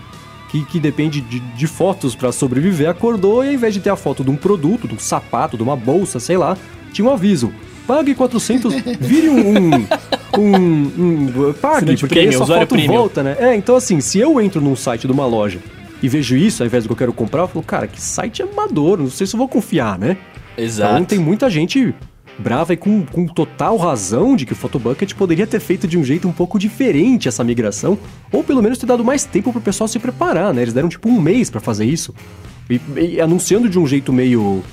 que, 0.49 0.65
que 0.65 0.79
depende 0.79 1.21
de, 1.21 1.39
de 1.39 1.67
fotos 1.67 2.15
para 2.15 2.31
sobreviver, 2.31 2.89
acordou 2.89 3.43
e 3.43 3.47
ao 3.47 3.53
invés 3.53 3.73
de 3.73 3.79
ter 3.79 3.89
a 3.89 3.95
foto 3.95 4.23
de 4.23 4.29
um 4.29 4.35
produto, 4.35 4.87
de 4.87 4.93
um 4.93 4.99
sapato, 4.99 5.55
de 5.55 5.63
uma 5.63 5.75
bolsa, 5.75 6.19
sei 6.19 6.37
lá, 6.37 6.57
tinha 6.91 7.07
um 7.07 7.11
aviso. 7.11 7.53
Pague 7.85 8.15
400, 8.15 8.73
vire 8.99 9.29
um, 9.29 9.57
um, 9.57 9.87
um, 10.39 11.49
um 11.49 11.53
pague, 11.53 11.97
porque 11.97 12.19
aí 12.19 12.27
essa 12.27 12.45
foto 12.45 12.67
premium. 12.67 12.93
volta, 12.93 13.21
né? 13.21 13.35
É, 13.39 13.55
então 13.55 13.75
assim, 13.75 13.99
se 13.99 14.19
eu 14.19 14.39
entro 14.39 14.61
num 14.61 14.75
site 14.75 15.05
de 15.05 15.11
uma 15.13 15.25
loja 15.25 15.59
e 16.01 16.07
vejo 16.07 16.35
isso 16.35 16.63
ao 16.63 16.67
invés 16.67 16.83
do 16.83 16.87
que 16.87 16.93
eu 16.93 16.97
quero 16.97 17.13
comprar, 17.13 17.41
eu 17.41 17.47
falo, 17.47 17.63
cara, 17.63 17.87
que 17.87 18.01
site 18.01 18.41
amador, 18.41 18.97
não 18.97 19.09
sei 19.09 19.27
se 19.27 19.35
eu 19.35 19.37
vou 19.37 19.47
confiar, 19.47 19.99
né? 19.99 20.17
Exato. 20.57 20.93
Então 20.93 21.05
tem 21.05 21.19
muita 21.19 21.49
gente 21.49 21.93
brava 22.37 22.73
e 22.73 22.77
com, 22.77 23.05
com 23.05 23.27
total 23.27 23.77
razão 23.77 24.35
de 24.35 24.45
que 24.45 24.53
o 24.53 24.55
Photobucket 24.55 25.13
poderia 25.13 25.45
ter 25.45 25.59
feito 25.59 25.87
de 25.87 25.97
um 25.97 26.03
jeito 26.03 26.27
um 26.27 26.31
pouco 26.31 26.57
diferente 26.57 27.27
essa 27.27 27.43
migração, 27.43 27.97
ou 28.31 28.43
pelo 28.43 28.61
menos 28.61 28.77
ter 28.77 28.85
dado 28.85 29.03
mais 29.03 29.23
tempo 29.23 29.51
pro 29.51 29.61
pessoal 29.61 29.87
se 29.87 29.99
preparar, 29.99 30.53
né? 30.53 30.61
Eles 30.61 30.73
deram 30.73 30.89
tipo 30.89 31.09
um 31.09 31.19
mês 31.19 31.49
para 31.49 31.59
fazer 31.59 31.85
isso. 31.85 32.13
E, 32.69 32.79
e, 32.97 33.21
anunciando 33.21 33.69
de 33.69 33.77
um 33.77 33.85
jeito 33.85 34.11
meio 34.11 34.63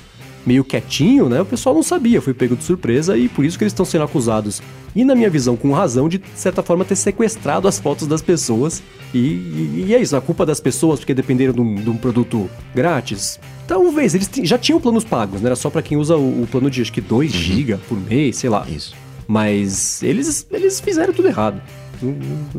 meio 0.45 0.65
quietinho, 0.65 1.29
né? 1.29 1.41
O 1.41 1.47
pessoal 1.47 1.75
não 1.75 1.83
sabia, 1.83 2.21
foi 2.21 2.35
pego 2.35 2.57
de 2.57 2.65
surpresa 2.65 3.17
e 3.17 3.29
por 3.29 3.45
isso 3.45 3.59
que 3.59 3.65
eles 3.65 3.73
estão 3.73 3.85
sendo 3.85 4.05
acusados. 4.05 4.63
E 4.95 5.05
na 5.05 5.15
minha 5.15 5.31
visão, 5.31 5.57
com 5.57 5.73
razão, 5.73 6.09
de, 6.09 6.19
de 6.19 6.25
certa 6.35 6.63
forma 6.63 6.85
ter 6.85 6.97
sequestrado 6.97 7.69
as 7.69 7.79
fotos 7.79 8.07
das 8.07 8.23
pessoas. 8.23 8.83
E, 9.15 9.19
e, 9.19 9.85
e 9.89 9.95
é 9.95 10.01
isso, 10.01 10.17
a 10.17 10.21
culpa 10.21 10.45
das 10.45 10.61
pessoas 10.61 10.99
porque 11.01 11.15
dependeram 11.15 11.53
de 11.53 11.61
um, 11.61 11.75
de 11.75 11.91
um 11.91 11.97
produto 11.97 12.51
grátis. 12.75 13.39
Talvez, 13.67 14.15
eles 14.15 14.29
já 14.43 14.59
tinham 14.59 14.81
planos 14.81 15.05
pagos, 15.05 15.41
né? 15.41 15.47
Era 15.47 15.57
só 15.57 15.71
para 15.71 15.83
quem 15.83 15.97
usa 15.97 16.17
o, 16.17 16.43
o, 16.43 16.49
plano 16.51 16.71
de 16.71 16.83
acho 16.83 16.93
que 16.93 17.01
2 17.01 17.33
uhum. 17.33 17.41
GB 17.41 17.77
por 17.89 18.01
mês, 18.01 18.37
sei 18.37 18.51
lá. 18.51 18.67
Isso. 18.69 18.95
Mas 19.29 20.03
eles, 20.03 20.47
eles 20.51 20.81
fizeram 20.81 21.13
tudo 21.13 21.29
errado. 21.29 21.63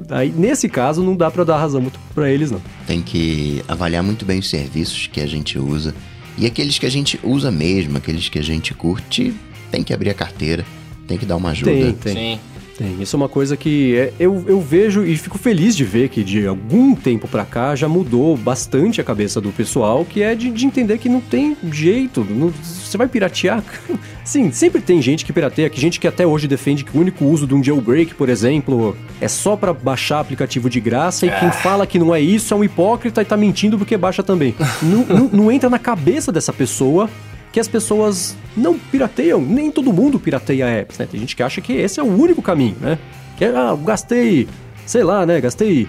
Aí, 0.10 0.32
nesse 0.32 0.70
caso, 0.70 1.04
não 1.04 1.15
dá 1.15 1.30
para 1.30 1.44
dar 1.44 1.58
razão 1.58 1.82
muito 1.82 2.00
para 2.13 2.30
eles, 2.30 2.52
não. 2.52 2.62
Tem 2.86 3.02
que 3.02 3.63
avaliar 3.67 4.04
muito 4.04 4.24
bem 4.24 4.39
os 4.39 4.50
serviços 4.50 5.08
que 5.08 5.20
a 5.20 5.28
gente 5.28 5.58
usa 5.58 5.94
e 6.38 6.46
aqueles 6.46 6.80
que 6.80 6.86
a 6.86 6.89
gente 6.89 7.20
usa 7.24 7.52
mesmo, 7.52 7.98
aqueles 7.98 8.30
que 8.30 8.39
a 8.39 8.44
gente 8.44 8.74
curte, 8.74 9.34
tem 9.70 9.84
que 9.84 9.94
abrir 9.94 10.10
a 10.10 10.13
carteira, 10.13 10.65
tem 11.08 11.17
que 11.17 11.25
dar 11.25 11.36
uma 11.36 11.50
ajuda. 11.52 11.71
Tem, 11.71 11.94
tem. 11.94 12.13
Sim. 12.13 12.40
Tem. 12.78 13.02
Isso 13.02 13.15
é 13.15 13.17
uma 13.17 13.30
coisa 13.30 13.56
que 13.58 13.96
é, 13.96 14.13
eu, 14.19 14.44
eu 14.48 14.62
vejo 14.62 15.06
e 15.06 15.15
fico 15.17 15.38
feliz 15.38 15.76
de 15.76 15.84
ver 15.84 16.10
que 16.10 16.24
de 16.24 16.48
algum 16.48 16.96
tempo 16.96 17.28
para 17.28 17.46
cá 17.46 17.76
já 17.76 17.88
mudou 17.88 18.36
bastante 18.36 19.00
a 19.00 19.04
cabeça 19.04 19.40
do 19.40 19.52
pessoal, 19.52 20.06
que 20.06 20.22
é 20.22 20.36
de, 20.36 20.50
de 20.50 20.65
entender 20.65 20.98
que 20.98 21.10
não 21.10 21.22
tem 21.22 21.56
jeito. 21.72 22.26
Não, 22.30 22.50
você 22.50 22.98
vai 22.98 23.08
piratear? 23.08 23.63
Sim, 24.24 24.52
sempre 24.52 24.82
tem 24.82 25.02
gente 25.02 25.26
que 25.26 25.34
pirateia, 25.34 25.69
que 25.69 25.80
gente 25.80 26.00
que 26.00 26.08
até 26.08 26.26
hoje 26.26 26.48
defende 26.48 26.84
que 26.84 26.96
o 26.98 27.02
único 27.02 27.26
uso 27.26 27.46
de 27.46 27.54
um 27.54 27.63
jailbreak, 27.63 28.15
por 28.15 28.30
exemplo, 28.30 28.96
é 29.19 29.28
só 29.28 29.56
para 29.56 29.74
baixar 29.74 30.19
aplicativo 30.19 30.69
de 30.69 30.80
graça, 30.80 31.26
e 31.26 31.30
quem 31.30 31.50
ah. 31.50 31.52
fala 31.52 31.88
que 31.88 32.00
não 32.00 32.13
é 32.13 32.22
isso 32.22 32.54
é 32.54 32.58
um 32.58 32.63
hipócrita 32.63 33.22
e 33.22 33.26
tá 33.26 33.36
mentindo 33.36 33.78
porque 33.78 33.98
baixa 33.98 34.24
também. 34.24 34.56
não, 34.82 35.06
não, 35.06 35.30
não 35.32 35.52
entra 35.52 35.69
na 35.69 35.80
cabeça 35.80 36.32
dessa 36.32 36.54
pessoa 36.54 37.10
que 37.52 37.60
as 37.60 37.67
pessoas 37.67 38.35
não 38.56 38.77
pirateiam, 38.77 39.41
nem 39.41 39.71
todo 39.71 39.91
mundo 39.91 40.19
pirateia 40.19 40.65
apps, 40.65 40.97
né? 40.97 41.08
Tem 41.10 41.19
gente 41.19 41.35
que 41.35 41.43
acha 41.43 41.60
que 41.62 41.73
esse 41.73 41.99
é 41.99 42.04
o 42.04 42.08
único 42.08 42.41
caminho, 42.41 42.77
né? 42.79 42.97
Que 43.37 43.45
ah, 43.45 43.77
gastei, 43.83 44.47
sei 44.85 45.04
lá, 45.04 45.25
né? 45.25 45.41
Gastei 45.41 45.87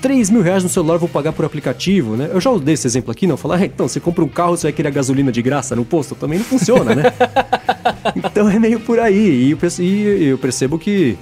3 0.00 0.30
mil 0.30 0.42
reais 0.42 0.62
no 0.62 0.68
celular, 0.68 0.98
vou 0.98 1.08
pagar 1.08 1.32
por 1.32 1.44
aplicativo, 1.44 2.16
né? 2.16 2.30
Eu 2.32 2.40
já 2.40 2.50
usei 2.50 2.74
esse 2.74 2.86
exemplo 2.86 3.10
aqui, 3.10 3.26
não? 3.26 3.36
Falar, 3.36 3.56
ah, 3.56 3.64
então, 3.64 3.88
você 3.88 4.00
compra 4.00 4.24
um 4.24 4.28
carro, 4.28 4.56
você 4.56 4.66
vai 4.66 4.72
querer 4.72 4.88
a 4.88 4.90
gasolina 4.90 5.30
de 5.30 5.42
graça 5.42 5.76
no 5.76 5.84
posto? 5.84 6.14
Também 6.14 6.38
não 6.38 6.46
funciona, 6.46 6.94
né? 6.94 7.04
então 8.16 8.48
é 8.48 8.58
meio 8.58 8.80
por 8.80 8.98
aí. 8.98 9.46
E 9.46 9.50
eu, 9.50 9.58
e 9.82 10.24
eu 10.24 10.38
percebo 10.38 10.78
que 10.78 11.16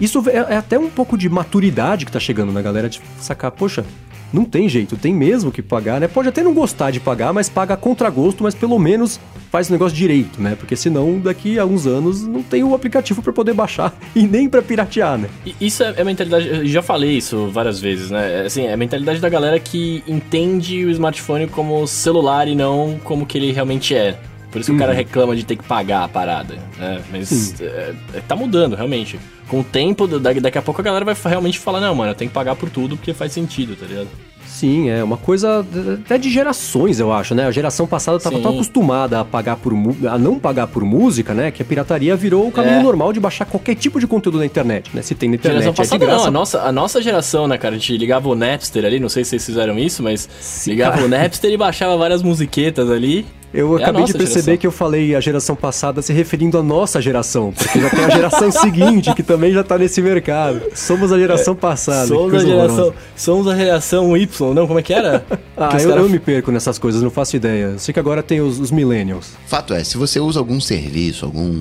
isso 0.00 0.22
é, 0.28 0.54
é 0.54 0.56
até 0.56 0.78
um 0.78 0.90
pouco 0.90 1.16
de 1.16 1.28
maturidade 1.28 2.04
que 2.04 2.12
tá 2.12 2.20
chegando 2.20 2.52
na 2.52 2.60
galera 2.60 2.88
de 2.88 3.00
sacar, 3.20 3.50
poxa, 3.50 3.84
não 4.32 4.44
tem 4.44 4.68
jeito, 4.68 4.96
tem 4.96 5.14
mesmo 5.14 5.50
que 5.52 5.62
pagar, 5.62 6.00
né? 6.00 6.08
Pode 6.08 6.28
até 6.28 6.42
não 6.42 6.52
gostar 6.54 6.90
de 6.90 7.00
pagar, 7.00 7.32
mas 7.32 7.48
paga 7.48 7.74
a 7.74 7.76
contragosto, 7.76 8.42
mas 8.42 8.54
pelo 8.54 8.78
menos 8.78 9.20
faz 9.50 9.68
o 9.68 9.72
negócio 9.72 9.96
direito, 9.96 10.40
né? 10.40 10.56
Porque 10.58 10.76
senão 10.76 11.18
daqui 11.18 11.58
a 11.58 11.64
uns 11.64 11.86
anos 11.86 12.26
não 12.26 12.42
tem 12.42 12.62
o 12.62 12.74
aplicativo 12.74 13.22
pra 13.22 13.32
poder 13.32 13.54
baixar 13.54 13.94
e 14.14 14.22
nem 14.22 14.48
pra 14.48 14.62
piratear, 14.62 15.18
né? 15.18 15.28
Isso 15.60 15.82
é, 15.82 15.94
é 15.96 16.04
mentalidade, 16.04 16.48
eu 16.48 16.66
já 16.66 16.82
falei 16.82 17.16
isso 17.16 17.48
várias 17.48 17.80
vezes, 17.80 18.10
né? 18.10 18.42
É, 18.42 18.46
Assim, 18.46 18.64
é 18.66 18.72
a 18.72 18.76
mentalidade 18.76 19.20
da 19.20 19.28
galera 19.28 19.58
que 19.58 20.02
entende 20.06 20.84
o 20.84 20.90
smartphone 20.90 21.46
como 21.46 21.86
celular 21.86 22.48
e 22.48 22.54
não 22.54 22.98
como 23.02 23.26
que 23.26 23.38
ele 23.38 23.52
realmente 23.52 23.94
é. 23.94 24.18
Por 24.56 24.60
isso 24.60 24.70
que 24.70 24.76
o 24.76 24.78
cara 24.80 24.94
reclama 24.94 25.36
de 25.36 25.44
ter 25.44 25.56
que 25.56 25.64
pagar 25.64 26.04
a 26.04 26.08
parada, 26.08 26.54
né? 26.78 27.02
Mas 27.12 27.60
é, 27.60 27.92
é, 28.14 28.20
tá 28.26 28.34
mudando, 28.34 28.74
realmente. 28.74 29.20
Com 29.48 29.60
o 29.60 29.64
tempo, 29.64 30.06
da- 30.06 30.32
daqui 30.32 30.56
a 30.56 30.62
pouco 30.62 30.80
a 30.80 30.84
galera 30.84 31.04
vai 31.04 31.14
realmente 31.26 31.58
falar, 31.58 31.78
não, 31.80 31.94
mano, 31.94 32.12
eu 32.12 32.14
tenho 32.14 32.30
que 32.30 32.34
pagar 32.34 32.56
por 32.56 32.70
tudo 32.70 32.96
porque 32.96 33.12
faz 33.12 33.32
sentido, 33.32 33.76
tá 33.76 33.84
ligado? 33.86 34.08
Sim, 34.46 34.88
é 34.88 35.04
uma 35.04 35.18
coisa 35.18 35.66
até 36.02 36.16
de 36.16 36.30
gerações, 36.30 36.98
eu 36.98 37.12
acho, 37.12 37.34
né? 37.34 37.46
A 37.46 37.50
geração 37.50 37.86
passada 37.86 38.16
estava 38.16 38.36
Sim. 38.36 38.42
tão 38.42 38.52
acostumada 38.54 39.20
a 39.20 39.24
pagar 39.24 39.56
por 39.56 39.74
a 40.10 40.16
não 40.16 40.38
pagar 40.38 40.66
por 40.68 40.82
música, 40.82 41.34
né? 41.34 41.50
Que 41.50 41.60
a 41.60 41.64
pirataria 41.64 42.16
virou 42.16 42.48
o 42.48 42.52
caminho 42.52 42.78
É. 42.78 42.82
normal 42.82 43.12
de 43.12 43.20
baixar 43.20 43.44
qualquer 43.44 43.74
tipo 43.74 44.00
de 44.00 44.06
conteúdo 44.06 44.38
na 44.38 44.46
internet, 44.46 44.90
né? 44.94 45.02
Se 45.02 45.14
tem 45.14 45.28
na 45.28 45.34
internet, 45.34 45.62
Geração 45.64 45.74
é 45.74 45.76
passada 45.86 46.04
não, 46.06 46.12
graça. 46.12 46.28
a 46.28 46.30
nossa, 46.30 46.62
a 46.62 46.72
nossa 46.72 47.02
geração, 47.02 47.46
né, 47.46 47.58
cara? 47.58 47.74
A 47.74 47.78
gente 47.78 47.94
ligava 47.98 48.28
o 48.28 48.34
Napster 48.34 48.84
ali, 48.86 48.98
não 48.98 49.10
sei 49.10 49.24
se 49.24 49.30
vocês 49.30 49.44
fizeram 49.44 49.78
isso, 49.78 50.02
mas 50.02 50.26
ligava 50.66 50.92
cara. 50.94 51.04
o 51.04 51.08
Napster 51.08 51.50
e 51.52 51.56
baixava 51.56 51.96
várias 51.96 52.22
musiquetas 52.22 52.90
ali. 52.90 53.26
Eu 53.56 53.78
É 53.78 53.82
acabei 53.82 54.04
de 54.04 54.12
perceber 54.12 54.32
geração. 54.42 54.56
que 54.58 54.66
eu 54.66 54.70
falei 54.72 55.14
a 55.16 55.20
geração 55.20 55.56
passada 55.56 56.02
se 56.02 56.12
referindo 56.12 56.58
à 56.58 56.62
nossa 56.62 57.00
geração, 57.00 57.52
porque 57.52 57.80
já 57.80 57.88
tem 57.90 58.04
a 58.04 58.10
geração 58.10 58.50
seguinte 58.52 59.14
que 59.14 59.22
também 59.22 59.52
já 59.52 59.64
tá 59.64 59.78
nesse 59.78 60.02
mercado. 60.02 60.60
Somos 60.74 61.10
a 61.12 61.18
geração 61.18 61.54
passada. 61.56 62.02
que 62.02 62.08
somos 62.08 62.34
a 62.34 62.38
geração, 62.38 62.74
horrorosa. 62.76 62.94
somos 63.16 63.48
a 63.48 63.56
geração 63.56 64.16
Y, 64.16 64.54
não? 64.54 64.66
Como 64.66 64.78
é 64.78 64.82
que 64.82 64.92
era? 64.92 65.24
Ah, 65.58 65.68
Que 65.68 65.82
eu, 65.84 65.88
cara- 65.88 66.02
eu 66.02 66.08
me 66.10 66.18
perco 66.18 66.52
nessas 66.52 66.78
coisas, 66.78 67.00
não 67.02 67.10
faço 67.10 67.34
ideia. 67.34 67.64
Eu 67.72 67.78
sei 67.78 67.94
que 67.94 67.98
agora 67.98 68.22
tem 68.22 68.42
os, 68.42 68.60
os 68.60 68.70
millennials. 68.70 69.32
Fato 69.46 69.72
é, 69.72 69.82
se 69.82 69.96
você 69.96 70.20
usa 70.20 70.38
algum 70.38 70.60
serviço, 70.60 71.24
algum 71.24 71.58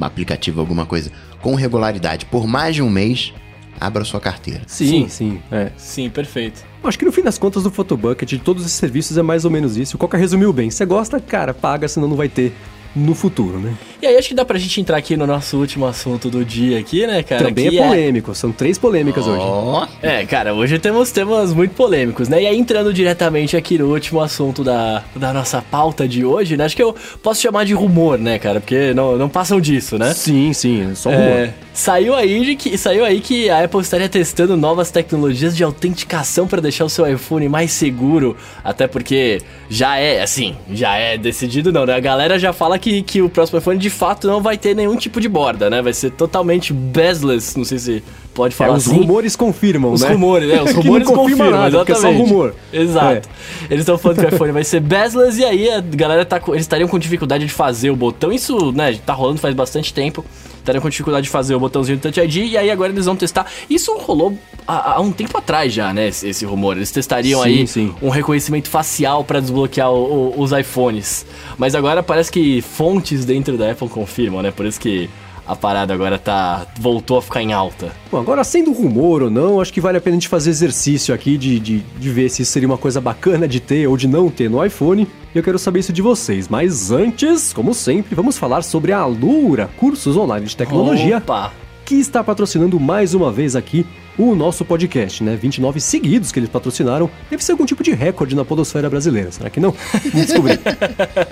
aplicativo, 0.00 0.58
alguma 0.58 0.86
coisa 0.86 1.10
com 1.42 1.54
regularidade 1.54 2.24
por 2.24 2.46
mais 2.46 2.74
de 2.76 2.82
um 2.82 2.88
mês, 2.88 3.34
abra 3.78 4.04
sua 4.04 4.20
carteira. 4.20 4.62
Sim, 4.66 4.86
Sim. 4.86 5.08
sim, 5.08 5.40
é. 5.52 5.70
Sim, 5.76 6.08
perfeito. 6.08 6.64
Acho 6.82 6.98
que 6.98 7.04
no 7.04 7.12
fim 7.12 7.22
das 7.22 7.38
contas 7.38 7.62
do 7.62 7.70
Photobucket, 7.70 8.28
de 8.28 8.38
todos 8.38 8.64
esses 8.64 8.76
serviços, 8.76 9.18
é 9.18 9.22
mais 9.22 9.44
ou 9.44 9.50
menos 9.50 9.76
isso. 9.76 9.96
O 9.96 9.98
Coca 9.98 10.16
resumiu 10.16 10.52
bem. 10.52 10.70
Você 10.70 10.86
gosta, 10.86 11.20
cara, 11.20 11.52
paga, 11.52 11.86
senão 11.86 12.08
não 12.08 12.16
vai 12.16 12.28
ter 12.28 12.54
no 12.94 13.14
futuro, 13.14 13.58
né? 13.58 13.74
E 14.02 14.06
aí 14.06 14.16
acho 14.16 14.28
que 14.28 14.34
dá 14.34 14.44
pra 14.44 14.58
gente 14.58 14.80
entrar 14.80 14.96
aqui 14.96 15.16
no 15.16 15.26
nosso 15.26 15.56
último 15.58 15.86
assunto 15.86 16.28
do 16.30 16.44
dia 16.44 16.78
aqui, 16.78 17.06
né, 17.06 17.22
cara? 17.22 17.44
Também 17.44 17.70
que 17.70 17.78
é 17.78 17.86
polêmico, 17.86 18.34
são 18.34 18.50
três 18.50 18.78
polêmicas 18.78 19.26
hoje. 19.26 19.42
Ó, 19.42 19.86
É, 20.02 20.24
cara, 20.24 20.54
hoje 20.54 20.78
temos 20.78 21.12
temas 21.12 21.52
muito 21.52 21.74
polêmicos, 21.74 22.28
né? 22.28 22.42
E 22.42 22.46
aí, 22.46 22.58
entrando 22.58 22.92
diretamente 22.92 23.56
aqui 23.56 23.78
no 23.78 23.92
último 23.92 24.20
assunto 24.20 24.64
da, 24.64 25.04
da 25.14 25.32
nossa 25.32 25.62
pauta 25.62 26.08
de 26.08 26.24
hoje, 26.24 26.56
né? 26.56 26.64
Acho 26.64 26.74
que 26.74 26.82
eu 26.82 26.94
posso 27.22 27.40
chamar 27.40 27.64
de 27.64 27.74
rumor, 27.74 28.18
né, 28.18 28.38
cara? 28.38 28.58
Porque 28.60 28.92
não, 28.94 29.16
não 29.16 29.28
passam 29.28 29.60
disso, 29.60 29.98
né? 29.98 30.12
Sim, 30.14 30.52
sim, 30.52 30.90
é 30.90 30.94
só 30.94 31.10
um 31.10 31.12
rumor. 31.12 31.28
É, 31.28 31.54
saiu 31.72 32.14
aí 32.14 32.44
de 32.44 32.56
que 32.56 32.76
saiu 32.76 33.04
aí 33.04 33.20
que 33.20 33.48
a 33.50 33.64
Apple 33.64 33.80
estaria 33.80 34.08
testando 34.08 34.56
novas 34.56 34.90
tecnologias 34.90 35.56
de 35.56 35.62
autenticação 35.62 36.46
para 36.48 36.60
deixar 36.60 36.84
o 36.84 36.88
seu 36.88 37.06
iPhone 37.06 37.48
mais 37.48 37.70
seguro, 37.70 38.36
até 38.64 38.86
porque 38.86 39.40
já 39.68 39.96
é 39.98 40.22
assim, 40.22 40.56
já 40.72 40.96
é 40.96 41.16
decidido 41.16 41.70
não, 41.72 41.86
né? 41.86 41.94
A 41.94 42.00
galera 42.00 42.38
já 42.38 42.52
fala 42.52 42.78
que, 42.80 43.02
que 43.02 43.22
o 43.22 43.28
próximo 43.28 43.58
iPhone 43.58 43.78
de 43.78 43.90
fato 43.90 44.26
não 44.26 44.40
vai 44.42 44.56
ter 44.58 44.74
nenhum 44.74 44.96
tipo 44.96 45.20
de 45.20 45.28
borda, 45.28 45.70
né? 45.70 45.80
Vai 45.82 45.92
ser 45.92 46.10
totalmente 46.10 46.72
bezeless, 46.72 47.56
não 47.56 47.64
sei 47.64 47.78
se 47.78 48.02
pode 48.34 48.54
É, 48.54 48.56
falar 48.56 48.74
os 48.76 48.86
assim. 48.88 48.96
rumores 48.96 49.36
confirmam, 49.36 49.92
Os 49.92 50.00
né? 50.02 50.08
rumores, 50.08 50.48
né? 50.48 50.62
Os 50.62 50.72
rumores 50.74 51.06
confirma 51.06 51.22
confirmam, 51.44 51.50
nada, 51.50 51.76
porque 51.78 51.92
é 51.92 51.94
só 51.94 52.00
exatamente. 52.08 52.28
rumor. 52.30 52.54
Exato. 52.72 53.28
Eles 53.70 53.80
estão 53.82 53.96
falando 53.98 54.18
que 54.18 54.24
o 54.26 54.34
iPhone 54.34 54.52
vai 54.52 54.64
ser 54.64 54.80
bezeless 54.80 55.38
e 55.38 55.44
aí 55.44 55.70
a 55.70 55.80
galera 55.80 56.24
tá 56.24 56.40
eles 56.48 56.62
estariam 56.62 56.88
com 56.88 56.98
dificuldade 56.98 57.44
de 57.46 57.52
fazer 57.52 57.90
o 57.90 57.96
botão. 57.96 58.32
Isso, 58.32 58.72
né, 58.72 58.98
tá 59.04 59.12
rolando 59.12 59.38
faz 59.38 59.54
bastante 59.54 59.92
tempo. 59.94 60.24
Estariam 60.60 60.80
com 60.82 60.88
dificuldade 60.88 61.24
de 61.24 61.30
fazer 61.30 61.54
o 61.54 61.60
botãozinho 61.60 61.98
do 61.98 62.02
Touch 62.02 62.20
ID 62.20 62.52
e 62.52 62.56
aí 62.56 62.70
agora 62.70 62.92
eles 62.92 63.06
vão 63.06 63.16
testar. 63.16 63.46
Isso 63.68 63.96
rolou 63.98 64.38
há, 64.68 64.92
há 64.96 65.00
um 65.00 65.10
tempo 65.10 65.36
atrás 65.36 65.72
já, 65.72 65.92
né, 65.92 66.08
esse, 66.08 66.28
esse 66.28 66.44
rumor. 66.44 66.76
Eles 66.76 66.90
testariam 66.90 67.42
Sim, 67.42 67.48
aí 67.48 67.66
sim. 67.66 67.94
um 68.02 68.08
reconhecimento 68.10 68.68
facial 68.68 69.24
para 69.24 69.40
desbloquear 69.40 69.90
o- 69.90 70.34
o- 70.36 70.40
os 70.40 70.52
iPhones. 70.52 71.26
Mas 71.58 71.74
agora 71.74 72.02
parece 72.02 72.30
que 72.30 72.60
fontes 72.62 73.24
dentro 73.24 73.56
da 73.58 73.70
Apple 73.72 73.88
confirmam, 73.88 74.42
né? 74.42 74.50
Por 74.50 74.66
isso 74.66 74.78
que 74.78 75.08
a 75.50 75.56
parada 75.56 75.92
agora 75.92 76.16
tá 76.16 76.64
voltou 76.78 77.18
a 77.18 77.22
ficar 77.22 77.42
em 77.42 77.52
alta. 77.52 77.90
Bom, 78.10 78.20
agora 78.20 78.44
sendo 78.44 78.72
rumor 78.72 79.24
ou 79.24 79.30
não, 79.30 79.60
acho 79.60 79.72
que 79.72 79.80
vale 79.80 79.98
a 79.98 80.00
pena 80.00 80.16
a 80.16 80.20
gente 80.20 80.28
fazer 80.28 80.50
exercício 80.50 81.12
aqui 81.12 81.36
de, 81.36 81.58
de, 81.58 81.78
de 81.80 82.10
ver 82.10 82.30
se 82.30 82.42
isso 82.42 82.52
seria 82.52 82.68
uma 82.68 82.78
coisa 82.78 83.00
bacana 83.00 83.48
de 83.48 83.58
ter 83.58 83.88
ou 83.88 83.96
de 83.96 84.06
não 84.06 84.30
ter 84.30 84.48
no 84.48 84.64
iPhone. 84.64 85.08
E 85.34 85.38
eu 85.38 85.42
quero 85.42 85.58
saber 85.58 85.80
isso 85.80 85.92
de 85.92 86.02
vocês. 86.02 86.48
Mas 86.48 86.92
antes, 86.92 87.52
como 87.52 87.74
sempre, 87.74 88.14
vamos 88.14 88.38
falar 88.38 88.62
sobre 88.62 88.92
a 88.92 89.00
Alura, 89.00 89.68
cursos 89.76 90.16
online 90.16 90.46
de 90.46 90.56
tecnologia, 90.56 91.18
Opa! 91.18 91.52
Que 91.90 91.98
está 91.98 92.22
patrocinando 92.22 92.78
mais 92.78 93.14
uma 93.14 93.32
vez 93.32 93.56
aqui 93.56 93.84
o 94.16 94.32
nosso 94.36 94.64
podcast, 94.64 95.24
né? 95.24 95.34
29 95.34 95.80
seguidos 95.80 96.30
que 96.30 96.38
eles 96.38 96.48
patrocinaram. 96.48 97.10
Deve 97.28 97.42
ser 97.42 97.50
algum 97.50 97.66
tipo 97.66 97.82
de 97.82 97.90
recorde 97.90 98.36
na 98.36 98.44
podosfera 98.44 98.88
brasileira, 98.88 99.32
será 99.32 99.50
que 99.50 99.58
não? 99.58 99.74
Vamos 100.12 100.28
descobrir. 100.28 100.60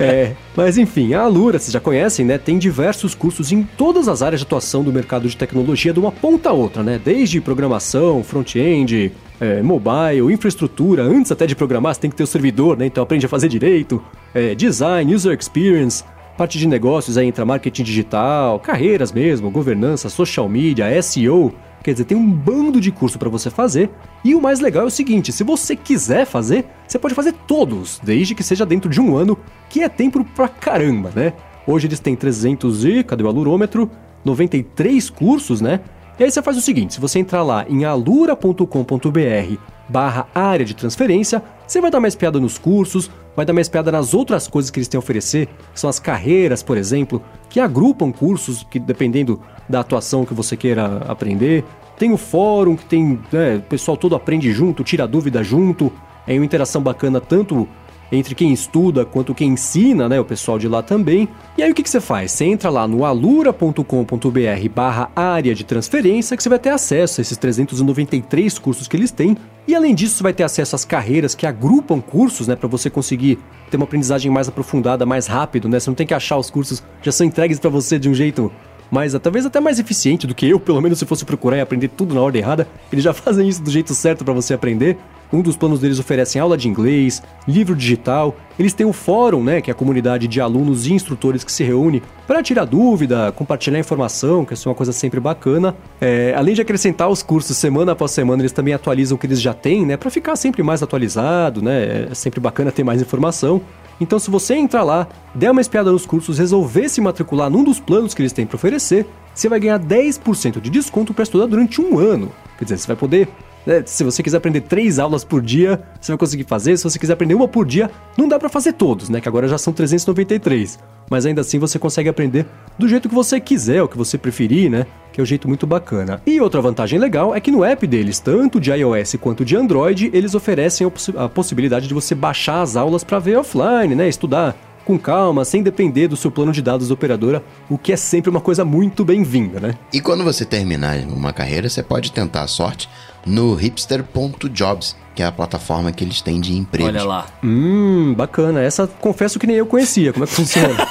É, 0.00 0.34
mas 0.56 0.76
enfim, 0.76 1.14
a 1.14 1.20
Alura, 1.20 1.60
vocês 1.60 1.70
já 1.70 1.78
conhecem, 1.78 2.26
né? 2.26 2.38
Tem 2.38 2.58
diversos 2.58 3.14
cursos 3.14 3.52
em 3.52 3.62
todas 3.62 4.08
as 4.08 4.20
áreas 4.20 4.40
de 4.40 4.46
atuação 4.46 4.82
do 4.82 4.92
mercado 4.92 5.28
de 5.28 5.36
tecnologia, 5.36 5.92
de 5.92 6.00
uma 6.00 6.10
ponta 6.10 6.48
a 6.48 6.52
outra, 6.52 6.82
né? 6.82 7.00
Desde 7.04 7.40
programação, 7.40 8.24
front-end, 8.24 9.12
é, 9.40 9.62
mobile, 9.62 10.32
infraestrutura, 10.32 11.04
antes 11.04 11.30
até 11.30 11.46
de 11.46 11.54
programar, 11.54 11.94
você 11.94 12.00
tem 12.00 12.10
que 12.10 12.16
ter 12.16 12.24
o 12.24 12.26
servidor, 12.26 12.76
né? 12.76 12.86
Então 12.86 13.04
aprende 13.04 13.24
a 13.24 13.28
fazer 13.28 13.48
direito, 13.48 14.02
é, 14.34 14.56
design, 14.56 15.14
user 15.14 15.38
experience, 15.38 16.02
parte 16.38 16.56
de 16.56 16.68
negócios 16.68 17.18
aí 17.18 17.26
entra 17.26 17.44
marketing 17.44 17.82
digital, 17.82 18.60
carreiras 18.60 19.10
mesmo, 19.10 19.50
governança, 19.50 20.08
social 20.08 20.48
media, 20.48 21.02
SEO. 21.02 21.52
Quer 21.82 21.92
dizer, 21.92 22.04
tem 22.04 22.16
um 22.16 22.30
bando 22.30 22.80
de 22.80 22.92
curso 22.92 23.18
para 23.18 23.28
você 23.28 23.50
fazer. 23.50 23.90
E 24.24 24.36
o 24.36 24.40
mais 24.40 24.60
legal 24.60 24.84
é 24.84 24.86
o 24.86 24.90
seguinte: 24.90 25.32
se 25.32 25.42
você 25.42 25.74
quiser 25.74 26.24
fazer, 26.24 26.64
você 26.86 26.96
pode 26.96 27.14
fazer 27.14 27.32
todos, 27.46 28.00
desde 28.04 28.36
que 28.36 28.44
seja 28.44 28.64
dentro 28.64 28.88
de 28.88 29.00
um 29.00 29.16
ano, 29.16 29.36
que 29.68 29.82
é 29.82 29.88
tempo 29.88 30.24
pra 30.24 30.48
caramba, 30.48 31.10
né? 31.14 31.32
Hoje 31.66 31.88
eles 31.88 31.98
têm 31.98 32.14
300 32.14 32.84
e. 32.84 33.02
cadê 33.02 33.24
o 33.24 33.26
alurômetro? 33.26 33.90
93 34.24 35.10
cursos, 35.10 35.60
né? 35.60 35.80
E 36.20 36.24
aí 36.24 36.30
você 36.30 36.40
faz 36.40 36.56
o 36.56 36.60
seguinte: 36.60 36.94
se 36.94 37.00
você 37.00 37.18
entrar 37.18 37.42
lá 37.42 37.66
em 37.68 37.84
alura.com.br 37.84 39.56
barra 39.88 40.28
área 40.32 40.64
de 40.64 40.74
transferência, 40.74 41.42
você 41.66 41.80
vai 41.80 41.90
dar 41.90 41.98
mais 42.00 42.14
piada 42.14 42.38
nos 42.38 42.58
cursos, 42.58 43.10
vai 43.38 43.46
dar 43.46 43.52
mais 43.52 43.68
piada 43.68 43.92
nas 43.92 44.14
outras 44.14 44.48
coisas 44.48 44.68
que 44.68 44.80
eles 44.80 44.88
têm 44.88 44.98
a 44.98 45.00
oferecer, 45.00 45.46
que 45.72 45.78
são 45.78 45.88
as 45.88 46.00
carreiras, 46.00 46.60
por 46.60 46.76
exemplo, 46.76 47.22
que 47.48 47.60
agrupam 47.60 48.10
cursos 48.10 48.66
que 48.68 48.80
dependendo 48.80 49.40
da 49.68 49.78
atuação 49.78 50.24
que 50.24 50.34
você 50.34 50.56
queira 50.56 50.96
aprender. 51.06 51.62
Tem 51.96 52.12
o 52.12 52.16
fórum 52.16 52.74
que 52.74 52.84
tem, 52.84 53.20
né, 53.30 53.58
o 53.58 53.62
pessoal 53.62 53.96
todo 53.96 54.16
aprende 54.16 54.50
junto, 54.50 54.82
tira 54.82 55.06
dúvida 55.06 55.40
junto, 55.44 55.92
é 56.26 56.34
uma 56.34 56.44
interação 56.44 56.82
bacana 56.82 57.20
tanto 57.20 57.68
entre 58.10 58.34
quem 58.34 58.52
estuda 58.52 59.04
quanto 59.04 59.34
quem 59.34 59.50
ensina, 59.50 60.08
né, 60.08 60.18
o 60.18 60.24
pessoal 60.24 60.58
de 60.58 60.68
lá 60.68 60.82
também. 60.82 61.28
E 61.56 61.62
aí 61.62 61.70
o 61.70 61.74
que, 61.74 61.82
que 61.82 61.90
você 61.90 62.00
faz? 62.00 62.32
Você 62.32 62.44
entra 62.44 62.70
lá 62.70 62.86
no 62.86 63.04
alura.com.br 63.04 64.68
barra 64.74 65.10
área 65.14 65.54
de 65.54 65.64
transferência 65.64 66.36
que 66.36 66.42
você 66.42 66.48
vai 66.48 66.58
ter 66.58 66.70
acesso 66.70 67.20
a 67.20 67.22
esses 67.22 67.36
393 67.36 68.58
cursos 68.58 68.88
que 68.88 68.96
eles 68.96 69.10
têm. 69.10 69.36
E 69.66 69.74
além 69.74 69.94
disso, 69.94 70.16
você 70.16 70.22
vai 70.22 70.32
ter 70.32 70.44
acesso 70.44 70.74
às 70.74 70.84
carreiras 70.84 71.34
que 71.34 71.46
agrupam 71.46 72.00
cursos, 72.00 72.48
né, 72.48 72.56
para 72.56 72.68
você 72.68 72.88
conseguir 72.88 73.38
ter 73.70 73.76
uma 73.76 73.84
aprendizagem 73.84 74.30
mais 74.30 74.48
aprofundada, 74.48 75.04
mais 75.04 75.26
rápido, 75.26 75.68
né? 75.68 75.78
Você 75.78 75.90
não 75.90 75.94
tem 75.94 76.06
que 76.06 76.14
achar 76.14 76.38
os 76.38 76.48
cursos 76.48 76.82
já 77.02 77.12
são 77.12 77.26
entregues 77.26 77.58
para 77.58 77.68
você 77.68 77.98
de 77.98 78.08
um 78.08 78.14
jeito 78.14 78.50
mais, 78.90 79.12
talvez 79.20 79.44
até 79.44 79.60
mais 79.60 79.78
eficiente 79.78 80.26
do 80.26 80.34
que 80.34 80.48
eu, 80.48 80.58
pelo 80.58 80.80
menos 80.80 80.98
se 80.98 81.04
fosse 81.04 81.24
procurar 81.24 81.58
e 81.58 81.60
aprender 81.60 81.88
tudo 81.88 82.14
na 82.14 82.20
ordem 82.22 82.40
errada. 82.40 82.66
Eles 82.90 83.04
já 83.04 83.12
fazem 83.14 83.48
isso 83.48 83.62
do 83.62 83.70
jeito 83.70 83.94
certo 83.94 84.24
para 84.24 84.32
você 84.32 84.54
aprender. 84.54 84.96
Um 85.32 85.42
dos 85.42 85.56
planos 85.56 85.80
deles 85.80 85.98
oferecem 85.98 86.40
aula 86.40 86.56
de 86.56 86.68
inglês, 86.68 87.22
livro 87.46 87.76
digital. 87.76 88.34
Eles 88.58 88.72
têm 88.72 88.86
o 88.86 88.92
fórum, 88.92 89.42
né, 89.44 89.60
que 89.60 89.70
é 89.70 89.72
a 89.72 89.74
comunidade 89.74 90.26
de 90.26 90.40
alunos 90.40 90.86
e 90.86 90.92
instrutores 90.92 91.44
que 91.44 91.52
se 91.52 91.62
reúne 91.62 92.02
para 92.26 92.42
tirar 92.42 92.64
dúvida, 92.64 93.30
compartilhar 93.32 93.78
informação, 93.78 94.44
que 94.44 94.54
é 94.54 94.56
uma 94.66 94.74
coisa 94.74 94.92
sempre 94.92 95.20
bacana. 95.20 95.76
É, 96.00 96.34
além 96.36 96.54
de 96.54 96.62
acrescentar 96.62 97.08
os 97.08 97.22
cursos 97.22 97.56
semana 97.56 97.92
após 97.92 98.10
semana, 98.10 98.42
eles 98.42 98.52
também 98.52 98.72
atualizam 98.74 99.16
o 99.16 99.18
que 99.18 99.26
eles 99.26 99.40
já 99.40 99.52
têm, 99.52 99.84
né, 99.84 99.96
para 99.96 100.10
ficar 100.10 100.34
sempre 100.36 100.62
mais 100.62 100.82
atualizado, 100.82 101.62
né? 101.62 102.08
É 102.10 102.14
sempre 102.14 102.40
bacana 102.40 102.72
ter 102.72 102.82
mais 102.82 103.00
informação. 103.02 103.60
Então, 104.00 104.18
se 104.18 104.30
você 104.30 104.54
entrar 104.54 104.84
lá, 104.84 105.08
der 105.34 105.50
uma 105.50 105.60
espiada 105.60 105.90
nos 105.90 106.06
cursos, 106.06 106.38
resolver 106.38 106.88
se 106.88 107.00
matricular 107.00 107.50
num 107.50 107.64
dos 107.64 107.80
planos 107.80 108.14
que 108.14 108.22
eles 108.22 108.32
têm 108.32 108.46
para 108.46 108.56
oferecer, 108.56 109.06
você 109.34 109.48
vai 109.48 109.60
ganhar 109.60 109.78
10% 109.78 110.60
de 110.60 110.70
desconto 110.70 111.12
para 111.12 111.24
estudar 111.24 111.46
durante 111.46 111.80
um 111.80 111.98
ano. 111.98 112.30
Quer 112.56 112.64
dizer, 112.64 112.78
você 112.78 112.86
vai 112.86 112.96
poder 112.96 113.28
Né? 113.66 113.82
Se 113.84 114.04
você 114.04 114.22
quiser 114.22 114.38
aprender 114.38 114.62
três 114.62 114.98
aulas 114.98 115.24
por 115.24 115.42
dia, 115.42 115.80
você 116.00 116.12
vai 116.12 116.18
conseguir 116.18 116.44
fazer. 116.44 116.76
Se 116.76 116.84
você 116.84 116.98
quiser 116.98 117.12
aprender 117.12 117.34
uma 117.34 117.48
por 117.48 117.66
dia, 117.66 117.90
não 118.16 118.28
dá 118.28 118.38
para 118.38 118.48
fazer 118.48 118.72
todos, 118.72 119.08
né? 119.08 119.20
Que 119.20 119.28
agora 119.28 119.48
já 119.48 119.58
são 119.58 119.72
393. 119.72 120.78
Mas 121.10 121.24
ainda 121.24 121.40
assim 121.40 121.58
você 121.58 121.78
consegue 121.78 122.08
aprender 122.08 122.46
do 122.78 122.88
jeito 122.88 123.08
que 123.08 123.14
você 123.14 123.40
quiser, 123.40 123.82
o 123.82 123.88
que 123.88 123.96
você 123.96 124.18
preferir, 124.18 124.70
né? 124.70 124.86
Que 125.12 125.20
é 125.20 125.22
um 125.22 125.26
jeito 125.26 125.48
muito 125.48 125.66
bacana. 125.66 126.20
E 126.26 126.40
outra 126.40 126.60
vantagem 126.60 126.98
legal 126.98 127.34
é 127.34 127.40
que 127.40 127.50
no 127.50 127.64
app 127.64 127.86
deles, 127.86 128.18
tanto 128.18 128.60
de 128.60 128.70
iOS 128.70 129.16
quanto 129.20 129.44
de 129.44 129.56
Android, 129.56 130.10
eles 130.12 130.34
oferecem 130.34 130.86
a, 130.86 130.90
poss 130.90 131.10
a 131.16 131.28
possibilidade 131.28 131.88
de 131.88 131.94
você 131.94 132.14
baixar 132.14 132.60
as 132.60 132.76
aulas 132.76 133.02
para 133.02 133.18
ver 133.18 133.38
offline, 133.38 133.94
né? 133.94 134.08
Estudar 134.08 134.56
com 134.88 134.98
calma, 134.98 135.44
sem 135.44 135.62
depender 135.62 136.08
do 136.08 136.16
seu 136.16 136.30
plano 136.30 136.50
de 136.50 136.62
dados 136.62 136.88
da 136.88 136.94
operadora, 136.94 137.44
o 137.68 137.76
que 137.76 137.92
é 137.92 137.96
sempre 137.96 138.30
uma 138.30 138.40
coisa 138.40 138.64
muito 138.64 139.04
bem-vinda, 139.04 139.60
né? 139.60 139.74
E 139.92 140.00
quando 140.00 140.24
você 140.24 140.46
terminar 140.46 140.96
uma 141.08 141.30
carreira, 141.30 141.68
você 141.68 141.82
pode 141.82 142.10
tentar 142.10 142.40
a 142.40 142.46
sorte 142.46 142.88
no 143.26 143.54
hipster.jobs, 143.54 144.96
que 145.14 145.22
é 145.22 145.26
a 145.26 145.32
plataforma 145.32 145.92
que 145.92 146.04
eles 146.04 146.20
têm 146.20 146.40
de 146.40 146.56
emprego. 146.56 146.88
Olha 146.88 147.04
lá. 147.04 147.26
Hum, 147.42 148.14
bacana. 148.14 148.60
Essa 148.60 148.86
confesso 148.86 149.38
que 149.38 149.46
nem 149.46 149.56
eu 149.56 149.66
conhecia. 149.66 150.12
Como 150.12 150.24
é 150.24 150.28
que 150.28 150.34
funciona? 150.34 150.74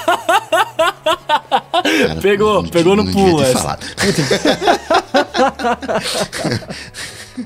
Cara, 2.06 2.20
pegou, 2.20 2.64
pegou 2.64 2.96
no 2.96 3.10
pulo 3.10 3.42
essa. 3.42 3.78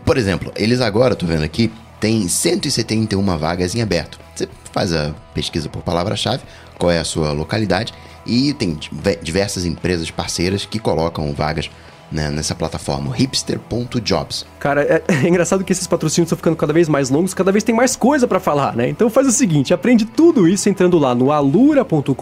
Por 0.04 0.16
exemplo, 0.16 0.52
eles 0.56 0.80
agora, 0.80 1.14
tô 1.14 1.26
vendo 1.26 1.44
aqui, 1.44 1.70
tem 2.00 2.26
171 2.26 3.38
vagas 3.38 3.74
em 3.74 3.82
aberto. 3.82 4.18
Você 4.34 4.48
faz 4.72 4.92
a 4.92 5.14
pesquisa 5.34 5.68
por 5.68 5.82
palavra-chave, 5.82 6.42
qual 6.78 6.90
é 6.90 6.98
a 6.98 7.04
sua 7.04 7.32
localidade, 7.32 7.92
e 8.26 8.52
tem 8.54 8.78
diversas 9.22 9.64
empresas 9.64 10.10
parceiras 10.10 10.64
que 10.64 10.78
colocam 10.78 11.32
vagas 11.32 11.70
né, 12.12 12.30
nessa 12.30 12.54
plataforma, 12.54 13.14
hipster.jobs. 13.14 14.46
Cara, 14.58 14.82
é, 14.82 15.02
é, 15.08 15.28
engraçado 15.28 15.64
que 15.64 15.72
esses 15.72 15.86
patrocínios 15.86 16.26
estão 16.26 16.36
ficando 16.36 16.56
cada 16.56 16.72
vez 16.72 16.88
mais 16.88 17.10
longos, 17.10 17.34
cada 17.34 17.50
vez 17.50 17.64
tem 17.64 17.74
mais 17.74 17.96
coisa 17.96 18.28
para 18.28 18.38
falar, 18.38 18.76
né? 18.76 18.88
Então 18.88 19.08
faz 19.10 19.26
o 19.26 19.32
seguinte, 19.32 19.72
aprende 19.72 20.04
tudo 20.04 20.46
isso 20.46 20.68
entrando 20.68 20.98
lá 20.98 21.14
no 21.14 21.32
alura.com.br 21.32 22.14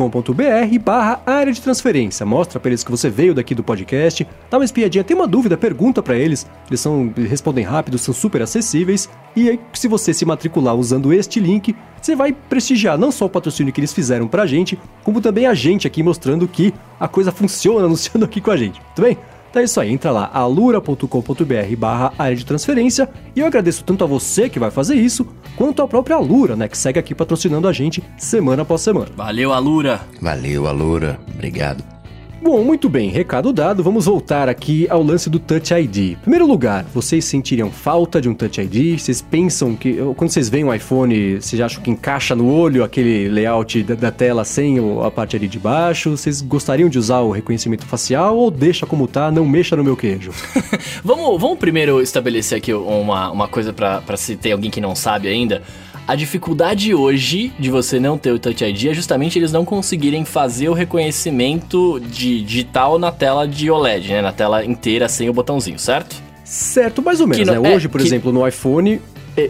barra 0.83 1.21
área 1.27 1.53
de 1.53 1.61
transferência. 1.61 2.25
Mostra 2.25 2.61
para 2.61 2.71
eles 2.71 2.85
que 2.85 2.91
você 2.91 3.11
veio 3.11 3.35
daqui 3.35 3.55
do 3.55 3.63
podcast, 3.63 4.27
dá 4.51 4.59
uma 4.59 4.65
espiadinha, 4.65 5.05
tem 5.05 5.17
uma 5.17 5.27
dúvida, 5.27 5.57
pergunta 5.57 6.03
para 6.03 6.17
eles. 6.17 6.47
Eles 6.69 6.81
são, 6.81 7.13
respondem 7.29 7.65
rápido, 7.65 7.99
são 7.99 8.15
super 8.15 8.43
acessíveis. 8.43 9.09
E 9.35 9.49
aí, 9.49 9.61
se 9.73 9.89
você 9.89 10.15
se 10.15 10.25
matricular 10.25 10.75
usando 10.75 11.13
este 11.13 11.41
link, 11.41 11.75
você 12.01 12.17
vai 12.17 12.33
prestigiar 12.33 12.99
não 12.99 13.13
só 13.13 13.27
o 13.27 13.29
patrocínio 13.29 13.73
que 13.73 13.81
eles 13.81 13.93
fizeram 13.93 14.27
pra 14.27 14.47
gente, 14.47 14.79
como 15.05 15.21
também 15.21 15.47
a 15.47 15.55
gente 15.55 15.87
aqui 15.87 16.03
mostrando 16.03 16.49
que 16.49 16.73
a 16.99 17.07
coisa 17.07 17.31
funciona 17.31 17.85
anunciando 17.87 18.25
aqui 18.25 18.41
com 18.41 18.51
a 18.51 18.57
gente. 18.57 18.81
Tudo 18.95 19.05
bem? 19.05 19.19
Então 19.51 19.61
é 19.61 19.65
isso 19.65 19.81
aí, 19.81 19.93
entra 19.93 20.13
lá, 20.13 20.31
alura.com.br 20.33 21.77
barra 21.77 22.13
área 22.17 22.37
de 22.37 22.47
transferência, 22.47 23.09
e 23.35 23.41
eu 23.41 23.47
agradeço 23.47 23.83
tanto 23.85 24.05
a 24.05 24.07
você 24.07 24.49
que 24.49 24.61
vai 24.61 24.71
fazer 24.71 24.95
isso, 24.95 25.27
quanto 25.57 25.83
a 25.83 25.89
própria 25.89 26.17
Alura, 26.17 26.55
né, 26.55 26.69
que 26.69 26.79
segue 26.79 26.99
aqui 27.01 27.15
patrocinando 27.15 27.67
a 27.67 27.73
gente 27.73 28.03
semana 28.17 28.63
após 28.63 28.81
semana. 28.81 29.11
Valeu, 29.17 29.53
Alura! 29.53 30.01
Valeu, 30.21 30.69
Alura, 30.69 31.19
obrigado. 31.35 32.00
Bom, 32.43 32.65
muito 32.65 32.89
bem, 32.89 33.11
recado 33.11 33.53
dado, 33.53 33.83
vamos 33.83 34.07
voltar 34.07 34.49
aqui 34.49 34.87
ao 34.89 35.03
lance 35.03 35.29
do 35.29 35.39
Touch 35.39 35.75
ID. 35.75 35.99
Em 35.99 36.15
primeiro 36.17 36.47
lugar, 36.47 36.85
vocês 36.85 37.27
sentiriam 37.27 37.71
falta 37.71 38.19
de 38.19 38.31
um 38.31 38.35
Touch 38.35 38.59
ID? 38.59 38.99
Vocês 38.99 39.21
pensam 39.21 39.77
que, 39.77 39.99
quando 40.17 40.31
vocês 40.31 40.49
veem 40.49 40.65
um 40.65 40.73
iPhone, 40.73 41.37
vocês 41.39 41.61
acham 41.61 41.83
que 41.83 41.91
encaixa 41.91 42.35
no 42.35 42.51
olho 42.51 42.83
aquele 42.83 43.29
layout 43.29 43.83
da, 43.83 43.95
da 43.95 44.11
tela 44.11 44.43
sem 44.43 44.79
a 45.05 45.11
parte 45.11 45.37
ali 45.37 45.47
de 45.47 45.59
baixo? 45.59 46.17
Vocês 46.17 46.41
gostariam 46.41 46.89
de 46.89 46.99
usar 46.99 47.21
o 47.21 47.31
reconhecimento 47.31 47.85
facial 47.85 48.39
ou 48.39 48.51
deixa 48.51 48.87
como 48.87 49.07
tá, 49.07 49.31
não 49.31 49.45
mexa 49.45 49.77
no 49.77 49.85
meu 49.85 49.95
queijo? 49.95 50.33
vamos, 51.05 51.39
vamos 51.39 51.59
primeiro 51.59 52.01
estabelecer 52.01 52.57
aqui 52.57 52.73
uma, 52.73 53.31
uma 53.31 53.49
coisa 53.49 53.71
para 53.71 54.17
se 54.17 54.35
ter 54.35 54.53
alguém 54.53 54.71
que 54.71 54.81
não 54.81 54.97
sabe 54.97 55.29
ainda. 55.29 55.63
A 56.11 56.17
dificuldade 56.17 56.93
hoje 56.93 57.53
de 57.57 57.71
você 57.71 58.01
não 58.01 58.19
ter 58.19 58.33
o 58.33 58.39
Touch 58.41 58.65
ID 58.65 58.87
é 58.87 58.93
justamente 58.93 59.39
eles 59.39 59.53
não 59.53 59.65
conseguirem 59.65 60.25
fazer 60.25 60.69
o 60.69 60.73
reconhecimento 60.73 62.01
de 62.01 62.43
digital 62.43 62.99
na 62.99 63.13
tela 63.13 63.47
de 63.47 63.71
OLED, 63.71 64.15
né? 64.15 64.21
Na 64.21 64.33
tela 64.33 64.65
inteira 64.65 65.09
sem 65.09 65.29
o 65.29 65.33
botãozinho, 65.33 65.79
certo? 65.79 66.21
Certo, 66.43 67.01
mais 67.01 67.21
ou 67.21 67.29
menos, 67.29 67.47
não, 67.47 67.63
né? 67.63 67.73
É, 67.73 67.77
hoje, 67.77 67.89
por 67.89 68.01
que... 68.01 68.09
exemplo, 68.09 68.33
no 68.33 68.45
iPhone, 68.45 69.01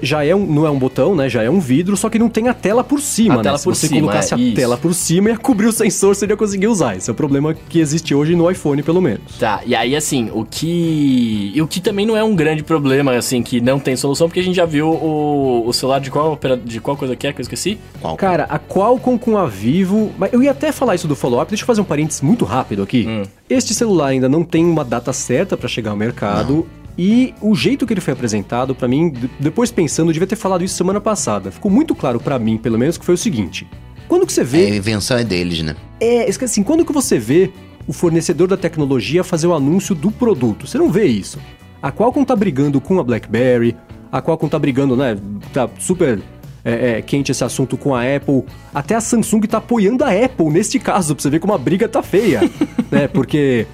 já 0.02 0.24
é 0.24 0.34
um, 0.34 0.46
não 0.46 0.66
é 0.66 0.70
um 0.70 0.78
botão, 0.78 1.14
né? 1.14 1.28
Já 1.28 1.42
é 1.42 1.50
um 1.50 1.60
vidro, 1.60 1.96
só 1.96 2.08
que 2.08 2.18
não 2.18 2.28
tem 2.28 2.48
a 2.48 2.54
tela 2.54 2.82
por 2.82 3.00
cima, 3.00 3.34
a 3.34 3.36
né? 3.38 3.42
Tela 3.44 3.58
Se 3.58 3.64
por 3.64 3.74
você 3.74 3.88
cima, 3.88 4.00
colocasse 4.00 4.34
é, 4.34 4.36
a 4.36 4.40
isso. 4.40 4.54
tela 4.56 4.76
por 4.76 4.94
cima, 4.94 5.30
ia 5.30 5.36
cobrir 5.36 5.66
o 5.66 5.72
sensor, 5.72 6.14
você 6.14 6.26
ia 6.26 6.36
conseguir 6.36 6.68
usar. 6.68 6.96
Esse 6.96 7.10
é 7.10 7.12
o 7.12 7.16
problema 7.16 7.54
que 7.54 7.78
existe 7.78 8.14
hoje 8.14 8.34
no 8.34 8.50
iPhone, 8.50 8.82
pelo 8.82 9.00
menos. 9.00 9.38
Tá, 9.38 9.60
e 9.64 9.74
aí 9.74 9.94
assim, 9.96 10.30
o 10.32 10.44
que. 10.44 11.52
E 11.54 11.62
o 11.62 11.66
que 11.66 11.80
também 11.80 12.06
não 12.06 12.16
é 12.16 12.22
um 12.24 12.34
grande 12.34 12.62
problema, 12.62 13.12
assim, 13.12 13.42
que 13.42 13.60
não 13.60 13.78
tem 13.78 13.96
solução, 13.96 14.28
porque 14.28 14.40
a 14.40 14.42
gente 14.42 14.56
já 14.56 14.64
viu 14.64 14.88
o, 14.88 15.64
o 15.66 15.72
celular 15.72 16.00
de 16.00 16.10
qual, 16.10 16.38
de 16.64 16.80
qual 16.80 16.96
coisa 16.96 17.16
que 17.16 17.26
é 17.26 17.32
que 17.32 17.40
eu 17.40 17.42
esqueci? 17.42 17.78
Qual? 18.00 18.16
Cara, 18.16 18.44
a 18.44 18.58
Qualcomm 18.58 19.18
com 19.18 19.36
a 19.36 19.46
Vivo. 19.46 20.12
Mas 20.18 20.32
eu 20.32 20.42
ia 20.42 20.50
até 20.50 20.72
falar 20.72 20.94
isso 20.94 21.08
do 21.08 21.16
follow-up, 21.16 21.48
deixa 21.50 21.62
eu 21.62 21.66
fazer 21.66 21.80
um 21.80 21.84
parênteses 21.84 22.20
muito 22.20 22.44
rápido 22.44 22.82
aqui. 22.82 23.06
Hum. 23.08 23.22
Este 23.48 23.74
celular 23.74 24.08
ainda 24.08 24.28
não 24.28 24.44
tem 24.44 24.64
uma 24.64 24.84
data 24.84 25.12
certa 25.12 25.56
para 25.56 25.68
chegar 25.68 25.90
ao 25.90 25.96
mercado. 25.96 26.54
Não. 26.54 26.79
E 26.98 27.34
o 27.40 27.54
jeito 27.54 27.86
que 27.86 27.92
ele 27.92 28.00
foi 28.00 28.12
apresentado, 28.12 28.74
para 28.74 28.88
mim, 28.88 29.12
depois 29.38 29.70
pensando, 29.70 30.08
eu 30.08 30.12
devia 30.12 30.26
ter 30.26 30.36
falado 30.36 30.62
isso 30.64 30.74
semana 30.74 31.00
passada. 31.00 31.50
Ficou 31.50 31.70
muito 31.70 31.94
claro 31.94 32.20
para 32.20 32.38
mim, 32.38 32.58
pelo 32.58 32.78
menos, 32.78 32.98
que 32.98 33.04
foi 33.04 33.14
o 33.14 33.18
seguinte: 33.18 33.66
quando 34.08 34.26
que 34.26 34.32
você 34.32 34.44
vê. 34.44 34.66
A 34.66 34.76
invenção 34.76 35.16
é 35.16 35.24
deles, 35.24 35.62
né? 35.62 35.76
É, 36.00 36.28
assim, 36.28 36.62
quando 36.62 36.84
que 36.84 36.92
você 36.92 37.18
vê 37.18 37.50
o 37.86 37.92
fornecedor 37.92 38.48
da 38.48 38.56
tecnologia 38.56 39.24
fazer 39.24 39.46
o 39.46 39.54
anúncio 39.54 39.94
do 39.94 40.10
produto? 40.10 40.66
Você 40.66 40.78
não 40.78 40.90
vê 40.90 41.06
isso. 41.06 41.38
A 41.82 41.90
Qualcomm 41.90 42.24
tá 42.24 42.36
brigando 42.36 42.80
com 42.80 42.98
a 42.98 43.04
BlackBerry, 43.04 43.76
a 44.12 44.20
Qualcomm 44.20 44.48
tá 44.48 44.58
brigando, 44.58 44.96
né? 44.96 45.16
Tá 45.52 45.68
super 45.78 46.20
é, 46.64 46.98
é, 46.98 47.02
quente 47.02 47.32
esse 47.32 47.42
assunto 47.42 47.76
com 47.76 47.94
a 47.94 48.02
Apple. 48.02 48.44
Até 48.74 48.94
a 48.94 49.00
Samsung 49.00 49.40
tá 49.42 49.58
apoiando 49.58 50.04
a 50.04 50.10
Apple 50.10 50.50
neste 50.50 50.78
caso, 50.78 51.14
pra 51.14 51.22
você 51.22 51.30
ver 51.30 51.38
como 51.38 51.54
a 51.54 51.58
briga 51.58 51.88
tá 51.88 52.02
feia. 52.02 52.40
né? 52.90 53.08
Porque 53.08 53.66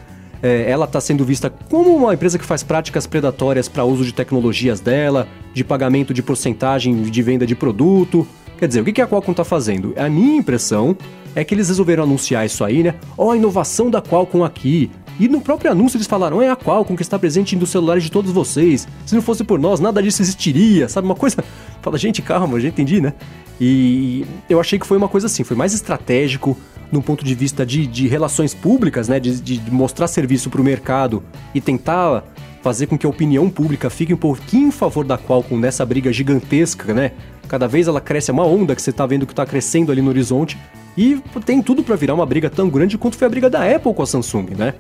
é, 0.43 0.71
ela 0.71 0.85
está 0.85 1.01
sendo 1.01 1.25
vista 1.25 1.51
como 1.71 1.95
uma 1.97 2.15
empresa 2.15 2.39
que 2.39 2.45
faz 2.45 2.63
práticas 2.63 3.07
predatórias 3.07 3.69
para 3.69 3.85
uso 3.85 4.05
de 4.05 4.13
tecnologias 4.13 4.81
dela, 4.81 5.27
de 5.55 5.65
pagamento 5.65 6.13
de 6.13 6.23
porcentagem 6.23 7.03
de 7.03 7.23
venda 7.23 7.47
de 7.47 7.55
produto. 7.55 8.27
Quer 8.59 8.69
dizer, 8.69 8.81
o 8.81 8.85
que 8.85 9.03
a 9.03 9.07
Qualcomm 9.07 9.33
está 9.33 9.45
fazendo? 9.45 9.93
A 9.97 10.09
minha 10.09 10.37
impressão 10.37 10.97
é 11.35 11.45
que 11.45 11.55
eles 11.55 11.69
resolveram 11.69 12.05
anunciar 12.05 12.47
isso 12.47 12.65
aí, 12.65 12.83
né? 12.83 12.95
Ó, 13.17 13.27
oh, 13.27 13.31
a 13.33 13.37
inovação 13.37 13.91
da 13.91 14.01
Qualcomm 14.01 14.45
aqui. 14.45 14.91
E 15.21 15.29
no 15.29 15.41
próprio 15.41 15.71
anúncio 15.71 15.97
eles 15.97 16.07
falaram: 16.07 16.41
é 16.41 16.49
a 16.49 16.57
Qualcomm 16.57 16.97
que 16.97 17.03
está 17.03 17.19
presente 17.19 17.55
nos 17.55 17.71
celulares 17.71 18.03
de 18.03 18.11
todos 18.11 18.33
vocês. 18.33 18.89
Se 19.05 19.15
não 19.15 19.23
fosse 19.23 19.45
por 19.45 19.59
nós, 19.59 19.79
nada 19.79 20.03
disso 20.03 20.23
existiria, 20.23 20.89
sabe? 20.91 21.07
Uma 21.07 21.15
coisa. 21.15 21.45
Fala, 21.83 21.99
gente, 21.99 22.23
calma, 22.23 22.59
já 22.59 22.69
entendi, 22.69 23.01
né? 23.01 23.13
E 23.61 24.25
eu 24.49 24.59
achei 24.59 24.79
que 24.79 24.87
foi 24.87 24.97
uma 24.97 25.09
coisa 25.09 25.27
assim, 25.27 25.45
foi 25.45 25.57
mais 25.57 25.73
estratégico, 25.73 26.57
num 26.91 27.01
ponto 27.01 27.25
de 27.25 27.35
vista 27.35 27.65
de, 27.65 27.87
de 27.87 28.07
relações 28.07 28.55
públicas, 28.55 29.09
né, 29.09 29.19
de, 29.19 29.41
de 29.41 29.71
mostrar 29.71 30.07
serviço 30.07 30.51
para 30.51 30.61
o 30.61 30.65
mercado 30.65 31.23
e 31.55 31.61
tentar 31.61 32.25
fazer 32.63 32.87
com 32.87 32.99
que 32.99 33.07
a 33.07 33.09
opinião 33.09 33.49
pública 33.49 33.89
fique 33.89 34.13
um 34.13 34.17
pouquinho 34.17 34.69
em 34.69 34.73
favor 34.73 35.05
da 35.05 35.17
Qualcomm 35.17 35.61
nessa 35.61 35.87
briga 35.87 36.13
gigantesca, 36.13 36.93
né? 36.93 37.13
Cada 37.47 37.69
vez 37.69 37.87
ela 37.87 38.01
cresce, 38.01 38.31
é 38.31 38.35
uma 38.35 38.45
onda 38.45 38.75
que 38.75 38.83
você 38.83 38.91
está 38.91 39.07
vendo 39.07 39.25
que 39.25 39.33
está 39.33 39.47
crescendo 39.47 39.93
ali 39.93 40.03
no 40.03 40.09
horizonte 40.09 40.59
e 40.97 41.23
tem 41.45 41.63
tudo 41.63 41.85
para 41.85 41.95
virar 41.95 42.15
uma 42.15 42.27
briga 42.27 42.51
tão 42.51 42.69
grande 42.69 42.99
quanto 42.99 43.17
foi 43.17 43.27
a 43.27 43.31
briga 43.31 43.49
da 43.49 43.63
Apple 43.63 43.95
com 43.95 44.03
a 44.03 44.07
Samsung, 44.07 44.47
né? 44.57 44.75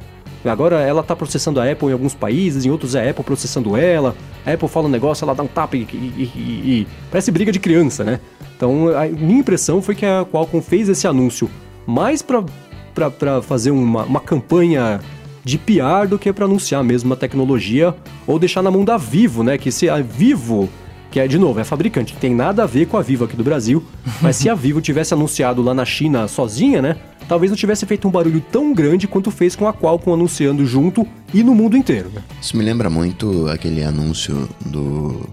Agora 0.45 0.81
ela 0.81 1.03
tá 1.03 1.15
processando 1.15 1.61
a 1.61 1.71
Apple 1.71 1.89
em 1.89 1.93
alguns 1.93 2.15
países, 2.15 2.65
em 2.65 2.71
outros 2.71 2.95
é 2.95 3.07
a 3.07 3.11
Apple 3.11 3.25
processando 3.25 3.77
ela. 3.77 4.17
A 4.45 4.53
Apple 4.53 4.69
fala 4.69 4.87
um 4.87 4.91
negócio, 4.91 5.25
ela 5.25 5.35
dá 5.35 5.43
um 5.43 5.49
tapa 5.49 5.77
e, 5.77 5.87
e, 5.93 5.95
e, 5.95 6.41
e 6.81 6.87
parece 7.11 7.31
briga 7.31 7.53
de 7.53 7.59
criança, 7.59 8.03
né? 8.03 8.21
Então 8.57 8.89
a 8.97 9.07
minha 9.07 9.41
impressão 9.41 9.81
foi 9.81 9.95
que 9.95 10.07
a 10.07 10.25
Qualcomm 10.25 10.61
fez 10.61 10.89
esse 10.89 11.07
anúncio 11.07 11.49
mais 11.87 12.22
para 12.22 13.41
fazer 13.43 13.70
uma, 13.70 14.05
uma 14.05 14.20
campanha 14.20 15.01
de 15.47 15.59
PR 15.59 16.09
do 16.09 16.18
que 16.18 16.32
para 16.32 16.45
anunciar 16.45 16.82
mesmo 16.82 17.11
uma 17.11 17.16
tecnologia 17.16 17.95
ou 18.26 18.37
deixar 18.37 18.62
na 18.62 18.70
mão 18.70 18.84
da 18.84 18.97
Vivo, 18.97 19.45
né? 19.45 19.57
Que 19.57 19.70
se 19.70 19.89
a 19.89 20.03
Vivo, 20.03 20.68
que 21.09 21.20
é 21.20 21.28
de 21.28 21.39
novo, 21.39 21.61
é 21.61 21.64
fabricante, 21.64 22.12
não 22.14 22.20
tem 22.20 22.34
nada 22.34 22.64
a 22.64 22.66
ver 22.66 22.87
com 22.87 22.97
a 22.97 23.03
Vivo 23.03 23.24
aqui 23.24 23.37
do 23.37 23.45
Brasil, 23.45 23.84
mas 24.20 24.34
se 24.34 24.49
a 24.49 24.55
Vivo 24.57 24.80
tivesse 24.80 25.14
anunciado 25.14 25.62
lá 25.62 25.72
na 25.72 25.84
China 25.84 26.26
sozinha, 26.26 26.82
né? 26.82 26.97
Talvez 27.28 27.51
não 27.51 27.57
tivesse 27.57 27.87
feito 27.87 28.07
um 28.09 28.11
barulho 28.11 28.41
tão 28.53 28.74
grande 28.74 29.07
quanto 29.07 29.30
fez 29.30 29.55
com 29.55 29.68
a 29.68 29.72
Qualcomm 29.72 30.14
anunciando 30.14 30.66
junto 30.66 31.07
e 31.32 31.43
no 31.43 31.55
mundo 31.55 31.76
inteiro. 31.76 32.11
Né? 32.12 32.22
Isso 32.41 32.57
me 32.57 32.64
lembra 32.64 32.89
muito 32.89 33.49
aquele 33.49 33.82
anúncio 33.82 34.49
do 34.64 35.28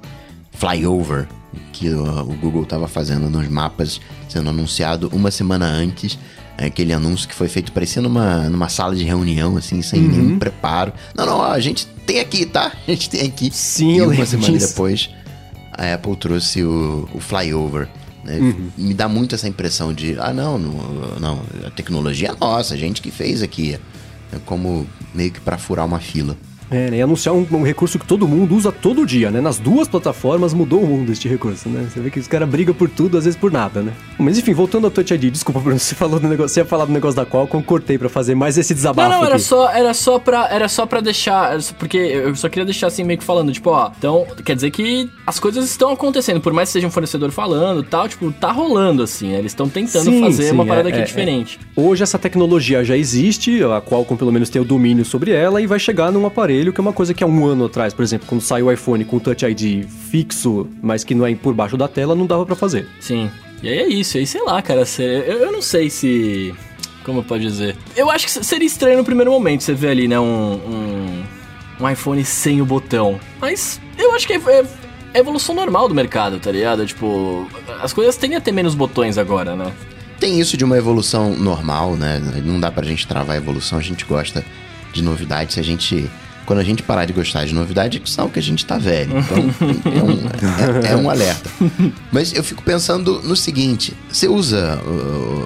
Flyover 0.52 1.28
que 1.72 1.90
o 1.90 2.36
Google 2.42 2.64
estava 2.64 2.88
fazendo 2.88 3.30
nos 3.30 3.48
mapas, 3.48 4.02
sendo 4.28 4.50
anunciado 4.50 5.10
uma 5.14 5.30
semana 5.30 5.66
antes 5.68 6.18
aquele 6.58 6.94
anúncio 6.94 7.28
que 7.28 7.36
foi 7.36 7.48
feito 7.48 7.72
parecendo 7.72 8.08
numa, 8.08 8.50
numa 8.50 8.70
sala 8.70 8.96
de 8.96 9.04
reunião, 9.04 9.58
assim, 9.58 9.82
sem 9.82 10.02
uhum. 10.02 10.08
nenhum 10.08 10.40
preparo. 10.40 10.94
Não, 11.16 11.26
não, 11.26 11.42
a 11.42 11.60
gente 11.60 11.88
tem 12.06 12.20
aqui, 12.20 12.46
tá? 12.46 12.72
A 12.88 12.92
gente 12.92 13.10
tem 13.10 13.28
aqui. 13.28 13.50
Sim, 13.52 13.94
e 13.94 13.98
eu 13.98 14.10
uma 14.10 14.26
semana 14.26 14.54
disso. 14.54 14.70
depois, 14.70 15.10
a 15.72 15.94
Apple 15.94 16.16
trouxe 16.16 16.64
o, 16.64 17.08
o 17.14 17.20
flyover. 17.20 17.88
Né? 18.24 18.38
Uhum. 18.38 18.70
Me 18.78 18.94
dá 18.94 19.08
muito 19.08 19.36
essa 19.36 19.48
impressão 19.48 19.94
de, 19.94 20.18
ah, 20.20 20.34
não, 20.34 20.58
não, 20.58 21.20
não, 21.20 21.42
a 21.66 21.70
tecnologia 21.70 22.30
é 22.30 22.36
nossa, 22.40 22.74
a 22.74 22.78
gente 22.78 23.02
que 23.02 23.12
fez 23.12 23.42
aqui. 23.42 23.78
É 24.32 24.38
como 24.46 24.88
meio 25.14 25.32
que 25.32 25.40
para 25.40 25.58
furar 25.58 25.86
uma 25.86 26.00
fila. 26.00 26.36
É, 26.74 26.90
né? 26.90 26.98
E 26.98 27.02
anunciar 27.02 27.36
um, 27.36 27.46
um, 27.52 27.62
recurso 27.62 28.00
que 28.00 28.06
todo 28.06 28.28
mundo 28.28 28.56
usa 28.56 28.72
todo 28.72 29.06
dia, 29.06 29.30
né? 29.30 29.40
Nas 29.40 29.60
duas 29.60 29.88
plataformas 29.88 30.56
mudou 30.56 30.82
o 30.82 30.88
mundo 30.88 31.12
este 31.12 31.28
recurso, 31.28 31.70
né? 31.70 31.88
Você 31.88 32.00
vê 32.00 32.10
que 32.10 32.20
os 32.20 32.28
caras 32.28 32.50
brigam 32.50 32.74
por 32.74 32.90
tudo, 32.90 33.16
às 33.16 33.26
vezes 33.26 33.40
por 33.40 33.52
nada, 33.52 33.84
né? 33.84 33.94
Mas 34.18 34.40
enfim, 34.40 34.54
voltando 34.54 34.86
ao 34.86 34.92
Touch 34.92 35.14
ID, 35.14 35.32
desculpa, 35.32 35.60
Bruno, 35.60 35.78
você 35.80 35.94
falou 35.94 36.20
do 36.20 36.28
negócio, 36.28 36.50
você 36.50 36.62
ia 36.62 36.66
falar 36.66 36.86
do 36.86 36.92
negócio 36.92 37.16
da 37.16 37.26
Qualcomm, 37.26 37.62
cortei 37.62 37.98
para 38.00 38.10
fazer 38.10 38.34
mais 38.34 38.58
esse 38.58 38.74
desabafo. 38.74 39.08
Não, 39.08 39.20
não, 39.20 39.26
era 39.26 39.36
aqui. 39.36 39.44
só, 39.44 39.70
era 39.70 39.94
só 39.94 40.18
pra, 40.18 40.48
era 40.50 40.68
só 40.68 40.88
pra 40.88 41.00
deixar, 41.00 41.58
porque 41.78 41.98
eu 41.98 42.36
só 42.36 42.50
queria 42.50 42.66
deixar 42.66 42.88
assim 42.88 43.04
meio 43.04 43.20
que 43.20 43.26
falando, 43.26 43.52
tipo, 43.52 43.70
ó, 43.70 43.92
então, 43.96 44.26
quer 44.44 44.56
dizer 44.56 44.72
que 44.72 45.10
as 45.28 45.40
coisas 45.40 45.70
estão 45.70 45.92
acontecendo, 45.92 46.42
por 46.42 46.54
mais 46.54 46.70
que 46.70 46.74
seja 46.74 46.88
um 46.88 46.92
fornecedor 46.92 47.30
falando 47.30 47.84
tal, 47.84 48.08
tipo, 48.08 48.32
tá 48.32 48.52
rolando 48.52 49.04
assim, 49.04 49.30
né? 49.30 49.38
Eles 49.40 49.52
estão 49.52 49.70
tentando 49.70 50.06
sim, 50.06 50.22
fazer 50.22 50.44
sim, 50.46 50.52
uma 50.52 50.66
parada 50.66 50.90
é, 50.90 50.92
aqui 50.92 51.02
é, 51.02 51.06
diferente. 51.06 51.60
É. 51.76 51.80
Hoje 51.80 52.02
essa 52.02 52.18
tecnologia 52.18 52.84
já 52.84 52.98
existe, 52.98 53.64
a 53.64 53.82
Qualcomm 53.82 54.18
pelo 54.18 54.32
menos 54.32 54.50
tem 54.50 54.62
o 54.62 54.66
domínio 54.66 55.06
sobre 55.06 55.32
ela 55.32 55.62
e 55.62 55.68
vai 55.68 55.80
chegar 55.80 56.12
num 56.12 56.26
aparelho 56.26 56.63
que 56.72 56.80
é 56.80 56.84
uma 56.84 56.94
coisa 56.94 57.14
que 57.14 57.24
há 57.24 57.28
um 57.28 57.46
ano 57.46 57.66
atrás, 57.66 57.94
por 57.94 58.04
exemplo, 58.04 58.28
quando 58.28 58.42
saiu 58.42 58.68
o 58.68 58.72
iPhone 58.72 59.04
com 59.04 59.18
o 59.18 59.20
Touch 59.20 59.44
ID 59.46 59.86
fixo, 59.86 60.70
mas 60.82 61.04
que 61.04 61.16
não 61.16 61.26
é 61.26 61.36
por 61.36 61.54
baixo 61.54 61.76
da 61.76 61.88
tela, 61.88 62.16
não 62.16 62.26
dava 62.26 62.46
para 62.46 62.56
fazer. 62.56 62.88
Sim. 63.00 63.30
E 63.62 63.68
aí 63.68 63.80
é 63.80 63.88
isso, 63.88 64.18
aí 64.18 64.28
sei 64.28 64.44
lá, 64.44 64.62
cara, 64.62 64.84
eu, 65.00 65.06
eu 65.06 65.52
não 65.52 65.62
sei 65.62 65.90
se 65.90 66.54
como 67.04 67.20
eu 67.20 67.24
posso 67.24 67.42
dizer? 67.42 67.76
Eu 67.96 68.10
acho 68.10 68.26
que 68.26 68.32
seria 68.46 68.66
estranho 68.66 68.98
no 68.98 69.04
primeiro 69.04 69.32
momento 69.32 69.64
você 69.64 69.74
ver 69.74 69.90
ali, 69.90 70.08
né, 70.08 70.20
um, 70.20 70.54
um, 70.54 71.24
um 71.80 71.90
iPhone 71.90 72.24
sem 72.24 72.62
o 72.62 72.66
botão. 72.66 73.20
Mas 73.40 73.80
eu 73.98 74.14
acho 74.14 74.26
que 74.26 74.34
é, 74.34 74.38
é, 74.38 74.66
é 75.14 75.20
evolução 75.20 75.54
normal 75.54 75.88
do 75.88 75.96
mercado, 75.96 76.40
tá 76.40 76.52
ligado? 76.52 76.86
Tipo, 76.86 77.48
as 77.82 77.94
coisas 77.94 78.16
tendem 78.16 78.38
a 78.38 78.42
ter 78.42 78.52
menos 78.52 78.74
botões 78.74 79.18
agora, 79.18 79.56
né? 79.56 79.72
Tem 80.20 80.40
isso 80.40 80.56
de 80.56 80.64
uma 80.64 80.78
evolução 80.78 81.36
normal, 81.36 81.96
né? 81.96 82.22
Não 82.44 82.60
dá 82.60 82.72
pra 82.72 82.84
gente 82.84 83.06
travar 83.06 83.36
a 83.36 83.38
evolução, 83.38 83.78
a 83.78 83.82
gente 83.82 84.06
gosta 84.06 84.44
de 84.94 85.02
novidades. 85.02 85.56
Se 85.56 85.60
a 85.60 85.64
gente 85.64 86.10
quando 86.46 86.60
a 86.60 86.64
gente 86.64 86.84
parar 86.84 87.06
de 87.06 87.14
gostar 87.14 87.46
de 87.46 87.54
novidade, 87.54 88.02
é 88.04 88.08
sinal 88.08 88.30
que 88.30 88.40
a 88.40 88.42
gente 88.42 88.66
tá 88.66 88.78
velho. 88.78 89.18
Então, 89.18 89.38
é 89.92 90.04
um, 90.04 90.88
é, 90.88 90.92
é 90.92 90.96
um 90.96 91.10
alerta. 91.10 91.50
Mas 92.12 92.34
eu 92.34 92.44
fico 92.44 92.62
pensando 92.64 93.22
no 93.24 93.36
seguinte: 93.36 93.94
você 94.10 94.28
usa, 94.28 94.80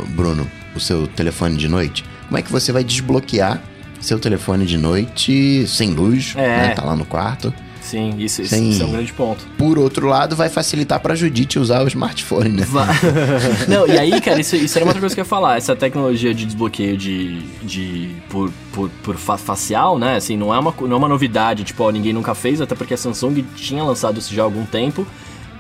Bruno, 0.10 0.50
o 0.76 0.80
seu 0.80 1.08
telefone 1.08 1.58
de 1.58 1.68
noite? 1.68 2.04
Como 2.28 2.38
é 2.38 2.41
que 2.41 2.52
você 2.52 2.72
vai 2.72 2.84
desbloquear 2.84 3.62
seu 4.00 4.20
telefone 4.20 4.66
de 4.66 4.78
noite 4.78 5.66
sem 5.68 5.91
luz, 5.91 6.34
é. 6.36 6.48
né? 6.48 6.70
Tá 6.76 6.84
lá 6.84 6.95
no 6.95 7.06
quarto. 7.06 7.54
Sim, 7.88 8.16
isso, 8.18 8.44
Sem... 8.46 8.70
isso, 8.70 8.84
é 8.84 8.86
um 8.86 8.92
grande 8.92 9.14
ponto. 9.14 9.48
Por 9.58 9.80
outro 9.80 10.08
lado, 10.08 10.36
vai 10.36 10.50
facilitar 10.50 11.00
pra 11.00 11.16
Judite 11.16 11.58
usar 11.58 11.86
o 11.86 11.88
smartphone, 11.88 12.50
né? 12.50 12.66
Vai. 12.68 12.94
Não, 13.66 13.88
e 13.88 13.98
aí, 13.98 14.20
cara, 14.20 14.42
isso, 14.42 14.58
isso 14.58 14.78
era 14.78 14.84
uma 14.84 14.90
outra 14.90 15.00
coisa 15.00 15.16
que 15.16 15.22
eu 15.22 15.24
ia 15.24 15.30
falar. 15.30 15.56
Essa 15.56 15.74
tecnologia 15.74 16.34
de 16.34 16.46
desbloqueio 16.46 16.98
de, 16.98 17.40
de 17.64 18.14
por, 18.28 18.52
por, 18.74 18.90
por 19.02 19.16
facial, 19.16 19.98
né? 19.98 20.18
Assim, 20.18 20.36
não 20.36 20.54
é, 20.54 20.60
uma, 20.60 20.74
não 20.82 20.92
é 20.92 20.96
uma 20.98 21.08
novidade, 21.08 21.64
tipo, 21.64 21.82
ó, 21.82 21.90
ninguém 21.90 22.12
nunca 22.12 22.36
fez, 22.36 22.60
até 22.60 22.76
porque 22.76 22.94
a 22.94 22.98
Samsung 22.98 23.42
tinha 23.56 23.82
lançado 23.82 24.20
isso 24.20 24.34
já 24.34 24.42
há 24.42 24.46
algum 24.46 24.66
tempo. 24.66 25.08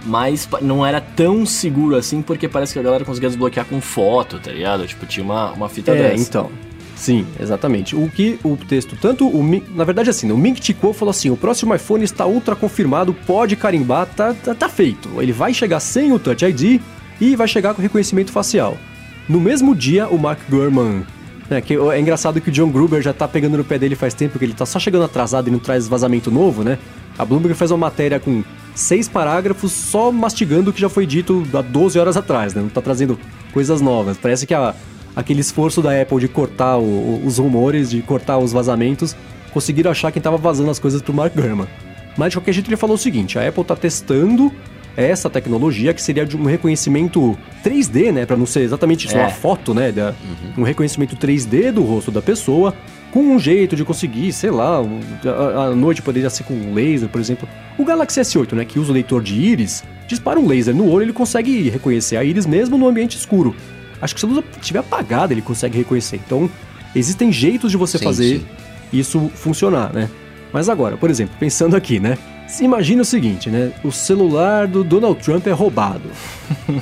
Mas 0.05 0.47
não 0.61 0.85
era 0.85 0.99
tão 0.99 1.45
seguro 1.45 1.95
assim, 1.95 2.21
porque 2.21 2.47
parece 2.47 2.73
que 2.73 2.79
a 2.79 2.83
galera 2.83 3.05
conseguia 3.05 3.29
desbloquear 3.29 3.65
com 3.65 3.79
foto, 3.79 4.37
tá 4.37 4.51
ligado? 4.51 4.85
Tipo, 4.85 5.05
tinha 5.05 5.23
uma, 5.23 5.51
uma 5.53 5.69
fita 5.69 5.91
é, 5.91 6.11
dessa. 6.11 6.23
então. 6.23 6.51
Sim, 6.97 7.25
exatamente. 7.39 7.95
O 7.95 8.09
que 8.09 8.39
o 8.43 8.57
texto, 8.57 8.97
tanto 8.99 9.27
o 9.27 9.63
na 9.73 9.83
verdade 9.83 10.09
assim, 10.09 10.31
o 10.31 10.37
Ming 10.37 10.55
Chico 10.59 10.91
falou 10.91 11.11
assim: 11.11 11.29
o 11.29 11.37
próximo 11.37 11.73
iPhone 11.73 12.03
está 12.03 12.25
ultra 12.25 12.55
confirmado, 12.55 13.13
pode 13.13 13.55
carimbar, 13.55 14.07
tá, 14.07 14.33
tá, 14.33 14.55
tá 14.55 14.67
feito. 14.67 15.21
Ele 15.21 15.31
vai 15.31 15.53
chegar 15.53 15.79
sem 15.79 16.11
o 16.11 16.19
Touch 16.19 16.43
ID 16.43 16.81
e 17.21 17.35
vai 17.35 17.47
chegar 17.47 17.73
com 17.73 17.81
reconhecimento 17.81 18.31
facial. 18.31 18.77
No 19.29 19.39
mesmo 19.39 19.75
dia, 19.75 20.07
o 20.07 20.17
Mark 20.17 20.39
Gurman 20.49 21.05
é, 21.49 21.61
que 21.61 21.75
é 21.75 21.99
engraçado 21.99 22.41
que 22.41 22.49
o 22.49 22.51
John 22.51 22.69
Gruber 22.69 23.01
já 23.01 23.13
tá 23.13 23.27
pegando 23.27 23.57
no 23.57 23.63
pé 23.63 23.77
dele 23.77 23.95
faz 23.95 24.13
tempo, 24.13 24.37
que 24.37 24.43
ele 24.43 24.53
tá 24.53 24.65
só 24.65 24.79
chegando 24.79 25.05
atrasado 25.05 25.47
e 25.47 25.51
não 25.51 25.59
traz 25.59 25.87
vazamento 25.87 26.29
novo, 26.29 26.63
né? 26.63 26.77
A 27.17 27.23
Bloomberg 27.23 27.57
faz 27.57 27.71
uma 27.71 27.77
matéria 27.77 28.19
com 28.19 28.43
seis 28.75 29.07
parágrafos 29.07 29.71
só 29.71 30.11
mastigando 30.11 30.69
o 30.69 30.73
que 30.73 30.81
já 30.81 30.89
foi 30.89 31.05
dito 31.05 31.47
há 31.53 31.61
12 31.61 31.97
horas 31.97 32.17
atrás, 32.17 32.53
né? 32.53 32.61
Não 32.61 32.69
tá 32.69 32.81
trazendo 32.81 33.17
coisas 33.53 33.79
novas. 33.79 34.17
Parece 34.17 34.45
que 34.45 34.53
a, 34.53 34.75
aquele 35.17 35.41
esforço 35.41 35.81
da 35.81 35.99
Apple 35.99 36.19
de 36.19 36.27
cortar 36.27 36.77
o, 36.77 37.25
os 37.25 37.39
rumores, 37.39 37.89
de 37.89 38.03
cortar 38.03 38.37
os 38.37 38.53
vazamentos, 38.53 39.15
conseguiram 39.51 39.89
achar 39.89 40.11
quem 40.11 40.19
estava 40.19 40.37
vazando 40.37 40.69
as 40.69 40.77
coisas 40.77 41.01
pro 41.01 41.11
Mark 41.11 41.33
Gurman. 41.33 41.67
Mas 42.15 42.29
de 42.29 42.37
qualquer 42.37 42.53
jeito 42.53 42.69
ele 42.69 42.77
falou 42.77 42.95
o 42.95 42.99
seguinte: 42.99 43.39
a 43.39 43.47
Apple 43.47 43.63
está 43.63 43.75
testando 43.75 44.53
essa 44.95 45.27
tecnologia 45.27 45.91
que 45.91 46.01
seria 46.01 46.23
de 46.23 46.37
um 46.37 46.45
reconhecimento 46.45 47.37
3D, 47.63 48.11
né, 48.11 48.25
para 48.27 48.37
não 48.37 48.45
ser 48.45 48.61
exatamente 48.61 49.11
é. 49.11 49.19
uma 49.19 49.29
foto, 49.29 49.73
né, 49.73 49.91
da, 49.91 50.09
uhum. 50.09 50.61
um 50.61 50.63
reconhecimento 50.63 51.15
3D 51.15 51.71
do 51.71 51.83
rosto 51.83 52.11
da 52.11 52.21
pessoa, 52.21 52.73
com 53.11 53.19
um 53.19 53.39
jeito 53.39 53.75
de 53.75 53.83
conseguir, 53.83 54.31
sei 54.33 54.51
lá, 54.51 54.83
a, 55.23 55.63
a 55.65 55.75
noite 55.75 56.01
poderia 56.01 56.29
ser 56.29 56.43
com 56.43 56.73
laser, 56.73 57.09
por 57.09 57.21
exemplo. 57.21 57.47
O 57.77 57.85
Galaxy 57.85 58.19
S8, 58.21 58.53
né, 58.53 58.65
que 58.65 58.79
usa 58.79 58.91
o 58.91 58.93
leitor 58.93 59.21
de 59.21 59.35
íris, 59.35 59.83
dispara 60.07 60.39
um 60.39 60.47
laser 60.47 60.75
no 60.75 60.89
olho, 60.89 61.05
ele 61.05 61.13
consegue 61.13 61.69
reconhecer 61.69 62.17
a 62.17 62.23
íris 62.23 62.47
mesmo 62.47 62.75
no 62.75 62.87
ambiente 62.87 63.17
escuro. 63.17 63.55
Acho 64.01 64.13
que 64.13 64.19
se 64.19 64.25
a 64.25 64.29
luz 64.29 64.43
estiver 64.59 64.79
apagada, 64.79 65.33
ele 65.33 65.41
consegue 65.41 65.77
reconhecer. 65.77 66.19
Então, 66.25 66.49
existem 66.95 67.31
jeitos 67.31 67.71
de 67.71 67.77
você 67.77 67.97
sim, 67.97 68.03
fazer 68.03 68.39
sim. 68.39 68.45
isso 68.93 69.31
funcionar, 69.35 69.93
né? 69.93 70.09
Mas 70.53 70.69
agora, 70.69 70.97
por 70.97 71.09
exemplo, 71.09 71.35
pensando 71.39 71.75
aqui, 71.75 71.99
né? 71.99 72.17
Imagina 72.61 73.01
o 73.01 73.05
seguinte, 73.05 73.49
né? 73.49 73.73
O 73.83 73.91
celular 73.91 74.67
do 74.67 74.83
Donald 74.83 75.21
Trump 75.21 75.45
é 75.47 75.51
roubado. 75.51 76.09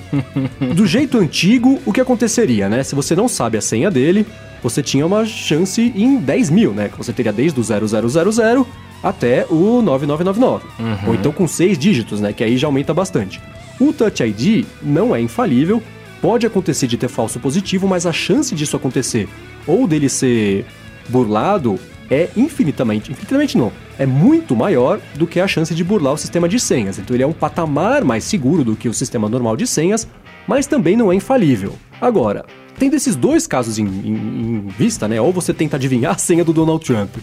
do 0.76 0.86
jeito 0.86 1.18
antigo, 1.18 1.82
o 1.86 1.92
que 1.92 2.00
aconteceria, 2.00 2.70
né? 2.70 2.84
Se 2.84 2.94
você 2.94 3.16
não 3.16 3.28
sabe 3.28 3.58
a 3.58 3.62
senha 3.62 3.90
dele, 3.90 4.28
você 4.62 4.84
tinha 4.84 5.06
uma 5.06 5.26
chance 5.26 5.92
em 5.96 6.18
10 6.18 6.50
mil, 6.52 6.72
né? 6.72 6.90
Que 6.90 6.98
você 6.98 7.12
teria 7.12 7.34
desde 7.34 7.60
o 7.60 7.64
0000 7.64 8.68
até 9.02 9.46
o 9.50 9.82
9999. 9.82 10.66
Uhum. 10.80 11.10
Ou 11.10 11.16
então 11.16 11.32
com 11.32 11.48
seis 11.48 11.78
dígitos, 11.78 12.22
né? 12.22 12.32
Que 12.32 12.44
aí 12.44 12.58
já 12.58 12.68
aumenta 12.68 12.94
bastante. 12.94 13.42
O 13.80 13.92
Touch 13.92 14.24
ID 14.24 14.66
não 14.82 15.16
é 15.16 15.22
infalível, 15.22 15.82
Pode 16.26 16.48
acontecer 16.48 16.88
de 16.88 16.98
ter 16.98 17.08
falso 17.08 17.40
positivo, 17.40 17.88
mas 17.88 18.08
a 18.08 18.12
chance 18.12 18.56
disso 18.56 18.76
acontecer 18.76 19.30
ou 19.68 19.88
dele 19.88 20.10
ser 20.10 20.66
burlado 21.08 21.80
é 22.10 22.30
infinitamente, 22.36 23.12
infinitamente 23.12 23.56
não, 23.56 23.72
é 24.00 24.08
muito 24.08 24.56
maior 24.56 25.00
do 25.14 25.28
que 25.28 25.40
a 25.40 25.48
chance 25.48 25.76
de 25.76 25.84
burlar 25.84 26.14
o 26.14 26.18
sistema 26.18 26.50
de 26.50 26.60
senhas. 26.60 26.98
Então 26.98 27.16
ele 27.16 27.22
é 27.22 27.28
um 27.28 27.32
patamar 27.32 28.04
mais 28.04 28.24
seguro 28.24 28.64
do 28.64 28.76
que 28.76 28.90
o 28.90 28.94
sistema 28.94 29.30
normal 29.30 29.56
de 29.56 29.68
senhas, 29.68 30.08
mas 30.48 30.66
também 30.66 30.98
não 30.98 31.12
é 31.12 31.16
infalível. 31.16 31.76
Agora, 32.02 32.44
tendo 32.80 32.96
esses 32.96 33.16
dois 33.16 33.46
casos 33.46 33.78
em, 33.78 33.86
em, 33.86 34.16
em 34.16 34.68
vista, 34.70 35.08
né? 35.08 35.22
Ou 35.22 35.32
você 35.32 35.54
tenta 35.54 35.76
adivinhar 35.76 36.16
a 36.16 36.18
senha 36.18 36.44
do 36.44 36.52
Donald 36.52 36.84
Trump, 36.84 37.18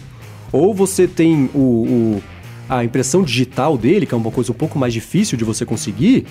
ou 0.49 0.73
você 0.73 1.09
tem 1.09 1.49
o, 1.53 1.59
o, 1.59 2.23
a 2.69 2.85
impressão 2.85 3.21
digital 3.21 3.77
dele, 3.77 4.05
que 4.05 4.13
é 4.13 4.17
uma 4.17 4.31
coisa 4.31 4.53
um 4.53 4.55
pouco 4.55 4.79
mais 4.79 4.93
difícil 4.93 5.37
de 5.37 5.43
você 5.43 5.65
conseguir, 5.65 6.25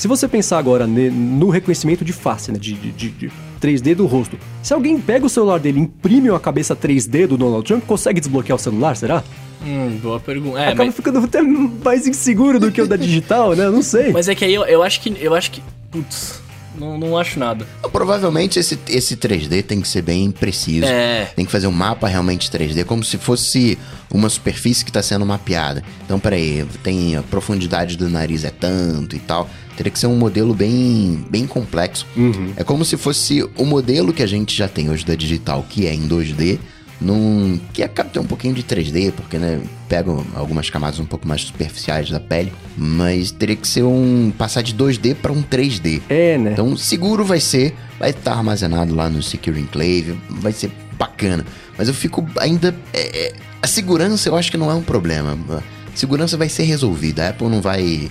se 0.00 0.08
você 0.08 0.26
pensar 0.26 0.56
agora 0.56 0.86
no 0.86 1.50
reconhecimento 1.50 2.02
de 2.02 2.14
face, 2.14 2.50
né, 2.50 2.58
de, 2.58 2.72
de, 2.72 3.10
de 3.10 3.30
3D 3.60 3.94
do 3.94 4.06
rosto, 4.06 4.38
se 4.62 4.72
alguém 4.72 4.98
pega 4.98 5.26
o 5.26 5.28
celular 5.28 5.60
dele 5.60 5.78
e 5.78 5.82
imprime 5.82 6.30
uma 6.30 6.40
cabeça 6.40 6.74
3D 6.74 7.26
do 7.26 7.36
Donald 7.36 7.66
Trump, 7.66 7.84
consegue 7.84 8.18
desbloquear 8.18 8.56
o 8.56 8.58
celular, 8.58 8.96
será? 8.96 9.22
Hum, 9.62 9.98
boa 10.02 10.18
pergunta. 10.18 10.58
É, 10.58 10.68
Acaba 10.68 10.86
mas... 10.86 10.96
ficando 10.96 11.18
até 11.18 11.42
mais 11.42 12.06
inseguro 12.06 12.58
do 12.58 12.72
que 12.72 12.80
o 12.80 12.88
da 12.88 12.96
digital, 12.96 13.54
né? 13.54 13.68
Não 13.68 13.82
sei. 13.82 14.10
Mas 14.10 14.26
é 14.26 14.34
que 14.34 14.42
aí 14.42 14.54
eu, 14.54 14.64
eu 14.64 14.82
acho 14.82 15.02
que. 15.02 15.14
Eu 15.20 15.34
acho 15.34 15.50
que. 15.50 15.62
Putz. 15.90 16.40
Não, 16.78 16.96
não 16.96 17.18
acho 17.18 17.38
nada. 17.38 17.66
Provavelmente 17.92 18.58
esse, 18.58 18.78
esse 18.88 19.16
3D 19.18 19.62
tem 19.62 19.82
que 19.82 19.88
ser 19.88 20.00
bem 20.00 20.30
preciso. 20.30 20.86
É. 20.86 21.26
Tem 21.36 21.44
que 21.44 21.52
fazer 21.52 21.66
um 21.66 21.72
mapa 21.72 22.08
realmente 22.08 22.50
3D, 22.50 22.86
como 22.86 23.04
se 23.04 23.18
fosse 23.18 23.76
uma 24.10 24.30
superfície 24.30 24.82
que 24.82 24.90
está 24.90 25.02
sendo 25.02 25.26
mapeada. 25.26 25.82
Então, 26.04 26.18
peraí, 26.18 26.66
tem 26.82 27.16
a 27.16 27.22
profundidade 27.22 27.98
do 27.98 28.08
nariz 28.08 28.44
é 28.44 28.50
tanto 28.50 29.14
e 29.14 29.18
tal. 29.18 29.50
Teria 29.80 29.90
que 29.90 29.98
ser 29.98 30.08
um 30.08 30.16
modelo 30.16 30.52
bem, 30.52 31.24
bem 31.30 31.46
complexo. 31.46 32.06
Uhum. 32.14 32.52
É 32.54 32.62
como 32.62 32.84
se 32.84 32.98
fosse 32.98 33.42
o 33.56 33.64
modelo 33.64 34.12
que 34.12 34.22
a 34.22 34.26
gente 34.26 34.54
já 34.54 34.68
tem 34.68 34.90
hoje 34.90 35.06
da 35.06 35.14
digital, 35.14 35.64
que 35.66 35.86
é 35.86 35.94
em 35.94 36.06
2D, 36.06 36.58
num, 37.00 37.58
que 37.72 37.82
acaba 37.82 38.10
ter 38.10 38.18
um 38.18 38.26
pouquinho 38.26 38.52
de 38.52 38.62
3D, 38.62 39.10
porque 39.10 39.38
né, 39.38 39.58
pega 39.88 40.14
algumas 40.34 40.68
camadas 40.68 41.00
um 41.00 41.06
pouco 41.06 41.26
mais 41.26 41.40
superficiais 41.40 42.10
da 42.10 42.20
pele, 42.20 42.52
mas 42.76 43.30
teria 43.30 43.56
que 43.56 43.66
ser 43.66 43.82
um 43.82 44.30
passar 44.36 44.60
de 44.60 44.74
2D 44.74 45.14
para 45.14 45.32
um 45.32 45.42
3D. 45.42 46.02
É, 46.10 46.36
né? 46.36 46.52
Então 46.52 46.76
seguro 46.76 47.24
vai 47.24 47.40
ser, 47.40 47.74
vai 47.98 48.10
estar 48.10 48.34
armazenado 48.34 48.94
lá 48.94 49.08
no 49.08 49.22
Secure 49.22 49.58
Enclave, 49.58 50.14
vai 50.28 50.52
ser 50.52 50.70
bacana. 50.98 51.42
Mas 51.78 51.88
eu 51.88 51.94
fico 51.94 52.28
ainda 52.38 52.76
é, 52.92 53.28
é, 53.28 53.32
a 53.62 53.66
segurança 53.66 54.28
eu 54.28 54.36
acho 54.36 54.50
que 54.50 54.58
não 54.58 54.70
é 54.70 54.74
um 54.74 54.82
problema. 54.82 55.38
A 55.48 55.96
segurança 55.96 56.36
vai 56.36 56.50
ser 56.50 56.64
resolvida. 56.64 57.24
A 57.24 57.28
Apple 57.30 57.48
não 57.48 57.62
vai 57.62 58.10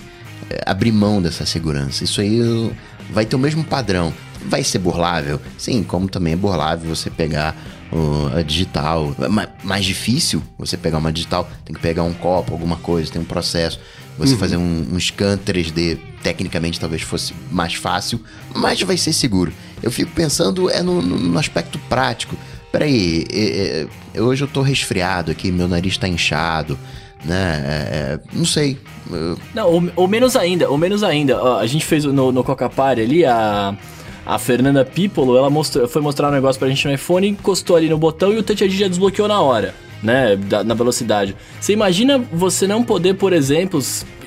abrir 0.66 0.92
mão 0.92 1.20
dessa 1.20 1.46
segurança. 1.46 2.04
Isso 2.04 2.20
aí 2.20 2.40
vai 3.10 3.24
ter 3.24 3.36
o 3.36 3.38
mesmo 3.38 3.64
padrão. 3.64 4.12
Vai 4.46 4.64
ser 4.64 4.78
burlável? 4.78 5.40
Sim, 5.58 5.82
como 5.82 6.08
também 6.08 6.32
é 6.32 6.36
burlável 6.36 6.94
você 6.94 7.10
pegar 7.10 7.54
uh, 7.92 8.38
a 8.38 8.42
digital. 8.42 9.14
Mais 9.62 9.84
difícil 9.84 10.42
você 10.58 10.76
pegar 10.76 10.98
uma 10.98 11.12
digital, 11.12 11.48
tem 11.64 11.74
que 11.74 11.80
pegar 11.80 12.02
um 12.02 12.14
copo, 12.14 12.52
alguma 12.52 12.76
coisa, 12.76 13.12
tem 13.12 13.20
um 13.20 13.24
processo. 13.24 13.78
Você 14.18 14.34
uhum. 14.34 14.38
fazer 14.38 14.56
um, 14.56 14.86
um 14.92 15.00
scan 15.00 15.38
3D, 15.38 15.98
tecnicamente 16.22 16.78
talvez 16.78 17.02
fosse 17.02 17.32
mais 17.50 17.74
fácil, 17.74 18.20
mas 18.54 18.80
vai 18.82 18.96
ser 18.96 19.12
seguro. 19.12 19.52
Eu 19.82 19.90
fico 19.90 20.10
pensando 20.12 20.68
é 20.70 20.82
no, 20.82 21.00
no 21.00 21.38
aspecto 21.38 21.78
prático. 21.88 22.36
peraí, 22.70 23.24
é, 23.32 23.86
é, 24.14 24.20
hoje 24.20 24.44
eu 24.44 24.48
tô 24.48 24.62
resfriado 24.62 25.30
aqui, 25.30 25.50
meu 25.50 25.66
nariz 25.66 25.96
tá 25.96 26.06
inchado, 26.06 26.78
né? 27.24 27.62
É, 27.66 28.14
é 28.14 28.20
não 28.32 28.44
sei. 28.44 28.78
Não, 29.54 29.68
ou, 29.68 29.82
ou, 29.96 30.08
menos 30.08 30.36
ainda, 30.36 30.68
ou 30.70 30.78
menos 30.78 31.02
ainda. 31.02 31.42
Ó, 31.42 31.58
a 31.58 31.66
gente 31.66 31.84
fez 31.84 32.04
no, 32.04 32.30
no 32.30 32.44
Coca 32.44 32.68
Party 32.68 33.02
ali, 33.02 33.24
a, 33.24 33.74
a 34.24 34.38
Fernanda 34.38 34.84
Pipolo, 34.84 35.36
ela 35.36 35.50
mostrou, 35.50 35.88
foi 35.88 36.00
mostrar 36.00 36.28
um 36.28 36.32
negócio 36.32 36.58
pra 36.58 36.68
gente 36.68 36.86
no 36.86 36.94
iPhone, 36.94 37.28
encostou 37.28 37.76
ali 37.76 37.88
no 37.88 37.98
botão 37.98 38.32
e 38.32 38.38
o 38.38 38.42
Touch 38.42 38.64
ID 38.64 38.72
já 38.72 38.88
desbloqueou 38.88 39.26
na 39.26 39.40
hora, 39.40 39.74
né? 40.02 40.36
Da, 40.36 40.62
na 40.62 40.74
velocidade. 40.74 41.34
Você 41.60 41.72
imagina 41.72 42.18
você 42.32 42.66
não 42.66 42.82
poder, 42.82 43.14
por 43.14 43.32
exemplo, 43.32 43.80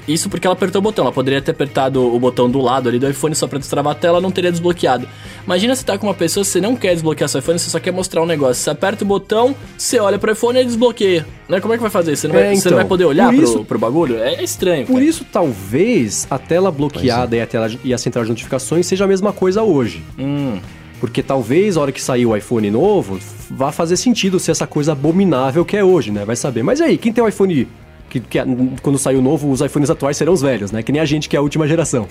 isso 0.07 0.29
porque 0.29 0.45
ela 0.45 0.53
apertou 0.53 0.79
o 0.79 0.81
botão. 0.81 1.05
Ela 1.05 1.13
poderia 1.13 1.41
ter 1.41 1.51
apertado 1.51 2.01
o 2.01 2.19
botão 2.19 2.49
do 2.49 2.59
lado 2.61 2.89
ali 2.89 2.99
do 2.99 3.09
iPhone 3.09 3.33
só 3.35 3.47
pra 3.47 3.59
destravar 3.59 3.93
a 3.93 3.95
tela, 3.95 4.19
não 4.19 4.31
teria 4.31 4.51
desbloqueado. 4.51 5.07
Imagina 5.45 5.75
você 5.75 5.83
tá 5.83 5.97
com 5.97 6.07
uma 6.07 6.13
pessoa, 6.13 6.43
você 6.43 6.59
não 6.59 6.75
quer 6.75 6.93
desbloquear 6.93 7.29
seu 7.29 7.39
iPhone, 7.39 7.59
você 7.59 7.69
só 7.69 7.79
quer 7.79 7.91
mostrar 7.91 8.21
um 8.21 8.25
negócio. 8.25 8.63
Você 8.63 8.69
aperta 8.69 9.03
o 9.03 9.07
botão, 9.07 9.55
você 9.77 9.99
olha 9.99 10.17
pro 10.17 10.31
iPhone 10.31 10.59
e 10.59 10.65
desbloqueia. 10.65 11.25
Né? 11.47 11.59
Como 11.59 11.73
é 11.73 11.77
que 11.77 11.81
vai 11.81 11.91
fazer? 11.91 12.15
Você 12.15 12.27
não, 12.27 12.35
vai, 12.35 12.43
é, 12.43 12.47
então, 12.47 12.61
você 12.61 12.69
não 12.69 12.77
vai 12.77 12.85
poder 12.85 13.05
olhar 13.05 13.33
isso, 13.33 13.55
pro, 13.55 13.65
pro 13.65 13.79
bagulho? 13.79 14.17
É 14.17 14.43
estranho. 14.43 14.85
Por 14.85 14.93
cara. 14.93 15.05
isso, 15.05 15.25
talvez 15.31 16.27
a 16.29 16.37
tela 16.37 16.71
bloqueada 16.71 17.35
é. 17.35 17.39
e, 17.39 17.41
a 17.41 17.47
tela, 17.47 17.71
e 17.83 17.93
a 17.93 17.97
central 17.97 18.23
de 18.23 18.31
notificações 18.31 18.85
seja 18.85 19.05
a 19.05 19.07
mesma 19.07 19.33
coisa 19.33 19.63
hoje. 19.63 20.03
Hum. 20.17 20.59
Porque 20.99 21.21
talvez 21.21 21.75
a 21.75 21.81
hora 21.81 21.91
que 21.91 22.01
sair 22.01 22.25
o 22.25 22.35
iPhone 22.35 22.71
novo, 22.71 23.19
vá 23.49 23.73
fazer 23.73 23.97
sentido 23.97 24.39
ser 24.39 24.51
essa 24.51 24.65
coisa 24.65 24.93
abominável 24.93 25.65
que 25.65 25.75
é 25.75 25.83
hoje, 25.83 26.11
né? 26.11 26.23
Vai 26.23 26.37
saber. 26.37 26.63
Mas 26.63 26.79
aí, 26.79 26.97
quem 26.97 27.11
tem 27.11 27.21
o 27.21 27.27
iPhone 27.27 27.67
que, 28.13 28.19
que 28.19 28.39
quando 28.81 28.97
sair 28.97 29.15
o 29.15 29.21
novo, 29.21 29.49
os 29.51 29.61
iPhones 29.61 29.89
atuais 29.89 30.15
serão 30.17 30.33
os 30.33 30.41
velhos, 30.41 30.71
né? 30.71 30.83
Que 30.83 30.91
nem 30.91 31.01
a 31.01 31.05
gente 31.05 31.27
que 31.27 31.35
é 31.35 31.39
a 31.39 31.41
última 31.41 31.67
geração. 31.67 32.07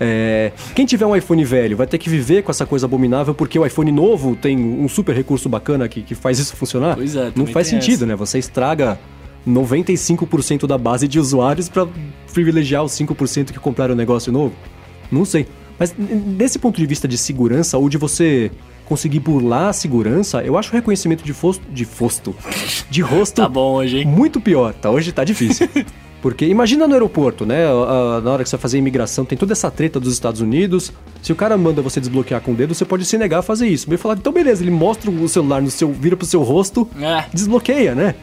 É, 0.00 0.52
quem 0.74 0.86
tiver 0.86 1.06
um 1.06 1.14
iPhone 1.14 1.44
velho 1.44 1.76
vai 1.76 1.86
ter 1.86 1.98
que 1.98 2.08
viver 2.08 2.42
com 2.42 2.50
essa 2.50 2.64
coisa 2.64 2.86
abominável 2.86 3.34
porque 3.34 3.58
o 3.58 3.66
iPhone 3.66 3.92
novo 3.92 4.34
tem 4.34 4.58
um 4.58 4.88
super 4.88 5.14
recurso 5.14 5.48
bacana 5.48 5.88
que, 5.88 6.02
que 6.02 6.14
faz 6.14 6.38
isso 6.38 6.56
funcionar. 6.56 6.96
Pois 6.96 7.14
é, 7.14 7.32
Não 7.36 7.46
faz 7.46 7.66
sentido, 7.68 7.96
essa. 7.96 8.06
né? 8.06 8.16
Você 8.16 8.38
estraga 8.38 8.98
95% 9.46 10.66
da 10.66 10.78
base 10.78 11.06
de 11.06 11.18
usuários 11.18 11.68
para 11.68 11.86
privilegiar 12.32 12.82
os 12.82 12.92
5% 12.92 13.52
que 13.52 13.58
compraram 13.58 13.94
o 13.94 13.96
negócio 13.96 14.32
novo. 14.32 14.54
Não 15.10 15.24
sei. 15.24 15.46
Mas 15.78 15.94
desse 15.98 16.58
ponto 16.58 16.76
de 16.76 16.86
vista 16.86 17.06
de 17.06 17.18
segurança 17.18 17.76
ou 17.76 17.88
de 17.88 17.98
você 17.98 18.50
conseguir 18.84 19.20
burlar 19.20 19.68
a 19.68 19.72
segurança, 19.72 20.42
eu 20.42 20.58
acho 20.58 20.70
o 20.70 20.72
reconhecimento 20.72 21.24
de 21.24 21.32
fosto. 21.32 21.62
De 21.70 21.84
fosto. 21.84 22.34
De 22.90 23.00
rosto. 23.00 23.36
tá 23.42 23.48
bom 23.48 23.74
hoje, 23.74 23.98
hein? 23.98 24.06
Muito 24.06 24.40
pior, 24.40 24.74
tá? 24.74 24.90
Hoje 24.90 25.12
tá 25.12 25.24
difícil. 25.24 25.68
Porque 26.24 26.46
imagina 26.46 26.86
no 26.86 26.94
aeroporto, 26.94 27.44
né? 27.44 27.66
Na 28.22 28.30
hora 28.32 28.42
que 28.42 28.48
você 28.48 28.56
vai 28.56 28.62
fazer 28.62 28.78
imigração, 28.78 29.26
tem 29.26 29.36
toda 29.36 29.52
essa 29.52 29.70
treta 29.70 30.00
dos 30.00 30.10
Estados 30.10 30.40
Unidos. 30.40 30.90
Se 31.20 31.30
o 31.32 31.36
cara 31.36 31.54
manda 31.58 31.82
você 31.82 32.00
desbloquear 32.00 32.40
com 32.40 32.52
o 32.52 32.54
dedo, 32.54 32.74
você 32.74 32.86
pode 32.86 33.04
se 33.04 33.18
negar 33.18 33.40
a 33.40 33.42
fazer 33.42 33.68
isso. 33.68 33.86
Vai 33.86 33.98
falar, 33.98 34.14
então 34.14 34.32
beleza, 34.32 34.62
ele 34.62 34.70
mostra 34.70 35.10
o 35.10 35.28
celular 35.28 35.60
no 35.60 35.70
seu. 35.70 35.92
vira 35.92 36.16
pro 36.16 36.26
seu 36.26 36.42
rosto, 36.42 36.88
é. 36.98 37.26
desbloqueia, 37.30 37.94
né? 37.94 38.14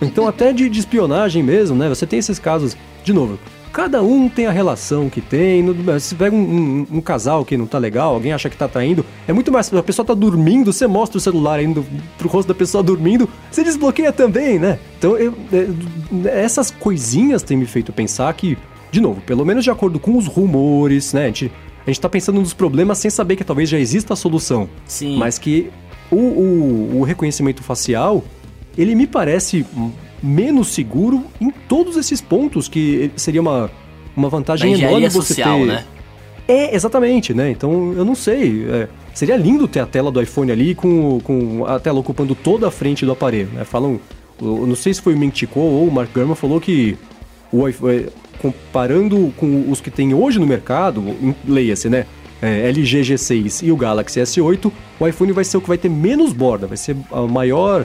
Então 0.00 0.28
até 0.28 0.52
de, 0.52 0.68
de 0.68 0.78
espionagem 0.78 1.42
mesmo, 1.42 1.76
né? 1.76 1.88
Você 1.88 2.06
tem 2.06 2.20
esses 2.20 2.38
casos. 2.38 2.76
De 3.02 3.12
novo, 3.12 3.40
Cada 3.72 4.02
um 4.02 4.28
tem 4.28 4.46
a 4.46 4.50
relação 4.50 5.08
que 5.08 5.20
tem. 5.20 5.64
Se 6.00 6.14
pega 6.14 6.34
um, 6.34 6.38
um, 6.38 6.86
um, 6.98 7.00
casal 7.00 7.44
que 7.44 7.56
não 7.56 7.66
tá 7.66 7.78
legal, 7.78 8.14
alguém 8.14 8.32
acha 8.32 8.48
que 8.48 8.56
tá 8.56 8.66
traindo, 8.66 9.04
é 9.26 9.32
muito 9.32 9.52
mais. 9.52 9.72
A 9.72 9.82
pessoa 9.82 10.04
tá 10.04 10.14
dormindo, 10.14 10.72
você 10.72 10.86
mostra 10.86 11.18
o 11.18 11.20
celular 11.20 11.62
indo 11.62 11.84
pro 12.16 12.28
rosto 12.28 12.48
da 12.48 12.54
pessoa 12.54 12.82
dormindo, 12.82 13.28
você 13.50 13.62
desbloqueia 13.62 14.12
também, 14.12 14.58
né? 14.58 14.78
Então, 14.98 15.16
eu, 15.16 15.34
é, 15.52 16.42
essas 16.44 16.70
coisinhas 16.70 17.42
têm 17.42 17.56
me 17.56 17.66
feito 17.66 17.92
pensar 17.92 18.32
que, 18.34 18.56
de 18.90 19.00
novo, 19.00 19.20
pelo 19.20 19.44
menos 19.44 19.64
de 19.64 19.70
acordo 19.70 19.98
com 19.98 20.16
os 20.16 20.26
rumores, 20.26 21.12
né? 21.12 21.24
A 21.24 21.26
gente, 21.26 21.52
a 21.86 21.90
gente 21.90 22.00
tá 22.00 22.08
pensando 22.08 22.40
nos 22.40 22.54
problemas 22.54 22.98
sem 22.98 23.10
saber 23.10 23.36
que 23.36 23.44
talvez 23.44 23.68
já 23.68 23.78
exista 23.78 24.14
a 24.14 24.16
solução. 24.16 24.68
Sim. 24.86 25.16
Mas 25.16 25.38
que 25.38 25.70
o, 26.10 26.16
o, 26.16 26.98
o 27.00 27.02
reconhecimento 27.02 27.62
facial, 27.62 28.24
ele 28.76 28.94
me 28.94 29.06
parece 29.06 29.64
menos 30.22 30.68
seguro 30.68 31.24
em 31.40 31.50
todos 31.50 31.96
esses 31.96 32.20
pontos, 32.20 32.68
que 32.68 33.10
seria 33.16 33.40
uma, 33.40 33.70
uma 34.16 34.28
vantagem 34.28 34.74
enorme 34.74 35.08
você 35.08 35.34
social, 35.34 35.58
ter. 35.60 35.66
Né? 35.66 35.84
É, 36.48 36.74
exatamente, 36.74 37.34
né? 37.34 37.50
Então 37.50 37.92
eu 37.92 38.04
não 38.04 38.14
sei. 38.14 38.66
É, 38.70 38.88
seria 39.12 39.36
lindo 39.36 39.68
ter 39.68 39.80
a 39.80 39.86
tela 39.86 40.10
do 40.10 40.20
iPhone 40.20 40.50
ali 40.50 40.74
com, 40.74 41.20
com 41.20 41.66
a 41.66 41.78
tela 41.78 41.98
ocupando 41.98 42.34
toda 42.34 42.68
a 42.68 42.70
frente 42.70 43.04
do 43.04 43.12
aparelho, 43.12 43.50
né? 43.52 43.64
Falam. 43.64 44.00
Eu 44.40 44.66
não 44.66 44.76
sei 44.76 44.94
se 44.94 45.02
foi 45.02 45.14
o 45.14 45.18
Mintico 45.18 45.58
ou 45.58 45.88
o 45.88 45.90
Mark 45.90 46.10
Gurman 46.14 46.36
falou 46.36 46.60
que 46.60 46.96
o 47.52 47.68
iPhone, 47.68 48.06
comparando 48.40 49.34
com 49.36 49.68
os 49.68 49.80
que 49.80 49.90
tem 49.90 50.14
hoje 50.14 50.38
no 50.38 50.46
mercado, 50.46 51.02
leia-se, 51.46 51.88
né? 51.88 52.06
É, 52.40 52.68
LG 52.68 53.00
G6 53.00 53.66
e 53.66 53.72
o 53.72 53.76
Galaxy 53.76 54.20
S8, 54.20 54.70
o 55.00 55.08
iPhone 55.08 55.32
vai 55.32 55.42
ser 55.42 55.56
o 55.56 55.60
que 55.60 55.66
vai 55.66 55.76
ter 55.76 55.88
menos 55.88 56.32
borda, 56.32 56.68
vai 56.68 56.76
ser 56.76 56.96
a 57.10 57.22
maior 57.22 57.84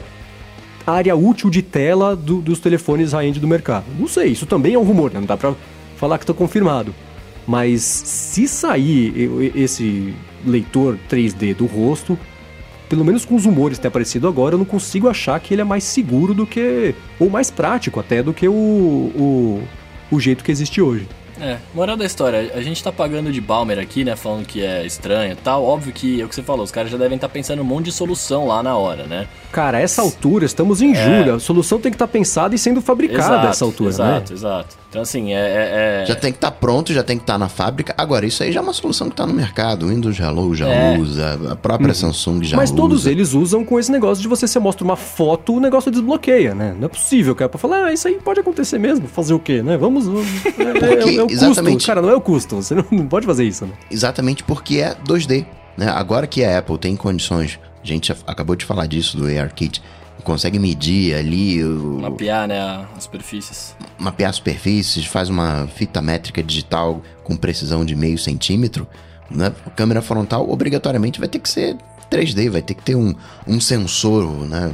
área 0.86 1.16
útil 1.16 1.50
de 1.50 1.62
tela 1.62 2.16
do, 2.16 2.42
dos 2.42 2.60
telefones 2.60 3.14
high-end 3.14 3.40
do 3.40 3.48
mercado. 3.48 3.86
Não 3.98 4.08
sei, 4.08 4.28
isso 4.28 4.46
também 4.46 4.74
é 4.74 4.80
um 4.80 4.84
rumor, 4.84 5.12
né? 5.12 5.20
não 5.20 5.28
dá 5.28 5.38
pra 5.38 5.54
falar 5.98 6.18
que 6.18 6.24
está 6.24 6.34
confirmado. 6.34 6.94
Mas 7.48 7.82
se 7.82 8.48
sair 8.48 9.30
esse 9.56 10.14
leitor 10.46 10.98
3D 11.10 11.56
do 11.56 11.66
rosto, 11.66 12.18
pelo 12.88 13.04
menos 13.04 13.26
com 13.26 13.36
os 13.36 13.46
rumores 13.46 13.80
ter 13.80 13.88
aparecido 13.88 14.28
agora, 14.28 14.56
eu 14.56 14.60
não 14.60 14.66
consigo 14.66 15.10
achar 15.10 15.40
que 15.40 15.54
ele 15.54 15.62
é 15.62 15.66
mais 15.66 15.84
seguro 15.84 16.34
do 16.34 16.46
que. 16.46 16.94
ou 17.20 17.30
mais 17.30 17.50
prático 17.50 18.00
até 18.00 18.24
do 18.24 18.34
que 18.34 18.48
o, 18.48 18.54
o, 18.54 19.64
o 20.12 20.20
jeito 20.20 20.44
que 20.44 20.52
existe 20.52 20.82
hoje. 20.82 21.08
É, 21.40 21.58
moral 21.74 21.98
da 21.98 22.06
história, 22.06 22.52
a 22.54 22.62
gente 22.62 22.84
tá 22.84 22.92
pagando 22.92 23.32
de 23.32 23.42
Balmer 23.42 23.80
aqui, 23.80 24.04
né? 24.04 24.16
Falando 24.16 24.46
que 24.46 24.64
é 24.64 24.86
estranho 24.86 25.34
e 25.34 25.36
tal. 25.36 25.64
Óbvio 25.64 25.94
que 25.94 26.22
é 26.22 26.26
o 26.26 26.30
que 26.30 26.36
você 26.36 26.44
falou, 26.44 26.64
os 26.64 26.72
caras 26.72 26.92
já 26.92 26.98
devem 26.98 27.16
estar 27.16 27.28
tá 27.28 27.34
pensando 27.34 27.62
um 27.62 27.66
monte 27.66 27.86
de 27.86 27.92
solução 27.92 28.48
lá 28.48 28.62
na 28.62 28.78
hora, 28.78 29.06
né? 29.06 29.28
Cara, 29.52 29.80
essa 29.80 30.02
altura, 30.02 30.46
estamos 30.46 30.82
em 30.82 30.96
é. 30.96 31.04
julho, 31.04 31.36
a 31.36 31.40
solução 31.40 31.80
tem 31.80 31.92
que 31.92 31.96
estar 31.96 32.08
tá 32.08 32.12
pensada 32.12 32.56
e 32.56 32.58
sendo 32.58 32.82
fabricada 32.82 33.36
exato, 33.36 33.48
essa 33.48 33.66
altura, 33.66 33.90
exato, 33.90 34.10
né? 34.10 34.18
Exato, 34.18 34.34
exato. 34.34 34.84
Então, 34.94 35.02
assim, 35.02 35.34
é, 35.34 35.40
é, 35.40 36.04
é, 36.04 36.06
Já 36.06 36.14
tem 36.14 36.32
que 36.32 36.38
estar 36.38 36.52
tá 36.52 36.56
pronto, 36.56 36.94
já 36.94 37.02
tem 37.02 37.18
que 37.18 37.24
estar 37.24 37.34
tá 37.34 37.40
na 37.40 37.50
fábrica. 37.50 37.96
Agora, 37.98 38.28
isso 38.28 38.44
aí 38.44 38.52
já 38.52 38.60
é 38.60 38.64
uma 38.64 38.74
solução 38.74 39.08
que 39.08 39.14
está 39.14 39.26
no 39.26 39.34
mercado. 39.34 39.88
O 39.88 39.90
Windows 39.90 40.20
Hello 40.20 40.54
já 40.54 40.68
é. 40.68 41.00
usa, 41.00 41.52
a 41.52 41.56
própria 41.56 41.90
hum. 41.90 41.96
Samsung 41.96 42.44
já 42.44 42.56
Mas 42.56 42.70
usa. 42.70 42.74
Mas 42.74 42.80
todos 42.80 43.08
eles 43.08 43.34
usam 43.34 43.66
com 43.66 43.80
esse 43.80 43.92
negócio 43.92 44.22
de 44.22 44.28
você, 44.28 44.46
você 44.46 44.60
mostra 44.60 44.84
uma 44.86 44.96
foto, 44.96 45.56
o 45.56 45.60
negócio 45.60 45.90
desbloqueia, 45.90 46.54
né? 46.54 46.76
Não 46.78 46.86
é 46.86 46.90
possível, 46.90 47.34
cara, 47.34 47.50
pra 47.50 47.58
falar, 47.58 47.86
ah, 47.86 47.92
isso 47.92 48.08
aí 48.08 48.20
pode 48.24 48.40
acontecer 48.40 48.78
mesmo. 48.78 49.08
Fazer 49.08 49.34
o 49.34 49.40
quê, 49.40 49.64
né? 49.64 49.78
Vamos. 49.78 50.06
É, 50.08 51.16
é, 51.18 51.23
é 51.24 51.28
o 51.28 51.32
exatamente, 51.32 51.74
custo. 51.76 51.88
Cara, 51.88 52.02
não 52.02 52.10
é 52.10 52.16
o 52.16 52.22
custo. 52.22 52.56
Você 52.58 52.76
não, 52.76 52.86
não 52.92 53.08
pode 53.08 53.26
fazer 53.26 53.44
isso, 53.44 53.66
né? 53.66 53.74
Exatamente 53.90 54.44
porque 54.44 54.78
é 54.78 54.96
2D. 55.08 55.46
Né? 55.78 55.90
Agora 55.90 56.28
que 56.28 56.44
a 56.44 56.60
Apple 56.60 56.78
tem 56.78 56.96
condições, 56.96 57.60
a 57.84 57.86
gente 57.88 58.12
acabou 58.28 58.56
de 58.56 58.66
falar 58.66 58.86
disso 58.86 59.18
do 59.18 59.26
ARKit 59.28 59.82
consegue 60.24 60.58
medir 60.58 61.16
ali. 61.16 61.64
O, 61.64 62.00
mapear, 62.00 62.48
né, 62.48 62.86
as 62.96 63.04
superfícies. 63.04 63.76
Mapear 64.00 64.30
as 64.30 64.38
superfícies, 64.38 65.06
faz 65.06 65.30
uma 65.30 65.68
fita 65.68 66.02
métrica 66.02 66.42
digital 66.42 67.02
com 67.24 67.36
precisão 67.36 67.86
de 67.86 67.96
meio 67.96 68.18
centímetro. 68.18 68.88
Né? 69.30 69.54
A 69.66 69.70
câmera 69.70 70.02
frontal 70.02 70.50
obrigatoriamente 70.50 71.20
vai 71.20 71.28
ter 71.28 71.40
que 71.40 71.50
ser 71.50 71.78
3D, 72.10 72.50
vai 72.50 72.62
ter 72.62 72.74
que 72.74 72.84
ter 72.84 72.96
um, 72.96 73.14
um 73.48 73.60
sensor, 73.60 74.26
né? 74.48 74.74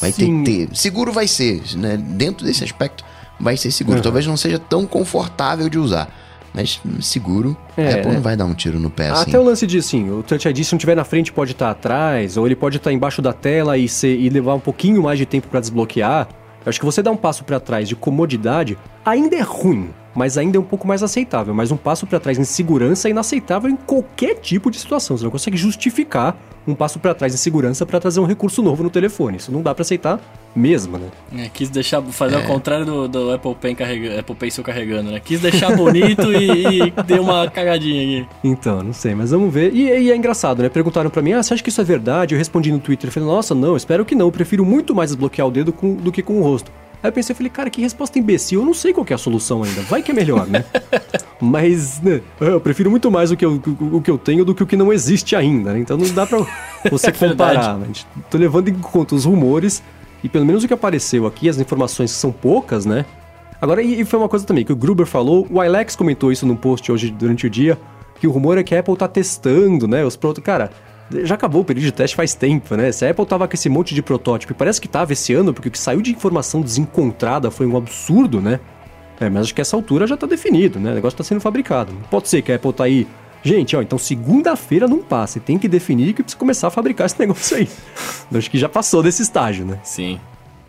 Vai 0.00 0.12
Sim. 0.12 0.44
ter 0.44 0.52
que 0.52 0.66
ter. 0.66 0.76
Seguro 0.76 1.12
vai 1.12 1.26
ser, 1.26 1.62
né? 1.76 1.96
Dentro 1.96 2.46
desse 2.46 2.62
aspecto, 2.62 3.04
vai 3.38 3.56
ser 3.56 3.70
seguro. 3.70 3.98
Uhum. 3.98 4.02
Talvez 4.02 4.26
não 4.26 4.36
seja 4.36 4.58
tão 4.58 4.86
confortável 4.86 5.68
de 5.68 5.78
usar. 5.78 6.08
Mas 6.54 6.80
seguro, 7.00 7.56
é, 7.76 7.86
a 7.86 7.96
Apple 7.96 8.12
não 8.12 8.20
vai 8.20 8.36
dar 8.36 8.44
um 8.44 8.52
tiro 8.52 8.78
no 8.78 8.90
pé 8.90 9.08
Até 9.08 9.20
assim. 9.20 9.36
o 9.36 9.42
lance 9.42 9.66
de 9.66 9.78
assim, 9.78 10.10
o 10.10 10.22
Touch 10.22 10.46
ID 10.46 10.62
se 10.62 10.72
não 10.72 10.76
estiver 10.76 10.94
na 10.94 11.04
frente 11.04 11.32
pode 11.32 11.52
estar 11.52 11.70
atrás, 11.70 12.36
ou 12.36 12.44
ele 12.46 12.54
pode 12.54 12.76
estar 12.76 12.92
embaixo 12.92 13.22
da 13.22 13.32
tela 13.32 13.78
e, 13.78 13.88
ser, 13.88 14.18
e 14.18 14.28
levar 14.28 14.54
um 14.54 14.60
pouquinho 14.60 15.02
mais 15.02 15.18
de 15.18 15.24
tempo 15.24 15.48
para 15.48 15.60
desbloquear. 15.60 16.28
Eu 16.64 16.68
acho 16.68 16.78
que 16.78 16.84
você 16.84 17.02
dá 17.02 17.10
um 17.10 17.16
passo 17.16 17.42
para 17.42 17.58
trás 17.58 17.88
de 17.88 17.96
comodidade 17.96 18.76
ainda 19.04 19.34
é 19.36 19.40
ruim, 19.40 19.90
mas 20.14 20.36
ainda 20.38 20.56
é 20.56 20.60
um 20.60 20.64
pouco 20.64 20.86
mais 20.86 21.02
aceitável. 21.02 21.54
Mas 21.54 21.70
um 21.70 21.76
passo 21.76 22.06
para 22.06 22.20
trás 22.20 22.38
em 22.38 22.44
segurança 22.44 23.08
é 23.08 23.10
inaceitável 23.10 23.70
em 23.70 23.76
qualquer 23.76 24.36
tipo 24.36 24.70
de 24.70 24.78
situação. 24.78 25.16
Você 25.16 25.24
não 25.24 25.30
consegue 25.30 25.56
justificar 25.56 26.36
um 26.66 26.74
passo 26.74 26.98
para 26.98 27.14
trás 27.14 27.34
em 27.34 27.36
segurança 27.36 27.84
para 27.84 27.98
trazer 27.98 28.20
um 28.20 28.24
recurso 28.24 28.62
novo 28.62 28.82
no 28.82 28.90
telefone. 28.90 29.36
Isso 29.38 29.50
não 29.50 29.62
dá 29.62 29.74
para 29.74 29.82
aceitar 29.82 30.20
mesmo, 30.54 30.98
né? 30.98 31.08
É, 31.36 31.48
quis 31.48 31.70
deixar 31.70 32.02
fazer 32.02 32.36
é. 32.36 32.38
ao 32.38 32.44
contrário 32.44 32.84
do, 32.84 33.08
do 33.08 33.30
Apple 33.32 33.54
Pen 33.54 33.74
carregando, 33.74 34.18
Apple 34.18 34.34
Pencil 34.36 34.62
carregando, 34.62 35.10
né? 35.10 35.20
Quis 35.20 35.40
deixar 35.40 35.74
bonito 35.74 36.32
e, 36.32 36.82
e 36.82 36.90
deu 37.04 37.22
uma 37.22 37.50
cagadinha 37.50 38.02
aqui. 38.02 38.28
Então, 38.44 38.82
não 38.82 38.92
sei, 38.92 39.14
mas 39.14 39.30
vamos 39.30 39.52
ver. 39.52 39.74
E, 39.74 39.88
e, 39.88 40.10
é 40.10 40.16
engraçado, 40.16 40.62
né? 40.62 40.68
Perguntaram 40.68 41.10
para 41.10 41.22
mim: 41.22 41.32
"Ah, 41.32 41.42
você 41.42 41.54
acha 41.54 41.62
que 41.62 41.70
isso 41.70 41.80
é 41.80 41.84
verdade?" 41.84 42.34
Eu 42.34 42.38
respondi 42.38 42.70
no 42.70 42.78
Twitter, 42.78 43.10
falei: 43.10 43.28
"Nossa, 43.28 43.54
não, 43.54 43.76
espero 43.76 44.04
que 44.04 44.14
não. 44.14 44.26
Eu 44.26 44.32
prefiro 44.32 44.64
muito 44.64 44.94
mais 44.94 45.10
desbloquear 45.10 45.48
o 45.48 45.50
dedo 45.50 45.72
com, 45.72 45.94
do 45.94 46.12
que 46.12 46.22
com 46.22 46.38
o 46.38 46.42
rosto." 46.42 46.70
Aí 47.02 47.08
eu 47.08 47.12
pensei, 47.12 47.34
falei, 47.34 47.50
cara, 47.50 47.68
que 47.68 47.80
resposta 47.80 48.18
imbecil, 48.18 48.60
eu 48.60 48.66
não 48.66 48.72
sei 48.72 48.92
qual 48.92 49.04
é 49.10 49.14
a 49.14 49.18
solução 49.18 49.64
ainda. 49.64 49.82
Vai 49.82 50.02
que 50.02 50.12
é 50.12 50.14
melhor, 50.14 50.46
né? 50.46 50.64
Mas, 51.40 52.00
né, 52.00 52.20
eu 52.40 52.60
prefiro 52.60 52.88
muito 52.88 53.10
mais 53.10 53.32
o 53.32 53.36
que 53.36 53.44
eu, 53.44 53.54
o, 53.54 53.96
o, 53.96 54.00
que 54.00 54.10
eu 54.10 54.16
tenho 54.16 54.44
do 54.44 54.54
que 54.54 54.62
o 54.62 54.66
que 54.66 54.76
não 54.76 54.92
existe 54.92 55.34
ainda, 55.34 55.72
né? 55.72 55.80
Então 55.80 55.96
não 55.96 56.08
dá 56.14 56.24
pra 56.24 56.38
você 56.88 57.08
é 57.10 57.12
comparar. 57.12 57.76
Né? 57.76 57.88
Tô 58.30 58.38
levando 58.38 58.68
em 58.68 58.74
conta 58.74 59.16
os 59.16 59.24
rumores 59.24 59.82
e 60.22 60.28
pelo 60.28 60.46
menos 60.46 60.62
o 60.62 60.68
que 60.68 60.74
apareceu 60.74 61.26
aqui, 61.26 61.48
as 61.48 61.58
informações 61.58 62.12
são 62.12 62.30
poucas, 62.30 62.86
né? 62.86 63.04
Agora, 63.60 63.82
e, 63.82 64.00
e 64.00 64.04
foi 64.04 64.20
uma 64.20 64.28
coisa 64.28 64.46
também 64.46 64.64
que 64.64 64.72
o 64.72 64.76
Gruber 64.76 65.06
falou, 65.06 65.46
o 65.50 65.62
Ilex 65.62 65.96
comentou 65.96 66.30
isso 66.30 66.46
num 66.46 66.56
post 66.56 66.90
hoje 66.92 67.10
durante 67.10 67.46
o 67.46 67.50
dia, 67.50 67.76
que 68.20 68.28
o 68.28 68.30
rumor 68.30 68.56
é 68.56 68.62
que 68.62 68.74
a 68.74 68.78
Apple 68.78 68.96
tá 68.96 69.08
testando, 69.08 69.88
né, 69.88 70.04
os 70.04 70.14
produtos. 70.14 70.44
Cara, 70.44 70.70
já 71.24 71.34
acabou 71.34 71.62
o 71.62 71.64
período 71.64 71.84
de 71.84 71.92
teste 71.92 72.16
faz 72.16 72.34
tempo, 72.34 72.74
né? 72.76 72.90
Se 72.92 73.04
a 73.04 73.10
Apple 73.10 73.26
tava 73.26 73.46
com 73.46 73.54
esse 73.54 73.68
monte 73.68 73.94
de 73.94 74.02
protótipo, 74.02 74.52
e 74.52 74.56
parece 74.56 74.80
que 74.80 74.88
tava 74.88 75.12
esse 75.12 75.32
ano, 75.32 75.52
porque 75.52 75.68
o 75.68 75.70
que 75.70 75.78
saiu 75.78 76.00
de 76.00 76.10
informação 76.10 76.60
desencontrada 76.60 77.50
foi 77.50 77.66
um 77.66 77.76
absurdo, 77.76 78.40
né? 78.40 78.60
É, 79.20 79.30
mas 79.30 79.42
acho 79.44 79.54
que 79.54 79.60
essa 79.60 79.76
altura 79.76 80.06
já 80.06 80.16
tá 80.16 80.26
definido, 80.26 80.80
né? 80.80 80.90
O 80.92 80.94
negócio 80.94 81.16
tá 81.16 81.24
sendo 81.24 81.40
fabricado. 81.40 81.92
Pode 82.10 82.28
ser 82.28 82.42
que 82.42 82.50
a 82.50 82.56
Apple 82.56 82.72
tá 82.72 82.84
aí. 82.84 83.06
Gente, 83.42 83.76
ó, 83.76 83.82
então 83.82 83.98
segunda-feira 83.98 84.88
não 84.88 84.98
passa. 84.98 85.38
Tem 85.40 85.58
que 85.58 85.68
definir 85.68 86.12
que 86.12 86.22
precisa 86.22 86.38
começar 86.38 86.68
a 86.68 86.70
fabricar 86.70 87.06
esse 87.06 87.18
negócio 87.20 87.56
aí. 87.56 87.68
acho 88.34 88.50
que 88.50 88.58
já 88.58 88.68
passou 88.68 89.02
desse 89.02 89.22
estágio, 89.22 89.64
né? 89.64 89.78
Sim. 89.84 90.18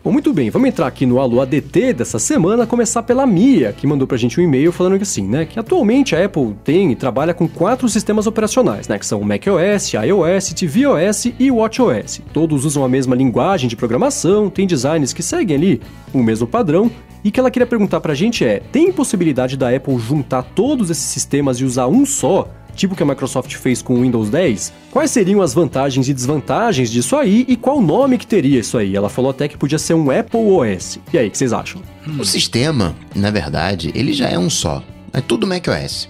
Bom, 0.04 0.12
muito 0.12 0.34
bem, 0.34 0.50
vamos 0.50 0.68
entrar 0.68 0.86
aqui 0.86 1.06
no 1.06 1.18
Alô 1.18 1.40
ADT 1.40 1.94
dessa 1.94 2.18
semana, 2.18 2.66
começar 2.66 3.02
pela 3.02 3.26
Mia, 3.26 3.72
que 3.72 3.86
mandou 3.86 4.06
pra 4.06 4.18
gente 4.18 4.38
um 4.38 4.44
e-mail 4.44 4.70
falando 4.70 5.00
assim, 5.00 5.26
né, 5.26 5.46
que 5.46 5.58
atualmente 5.58 6.14
a 6.14 6.22
Apple 6.22 6.54
tem 6.62 6.92
e 6.92 6.94
trabalha 6.94 7.32
com 7.32 7.48
quatro 7.48 7.88
sistemas 7.88 8.26
operacionais, 8.26 8.86
né, 8.86 8.98
que 8.98 9.06
são 9.06 9.18
o 9.18 9.24
macOS, 9.24 9.94
iOS, 9.94 10.52
tvOS 10.52 11.32
e 11.38 11.50
watchOS. 11.50 12.20
Todos 12.34 12.66
usam 12.66 12.84
a 12.84 12.88
mesma 12.88 13.16
linguagem 13.16 13.66
de 13.66 13.76
programação, 13.76 14.50
tem 14.50 14.66
designs 14.66 15.14
que 15.14 15.22
seguem 15.22 15.56
ali 15.56 15.80
o 16.12 16.22
mesmo 16.22 16.46
padrão, 16.46 16.90
e 17.24 17.30
que 17.30 17.40
ela 17.40 17.50
queria 17.50 17.66
perguntar 17.66 18.02
pra 18.02 18.12
gente 18.12 18.44
é: 18.44 18.60
tem 18.60 18.92
possibilidade 18.92 19.56
da 19.56 19.74
Apple 19.74 19.98
juntar 19.98 20.42
todos 20.42 20.90
esses 20.90 21.04
sistemas 21.04 21.56
e 21.56 21.64
usar 21.64 21.86
um 21.86 22.04
só? 22.04 22.46
Tipo 22.74 22.94
que 22.94 23.02
a 23.02 23.06
Microsoft 23.06 23.54
fez 23.54 23.80
com 23.80 23.94
o 23.94 24.02
Windows 24.02 24.30
10, 24.30 24.72
quais 24.90 25.10
seriam 25.10 25.40
as 25.40 25.54
vantagens 25.54 26.08
e 26.08 26.14
desvantagens 26.14 26.90
disso 26.90 27.16
aí 27.16 27.44
e 27.48 27.56
qual 27.56 27.80
nome 27.80 28.18
que 28.18 28.26
teria 28.26 28.60
isso 28.60 28.76
aí? 28.76 28.94
Ela 28.96 29.08
falou 29.08 29.30
até 29.30 29.48
que 29.48 29.56
podia 29.56 29.78
ser 29.78 29.94
um 29.94 30.10
Apple 30.10 30.40
OS. 30.40 30.98
E 31.12 31.18
aí, 31.18 31.28
o 31.28 31.30
que 31.30 31.38
vocês 31.38 31.52
acham? 31.52 31.80
O 32.18 32.24
sistema, 32.24 32.94
na 33.14 33.30
verdade, 33.30 33.90
ele 33.94 34.12
já 34.12 34.28
é 34.28 34.38
um 34.38 34.50
só. 34.50 34.82
É 35.12 35.20
tudo 35.20 35.46
macOS. 35.46 36.08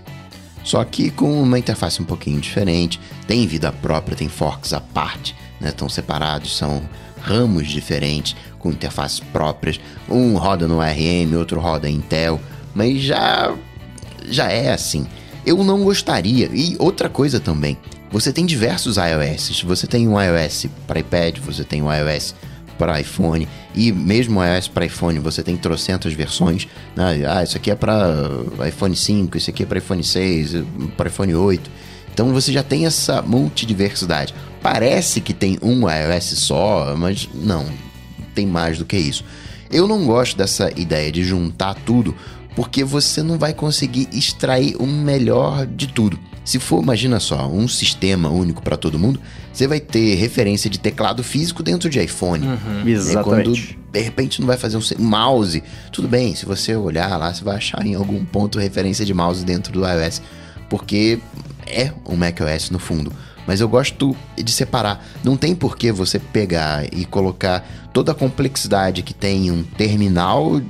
Só 0.65 0.83
que 0.83 1.11
com 1.11 1.43
uma 1.43 1.59
interface 1.59 2.01
um 2.01 2.07
pouquinho 2.07 2.41
diferente, 2.41 2.99
tem 3.27 3.47
vida 3.47 3.71
própria, 3.71 4.17
tem 4.17 4.29
forks 4.29 4.73
à 4.73 4.81
parte, 4.81 5.37
né? 5.61 5.69
Estão 5.69 5.89
separados, 5.89 6.57
são 6.57 6.83
ramos 7.21 7.69
diferentes, 7.69 8.35
com 8.59 8.71
interfaces 8.71 9.21
próprias. 9.21 9.79
Um 10.09 10.37
roda 10.37 10.67
no 10.67 10.81
ARM, 10.81 11.37
outro 11.37 11.61
roda 11.61 11.89
Intel, 11.89 12.41
mas 12.75 13.03
já 13.03 13.55
já 14.27 14.51
é 14.51 14.73
assim. 14.73 15.07
Eu 15.47 15.63
não 15.63 15.83
gostaria. 15.83 16.49
E 16.53 16.77
outra 16.79 17.09
coisa 17.09 17.39
também, 17.39 17.77
você 18.11 18.33
tem 18.33 18.47
diversos 18.47 18.97
iOS. 18.97 19.63
Você 19.63 19.87
tem 19.87 20.09
um 20.09 20.21
iOS 20.21 20.67
para 20.87 21.01
iPad, 21.01 21.39
você 21.39 21.65
tem 21.65 21.83
um 21.83 21.93
iOS 21.93 22.35
para 22.79 23.01
iPhone 23.01 23.49
e 23.75 23.93
mesmo 23.93 24.43
iOS 24.43 24.69
para 24.69 24.85
iPhone 24.85 25.19
você 25.19 25.43
tem 25.43 25.57
trocentas 25.57 26.13
versões. 26.13 26.67
Né? 26.97 27.23
Ah, 27.27 27.43
isso 27.43 27.57
aqui 27.57 27.71
é 27.71 27.75
para 27.75 28.13
iPhone 28.69 28.95
5, 28.95 29.37
isso 29.37 29.51
aqui 29.51 29.63
é 29.63 29.67
para 29.67 29.79
iPhone 29.79 30.03
6, 30.03 30.65
para 30.97 31.09
iPhone 31.09 31.35
8. 31.35 31.71
Então 32.13 32.33
você 32.33 32.53
já 32.53 32.63
tem 32.63 32.87
essa 32.87 33.23
multidiversidade. 33.23 34.35
Parece 34.63 35.21
que 35.21 35.35
tem 35.35 35.59
um 35.61 35.83
iOS 35.89 36.25
só, 36.39 36.95
mas 36.97 37.29
não, 37.35 37.67
tem 38.35 38.47
mais 38.47 38.79
do 38.79 38.85
que 38.85 38.97
isso. 38.97 39.25
Eu 39.71 39.89
não 39.89 40.07
gosto 40.07 40.37
dessa 40.37 40.71
ideia 40.79 41.11
de 41.11 41.25
juntar 41.25 41.75
tudo, 41.75 42.15
porque 42.55 42.85
você 42.85 43.23
não 43.23 43.39
vai 43.39 43.53
conseguir 43.53 44.09
extrair 44.13 44.77
o 44.79 44.87
melhor 44.87 45.67
de 45.67 45.89
tudo. 45.89 46.19
Se 46.45 46.59
for, 46.59 46.83
imagina 46.83 47.19
só, 47.19 47.49
um 47.49 47.67
sistema 47.67 48.29
único 48.29 48.63
para 48.63 48.77
todo 48.77 48.99
mundo, 48.99 49.19
você 49.51 49.67
vai 49.67 49.81
ter 49.81 50.15
referência 50.17 50.69
de 50.69 50.79
teclado 50.79 51.25
físico 51.25 51.63
dentro 51.63 51.89
de 51.89 51.99
iPhone. 52.01 52.47
Uhum. 52.47 52.87
Exatamente. 52.89 53.25
Quando 53.25 53.93
de 53.93 54.01
repente 54.01 54.41
não 54.41 54.47
vai 54.47 54.59
fazer 54.59 54.77
um 54.77 55.05
mouse, 55.05 55.63
tudo 55.91 56.07
bem, 56.07 56.35
se 56.35 56.45
você 56.45 56.77
olhar 56.77 57.17
lá, 57.17 57.33
você 57.33 57.43
vai 57.43 57.57
achar 57.57 57.85
em 57.87 57.95
algum 57.95 58.23
ponto 58.25 58.59
referência 58.59 59.07
de 59.07 59.15
mouse 59.15 59.43
dentro 59.45 59.73
do 59.73 59.87
iOS, 59.89 60.21
porque 60.69 61.19
é 61.67 61.93
um 62.07 62.15
macOS 62.15 62.71
no 62.71 62.79
fundo. 62.79 63.11
Mas 63.47 63.61
eu 63.61 63.69
gosto 63.69 64.17
de 64.37 64.53
separar. 64.53 65.05
Não 65.23 65.37
tem 65.37 65.55
por 65.55 65.77
que 65.77 65.93
você 65.93 66.19
pegar 66.19 66.85
e 66.93 67.05
colocar 67.05 67.67
toda 67.93 68.13
a 68.13 68.15
complexidade 68.15 69.03
que 69.03 69.15
tem 69.15 69.51
um 69.51 69.63
terminal 69.63 70.61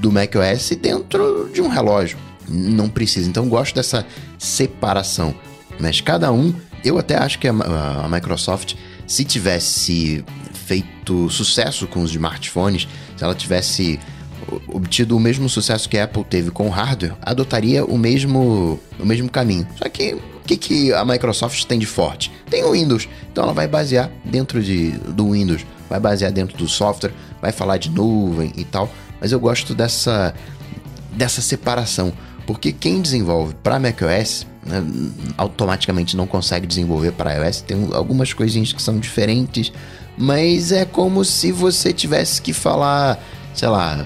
do 0.00 0.10
macOS 0.10 0.70
dentro 0.80 1.50
de 1.52 1.60
um 1.60 1.68
relógio. 1.68 2.18
Não 2.48 2.88
precisa. 2.88 3.28
Então 3.28 3.48
gosto 3.48 3.74
dessa 3.74 4.04
separação. 4.38 5.34
Mas 5.78 6.00
cada 6.00 6.32
um, 6.32 6.52
eu 6.84 6.98
até 6.98 7.16
acho 7.16 7.38
que 7.38 7.46
a, 7.46 7.52
a 7.52 8.08
Microsoft, 8.08 8.74
se 9.06 9.24
tivesse 9.24 10.24
feito 10.52 11.28
sucesso 11.30 11.86
com 11.86 12.02
os 12.02 12.10
smartphones, 12.10 12.88
se 13.16 13.24
ela 13.24 13.34
tivesse 13.34 13.98
obtido 14.68 15.16
o 15.16 15.20
mesmo 15.20 15.48
sucesso 15.48 15.88
que 15.88 15.98
a 15.98 16.04
Apple 16.04 16.24
teve 16.24 16.50
com 16.50 16.66
o 16.66 16.70
hardware, 16.70 17.14
adotaria 17.22 17.84
o 17.84 17.98
mesmo, 17.98 18.80
o 18.98 19.06
mesmo 19.06 19.30
caminho. 19.30 19.66
Só 19.76 19.88
que 19.88 20.14
o 20.14 20.40
que, 20.46 20.56
que 20.56 20.92
a 20.92 21.04
Microsoft 21.04 21.64
tem 21.64 21.78
de 21.78 21.86
forte? 21.86 22.32
Tem 22.48 22.64
o 22.64 22.72
Windows, 22.72 23.08
então 23.30 23.44
ela 23.44 23.52
vai 23.52 23.68
basear 23.68 24.10
dentro 24.24 24.62
de, 24.62 24.90
do 24.90 25.32
Windows, 25.32 25.64
vai 25.88 26.00
basear 26.00 26.32
dentro 26.32 26.56
do 26.56 26.66
software, 26.66 27.12
vai 27.40 27.52
falar 27.52 27.76
de 27.76 27.90
nuvem 27.90 28.52
e 28.56 28.64
tal. 28.64 28.90
Mas 29.20 29.32
eu 29.32 29.40
gosto 29.40 29.74
dessa, 29.74 30.34
dessa 31.12 31.40
separação, 31.40 32.12
porque 32.46 32.72
quem 32.72 33.00
desenvolve 33.00 33.54
para 33.62 33.78
macOS 33.78 34.46
né, 34.64 34.82
automaticamente 35.36 36.16
não 36.16 36.26
consegue 36.26 36.66
desenvolver 36.66 37.12
para 37.12 37.34
iOS. 37.34 37.60
Tem 37.62 37.88
algumas 37.92 38.32
coisinhas 38.32 38.72
que 38.72 38.82
são 38.82 38.98
diferentes, 38.98 39.72
mas 40.16 40.72
é 40.72 40.84
como 40.84 41.24
se 41.24 41.52
você 41.52 41.92
tivesse 41.92 42.42
que 42.42 42.52
falar, 42.52 43.22
sei 43.54 43.68
lá, 43.68 44.04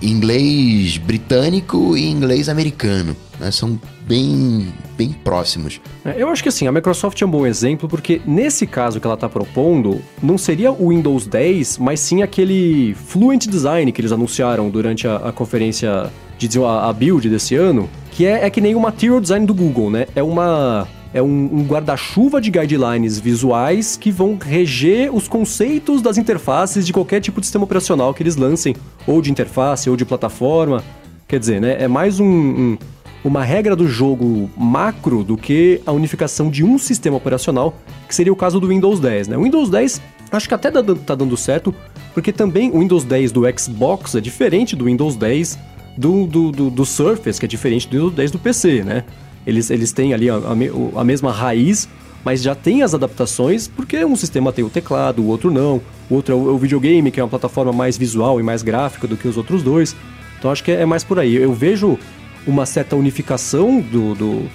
inglês 0.00 0.96
britânico 0.98 1.96
e 1.96 2.08
inglês 2.08 2.48
americano. 2.48 3.16
Né? 3.38 3.50
São 3.50 3.80
bem, 4.06 4.72
bem 4.96 5.12
próximos. 5.12 5.80
É, 6.04 6.14
eu 6.16 6.28
acho 6.28 6.42
que 6.42 6.48
assim, 6.48 6.66
a 6.66 6.72
Microsoft 6.72 7.20
é 7.20 7.26
um 7.26 7.30
bom 7.30 7.46
exemplo 7.46 7.88
porque 7.88 8.20
nesse 8.26 8.66
caso 8.66 9.00
que 9.00 9.06
ela 9.06 9.14
está 9.14 9.28
propondo, 9.28 10.00
não 10.22 10.36
seria 10.36 10.72
o 10.72 10.88
Windows 10.88 11.26
10, 11.26 11.78
mas 11.78 12.00
sim 12.00 12.22
aquele 12.22 12.94
Fluent 12.94 13.46
Design 13.46 13.90
que 13.92 14.00
eles 14.00 14.12
anunciaram 14.12 14.68
durante 14.70 15.06
a, 15.06 15.16
a 15.16 15.32
conferência 15.32 16.10
de 16.38 16.58
a, 16.58 16.88
a 16.88 16.92
build 16.92 17.28
desse 17.28 17.54
ano, 17.54 17.88
que 18.10 18.26
é, 18.26 18.44
é 18.44 18.50
que 18.50 18.60
nem 18.60 18.74
o 18.74 18.80
Material 18.80 19.20
Design 19.20 19.46
do 19.46 19.54
Google, 19.54 19.90
né? 19.90 20.06
É 20.14 20.22
uma 20.22 20.88
é 21.14 21.22
um, 21.22 21.50
um 21.52 21.64
guarda-chuva 21.64 22.40
de 22.40 22.50
guidelines 22.50 23.18
visuais 23.18 23.96
que 23.96 24.10
vão 24.10 24.38
reger 24.40 25.14
os 25.14 25.28
conceitos 25.28 26.00
das 26.00 26.16
interfaces 26.16 26.86
de 26.86 26.92
qualquer 26.92 27.20
tipo 27.20 27.38
de 27.38 27.46
sistema 27.46 27.64
operacional 27.64 28.14
que 28.14 28.22
eles 28.22 28.36
lancem, 28.36 28.74
ou 29.06 29.20
de 29.20 29.30
interface, 29.30 29.90
ou 29.90 29.96
de 29.96 30.04
plataforma. 30.04 30.82
Quer 31.28 31.38
dizer, 31.38 31.60
né? 31.60 31.76
É 31.78 31.86
mais 31.86 32.18
um, 32.18 32.26
um 32.26 32.78
uma 33.24 33.44
regra 33.44 33.76
do 33.76 33.86
jogo 33.86 34.50
macro 34.56 35.22
do 35.22 35.36
que 35.36 35.80
a 35.86 35.92
unificação 35.92 36.50
de 36.50 36.64
um 36.64 36.78
sistema 36.78 37.16
operacional, 37.16 37.76
que 38.08 38.14
seria 38.14 38.32
o 38.32 38.36
caso 38.36 38.58
do 38.58 38.68
Windows 38.68 38.98
10. 38.98 39.28
Né? 39.28 39.36
O 39.36 39.42
Windows 39.42 39.70
10 39.70 40.00
acho 40.30 40.48
que 40.48 40.54
até 40.54 40.70
tá 40.70 41.14
dando 41.14 41.36
certo, 41.36 41.74
porque 42.14 42.32
também 42.32 42.70
o 42.70 42.80
Windows 42.80 43.04
10 43.04 43.32
do 43.32 43.42
Xbox 43.58 44.14
é 44.14 44.20
diferente 44.20 44.74
do 44.74 44.86
Windows 44.86 45.14
10 45.14 45.58
do, 45.96 46.26
do, 46.26 46.50
do, 46.50 46.70
do 46.70 46.86
Surface, 46.86 47.38
que 47.38 47.46
é 47.46 47.48
diferente 47.48 47.86
do 47.86 47.96
Windows 47.96 48.14
10 48.14 48.30
do 48.30 48.38
PC, 48.38 48.82
né? 48.82 49.04
Eles, 49.46 49.70
eles 49.70 49.92
têm 49.92 50.14
ali 50.14 50.30
a, 50.30 50.36
a, 50.36 51.00
a 51.00 51.04
mesma 51.04 51.32
raiz, 51.32 51.88
mas 52.24 52.42
já 52.42 52.54
tem 52.54 52.82
as 52.82 52.94
adaptações, 52.94 53.68
porque 53.68 54.04
um 54.04 54.16
sistema 54.16 54.52
tem 54.52 54.64
o 54.64 54.70
teclado, 54.70 55.20
o 55.20 55.26
outro 55.26 55.50
não. 55.50 55.82
O 56.08 56.14
outro 56.14 56.32
é 56.32 56.36
o, 56.36 56.54
é 56.54 56.58
videogame, 56.58 57.10
que 57.10 57.20
é 57.20 57.22
uma 57.22 57.28
plataforma 57.28 57.72
mais 57.72 57.98
visual 57.98 58.40
e 58.40 58.42
mais 58.42 58.62
gráfica 58.62 59.06
do 59.06 59.16
que 59.16 59.26
os 59.26 59.36
outros 59.36 59.62
dois. 59.62 59.94
Então 60.38 60.50
acho 60.50 60.62
que 60.62 60.70
é, 60.70 60.82
é 60.82 60.86
mais 60.86 61.04
por 61.04 61.18
aí. 61.18 61.34
Eu 61.34 61.52
vejo 61.52 61.98
uma 62.46 62.66
certa 62.66 62.96
unificação 62.96 63.80
do, 63.80 64.14
do, 64.14 64.50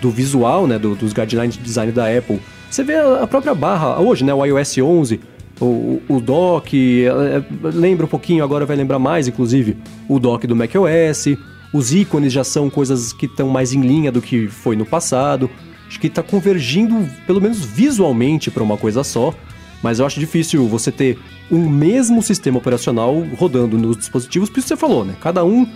do 0.00 0.10
visual, 0.10 0.66
né, 0.66 0.78
do, 0.78 0.94
dos 0.94 1.12
guidelines 1.12 1.56
de 1.56 1.62
design 1.62 1.92
da 1.92 2.06
Apple. 2.06 2.40
Você 2.70 2.82
vê 2.82 2.96
a 2.96 3.26
própria 3.26 3.54
barra 3.54 4.00
hoje, 4.00 4.24
né, 4.24 4.32
o 4.32 4.44
iOS 4.44 4.78
11, 4.78 5.20
o, 5.60 6.02
o 6.08 6.20
dock, 6.20 6.74
é, 6.74 7.08
é, 7.08 7.44
lembra 7.62 8.06
um 8.06 8.08
pouquinho, 8.08 8.42
agora 8.42 8.66
vai 8.66 8.76
lembrar 8.76 8.98
mais, 8.98 9.28
inclusive, 9.28 9.76
o 10.08 10.18
dock 10.18 10.46
do 10.46 10.56
macOS. 10.56 11.36
Os 11.72 11.92
ícones 11.94 12.32
já 12.32 12.44
são 12.44 12.68
coisas 12.68 13.12
que 13.12 13.26
estão 13.26 13.48
mais 13.48 13.72
em 13.72 13.80
linha 13.80 14.12
do 14.12 14.20
que 14.20 14.48
foi 14.48 14.76
no 14.76 14.84
passado. 14.84 15.48
Acho 15.86 16.00
que 16.00 16.06
está 16.06 16.22
convergindo, 16.22 17.08
pelo 17.26 17.40
menos 17.40 17.64
visualmente, 17.64 18.50
para 18.50 18.62
uma 18.62 18.76
coisa 18.76 19.04
só. 19.04 19.32
Mas 19.82 19.98
eu 19.98 20.06
acho 20.06 20.20
difícil 20.20 20.66
você 20.68 20.92
ter 20.92 21.18
um 21.50 21.68
mesmo 21.68 22.22
sistema 22.22 22.58
operacional 22.58 23.20
rodando 23.36 23.76
nos 23.76 23.96
dispositivos, 23.96 24.48
por 24.48 24.58
isso 24.60 24.68
você 24.68 24.76
falou, 24.76 25.04
né? 25.04 25.14
Cada 25.20 25.44
um 25.44 25.66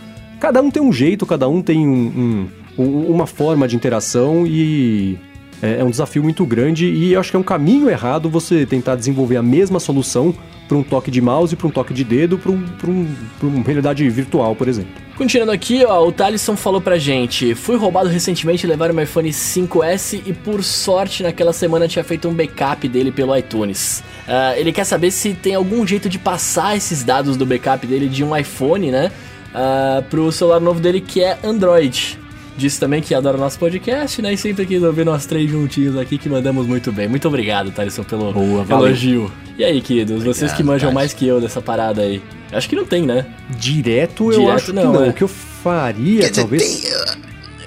cada 0.40 0.60
um 0.62 0.70
tem 0.70 0.82
um 0.82 0.92
jeito, 0.92 1.26
cada 1.26 1.48
um 1.48 1.62
tem 1.62 1.86
um, 1.86 2.48
um, 2.78 3.06
uma 3.08 3.26
forma 3.26 3.66
de 3.66 3.76
interação 3.76 4.46
e 4.46 5.18
é, 5.62 5.80
é, 5.80 5.84
um 5.84 5.90
desafio 5.90 6.22
muito 6.22 6.44
grande 6.44 6.86
e 6.86 7.12
eu 7.12 7.20
acho 7.20 7.30
que 7.30 7.36
é 7.36 7.40
um 7.40 7.44
caminho 7.44 7.88
errado 7.88 8.28
você 8.28 8.66
tentar 8.66 8.96
desenvolver 8.96 9.36
a 9.36 9.42
mesma 9.42 9.80
solução 9.80 10.34
para 10.68 10.76
um 10.76 10.82
toque 10.82 11.10
de 11.10 11.20
mouse, 11.20 11.54
para 11.54 11.66
um 11.66 11.70
toque 11.70 11.94
de 11.94 12.02
dedo, 12.02 12.38
para 12.38 12.50
um, 12.50 12.64
um, 12.86 13.06
uma 13.42 13.64
realidade 13.64 14.08
virtual, 14.10 14.54
por 14.54 14.68
exemplo. 14.68 14.90
Continuando 15.16 15.52
aqui, 15.52 15.84
ó, 15.84 16.06
o 16.06 16.12
Thalisson 16.12 16.56
falou 16.56 16.80
pra 16.80 16.98
gente: 16.98 17.54
Fui 17.54 17.76
roubado 17.76 18.08
recentemente, 18.08 18.66
levaram 18.66 18.92
meu 18.92 19.04
iPhone 19.04 19.30
5S 19.30 20.20
e 20.26 20.32
por 20.32 20.62
sorte 20.62 21.22
naquela 21.22 21.52
semana 21.52 21.88
tinha 21.88 22.04
feito 22.04 22.28
um 22.28 22.34
backup 22.34 22.86
dele 22.88 23.10
pelo 23.10 23.34
iTunes. 23.36 24.02
Uh, 24.26 24.58
ele 24.58 24.72
quer 24.72 24.84
saber 24.84 25.10
se 25.10 25.32
tem 25.34 25.54
algum 25.54 25.86
jeito 25.86 26.08
de 26.08 26.18
passar 26.18 26.76
esses 26.76 27.02
dados 27.02 27.36
do 27.36 27.46
backup 27.46 27.86
dele 27.86 28.08
de 28.08 28.22
um 28.24 28.36
iPhone, 28.36 28.90
né? 28.90 29.10
Uh, 29.56 30.02
pro 30.04 30.30
celular 30.30 30.60
novo 30.60 30.80
dele 30.80 31.00
que 31.00 31.22
é 31.22 31.38
Android. 31.42 32.18
disse 32.56 32.78
também 32.78 33.02
que 33.02 33.14
adora 33.14 33.36
nosso 33.36 33.58
podcast, 33.58 34.20
né? 34.22 34.32
E 34.32 34.36
sempre 34.36 34.66
quis 34.66 34.82
ouvir 34.82 35.04
nós 35.04 35.26
três 35.26 35.50
juntinhos 35.50 35.96
aqui, 35.96 36.18
que 36.18 36.28
mandamos 36.28 36.66
muito 36.66 36.92
bem. 36.92 37.08
Muito 37.08 37.26
obrigado, 37.28 37.70
Thaleson, 37.70 38.04
pelo 38.04 38.32
Boa, 38.32 38.66
elogio. 38.68 39.30
E 39.58 39.64
aí, 39.64 39.80
queridos, 39.80 40.22
vocês 40.22 40.52
que 40.52 40.62
manjam 40.62 40.88
Tati. 40.88 40.94
mais 40.94 41.12
que 41.14 41.26
eu 41.26 41.40
dessa 41.40 41.60
parada 41.62 42.02
aí. 42.02 42.22
Acho 42.52 42.68
que 42.68 42.76
não 42.76 42.84
tem, 42.84 43.02
né? 43.02 43.26
Direto 43.50 44.32
eu 44.32 44.40
Direto 44.40 44.54
acho 44.54 44.72
não, 44.72 44.92
que 44.92 44.98
não. 44.98 45.04
é. 45.04 45.08
O 45.08 45.12
que 45.12 45.24
eu 45.24 45.28
faria, 45.28 46.20
Quer 46.20 46.30
dizer, 46.30 46.42
talvez... 46.42 46.80
tem, 46.80 46.92
uh, 46.92 47.16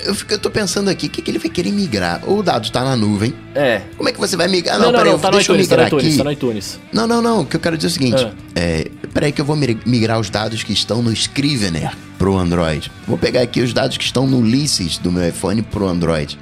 eu, 0.04 0.16
fico- 0.16 0.34
eu 0.34 0.40
tô 0.40 0.50
pensando 0.50 0.90
aqui, 0.90 1.08
o 1.08 1.10
que, 1.10 1.22
que 1.22 1.30
ele 1.32 1.40
vai 1.40 1.50
querer 1.50 1.72
migrar? 1.72 2.22
O 2.30 2.42
dado 2.44 2.70
tá 2.72 2.84
na 2.84 2.96
nuvem. 2.96 3.34
É. 3.56 3.82
Como 3.98 4.08
é 4.10 4.12
que 4.12 4.20
você 4.20 4.36
vai 4.38 4.48
migrar? 4.48 4.78
Não, 4.78 4.86
não, 4.86 4.92
não, 4.92 5.00
peraí, 5.00 5.14
eu- 5.14 5.20
tá 5.20 5.28
no 5.30 5.38
deixa 5.38 5.52
eu 5.52 5.56
iTunes, 5.56 5.68
tá 5.68 5.76
no 5.78 5.84
migrar 5.84 6.00
iTunes, 6.00 6.14
aqui. 6.14 6.18
tá 6.18 6.24
no 6.24 6.32
iTunes. 6.32 6.80
Não, 6.94 7.08
não, 7.08 7.22
não. 7.22 7.42
O 7.42 7.46
que 7.46 7.56
eu 7.56 7.60
quero 7.60 7.78
dizer 7.78 7.88
é 7.88 7.90
o 7.90 7.94
seguinte. 7.94 8.24
Ah. 8.26 8.34
É, 8.56 8.88
peraí 9.14 9.32
que 9.32 9.42
eu 9.42 9.46
vou 9.46 9.56
migrar 9.56 10.20
os 10.20 10.30
dados 10.30 10.64
que 10.64 10.74
estão 10.74 11.02
no 11.02 11.12
Scrivener 11.14 11.92
pro 12.18 12.38
Android. 12.38 12.92
Vou 13.08 13.18
pegar 13.18 13.42
aqui 13.42 13.62
os 13.62 13.74
dados 13.74 13.98
que 13.98 14.04
estão 14.04 14.28
no 14.28 14.38
Ulysses 14.40 14.98
do 14.98 15.12
meu 15.12 15.28
iPhone 15.28 15.62
pro 15.62 15.88
Android. 15.88 16.38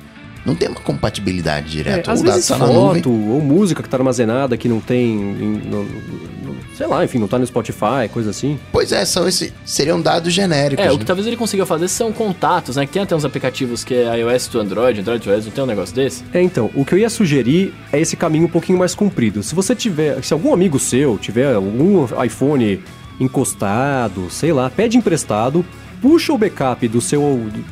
Não 0.47 0.55
tem 0.55 0.69
uma 0.69 0.79
compatibilidade 0.79 1.67
É, 1.67 1.69
direta. 1.69 2.11
às 2.11 2.21
o 2.21 2.23
dado 2.23 2.33
vezes 2.35 2.47
tá 2.47 2.57
nuvem. 2.57 3.03
foto 3.03 3.11
ou 3.11 3.41
música 3.41 3.83
que 3.83 3.89
tá 3.89 3.97
armazenada 3.97 4.55
que 4.55 4.69
não 4.69 4.79
tem, 4.79 5.11
em- 5.11 5.61
no- 5.69 5.83
no- 5.83 6.55
sei 6.75 6.87
lá, 6.87 7.03
enfim, 7.03 7.19
não 7.19 7.27
tá 7.27 7.37
no 7.37 7.45
Spotify, 7.45 8.07
coisa 8.13 8.29
assim. 8.29 8.57
Pois 8.71 8.91
é, 8.93 9.03
são 9.03 9.27
esse, 9.27 9.53
seriam 9.65 9.99
dados 10.01 10.31
genéricos. 10.33 10.85
É, 10.85 10.89
o 10.89 10.93
né? 10.93 10.99
que 10.99 11.05
talvez 11.05 11.27
ele 11.27 11.35
consiga 11.35 11.65
fazer 11.65 11.89
são 11.89 12.13
contatos, 12.13 12.77
né? 12.77 12.85
Que 12.85 12.93
tem 12.93 13.01
até 13.01 13.13
uns 13.13 13.25
aplicativos 13.25 13.83
que 13.83 13.93
é 13.93 14.19
iOS 14.19 14.47
to 14.47 14.59
Android, 14.59 15.01
Android 15.01 15.21
to 15.23 15.29
iOS, 15.29 15.45
não 15.45 15.51
tem 15.51 15.63
um 15.63 15.67
negócio 15.67 15.93
desse? 15.93 16.23
É, 16.33 16.41
então, 16.41 16.71
o 16.73 16.85
que 16.85 16.93
eu 16.93 16.97
ia 16.97 17.09
sugerir 17.09 17.73
é 17.91 17.99
esse 17.99 18.15
caminho 18.15 18.45
um 18.45 18.49
pouquinho 18.49 18.79
mais 18.79 18.95
comprido. 18.95 19.43
Se 19.43 19.53
você 19.53 19.75
tiver, 19.75 20.23
se 20.23 20.31
algum 20.31 20.53
amigo 20.53 20.79
seu 20.79 21.17
tiver 21.17 21.53
algum 21.55 22.05
iPhone 22.23 22.79
encostado, 23.19 24.27
sei 24.29 24.53
lá, 24.53 24.69
pede 24.69 24.97
emprestado, 24.97 25.65
puxa 26.01 26.33
o 26.33 26.37
backup 26.37 26.87
do 26.87 27.01
seu 27.01 27.21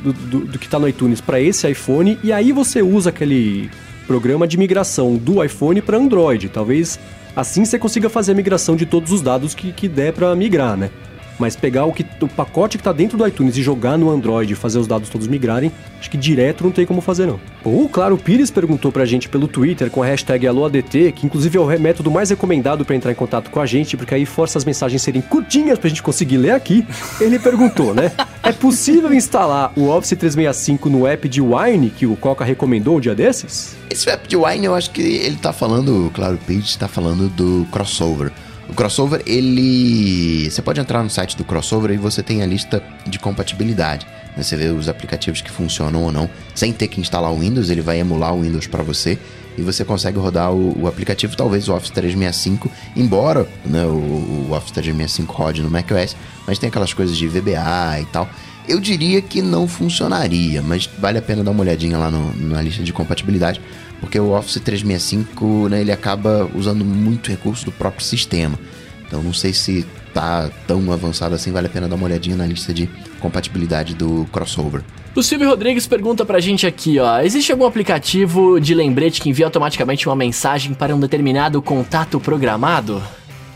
do, 0.02 0.12
do- 0.12 0.40
do 0.46 0.58
que 0.58 0.68
tá 0.68 0.78
no 0.78 0.88
iTunes 0.88 1.20
para 1.20 1.40
esse 1.40 1.68
iPhone 1.70 2.18
e 2.22 2.32
aí 2.32 2.52
você 2.52 2.82
usa 2.82 3.10
aquele 3.10 3.70
programa 4.06 4.46
de 4.46 4.56
migração 4.56 5.16
do 5.16 5.42
iPhone 5.42 5.80
para 5.82 5.96
Android. 5.98 6.48
Talvez 6.48 6.98
assim 7.34 7.64
você 7.64 7.78
consiga 7.78 8.08
fazer 8.08 8.32
a 8.32 8.34
migração 8.34 8.76
de 8.76 8.86
todos 8.86 9.12
os 9.12 9.20
dados 9.22 9.54
que, 9.54 9.72
que 9.72 9.88
der 9.88 10.12
para 10.12 10.34
migrar, 10.34 10.76
né? 10.76 10.90
Mas 11.38 11.54
pegar 11.54 11.84
o, 11.84 11.92
que, 11.92 12.04
o 12.20 12.28
pacote 12.28 12.78
que 12.78 12.84
tá 12.84 12.92
dentro 12.92 13.18
do 13.18 13.26
iTunes 13.26 13.56
e 13.56 13.62
jogar 13.62 13.98
no 13.98 14.10
Android 14.10 14.52
e 14.52 14.56
fazer 14.56 14.78
os 14.78 14.86
dados 14.86 15.08
todos 15.08 15.26
migrarem, 15.26 15.70
acho 16.00 16.10
que 16.10 16.16
direto 16.16 16.64
não 16.64 16.70
tem 16.70 16.86
como 16.86 17.00
fazer 17.00 17.26
não. 17.26 17.38
O 17.64 17.88
Claro 17.88 18.16
Pires 18.16 18.50
perguntou 18.50 18.90
pra 18.90 19.04
gente 19.04 19.28
pelo 19.28 19.46
Twitter 19.46 19.90
com 19.90 20.02
a 20.02 20.06
hashtag 20.06 20.46
AloADT, 20.46 21.12
que 21.12 21.26
inclusive 21.26 21.58
é 21.58 21.60
o 21.60 21.80
método 21.80 22.10
mais 22.10 22.30
recomendado 22.30 22.84
pra 22.84 22.96
entrar 22.96 23.12
em 23.12 23.14
contato 23.14 23.50
com 23.50 23.60
a 23.60 23.66
gente, 23.66 23.96
porque 23.96 24.14
aí 24.14 24.24
força 24.24 24.58
as 24.58 24.64
mensagens 24.64 25.02
serem 25.02 25.20
curtinhas 25.20 25.78
pra 25.78 25.88
gente 25.88 26.02
conseguir 26.02 26.38
ler 26.38 26.52
aqui. 26.52 26.86
Ele 27.20 27.38
perguntou, 27.38 27.94
né? 27.94 28.12
É 28.42 28.52
possível 28.52 29.12
instalar 29.12 29.72
o 29.76 29.88
Office 29.88 30.10
365 30.10 30.88
no 30.88 31.06
app 31.06 31.28
de 31.28 31.40
Wine 31.40 31.90
que 31.90 32.06
o 32.06 32.16
Coca 32.16 32.44
recomendou 32.44 32.96
um 32.96 33.00
dia 33.00 33.14
desses? 33.14 33.76
Esse 33.90 34.08
app 34.08 34.26
de 34.28 34.36
Wine, 34.36 34.66
eu 34.66 34.74
acho 34.74 34.90
que 34.90 35.02
ele 35.02 35.36
tá 35.36 35.52
falando, 35.52 36.10
claro, 36.14 36.34
o 36.34 36.38
Page 36.38 36.78
tá 36.78 36.88
falando 36.88 37.28
do 37.28 37.66
crossover. 37.70 38.32
O 38.68 38.74
crossover, 38.74 39.22
ele. 39.26 40.50
Você 40.50 40.60
pode 40.60 40.80
entrar 40.80 41.02
no 41.02 41.10
site 41.10 41.36
do 41.36 41.44
crossover 41.44 41.90
e 41.92 41.96
você 41.96 42.22
tem 42.22 42.42
a 42.42 42.46
lista 42.46 42.82
de 43.06 43.18
compatibilidade. 43.18 44.06
né? 44.36 44.42
Você 44.42 44.56
vê 44.56 44.66
os 44.66 44.88
aplicativos 44.88 45.40
que 45.40 45.50
funcionam 45.50 46.02
ou 46.02 46.10
não, 46.12 46.28
sem 46.54 46.72
ter 46.72 46.88
que 46.88 47.00
instalar 47.00 47.32
o 47.32 47.38
Windows, 47.38 47.70
ele 47.70 47.80
vai 47.80 47.98
emular 48.00 48.34
o 48.34 48.42
Windows 48.42 48.66
para 48.66 48.82
você 48.82 49.18
e 49.56 49.62
você 49.62 49.84
consegue 49.84 50.18
rodar 50.18 50.52
o, 50.52 50.82
o 50.82 50.86
aplicativo, 50.86 51.34
talvez 51.36 51.66
o 51.68 51.74
Office 51.74 51.90
365, 51.90 52.70
embora 52.94 53.48
né, 53.64 53.84
o, 53.86 54.48
o 54.48 54.48
Office 54.52 54.72
365 54.72 55.32
rode 55.32 55.62
no 55.62 55.70
macOS, 55.70 56.14
mas 56.46 56.58
tem 56.58 56.68
aquelas 56.68 56.92
coisas 56.92 57.16
de 57.16 57.26
VBA 57.26 58.00
e 58.02 58.04
tal. 58.12 58.28
Eu 58.68 58.80
diria 58.80 59.22
que 59.22 59.40
não 59.40 59.66
funcionaria, 59.68 60.60
mas 60.60 60.90
vale 60.98 61.16
a 61.18 61.22
pena 61.22 61.42
dar 61.44 61.52
uma 61.52 61.60
olhadinha 61.62 61.96
lá 61.96 62.10
no- 62.10 62.34
na 62.36 62.60
lista 62.60 62.82
de 62.82 62.92
compatibilidade, 62.92 63.60
porque 64.00 64.18
o 64.18 64.32
Office 64.32 64.60
365 64.60 65.68
né, 65.68 65.80
ele 65.80 65.92
acaba 65.92 66.48
usando 66.54 66.84
muito 66.84 67.30
recurso 67.30 67.64
do 67.64 67.72
próprio 67.72 68.04
sistema. 68.04 68.58
Então 69.06 69.22
não 69.22 69.32
sei 69.32 69.52
se 69.52 69.86
tá 70.12 70.50
tão 70.66 70.90
avançado 70.90 71.34
assim, 71.34 71.52
vale 71.52 71.66
a 71.66 71.70
pena 71.70 71.88
dar 71.88 71.96
uma 71.96 72.06
olhadinha 72.06 72.36
na 72.36 72.46
lista 72.46 72.72
de 72.72 72.88
compatibilidade 73.20 73.94
do 73.94 74.26
crossover. 74.32 74.82
O 75.14 75.22
Silvio 75.22 75.48
Rodrigues 75.48 75.86
pergunta 75.86 76.24
pra 76.24 76.40
gente 76.40 76.66
aqui, 76.66 76.98
ó. 76.98 77.20
Existe 77.20 77.52
algum 77.52 77.64
aplicativo 77.64 78.60
de 78.60 78.74
lembrete 78.74 79.20
que 79.20 79.30
envia 79.30 79.46
automaticamente 79.46 80.06
uma 80.08 80.16
mensagem 80.16 80.74
para 80.74 80.94
um 80.94 81.00
determinado 81.00 81.60
contato 81.62 82.20
programado? 82.20 83.02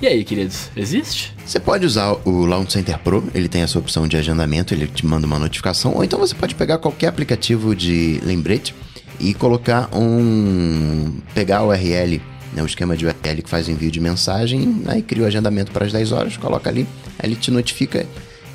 E 0.00 0.06
aí, 0.06 0.24
queridos, 0.24 0.70
existe? 0.74 1.34
Você 1.44 1.60
pode 1.60 1.84
usar 1.84 2.16
o 2.24 2.46
Launch 2.46 2.72
Center 2.72 2.98
Pro, 2.98 3.22
ele 3.34 3.48
tem 3.48 3.60
essa 3.60 3.78
opção 3.78 4.08
de 4.08 4.16
agendamento, 4.16 4.72
ele 4.72 4.86
te 4.86 5.04
manda 5.04 5.26
uma 5.26 5.38
notificação, 5.38 5.92
ou 5.94 6.02
então 6.02 6.18
você 6.18 6.34
pode 6.34 6.54
pegar 6.54 6.78
qualquer 6.78 7.08
aplicativo 7.08 7.76
de 7.76 8.18
lembrete 8.24 8.74
e 9.20 9.34
colocar 9.34 9.88
um. 9.94 11.12
pegar 11.34 11.62
o 11.62 11.68
URL, 11.68 12.20
né, 12.52 12.62
o 12.62 12.66
esquema 12.66 12.96
de 12.96 13.06
URL 13.06 13.42
que 13.42 13.50
faz 13.50 13.68
envio 13.68 13.90
de 13.90 14.00
mensagem, 14.00 14.82
aí 14.86 15.02
cria 15.02 15.24
o 15.24 15.26
agendamento 15.26 15.70
para 15.70 15.84
as 15.84 15.92
10 15.92 16.12
horas, 16.12 16.36
coloca 16.36 16.68
ali, 16.70 16.86
aí 17.18 17.28
ele 17.28 17.36
te 17.36 17.50
notifica 17.50 18.06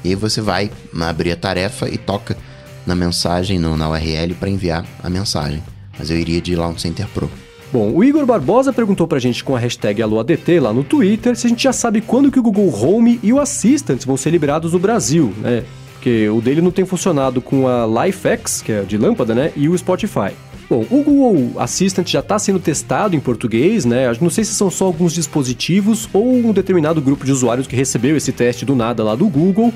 e 0.03 0.16
você 0.16 0.41
vai 0.41 0.72
abrir 1.01 1.32
a 1.32 1.36
tarefa 1.36 1.89
e 1.89 1.97
toca 1.97 2.38
na 2.86 2.95
mensagem, 2.95 3.57
no, 3.57 3.76
na 3.76 3.89
URL 3.89 4.36
para 4.36 4.49
enviar 4.49 4.86
a 5.03 5.09
mensagem. 5.09 5.63
Mas 5.97 6.09
eu 6.09 6.18
iria 6.18 6.41
de 6.41 6.55
Launch 6.55 6.82
Center 6.82 7.07
Pro. 7.07 7.30
Bom, 7.74 7.91
o 7.91 8.03
Igor 8.03 8.26
Barbosa 8.26 8.72
perguntou 8.72 9.07
pra 9.07 9.20
gente 9.20 9.43
com 9.43 9.55
a 9.55 9.59
hashtag 9.59 10.01
AloADT 10.01 10.59
lá 10.59 10.72
no 10.72 10.84
Twitter 10.84 11.36
se 11.36 11.47
a 11.47 11.49
gente 11.49 11.63
já 11.63 11.74
sabe 11.74 11.99
quando 11.99 12.32
que 12.32 12.39
o 12.39 12.43
Google 12.43 12.74
Home 12.74 13.20
e 13.24 13.34
o 13.34 13.39
Assistant 13.39 14.05
vão 14.05 14.16
ser 14.16 14.30
liberados 14.30 14.74
no 14.74 14.80
Brasil, 14.80 15.34
né? 15.41 15.63
Porque 15.93 16.30
o 16.30 16.39
dele 16.39 16.61
não 16.61 16.72
tem 16.72 16.86
funcionado 16.86 17.41
com 17.41 17.68
a 17.68 18.05
LifeX, 18.05 18.61
que 18.61 18.72
é 18.72 18.84
de 18.84 18.97
lâmpada, 18.97 19.34
né? 19.34 19.51
E 19.55 19.68
o 19.68 19.78
Spotify. 19.78 20.32
Bom, 20.68 20.86
o 20.89 21.03
Google 21.03 21.59
Assistant 21.59 22.09
já 22.09 22.22
está 22.22 22.39
sendo 22.39 22.59
testado 22.59 23.16
em 23.16 23.20
português, 23.20 23.86
né? 23.86 24.11
Não 24.20 24.32
sei 24.32 24.43
se 24.43 24.55
são 24.55 24.72
só 24.72 24.86
alguns 24.86 25.13
dispositivos 25.13 26.09
ou 26.11 26.34
um 26.34 26.51
determinado 26.51 26.99
grupo 27.01 27.24
de 27.24 27.32
usuários 27.32 27.68
que 27.68 27.76
recebeu 27.76 28.18
esse 28.18 28.32
teste 28.32 28.66
do 28.66 28.76
nada 28.76 29.03
lá 29.03 29.16
do 29.16 29.28
Google. 29.28 29.72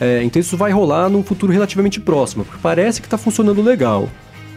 É, 0.00 0.22
então 0.22 0.40
isso 0.40 0.56
vai 0.56 0.72
rolar 0.72 1.10
num 1.10 1.22
futuro 1.22 1.52
relativamente 1.52 2.00
próximo, 2.00 2.44
porque 2.44 2.58
parece 2.62 3.02
que 3.02 3.06
está 3.06 3.18
funcionando 3.18 3.60
legal. 3.60 4.08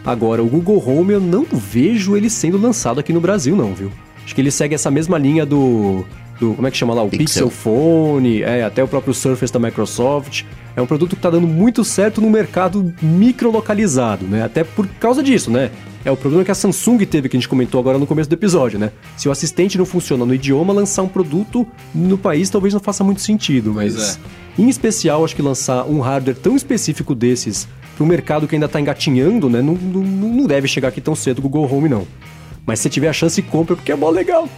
Agora, 0.04 0.42
o 0.42 0.46
Google 0.46 0.82
Home 0.86 1.12
eu 1.12 1.20
não 1.20 1.46
vejo 1.52 2.16
ele 2.16 2.30
sendo 2.30 2.58
lançado 2.58 2.98
aqui 2.98 3.12
no 3.12 3.20
Brasil, 3.20 3.54
não, 3.54 3.74
viu? 3.74 3.90
Acho 4.24 4.34
que 4.34 4.40
ele 4.40 4.50
segue 4.50 4.74
essa 4.74 4.90
mesma 4.90 5.18
linha 5.18 5.44
do. 5.44 6.04
Do 6.38 6.54
como 6.54 6.66
é 6.66 6.70
que 6.70 6.76
chama 6.76 6.94
lá? 6.94 7.02
O 7.02 7.08
Pixel, 7.08 7.48
Pixel. 7.48 7.50
Phone, 7.50 8.42
é, 8.42 8.64
até 8.64 8.82
o 8.82 8.88
próprio 8.88 9.14
Surface 9.14 9.52
da 9.52 9.58
Microsoft. 9.58 10.44
É 10.76 10.82
um 10.82 10.86
produto 10.86 11.10
que 11.10 11.18
está 11.18 11.30
dando 11.30 11.46
muito 11.46 11.84
certo 11.84 12.20
no 12.20 12.28
mercado 12.28 12.92
microlocalizado, 13.00 14.26
né? 14.26 14.42
Até 14.42 14.64
por 14.64 14.86
causa 14.86 15.22
disso, 15.22 15.50
né? 15.50 15.70
É 16.04 16.10
o 16.10 16.16
problema 16.16 16.44
que 16.44 16.50
a 16.50 16.54
Samsung 16.54 16.98
teve, 17.06 17.28
que 17.28 17.36
a 17.36 17.40
gente 17.40 17.48
comentou 17.48 17.80
agora 17.80 17.96
no 17.96 18.06
começo 18.06 18.28
do 18.28 18.34
episódio, 18.34 18.78
né? 18.78 18.90
Se 19.16 19.28
o 19.28 19.32
assistente 19.32 19.78
não 19.78 19.86
funciona 19.86 20.26
no 20.26 20.34
idioma, 20.34 20.72
lançar 20.72 21.02
um 21.02 21.08
produto 21.08 21.66
no 21.94 22.18
país 22.18 22.50
talvez 22.50 22.74
não 22.74 22.80
faça 22.80 23.04
muito 23.04 23.20
sentido, 23.20 23.72
mas. 23.72 23.94
Pois 23.94 24.20
Em 24.58 24.68
especial, 24.68 25.24
acho 25.24 25.34
que 25.34 25.42
lançar 25.42 25.84
um 25.84 26.00
hardware 26.00 26.36
tão 26.36 26.56
específico 26.56 27.14
desses 27.14 27.66
para 27.96 28.04
um 28.04 28.06
mercado 28.06 28.46
que 28.48 28.54
ainda 28.54 28.66
está 28.66 28.80
engatinhando, 28.80 29.48
né? 29.48 29.62
Não, 29.62 29.74
não, 29.74 30.02
não 30.02 30.46
deve 30.46 30.66
chegar 30.66 30.88
aqui 30.88 31.00
tão 31.00 31.14
cedo 31.14 31.38
o 31.38 31.42
Google 31.42 31.72
Home, 31.72 31.88
não. 31.88 32.06
Mas 32.66 32.80
se 32.80 32.88
tiver 32.90 33.08
a 33.08 33.12
chance, 33.12 33.40
compra, 33.40 33.76
porque 33.76 33.92
é 33.92 33.96
mó 33.96 34.10
legal. 34.10 34.48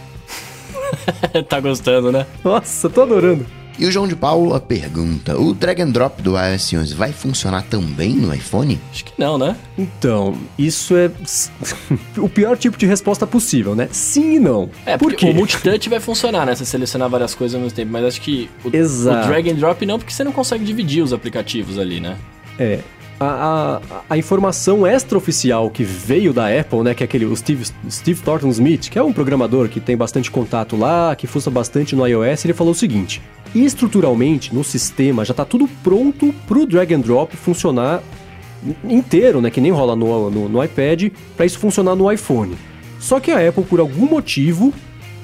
tá 1.47 1.59
gostando, 1.59 2.11
né? 2.11 2.25
Nossa, 2.43 2.89
tô 2.89 3.01
adorando. 3.01 3.45
E 3.79 3.85
o 3.85 3.91
João 3.91 4.07
de 4.07 4.15
Paula 4.15 4.59
pergunta: 4.59 5.37
o 5.39 5.53
drag 5.53 5.81
and 5.81 5.91
drop 5.91 6.21
do 6.21 6.31
iOS 6.35 6.73
11 6.73 6.95
vai 6.95 7.11
funcionar 7.11 7.61
também 7.63 8.15
no 8.15 8.33
iPhone? 8.33 8.79
Acho 8.91 9.05
que 9.05 9.13
não, 9.17 9.37
né? 9.37 9.55
Então, 9.77 10.35
isso 10.57 10.95
é 10.95 11.11
o 12.17 12.27
pior 12.27 12.57
tipo 12.57 12.75
de 12.75 12.87
resposta 12.87 13.27
possível, 13.27 13.75
né? 13.75 13.87
Sim 13.91 14.35
e 14.35 14.39
não. 14.39 14.69
É, 14.85 14.97
Por 14.97 15.11
porque 15.11 15.27
quê? 15.27 15.31
o 15.31 15.35
multitouch 15.35 15.89
vai 15.89 15.99
funcionar, 15.99 16.45
né? 16.45 16.55
Você 16.55 16.65
selecionar 16.65 17.07
várias 17.07 17.35
coisas 17.35 17.53
ao 17.53 17.61
mesmo 17.61 17.75
tempo, 17.75 17.91
mas 17.91 18.03
acho 18.03 18.21
que 18.21 18.49
o, 18.65 18.75
Exato. 18.75 19.27
o 19.27 19.29
drag 19.29 19.51
and 19.51 19.55
drop 19.55 19.85
não, 19.85 19.99
porque 19.99 20.11
você 20.11 20.23
não 20.23 20.31
consegue 20.31 20.65
dividir 20.65 21.03
os 21.03 21.13
aplicativos 21.13 21.77
ali, 21.77 21.99
né? 21.99 22.17
É. 22.57 22.79
A, 23.19 23.81
a, 23.81 24.01
a 24.11 24.17
informação 24.17 24.85
extraoficial 24.85 25.71
que 25.71 25.83
veio 25.83 26.31
da 26.31 26.47
Apple, 26.47 26.83
né, 26.83 26.93
que 26.93 27.03
é 27.03 27.05
aquele 27.05 27.25
o 27.25 27.35
Steve, 27.35 27.65
Steve 27.89 28.21
Thornton 28.21 28.49
Smith, 28.49 28.89
que 28.89 28.99
é 28.99 29.03
um 29.03 29.11
programador 29.11 29.67
que 29.69 29.79
tem 29.79 29.97
bastante 29.97 30.29
contato 30.29 30.75
lá, 30.75 31.15
que 31.15 31.25
fuça 31.25 31.49
bastante 31.49 31.95
no 31.95 32.05
iOS, 32.05 32.45
ele 32.45 32.53
falou 32.53 32.73
o 32.73 32.75
seguinte: 32.75 33.19
estruturalmente 33.55 34.53
no 34.53 34.63
sistema 34.63 35.25
já 35.25 35.31
está 35.31 35.43
tudo 35.43 35.67
pronto 35.83 36.31
para 36.47 36.59
o 36.59 36.65
drag 36.67 36.93
and 36.93 36.99
drop 36.99 37.35
funcionar 37.35 38.03
inteiro, 38.83 39.41
né, 39.41 39.49
que 39.49 39.61
nem 39.61 39.71
rola 39.71 39.95
no, 39.95 40.29
no, 40.29 40.49
no 40.49 40.63
iPad, 40.63 41.11
para 41.35 41.45
isso 41.45 41.57
funcionar 41.57 41.95
no 41.95 42.11
iPhone. 42.11 42.55
Só 42.99 43.19
que 43.19 43.31
a 43.31 43.47
Apple, 43.47 43.63
por 43.63 43.79
algum 43.79 44.05
motivo, 44.05 44.73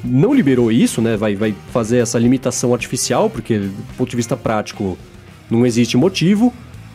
não 0.03 0.33
liberou 0.33 0.71
isso, 0.71 1.01
né? 1.01 1.15
Vai, 1.15 1.35
vai 1.35 1.55
fazer 1.71 1.97
essa 1.97 2.19
limitação 2.19 2.73
artificial, 2.73 3.29
porque 3.29 3.57
do 3.57 3.95
ponto 3.97 4.09
de 4.09 4.15
vista 4.15 4.35
prático 4.35 4.97
não 5.49 5.65
existe 5.65 5.97
motivo, 5.97 6.53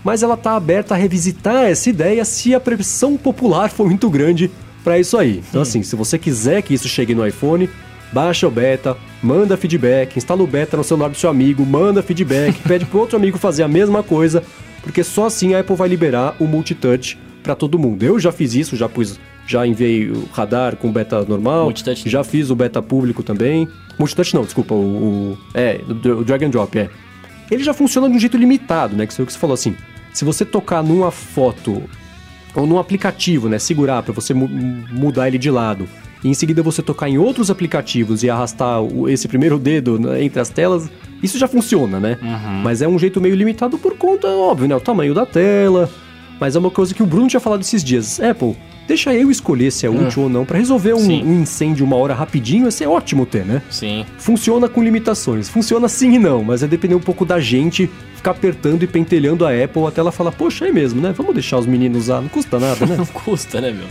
mas 0.08 0.22
ela 0.22 0.36
está 0.36 0.56
aberta 0.56 0.94
a 0.94 0.96
revisitar 0.96 1.64
essa 1.64 1.90
ideia 1.90 2.24
se 2.24 2.54
a 2.54 2.58
pressão 2.58 3.14
popular 3.14 3.68
for 3.68 3.86
muito 3.86 4.08
grande 4.08 4.50
para 4.82 4.98
isso 4.98 5.18
aí. 5.18 5.42
Então, 5.50 5.60
assim, 5.60 5.82
se 5.82 5.94
você 5.94 6.18
quiser 6.18 6.62
que 6.62 6.72
isso 6.72 6.88
chegue 6.88 7.14
no 7.14 7.26
iPhone, 7.26 7.68
baixa 8.10 8.48
o 8.48 8.50
beta, 8.50 8.96
manda 9.22 9.54
feedback, 9.54 10.16
instala 10.16 10.42
o 10.42 10.46
beta 10.46 10.78
no 10.78 10.82
celular 10.82 11.10
do 11.10 11.16
seu 11.18 11.28
amigo, 11.28 11.62
manda 11.66 12.02
feedback, 12.02 12.58
pede 12.66 12.86
pro 12.86 13.00
outro 13.00 13.18
amigo 13.18 13.36
fazer 13.36 13.64
a 13.64 13.68
mesma 13.68 14.02
coisa, 14.02 14.42
porque 14.82 15.04
só 15.04 15.26
assim 15.26 15.52
a 15.52 15.60
Apple 15.60 15.76
vai 15.76 15.90
liberar 15.90 16.34
o 16.40 16.46
multitouch 16.46 17.18
para 17.42 17.54
todo 17.54 17.78
mundo. 17.78 18.02
Eu 18.02 18.18
já 18.18 18.32
fiz 18.32 18.54
isso, 18.54 18.76
já 18.76 18.88
pus, 18.88 19.20
já 19.46 19.66
enviei 19.66 20.10
o 20.10 20.26
radar 20.32 20.76
com 20.76 20.90
beta 20.90 21.22
normal, 21.22 21.64
Multitouch. 21.64 22.08
já 22.08 22.24
fiz 22.24 22.48
o 22.48 22.56
beta 22.56 22.80
público 22.80 23.22
também. 23.22 23.68
Multitouch 23.98 24.34
não, 24.34 24.44
desculpa, 24.44 24.72
o, 24.72 24.78
o 25.34 25.38
é, 25.52 25.82
o 25.86 26.24
drag 26.24 26.46
and 26.46 26.50
drop, 26.50 26.78
é. 26.78 26.88
Ele 27.50 27.62
já 27.62 27.72
funciona 27.72 28.08
de 28.08 28.16
um 28.16 28.18
jeito 28.18 28.38
limitado, 28.38 28.96
né? 28.96 29.06
Que 29.06 29.12
foi 29.14 29.24
o 29.24 29.26
que 29.26 29.32
você 29.32 29.38
falou 29.38 29.54
assim. 29.54 29.74
Se 30.18 30.24
você 30.24 30.44
tocar 30.44 30.82
numa 30.82 31.12
foto 31.12 31.80
ou 32.52 32.66
num 32.66 32.76
aplicativo, 32.76 33.48
né, 33.48 33.56
segurar 33.56 34.02
para 34.02 34.12
você 34.12 34.34
mu 34.34 34.48
mudar 34.48 35.28
ele 35.28 35.38
de 35.38 35.48
lado, 35.48 35.88
e 36.24 36.28
em 36.28 36.34
seguida 36.34 36.60
você 36.60 36.82
tocar 36.82 37.08
em 37.08 37.16
outros 37.16 37.52
aplicativos 37.52 38.24
e 38.24 38.28
arrastar 38.28 38.82
o, 38.82 39.08
esse 39.08 39.28
primeiro 39.28 39.60
dedo 39.60 39.96
né, 39.96 40.24
entre 40.24 40.40
as 40.40 40.48
telas, 40.48 40.90
isso 41.22 41.38
já 41.38 41.46
funciona, 41.46 42.00
né? 42.00 42.18
Mas 42.64 42.82
é 42.82 42.88
um 42.88 42.98
jeito 42.98 43.20
meio 43.20 43.36
limitado 43.36 43.78
por 43.78 43.96
conta, 43.96 44.26
óbvio, 44.26 44.66
né, 44.66 44.74
o 44.74 44.80
tamanho 44.80 45.14
da 45.14 45.24
tela. 45.24 45.88
Mas 46.40 46.56
é 46.56 46.58
uma 46.58 46.72
coisa 46.72 46.92
que 46.92 47.02
o 47.04 47.06
Bruno 47.06 47.28
tinha 47.28 47.38
falado 47.38 47.60
esses 47.60 47.84
dias. 47.84 48.18
Apple, 48.18 48.56
deixa 48.88 49.14
eu 49.14 49.30
escolher 49.30 49.70
se 49.70 49.84
é 49.86 49.90
útil 49.90 50.24
ou 50.24 50.28
não 50.30 50.46
para 50.46 50.56
resolver 50.56 50.94
um, 50.94 51.06
um 51.06 51.42
incêndio 51.42 51.84
uma 51.84 51.94
hora 51.94 52.14
rapidinho, 52.14 52.64
ia 52.64 52.70
ser 52.70 52.86
ótimo 52.86 53.26
ter, 53.26 53.44
né? 53.44 53.60
Sim. 53.70 54.06
Funciona 54.16 54.66
com 54.66 54.82
limitações. 54.82 55.48
Funciona 55.48 55.88
sim 55.88 56.14
e 56.14 56.18
não, 56.18 56.42
mas 56.42 56.62
é 56.62 56.66
depender 56.66 56.94
um 56.94 57.00
pouco 57.00 57.26
da 57.26 57.38
gente 57.38 57.88
ficar 58.16 58.32
apertando 58.32 58.82
e 58.82 58.86
pentelhando 58.86 59.46
a 59.46 59.50
Apple 59.50 59.84
até 59.86 60.00
ela 60.00 60.10
falar, 60.10 60.32
poxa, 60.32 60.66
é 60.66 60.72
mesmo, 60.72 61.00
né? 61.00 61.12
Vamos 61.16 61.34
deixar 61.34 61.58
os 61.58 61.66
meninos 61.66 62.04
usar, 62.04 62.20
não 62.22 62.28
custa 62.28 62.58
nada, 62.58 62.84
né? 62.86 62.96
Não 62.98 63.06
custa, 63.06 63.60
né, 63.60 63.70
meu? 63.70 63.86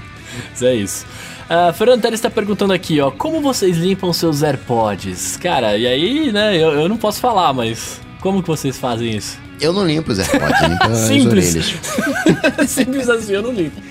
Mas 0.49 0.61
é 0.61 0.75
isso. 0.75 1.05
A 1.49 1.71
Fernando 1.71 2.01
Teres 2.01 2.17
está 2.17 2.29
perguntando 2.29 2.73
aqui, 2.73 2.99
ó, 2.99 3.09
como 3.09 3.39
vocês 3.39 3.77
limpam 3.77 4.11
seus 4.11 4.43
AirPods? 4.43 5.37
Cara, 5.37 5.77
e 5.77 5.87
aí, 5.87 6.31
né, 6.31 6.57
eu, 6.57 6.71
eu 6.73 6.89
não 6.89 6.97
posso 6.97 7.21
falar, 7.21 7.53
mas 7.53 8.01
como 8.19 8.41
que 8.41 8.47
vocês 8.49 8.77
fazem 8.77 9.15
isso? 9.15 9.39
Eu 9.61 9.71
não 9.71 9.87
limpo 9.87 10.11
os 10.11 10.19
AirPods, 10.19 10.61
eu 10.61 10.67
limpo 10.69 10.83
as 10.83 10.97
Simples. 10.97 11.55
orelhas. 11.55 12.67
Simples 12.69 13.09
assim, 13.09 13.33
eu 13.33 13.41
não 13.41 13.53
limpo. 13.53 13.81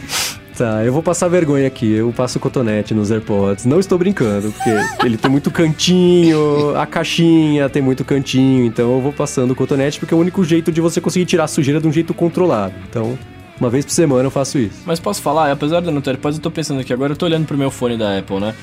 Tá, 0.57 0.83
eu 0.85 0.93
vou 0.93 1.03
passar 1.03 1.29
vergonha 1.29 1.67
aqui. 1.67 1.93
Eu 1.93 2.11
passo 2.17 2.41
cotonete 2.41 2.95
nos 2.95 3.11
AirPods. 3.11 3.67
Não 3.67 3.79
estou 3.79 3.99
brincando, 3.99 4.51
porque 4.53 4.71
ele 5.05 5.19
tem 5.19 5.31
muito 5.31 5.51
cantinho, 5.51 6.75
a 6.77 6.87
caixinha 6.87 7.69
tem 7.69 7.83
muito 7.83 8.05
cantinho, 8.05 8.65
então 8.65 8.95
eu 8.95 9.01
vou 9.03 9.13
passando 9.13 9.55
cotonete 9.55 9.99
porque 10.01 10.15
é 10.15 10.17
o 10.17 10.21
único 10.21 10.43
jeito 10.45 10.73
de 10.73 10.81
você 10.81 10.99
conseguir 11.01 11.27
tirar 11.27 11.45
a 11.45 11.49
sujeira 11.49 11.79
de 11.81 11.87
um 11.87 11.93
jeito 11.93 12.15
controlado. 12.15 12.73
Então, 12.89 13.19
uma 13.61 13.69
vez 13.69 13.85
por 13.85 13.93
semana 13.93 14.25
eu 14.25 14.31
faço 14.31 14.59
isso. 14.59 14.81
Mas 14.87 14.99
posso 14.99 15.21
falar, 15.21 15.53
apesar 15.53 15.81
de 15.81 15.89
eu 15.89 15.93
não 15.93 16.01
ter 16.01 16.11
AirPods, 16.11 16.39
eu 16.39 16.43
tô 16.43 16.51
pensando 16.51 16.81
aqui 16.81 16.93
agora, 16.93 17.13
eu 17.13 17.17
tô 17.17 17.27
olhando 17.27 17.45
pro 17.47 17.59
meu 17.59 17.71
fone 17.71 17.99
da 17.99 18.17
Apple, 18.19 18.41
né? 18.41 18.55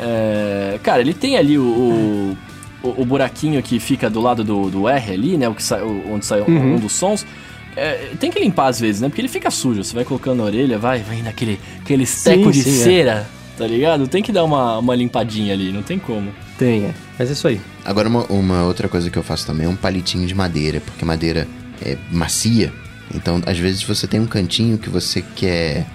É, 0.00 0.78
cara, 0.82 1.00
ele 1.02 1.12
tem 1.14 1.36
ali 1.36 1.58
o, 1.58 1.62
o, 1.62 2.36
o- 2.88 3.02
o 3.02 3.04
buraquinho 3.04 3.62
que 3.62 3.78
fica 3.78 4.08
do 4.10 4.20
lado 4.20 4.42
do, 4.42 4.70
do 4.70 4.88
R 4.88 5.12
ali, 5.12 5.36
né? 5.36 5.48
O 5.48 5.54
que 5.54 5.62
sai, 5.62 5.82
o- 5.82 6.04
onde 6.10 6.24
sai 6.24 6.40
um 6.40 6.76
dos 6.78 6.92
sons. 6.92 7.24
É, 7.76 8.10
tem 8.18 8.30
que 8.30 8.38
limpar 8.38 8.68
às 8.68 8.80
vezes, 8.80 9.00
né? 9.00 9.08
Porque 9.08 9.20
ele 9.20 9.28
fica 9.28 9.50
sujo. 9.50 9.82
Você 9.82 9.94
vai 9.94 10.04
colocando 10.04 10.38
na 10.38 10.44
orelha, 10.44 10.78
vai, 10.78 11.00
vai 11.00 11.22
naquele 11.22 11.58
aquele 11.80 12.06
teco 12.06 12.52
de 12.52 12.62
sim, 12.62 12.70
é. 12.70 12.84
cera, 12.84 13.26
tá 13.58 13.66
ligado? 13.66 14.06
Tem 14.06 14.22
que 14.22 14.32
dar 14.32 14.44
uma, 14.44 14.78
uma 14.78 14.94
limpadinha 14.94 15.52
ali, 15.52 15.72
não 15.72 15.82
tem 15.82 15.98
como. 15.98 16.30
Tem, 16.58 16.84
é. 16.84 16.94
Mas 17.18 17.30
é 17.30 17.32
isso 17.32 17.48
aí. 17.48 17.60
Agora, 17.84 18.08
uma, 18.08 18.24
uma 18.26 18.62
outra 18.64 18.88
coisa 18.88 19.10
que 19.10 19.18
eu 19.18 19.22
faço 19.22 19.46
também 19.46 19.66
é 19.66 19.68
um 19.68 19.76
palitinho 19.76 20.26
de 20.26 20.34
madeira, 20.34 20.80
porque 20.80 21.04
madeira 21.04 21.48
é 21.82 21.96
macia. 22.10 22.72
Então, 23.14 23.42
às 23.44 23.58
vezes, 23.58 23.82
você 23.82 24.06
tem 24.06 24.20
um 24.20 24.26
cantinho 24.26 24.78
que 24.78 24.88
você 24.88 25.22
quer. 25.22 25.86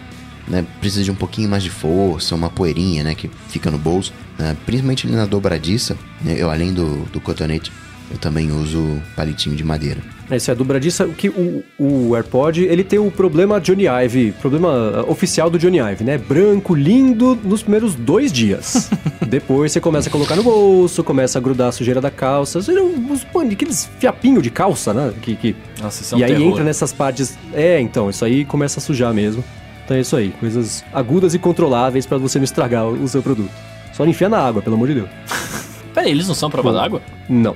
Né, 0.47 0.65
precisa 0.79 1.03
de 1.03 1.11
um 1.11 1.15
pouquinho 1.15 1.47
mais 1.47 1.61
de 1.61 1.69
força, 1.69 2.33
uma 2.33 2.49
poeirinha, 2.49 3.03
né? 3.03 3.13
Que 3.13 3.29
fica 3.49 3.69
no 3.69 3.77
bolso. 3.77 4.11
né, 4.37 4.57
principalmente 4.65 5.05
ali 5.05 5.15
na 5.15 5.25
dobradiça. 5.25 5.95
né, 6.21 6.35
eu, 6.37 6.49
além 6.49 6.73
do, 6.73 7.05
do 7.11 7.21
cotonete, 7.21 7.71
eu 8.11 8.17
também 8.17 8.51
uso 8.51 9.01
palitinho 9.15 9.55
de 9.55 9.63
madeira. 9.63 10.01
É 10.31 10.35
isso, 10.35 10.51
é 10.51 10.55
dobradiça. 10.55 11.05
O 11.05 11.13
que 11.13 11.29
o, 11.29 11.63
o 11.77 12.15
AirPod, 12.15 12.63
ele 12.63 12.83
tem 12.83 12.99
o 12.99 13.09
problema 13.09 13.59
Johnny 13.59 13.85
Ive, 13.87 14.31
problema 14.33 14.69
ah, 14.69 15.11
oficial 15.11 15.49
do 15.49 15.57
Johnny 15.57 15.79
Ive, 15.79 16.03
né? 16.03 16.17
Branco, 16.17 16.75
lindo 16.75 17.37
nos 17.43 17.63
primeiros 17.63 17.95
dois 17.95 18.31
dias. 18.31 18.91
Depois 19.27 19.71
você 19.71 19.79
começa 19.79 20.07
a 20.07 20.11
colocar 20.11 20.35
no 20.35 20.43
bolso, 20.43 21.03
começa 21.03 21.39
a 21.39 21.41
grudar 21.41 21.69
a 21.69 21.71
sujeira 21.71 21.99
da 21.99 22.11
calça. 22.11 22.61
Você 22.61 22.71
uns 22.79 23.23
pan- 23.23 23.49
aqueles 23.49 23.89
fiapinhos 23.97 24.43
de 24.43 24.51
calça, 24.51 24.93
né? 24.93 25.11
Que, 25.21 25.35
que... 25.35 25.55
Nossa, 25.81 26.03
isso 26.03 26.13
é 26.13 26.17
um 26.17 26.21
e 26.21 26.23
aí 26.23 26.33
terror. 26.35 26.47
entra 26.51 26.63
nessas 26.63 26.93
partes. 26.93 27.37
É, 27.53 27.79
então, 27.81 28.09
isso 28.09 28.23
aí 28.23 28.45
começa 28.45 28.79
a 28.79 28.81
sujar 28.81 29.13
mesmo. 29.13 29.43
Então 29.83 29.97
é 29.97 30.01
isso 30.01 30.15
aí, 30.15 30.29
coisas 30.39 30.83
agudas 30.93 31.33
e 31.33 31.39
controláveis 31.39 32.05
pra 32.05 32.19
você 32.19 32.37
não 32.37 32.43
estragar 32.43 32.85
o 32.87 33.07
seu 33.07 33.23
produto. 33.23 33.49
Só 33.91 34.03
não 34.03 34.11
enfia 34.11 34.29
na 34.29 34.37
água, 34.37 34.61
pelo 34.61 34.75
amor 34.75 34.87
de 34.87 34.93
Deus. 34.93 35.09
Pera 35.95 36.05
aí, 36.05 36.11
eles 36.11 36.27
não 36.27 36.35
são 36.35 36.47
prova 36.47 36.71
d'água? 36.71 37.01
Não. 37.27 37.55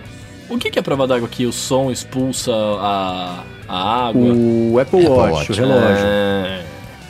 O 0.50 0.58
que, 0.58 0.70
que 0.70 0.78
é 0.78 0.82
prova 0.82 1.08
d'água 1.08 1.28
que 1.28 1.46
o 1.46 1.54
som 1.54 1.90
expulsa 1.90 2.52
a, 2.54 3.44
a 3.68 4.08
água? 4.08 4.22
O 4.34 4.80
Apple, 4.80 5.00
Apple 5.00 5.10
Watch, 5.10 5.34
Watch. 5.34 5.52
o 5.52 5.56
relógio. 5.56 6.06
É, 6.06 6.64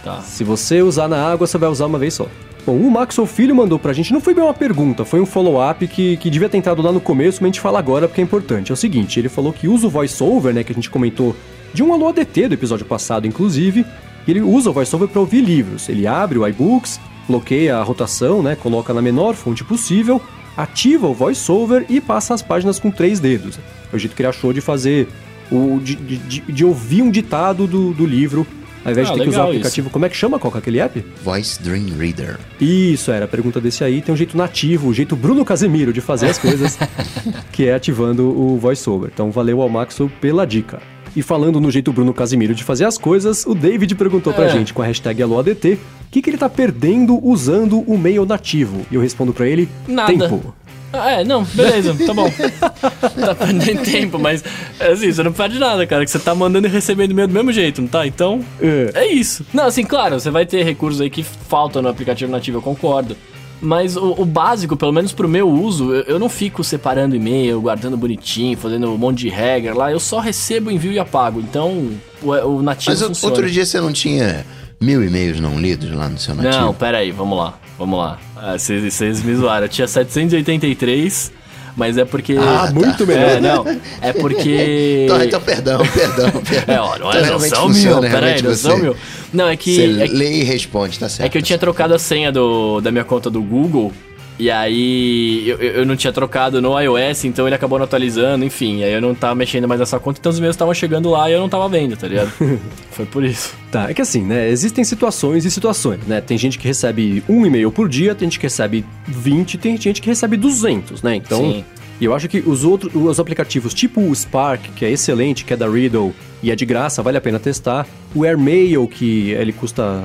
tá. 0.03 0.21
Se 0.21 0.43
você 0.43 0.81
usar 0.81 1.07
na 1.07 1.31
água, 1.31 1.47
você 1.47 1.57
vai 1.57 1.69
usar 1.69 1.85
uma 1.87 1.97
vez 1.97 2.13
só. 2.13 2.27
Bom, 2.65 2.77
o 2.77 2.89
Maxwell 2.89 3.27
Filho 3.27 3.53
mandou 3.53 3.77
pra 3.77 3.91
gente, 3.91 4.13
não 4.13 4.21
foi 4.21 4.33
bem 4.33 4.41
uma 4.43 4.53
pergunta, 4.53 5.03
foi 5.03 5.19
um 5.19 5.25
follow-up 5.25 5.85
que, 5.85 6.15
que 6.15 6.29
devia 6.29 6.47
ter 6.47 6.57
entrado 6.57 6.81
lá 6.81 6.93
no 6.93 7.01
começo, 7.01 7.39
mas 7.41 7.47
a 7.47 7.51
gente 7.51 7.59
fala 7.59 7.77
agora 7.77 8.07
porque 8.07 8.21
é 8.21 8.23
importante. 8.23 8.71
É 8.71 8.73
o 8.73 8.77
seguinte, 8.77 9.19
ele 9.19 9.27
falou 9.27 9.51
que 9.51 9.67
usa 9.67 9.87
o 9.87 9.89
VoiceOver, 9.89 10.53
né, 10.53 10.63
que 10.63 10.71
a 10.71 10.75
gente 10.75 10.89
comentou 10.89 11.35
de 11.73 11.83
um 11.83 11.91
Alô 11.93 12.07
ADT 12.07 12.47
do 12.47 12.53
episódio 12.53 12.85
passado, 12.85 13.27
inclusive, 13.27 13.85
e 14.25 14.31
ele 14.31 14.41
usa 14.41 14.69
o 14.69 14.73
VoiceOver 14.73 15.09
pra 15.09 15.19
ouvir 15.19 15.41
livros. 15.41 15.89
Ele 15.89 16.07
abre 16.07 16.37
o 16.37 16.47
iBooks, 16.47 17.01
bloqueia 17.27 17.75
a 17.77 17.83
rotação, 17.83 18.41
né, 18.41 18.55
coloca 18.55 18.93
na 18.93 19.01
menor 19.01 19.33
fonte 19.33 19.61
possível, 19.61 20.21
ativa 20.55 21.07
o 21.07 21.13
VoiceOver 21.13 21.85
e 21.89 21.99
passa 22.01 22.33
as 22.33 22.41
páginas 22.41 22.79
com 22.79 22.91
três 22.91 23.19
dedos. 23.19 23.59
É 23.91 23.95
o 23.95 23.99
jeito 23.99 24.15
que 24.15 24.21
ele 24.21 24.29
achou 24.29 24.51
de 24.53 24.61
fazer, 24.61 25.07
o, 25.51 25.79
de, 25.83 25.95
de, 25.95 26.17
de- 26.17 26.41
de 26.51 26.65
ouvir 26.65 27.01
um 27.01 27.11
ditado 27.11 27.65
do, 27.67 27.93
do 27.93 28.05
livro, 28.05 28.45
ao 28.85 28.91
invés 28.91 29.07
Ah, 29.07 29.11
de 29.13 29.17
ter 29.19 29.23
que 29.23 29.29
usar 29.29 29.37
o 29.39 29.45
legal 29.45 29.49
isso. 29.53 29.59
aplicativo. 29.61 29.89
Como 29.89 30.05
é 30.05 30.09
que 30.09 30.15
chama? 30.17 30.37
Qual 30.39 30.51
que 30.51 30.57
é 30.57 30.59
aquele 30.59 30.79
app? 30.79 31.05
Voice 31.23 31.61
Dream 31.61 31.85
Reader. 31.97 32.37
Isso, 32.59 33.11
era 33.11 33.25
a 33.25 33.27
pergunta 33.27 33.61
desse 33.61 33.83
aí. 33.83 34.01
Tem 34.01 34.13
um 34.13 34.17
jeito 34.17 34.35
nativo, 34.37 34.89
o 34.89 34.93
jeito 34.93 35.15
Bruno 35.15 35.45
Casemiro 35.45 35.93
de 35.93 36.01
fazer 36.01 36.27
as 36.29 36.37
coisas, 36.37 36.77
que 37.51 37.65
é 37.65 37.73
ativando 37.75 38.27
o 38.29 38.57
VoiceOver. 38.57 39.09
Então 39.13 39.31
valeu 39.31 39.61
ao 39.61 39.69
Maxo 39.69 40.11
pela 40.19 40.45
dica. 40.45 40.81
E 41.15 41.21
falando 41.21 41.59
no 41.61 41.69
jeito 41.69 41.91
Bruno 41.93 42.13
Casemiro 42.13 42.55
de 42.55 42.63
fazer 42.63 42.85
as 42.85 42.97
coisas, 42.97 43.45
o 43.45 43.53
David 43.53 43.93
perguntou 43.95 44.33
pra 44.33 44.45
É. 44.45 44.49
gente 44.49 44.73
com 44.73 44.81
a 44.81 44.85
hashtag 44.85 45.21
AloADT 45.21 45.73
o 45.73 46.11
que, 46.13 46.21
que 46.21 46.29
ele 46.29 46.37
tá 46.37 46.49
perdendo 46.49 47.19
usando 47.25 47.79
o 47.81 47.97
mail 47.97 48.25
nativo. 48.25 48.85
E 48.91 48.95
eu 48.95 49.01
respondo 49.01 49.33
pra 49.33 49.47
ele: 49.47 49.67
Nada. 49.87 50.11
tempo. 50.11 50.53
Ah, 50.95 51.11
é, 51.21 51.23
não, 51.23 51.43
beleza, 51.43 51.95
tá 52.05 52.13
bom. 52.13 52.29
tá 53.25 53.33
perdendo 53.33 53.81
tempo, 53.83 54.19
mas 54.19 54.43
é 54.79 54.91
assim, 54.91 55.11
você 55.11 55.23
não 55.23 55.33
perde 55.33 55.57
nada, 55.57 55.87
cara, 55.87 56.05
que 56.05 56.11
você 56.11 56.19
tá 56.19 56.35
mandando 56.35 56.67
e 56.67 56.69
recebendo 56.69 57.09
e-mail 57.09 57.27
do 57.27 57.33
mesmo 57.33 57.51
jeito, 57.51 57.81
não 57.81 57.87
tá? 57.87 58.05
Então, 58.05 58.41
É. 58.61 58.91
é 58.93 59.07
isso. 59.11 59.43
Não, 59.51 59.65
assim, 59.65 59.83
claro, 59.83 60.19
você 60.19 60.29
vai 60.29 60.45
ter 60.45 60.63
recursos 60.63 61.01
aí 61.01 61.09
que 61.09 61.23
faltam 61.23 61.81
no 61.81 61.89
aplicativo 61.89 62.31
nativo, 62.31 62.59
eu 62.59 62.61
concordo. 62.61 63.17
Mas 63.63 63.95
o, 63.95 64.11
o 64.17 64.25
básico, 64.25 64.75
pelo 64.75 64.91
menos 64.91 65.13
pro 65.13 65.27
meu 65.27 65.49
uso, 65.49 65.93
eu, 65.93 66.01
eu 66.03 66.19
não 66.19 66.27
fico 66.27 66.63
separando 66.63 67.15
e-mail, 67.15 67.61
guardando 67.61 67.95
bonitinho, 67.95 68.57
fazendo 68.57 68.91
um 68.91 68.97
monte 68.97 69.19
de 69.19 69.29
regra 69.29 69.73
lá. 69.73 69.91
Eu 69.91 69.99
só 69.99 70.19
recebo, 70.19 70.69
envio 70.69 70.91
e 70.91 70.99
apago. 70.99 71.39
Então, 71.39 71.89
o, 72.21 72.29
o 72.31 72.61
nativo 72.61 72.91
Mas 72.91 73.01
funciona. 73.01 73.33
outro 73.33 73.49
dia 73.49 73.65
você 73.65 73.79
não 73.79 73.93
tinha 73.93 74.45
mil 74.81 75.01
e-mails 75.01 75.39
não 75.39 75.57
lidos 75.57 75.89
lá 75.91 76.09
no 76.09 76.17
seu 76.17 76.35
nativo? 76.35 76.61
Não, 76.61 76.73
pera 76.73 76.97
aí, 76.97 77.11
vamos 77.11 77.37
lá, 77.37 77.57
vamos 77.77 77.97
lá. 77.97 78.19
Ah, 78.35 78.57
Vocês 78.57 78.93
vocês 78.93 79.23
me 79.23 79.33
zoaram. 79.33 79.65
Eu 79.65 79.69
tinha 79.69 79.87
783, 79.87 81.31
mas 81.75 81.97
é 81.97 82.05
porque... 82.05 82.35
Ah, 82.39 82.67
tá. 82.67 82.71
muito 82.73 83.05
melhor. 83.07 83.29
É, 83.29 83.39
não, 83.41 83.65
é 84.01 84.13
porque... 84.13 85.05
Então, 85.05 85.21
então, 85.23 85.41
perdão, 85.41 85.79
perdão, 85.87 86.31
perdão. 86.41 86.75
É, 86.75 86.79
ó, 86.79 86.97
não 86.97 87.09
Então, 87.09 87.19
é, 87.45 87.49
são 87.49 87.67
mil, 87.67 87.73
funciona, 87.73 88.01
pera 88.01 88.13
aí, 88.13 88.21
realmente 88.21 88.43
não 88.43 88.55
são 88.55 88.75
você- 88.77 88.81
mil. 88.83 88.95
Não, 89.33 89.47
é 89.47 89.57
que... 89.57 89.75
Você 89.75 90.03
é 90.03 90.07
que- 90.07 90.13
lê 90.13 90.31
e 90.39 90.43
responde, 90.43 90.99
tá 90.99 91.09
certo. 91.09 91.25
É 91.25 91.29
que 91.29 91.37
eu 91.37 91.41
tinha 91.41 91.57
trocado 91.57 91.93
a 91.93 91.99
senha 91.99 92.31
do, 92.31 92.79
da 92.81 92.91
minha 92.91 93.03
conta 93.03 93.29
do 93.29 93.41
Google. 93.41 93.91
E 94.39 94.49
aí 94.49 95.47
eu, 95.47 95.57
eu 95.57 95.85
não 95.85 95.95
tinha 95.95 96.11
trocado 96.11 96.61
no 96.61 96.79
iOS, 96.79 97.25
então 97.25 97.47
ele 97.47 97.55
acabou 97.55 97.77
não 97.77 97.85
atualizando, 97.85 98.43
enfim. 98.43 98.83
Aí 98.83 98.93
eu 98.93 99.01
não 99.01 99.13
tava 99.13 99.35
mexendo 99.35 99.67
mais 99.67 99.79
nessa 99.79 99.99
conta, 99.99 100.19
então 100.19 100.31
os 100.31 100.39
meus 100.39 100.55
estavam 100.55 100.73
chegando 100.73 101.09
lá 101.09 101.29
e 101.29 101.33
eu 101.33 101.39
não 101.39 101.49
tava 101.49 101.67
vendo, 101.69 101.95
tá 101.95 102.07
ligado? 102.07 102.31
Foi 102.91 103.05
por 103.05 103.23
isso. 103.23 103.55
Tá, 103.71 103.89
é 103.89 103.93
que 103.93 104.01
assim, 104.01 104.23
né? 104.23 104.49
Existem 104.49 104.83
situações 104.83 105.45
e 105.45 105.51
situações, 105.51 106.01
né? 106.07 106.19
Tem 106.21 106.37
gente 106.37 106.57
que 106.57 106.67
recebe 106.67 107.23
um 107.29 107.45
e-mail 107.45 107.71
por 107.71 107.87
dia, 107.87 108.15
tem 108.15 108.27
gente 108.27 108.39
que 108.39 108.45
recebe 108.45 108.85
20, 109.07 109.57
tem 109.57 109.77
gente 109.77 110.01
que 110.01 110.09
recebe 110.09 110.35
200, 110.35 111.03
né? 111.03 111.15
Então, 111.15 111.39
Sim. 111.39 111.65
e 112.01 112.05
eu 112.05 112.13
acho 112.13 112.27
que 112.27 112.39
os 112.39 112.63
outros, 112.63 112.93
os 112.93 113.19
aplicativos 113.19 113.73
tipo 113.73 114.01
o 114.01 114.15
Spark, 114.15 114.61
que 114.75 114.83
é 114.83 114.91
excelente, 114.91 115.45
que 115.45 115.53
é 115.53 115.57
da 115.57 115.67
Riddle 115.67 116.13
e 116.41 116.51
é 116.51 116.55
de 116.55 116.65
graça, 116.65 117.01
vale 117.01 117.17
a 117.17 117.21
pena 117.21 117.39
testar. 117.39 117.87
O 118.13 118.25
AirMail, 118.25 118.87
que 118.87 119.31
ele 119.31 119.53
custa, 119.53 120.03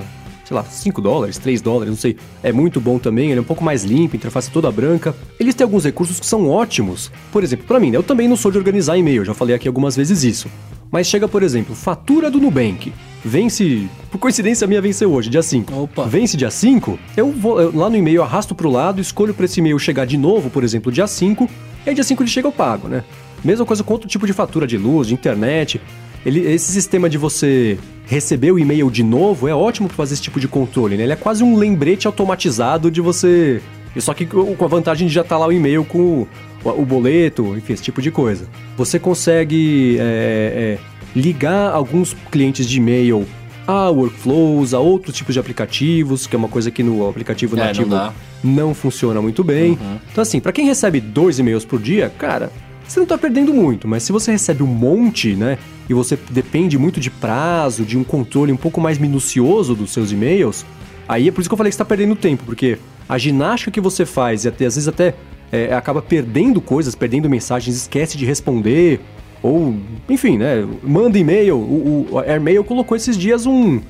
sei 0.48 0.56
lá, 0.56 0.64
5 0.64 1.02
dólares, 1.02 1.36
3 1.36 1.60
dólares, 1.60 1.90
não 1.90 1.98
sei. 1.98 2.16
É 2.42 2.50
muito 2.50 2.80
bom 2.80 2.98
também, 2.98 3.30
ele 3.30 3.38
é 3.38 3.42
um 3.42 3.44
pouco 3.44 3.62
mais 3.62 3.84
limpo, 3.84 4.16
interface 4.16 4.50
toda 4.50 4.70
branca. 4.72 5.14
Eles 5.38 5.54
têm 5.54 5.62
alguns 5.62 5.84
recursos 5.84 6.18
que 6.18 6.24
são 6.24 6.48
ótimos. 6.48 7.12
Por 7.30 7.44
exemplo, 7.44 7.66
pra 7.66 7.78
mim, 7.78 7.90
né? 7.90 7.98
Eu 7.98 8.02
também 8.02 8.26
não 8.26 8.36
sou 8.36 8.50
de 8.50 8.56
organizar 8.56 8.96
e-mail, 8.96 9.26
já 9.26 9.34
falei 9.34 9.54
aqui 9.54 9.68
algumas 9.68 9.94
vezes 9.94 10.24
isso. 10.24 10.48
Mas 10.90 11.06
chega, 11.06 11.28
por 11.28 11.42
exemplo, 11.42 11.74
fatura 11.74 12.30
do 12.30 12.40
Nubank. 12.40 12.90
vence. 13.22 13.86
Por 14.10 14.16
coincidência, 14.16 14.66
minha 14.66 14.80
venceu 14.80 15.12
hoje, 15.12 15.28
dia 15.28 15.42
5. 15.42 15.82
Opa. 15.82 16.04
Vence 16.04 16.34
dia 16.34 16.50
5, 16.50 16.98
eu 17.14 17.30
vou 17.30 17.60
eu, 17.60 17.76
lá 17.76 17.90
no 17.90 17.96
e-mail, 17.96 18.22
arrasto 18.22 18.54
pro 18.54 18.70
lado, 18.70 19.02
escolho 19.02 19.34
pra 19.34 19.44
esse 19.44 19.60
e-mail 19.60 19.78
chegar 19.78 20.06
de 20.06 20.16
novo, 20.16 20.48
por 20.48 20.64
exemplo, 20.64 20.90
dia 20.90 21.06
5, 21.06 21.46
e 21.84 21.90
aí 21.90 21.94
dia 21.94 22.04
5 22.04 22.22
ele 22.22 22.30
chega, 22.30 22.48
eu 22.48 22.52
pago, 22.52 22.88
né? 22.88 23.04
Mesma 23.44 23.66
coisa 23.66 23.84
com 23.84 23.92
outro 23.92 24.08
tipo 24.08 24.26
de 24.26 24.32
fatura 24.32 24.66
de 24.66 24.78
luz, 24.78 25.08
de 25.08 25.14
internet. 25.14 25.78
Ele, 26.24 26.40
esse 26.40 26.72
sistema 26.72 27.08
de 27.08 27.16
você 27.16 27.78
receber 28.06 28.50
o 28.52 28.58
e-mail 28.58 28.90
de 28.90 29.02
novo 29.02 29.46
é 29.46 29.54
ótimo 29.54 29.88
para 29.88 29.96
fazer 29.96 30.14
esse 30.14 30.22
tipo 30.22 30.40
de 30.40 30.48
controle, 30.48 30.96
né? 30.96 31.02
Ele 31.04 31.12
é 31.12 31.16
quase 31.16 31.44
um 31.44 31.56
lembrete 31.56 32.06
automatizado 32.06 32.90
de 32.90 33.00
você. 33.00 33.60
Só 33.96 34.14
que 34.14 34.26
com 34.26 34.64
a 34.64 34.68
vantagem 34.68 35.08
de 35.08 35.14
já 35.14 35.22
estar 35.22 35.36
tá 35.36 35.38
lá 35.38 35.46
o 35.46 35.52
e-mail 35.52 35.84
com 35.84 36.26
o, 36.64 36.68
o, 36.70 36.84
boleto, 36.84 37.56
enfim, 37.56 37.72
esse 37.72 37.82
tipo 37.82 38.00
de 38.00 38.10
coisa. 38.10 38.46
Você 38.76 38.98
consegue 38.98 39.96
é, 39.98 40.02
é, 40.02 40.78
ligar 41.18 41.72
alguns 41.72 42.14
clientes 42.30 42.68
de 42.68 42.78
e-mail 42.78 43.26
a 43.66 43.90
workflows, 43.90 44.72
a 44.72 44.78
outros 44.78 45.14
tipos 45.14 45.34
de 45.34 45.40
aplicativos, 45.40 46.26
que 46.26 46.34
é 46.34 46.38
uma 46.38 46.48
coisa 46.48 46.70
que 46.70 46.82
no 46.82 47.06
aplicativo 47.06 47.54
é, 47.54 47.66
nativo 47.66 47.90
não, 47.90 48.14
não, 48.42 48.74
funciona 48.74 49.20
muito 49.20 49.44
bem. 49.44 49.72
Uhum. 49.72 49.98
Então, 50.10 50.22
assim, 50.22 50.40
para 50.40 50.52
quem 50.52 50.64
recebe 50.64 51.00
dois 51.00 51.38
e-mails 51.38 51.66
por 51.66 51.78
dia, 51.78 52.10
cara, 52.16 52.50
você 52.88 53.00
não 53.00 53.06
tá 53.06 53.18
perdendo 53.18 53.52
muito, 53.52 53.86
mas 53.86 54.02
se 54.02 54.12
você 54.12 54.32
recebe 54.32 54.62
um 54.62 54.66
monte, 54.66 55.34
né, 55.34 55.58
e 55.88 55.94
você 55.94 56.18
depende 56.30 56.78
muito 56.78 56.98
de 56.98 57.10
prazo, 57.10 57.84
de 57.84 57.98
um 57.98 58.04
controle 58.04 58.52
um 58.52 58.56
pouco 58.56 58.80
mais 58.80 58.98
minucioso 58.98 59.74
dos 59.74 59.90
seus 59.90 60.10
e-mails, 60.10 60.64
aí 61.06 61.28
é 61.28 61.32
por 61.32 61.40
isso 61.40 61.48
que 61.50 61.54
eu 61.54 61.56
falei 61.56 61.70
que 61.70 61.74
você 61.74 61.78
tá 61.78 61.84
perdendo 61.84 62.16
tempo, 62.16 62.44
porque 62.44 62.78
a 63.08 63.18
ginástica 63.18 63.70
que 63.70 63.80
você 63.80 64.06
faz 64.06 64.44
e 64.44 64.48
até, 64.48 64.66
às 64.66 64.74
vezes 64.74 64.88
até 64.88 65.14
é, 65.52 65.74
acaba 65.74 66.02
perdendo 66.02 66.60
coisas, 66.60 66.94
perdendo 66.94 67.28
mensagens, 67.28 67.76
esquece 67.76 68.16
de 68.16 68.24
responder, 68.24 69.00
ou, 69.42 69.74
enfim, 70.08 70.38
né, 70.38 70.66
manda 70.82 71.18
e-mail, 71.18 71.56
o, 71.56 72.06
o 72.10 72.18
AirMail 72.18 72.64
colocou 72.64 72.96
esses 72.96 73.16
dias 73.16 73.46
um 73.46 73.80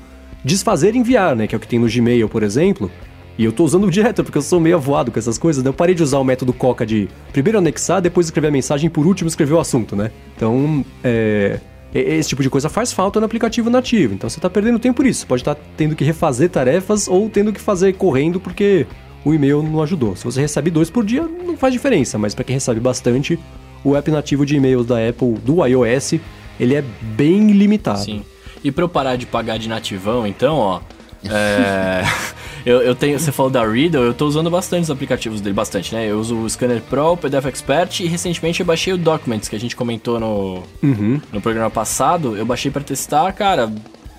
desfazer 0.43 0.95
enviar, 0.95 1.35
né, 1.35 1.47
que 1.47 1.55
é 1.55 1.57
o 1.57 1.59
que 1.59 1.67
tem 1.67 1.79
no 1.79 1.87
Gmail, 1.89 2.29
por 2.29 2.43
exemplo, 2.43 2.91
e 3.39 3.45
eu 3.45 3.53
tô 3.53 3.63
usando 3.63 3.89
direto, 3.89 4.21
porque 4.21 4.37
eu 4.37 4.41
sou 4.41 4.59
meio 4.59 4.75
avoado 4.75 5.13
com 5.13 5.17
essas 5.17 5.37
coisas, 5.37 5.63
né? 5.63 5.69
Eu 5.69 5.73
parei 5.73 5.95
de 5.95 6.03
usar 6.03 6.19
o 6.19 6.25
método 6.25 6.51
Coca 6.51 6.85
de 6.85 7.07
primeiro 7.31 7.57
anexar, 7.57 8.01
depois 8.01 8.27
escrever 8.27 8.49
a 8.49 8.51
mensagem 8.51 8.87
e 8.87 8.89
por 8.89 9.07
último 9.07 9.29
escrever 9.29 9.53
o 9.53 9.59
assunto, 9.61 9.95
né? 9.95 10.11
Então, 10.35 10.85
é... 11.01 11.57
Esse 11.91 12.29
tipo 12.29 12.43
de 12.43 12.49
coisa 12.49 12.67
faz 12.67 12.91
falta 12.91 13.17
no 13.17 13.25
aplicativo 13.25 13.69
nativo. 13.69 14.13
Então 14.13 14.29
você 14.29 14.41
tá 14.41 14.49
perdendo 14.49 14.77
tempo 14.77 14.97
por 14.97 15.05
isso. 15.07 15.25
Pode 15.25 15.41
estar 15.41 15.55
tá 15.55 15.61
tendo 15.75 15.95
que 15.95 16.03
refazer 16.03 16.49
tarefas 16.49 17.07
ou 17.07 17.29
tendo 17.29 17.51
que 17.51 17.59
fazer 17.59 17.93
correndo 17.93 18.39
porque 18.41 18.85
o 19.23 19.33
e-mail 19.33 19.63
não 19.63 19.81
ajudou. 19.81 20.15
Se 20.17 20.25
você 20.25 20.41
recebe 20.41 20.69
dois 20.69 20.89
por 20.89 21.05
dia, 21.05 21.23
não 21.23 21.57
faz 21.57 21.73
diferença, 21.73 22.17
mas 22.17 22.35
para 22.35 22.43
quem 22.43 22.55
recebe 22.55 22.79
bastante, 22.79 23.39
o 23.83 23.95
app 23.95 24.11
nativo 24.11 24.45
de 24.45 24.57
e-mails 24.57 24.85
da 24.85 24.97
Apple, 25.07 25.33
do 25.43 25.65
iOS, 25.65 26.15
ele 26.59 26.75
é 26.75 26.83
bem 27.01 27.53
limitado. 27.53 27.99
Sim. 27.99 28.21
E 28.63 28.69
para 28.69 28.83
eu 28.83 28.89
parar 28.89 29.15
de 29.15 29.25
pagar 29.25 29.57
de 29.57 29.69
nativão, 29.69 30.27
então, 30.27 30.57
ó, 30.57 30.81
é... 31.25 32.03
Eu, 32.65 32.81
eu 32.81 32.95
tenho, 32.95 33.19
você 33.19 33.31
falou 33.31 33.51
da 33.51 33.65
Riddle, 33.65 34.03
eu 34.03 34.13
tô 34.13 34.25
usando 34.25 34.49
bastante 34.49 34.83
os 34.83 34.91
aplicativos 34.91 35.41
dele, 35.41 35.53
bastante, 35.53 35.93
né? 35.93 36.09
Eu 36.09 36.19
uso 36.19 36.35
o 36.35 36.49
Scanner 36.49 36.81
Pro, 36.81 37.13
o 37.13 37.17
PDF 37.17 37.45
Expert 37.45 37.99
e 38.01 38.07
recentemente 38.07 38.59
eu 38.59 38.65
baixei 38.65 38.93
o 38.93 38.97
Documents, 38.97 39.47
que 39.47 39.55
a 39.55 39.59
gente 39.59 39.75
comentou 39.75 40.19
no, 40.19 40.63
uhum. 40.81 41.21
no 41.31 41.41
programa 41.41 41.69
passado. 41.69 42.35
Eu 42.35 42.45
baixei 42.45 42.71
para 42.71 42.83
testar, 42.83 43.31
cara, 43.33 43.71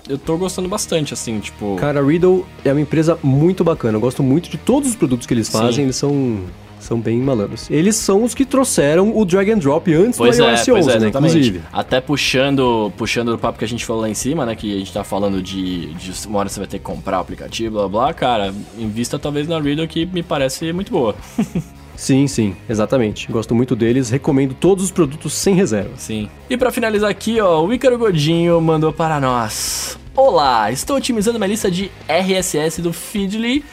eu 0.09 0.17
tô 0.17 0.37
gostando 0.37 0.67
bastante, 0.67 1.13
assim, 1.13 1.39
tipo. 1.39 1.75
Cara, 1.77 1.99
a 1.99 2.03
Riddle 2.03 2.45
é 2.65 2.71
uma 2.71 2.81
empresa 2.81 3.17
muito 3.23 3.63
bacana. 3.63 3.97
Eu 3.97 4.01
gosto 4.01 4.23
muito 4.23 4.49
de 4.49 4.57
todos 4.57 4.89
os 4.89 4.95
produtos 4.95 5.27
que 5.27 5.33
eles 5.33 5.49
fazem. 5.49 5.71
Sim. 5.71 5.81
Eles 5.83 5.95
são 5.95 6.41
são 6.83 6.99
bem 6.99 7.17
malandros. 7.19 7.69
Eles 7.69 7.95
são 7.95 8.23
os 8.23 8.33
que 8.33 8.45
trouxeram 8.45 9.17
o 9.17 9.25
drag 9.25 9.51
and 9.51 9.57
drop 9.57 9.93
antes 9.93 10.17
pois 10.17 10.37
do 10.37 10.43
é, 10.43 10.51
iOS 10.51 10.67
11, 10.67 10.89
é, 10.89 10.99
né? 10.99 11.07
Inclusive. 11.09 11.61
Até 11.71 12.01
puxando, 12.01 12.91
puxando 12.97 13.29
o 13.29 13.37
papo 13.37 13.59
que 13.59 13.65
a 13.65 13.67
gente 13.67 13.85
falou 13.85 14.01
lá 14.01 14.09
em 14.09 14.13
cima, 14.13 14.45
né? 14.45 14.55
Que 14.55 14.75
a 14.75 14.79
gente 14.79 14.91
tá 14.91 15.03
falando 15.03 15.41
de, 15.41 15.93
de 15.93 16.27
uma 16.27 16.39
hora 16.39 16.49
você 16.49 16.59
vai 16.59 16.67
ter 16.67 16.79
que 16.79 16.83
comprar 16.83 17.19
o 17.19 17.21
aplicativo, 17.21 17.75
blá 17.75 17.87
blá. 17.87 18.13
Cara, 18.13 18.53
invista 18.77 19.17
talvez 19.17 19.47
na 19.47 19.59
Riddle 19.59 19.87
que 19.87 20.05
me 20.05 20.23
parece 20.23 20.73
muito 20.73 20.91
boa. 20.91 21.15
Sim, 22.01 22.25
sim, 22.25 22.55
exatamente. 22.67 23.31
Gosto 23.31 23.53
muito 23.53 23.75
deles, 23.75 24.09
recomendo 24.09 24.55
todos 24.55 24.85
os 24.85 24.89
produtos 24.89 25.33
sem 25.33 25.53
reserva. 25.53 25.91
Sim. 25.97 26.29
E 26.49 26.57
para 26.57 26.71
finalizar 26.71 27.11
aqui, 27.11 27.39
ó, 27.39 27.63
o 27.63 27.71
Ícaro 27.71 27.95
Godinho 27.95 28.59
mandou 28.59 28.91
para 28.91 29.19
nós. 29.19 29.99
Olá, 30.15 30.71
estou 30.71 30.97
otimizando 30.97 31.37
minha 31.37 31.49
lista 31.49 31.69
de 31.69 31.91
RSS 32.07 32.81
do 32.81 32.91
Feedly 32.91 33.63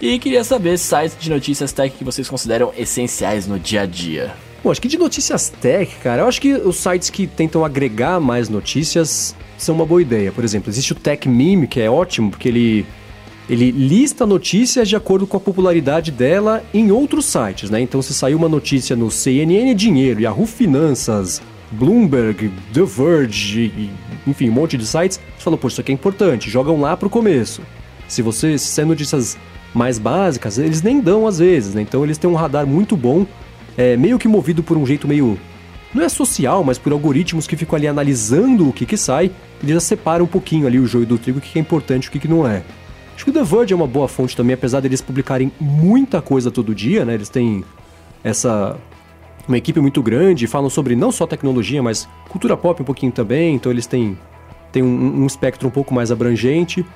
e 0.00 0.18
queria 0.18 0.42
saber 0.42 0.78
sites 0.78 1.16
de 1.20 1.28
notícias 1.28 1.72
tech 1.72 1.94
que 1.96 2.04
vocês 2.04 2.28
consideram 2.28 2.72
essenciais 2.76 3.46
no 3.46 3.58
dia 3.58 3.82
a 3.82 3.86
dia. 3.86 4.34
Bom, 4.64 4.70
acho 4.70 4.80
que 4.80 4.88
de 4.88 4.98
notícias 4.98 5.50
tech, 5.50 5.94
cara, 6.02 6.22
eu 6.22 6.28
acho 6.28 6.40
que 6.40 6.54
os 6.54 6.76
sites 6.76 7.10
que 7.10 7.26
tentam 7.26 7.64
agregar 7.64 8.18
mais 8.18 8.48
notícias 8.48 9.34
são 9.58 9.74
uma 9.74 9.84
boa 9.84 10.00
ideia. 10.00 10.32
Por 10.32 10.42
exemplo, 10.42 10.70
existe 10.70 10.92
o 10.92 10.94
Tech 10.94 11.28
Meme, 11.28 11.66
que 11.66 11.80
é 11.80 11.90
ótimo, 11.90 12.30
porque 12.30 12.48
ele, 12.48 12.86
ele 13.48 13.70
lista 13.70 14.26
notícias 14.26 14.88
de 14.88 14.96
acordo 14.96 15.26
com 15.26 15.36
a 15.36 15.40
popularidade 15.40 16.10
dela 16.10 16.64
em 16.72 16.90
outros 16.90 17.26
sites, 17.26 17.68
né? 17.68 17.80
Então, 17.80 18.00
se 18.00 18.14
saiu 18.14 18.38
uma 18.38 18.48
notícia 18.48 18.96
no 18.96 19.10
CNN 19.10 19.74
Dinheiro, 19.74 20.20
Yahoo 20.20 20.46
Finanças, 20.46 21.42
Bloomberg, 21.70 22.50
The 22.72 22.82
Verge, 22.82 23.90
enfim, 24.26 24.48
um 24.48 24.52
monte 24.52 24.76
de 24.76 24.86
sites, 24.86 25.20
você 25.36 25.44
falou, 25.44 25.58
pô, 25.58 25.68
isso 25.68 25.80
aqui 25.80 25.92
é 25.92 25.94
importante, 25.94 26.50
jogam 26.50 26.80
lá 26.80 26.96
pro 26.96 27.10
começo. 27.10 27.62
Se 28.08 28.22
você, 28.22 28.58
se 28.58 28.66
são 28.66 28.86
notícias 28.86 29.38
mais 29.74 29.98
básicas, 29.98 30.58
eles 30.58 30.82
nem 30.82 31.00
dão 31.00 31.26
às 31.26 31.38
vezes, 31.38 31.74
né? 31.74 31.82
Então 31.82 32.02
eles 32.04 32.18
têm 32.18 32.28
um 32.28 32.34
radar 32.34 32.66
muito 32.66 32.96
bom, 32.96 33.26
é, 33.76 33.96
meio 33.96 34.18
que 34.18 34.28
movido 34.28 34.62
por 34.62 34.76
um 34.76 34.84
jeito 34.84 35.06
meio. 35.06 35.38
Não 35.94 36.04
é 36.04 36.08
social, 36.08 36.62
mas 36.62 36.78
por 36.78 36.92
algoritmos 36.92 37.46
que 37.46 37.56
ficam 37.56 37.76
ali 37.76 37.88
analisando 37.88 38.68
o 38.68 38.72
que 38.72 38.86
que 38.86 38.96
sai, 38.96 39.30
eles 39.60 39.74
já 39.74 39.80
separam 39.80 40.24
um 40.24 40.28
pouquinho 40.28 40.66
ali 40.66 40.78
o 40.78 40.86
joio 40.86 41.06
do 41.06 41.18
trigo, 41.18 41.38
o 41.38 41.40
que 41.40 41.58
é 41.58 41.62
importante 41.62 42.04
e 42.04 42.08
o 42.08 42.12
que, 42.12 42.20
que 42.20 42.28
não 42.28 42.46
é. 42.46 42.62
Acho 43.14 43.24
que 43.24 43.30
o 43.30 43.34
The 43.34 43.42
Verge 43.42 43.72
é 43.72 43.76
uma 43.76 43.88
boa 43.88 44.08
fonte 44.08 44.36
também, 44.36 44.54
apesar 44.54 44.80
deles 44.80 45.00
publicarem 45.00 45.52
muita 45.60 46.22
coisa 46.22 46.50
todo 46.50 46.74
dia, 46.74 47.04
né? 47.04 47.14
Eles 47.14 47.28
têm 47.28 47.64
essa 48.22 48.78
uma 49.48 49.58
equipe 49.58 49.80
muito 49.80 50.02
grande, 50.02 50.46
falam 50.46 50.70
sobre 50.70 50.94
não 50.94 51.10
só 51.10 51.26
tecnologia, 51.26 51.82
mas 51.82 52.08
cultura 52.28 52.56
pop 52.56 52.80
um 52.80 52.84
pouquinho 52.84 53.10
também, 53.10 53.56
então 53.56 53.72
eles 53.72 53.86
têm, 53.86 54.16
têm 54.70 54.82
um, 54.82 55.22
um 55.22 55.26
espectro 55.26 55.66
um 55.66 55.70
pouco 55.70 55.92
mais 55.92 56.12
abrangente. 56.12 56.86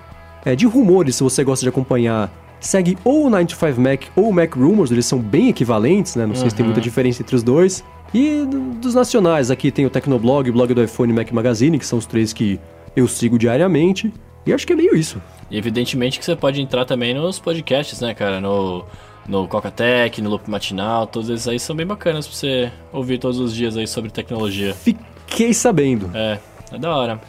É, 0.44 0.54
de 0.54 0.66
rumores, 0.66 1.16
se 1.16 1.22
você 1.22 1.42
gosta 1.42 1.64
de 1.64 1.68
acompanhar 1.68 2.30
segue 2.66 2.96
ou 3.04 3.26
o 3.26 3.30
95Mac 3.30 4.04
ou 4.16 4.28
o 4.28 4.32
Mac 4.32 4.54
Rumors, 4.54 4.90
eles 4.90 5.06
são 5.06 5.18
bem 5.18 5.48
equivalentes, 5.48 6.16
né? 6.16 6.26
Não 6.26 6.34
sei 6.34 6.50
se 6.50 6.56
tem 6.56 6.64
muita 6.64 6.80
uhum. 6.80 6.84
diferença 6.84 7.22
entre 7.22 7.36
os 7.36 7.42
dois. 7.42 7.84
E 8.12 8.44
dos 8.80 8.94
nacionais, 8.94 9.50
aqui 9.50 9.70
tem 9.70 9.84
o 9.84 9.90
Tecnoblog, 9.90 10.48
o 10.48 10.52
blog 10.52 10.72
do 10.72 10.82
iPhone 10.82 11.12
e 11.12 11.14
Mac 11.14 11.30
Magazine, 11.32 11.78
que 11.78 11.86
são 11.86 11.98
os 11.98 12.06
três 12.06 12.32
que 12.32 12.60
eu 12.94 13.08
sigo 13.08 13.38
diariamente. 13.38 14.12
E 14.46 14.52
acho 14.52 14.66
que 14.66 14.72
é 14.72 14.76
meio 14.76 14.94
isso. 14.94 15.20
E 15.50 15.58
evidentemente 15.58 16.18
que 16.18 16.24
você 16.24 16.36
pode 16.36 16.60
entrar 16.60 16.84
também 16.84 17.14
nos 17.14 17.38
podcasts, 17.38 18.00
né, 18.00 18.14
cara? 18.14 18.40
No, 18.40 18.84
no 19.26 19.48
Coca-Tech, 19.48 20.20
no 20.22 20.30
Loop 20.30 20.48
Matinal, 20.48 21.06
todos 21.06 21.28
esses 21.28 21.48
aí 21.48 21.58
são 21.58 21.74
bem 21.74 21.86
bacanas 21.86 22.26
pra 22.26 22.36
você 22.36 22.72
ouvir 22.92 23.18
todos 23.18 23.38
os 23.38 23.54
dias 23.54 23.76
aí 23.76 23.86
sobre 23.86 24.10
tecnologia. 24.10 24.74
Fiquei 24.74 25.52
sabendo. 25.52 26.10
É, 26.14 26.38
é 26.72 26.78
da 26.78 26.94
hora. 26.94 27.20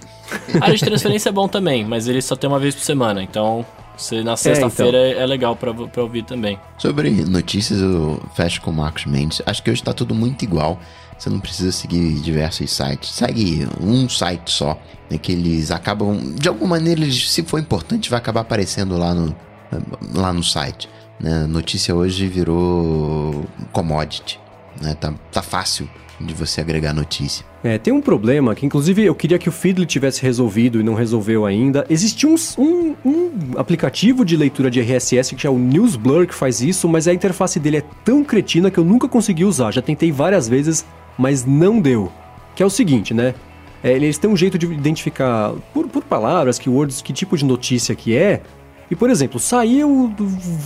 A 0.59 0.65
área 0.65 0.75
de 0.75 0.83
transferência 0.83 1.29
é 1.29 1.31
bom 1.31 1.47
também, 1.47 1.85
mas 1.85 2.07
ele 2.07 2.21
só 2.21 2.35
tem 2.35 2.49
uma 2.49 2.59
vez 2.59 2.75
por 2.75 2.81
semana, 2.81 3.23
então 3.23 3.65
você, 4.01 4.23
na 4.23 4.35
sexta-feira 4.35 4.97
é, 4.97 5.11
então. 5.11 5.23
é, 5.23 5.25
legal 5.25 5.55
pra, 5.55 5.73
pra 5.73 6.03
ouvir 6.03 6.23
também. 6.23 6.59
Sobre 6.77 7.09
notícias, 7.25 7.81
eu 7.81 8.21
fecho 8.35 8.61
com 8.61 8.71
o 8.71 8.73
Marcos 8.73 9.05
Mendes. 9.05 9.41
Acho 9.45 9.61
que 9.63 9.71
hoje 9.71 9.83
tá 9.83 9.93
tudo 9.93 10.13
muito 10.13 10.43
igual. 10.43 10.79
Você 11.17 11.29
não 11.29 11.39
precisa 11.39 11.71
seguir 11.71 12.19
diversos 12.19 12.71
sites. 12.71 13.09
Segue 13.11 13.67
um 13.81 14.09
site 14.09 14.51
só, 14.51 14.77
né, 15.09 15.17
que 15.17 15.31
eles 15.31 15.71
acabam... 15.71 16.35
De 16.35 16.49
alguma 16.49 16.75
maneira, 16.75 17.01
eles, 17.01 17.31
se 17.31 17.43
for 17.43 17.59
importante, 17.59 18.09
vai 18.09 18.19
acabar 18.19 18.41
aparecendo 18.41 18.97
lá 18.97 19.13
no, 19.13 19.35
lá 20.13 20.33
no 20.33 20.43
site. 20.43 20.89
Né? 21.19 21.45
Notícia 21.47 21.95
hoje 21.95 22.27
virou 22.27 23.45
commodity. 23.71 24.39
Né? 24.81 24.93
Tá, 24.95 25.13
tá 25.31 25.41
fácil 25.41 25.89
de 26.19 26.33
você 26.33 26.61
agregar 26.61 26.93
notícia. 26.93 27.45
É, 27.63 27.77
tem 27.77 27.93
um 27.93 28.01
problema 28.01 28.53
que, 28.55 28.65
inclusive, 28.65 29.03
eu 29.03 29.15
queria 29.15 29.37
que 29.37 29.49
o 29.49 29.51
Feedly 29.51 29.85
tivesse 29.85 30.21
resolvido 30.21 30.79
e 30.79 30.83
não 30.83 30.93
resolveu 30.93 31.45
ainda. 31.45 31.85
Existe 31.89 32.25
um, 32.25 32.35
um, 32.57 32.95
um, 33.03 33.31
aplicativo 33.57 34.23
de 34.23 34.37
leitura 34.37 34.69
de 34.69 34.79
RSS 34.79 35.35
que 35.35 35.45
é 35.45 35.49
o 35.49 35.57
Newsblur 35.57 36.27
que 36.27 36.33
faz 36.33 36.61
isso, 36.61 36.87
mas 36.87 37.07
a 37.07 37.13
interface 37.13 37.59
dele 37.59 37.77
é 37.77 37.83
tão 38.03 38.23
cretina 38.23 38.71
que 38.71 38.77
eu 38.77 38.85
nunca 38.85 39.07
consegui 39.07 39.43
usar. 39.43 39.71
Já 39.71 39.81
tentei 39.81 40.11
várias 40.11 40.47
vezes, 40.47 40.85
mas 41.17 41.45
não 41.45 41.81
deu. 41.81 42.11
Que 42.55 42.63
é 42.63 42.65
o 42.65 42.69
seguinte, 42.69 43.13
né? 43.13 43.33
É, 43.83 43.91
eles 43.91 44.17
têm 44.17 44.29
um 44.29 44.37
jeito 44.37 44.57
de 44.57 44.65
identificar 44.65 45.53
por, 45.73 45.87
por 45.87 46.03
palavras, 46.03 46.57
keywords, 46.57 47.01
que 47.01 47.13
tipo 47.13 47.37
de 47.37 47.45
notícia 47.45 47.93
que 47.93 48.15
é. 48.15 48.41
E, 48.89 48.95
por 48.95 49.09
exemplo, 49.09 49.39
saiu 49.39 49.89
o 49.89 50.09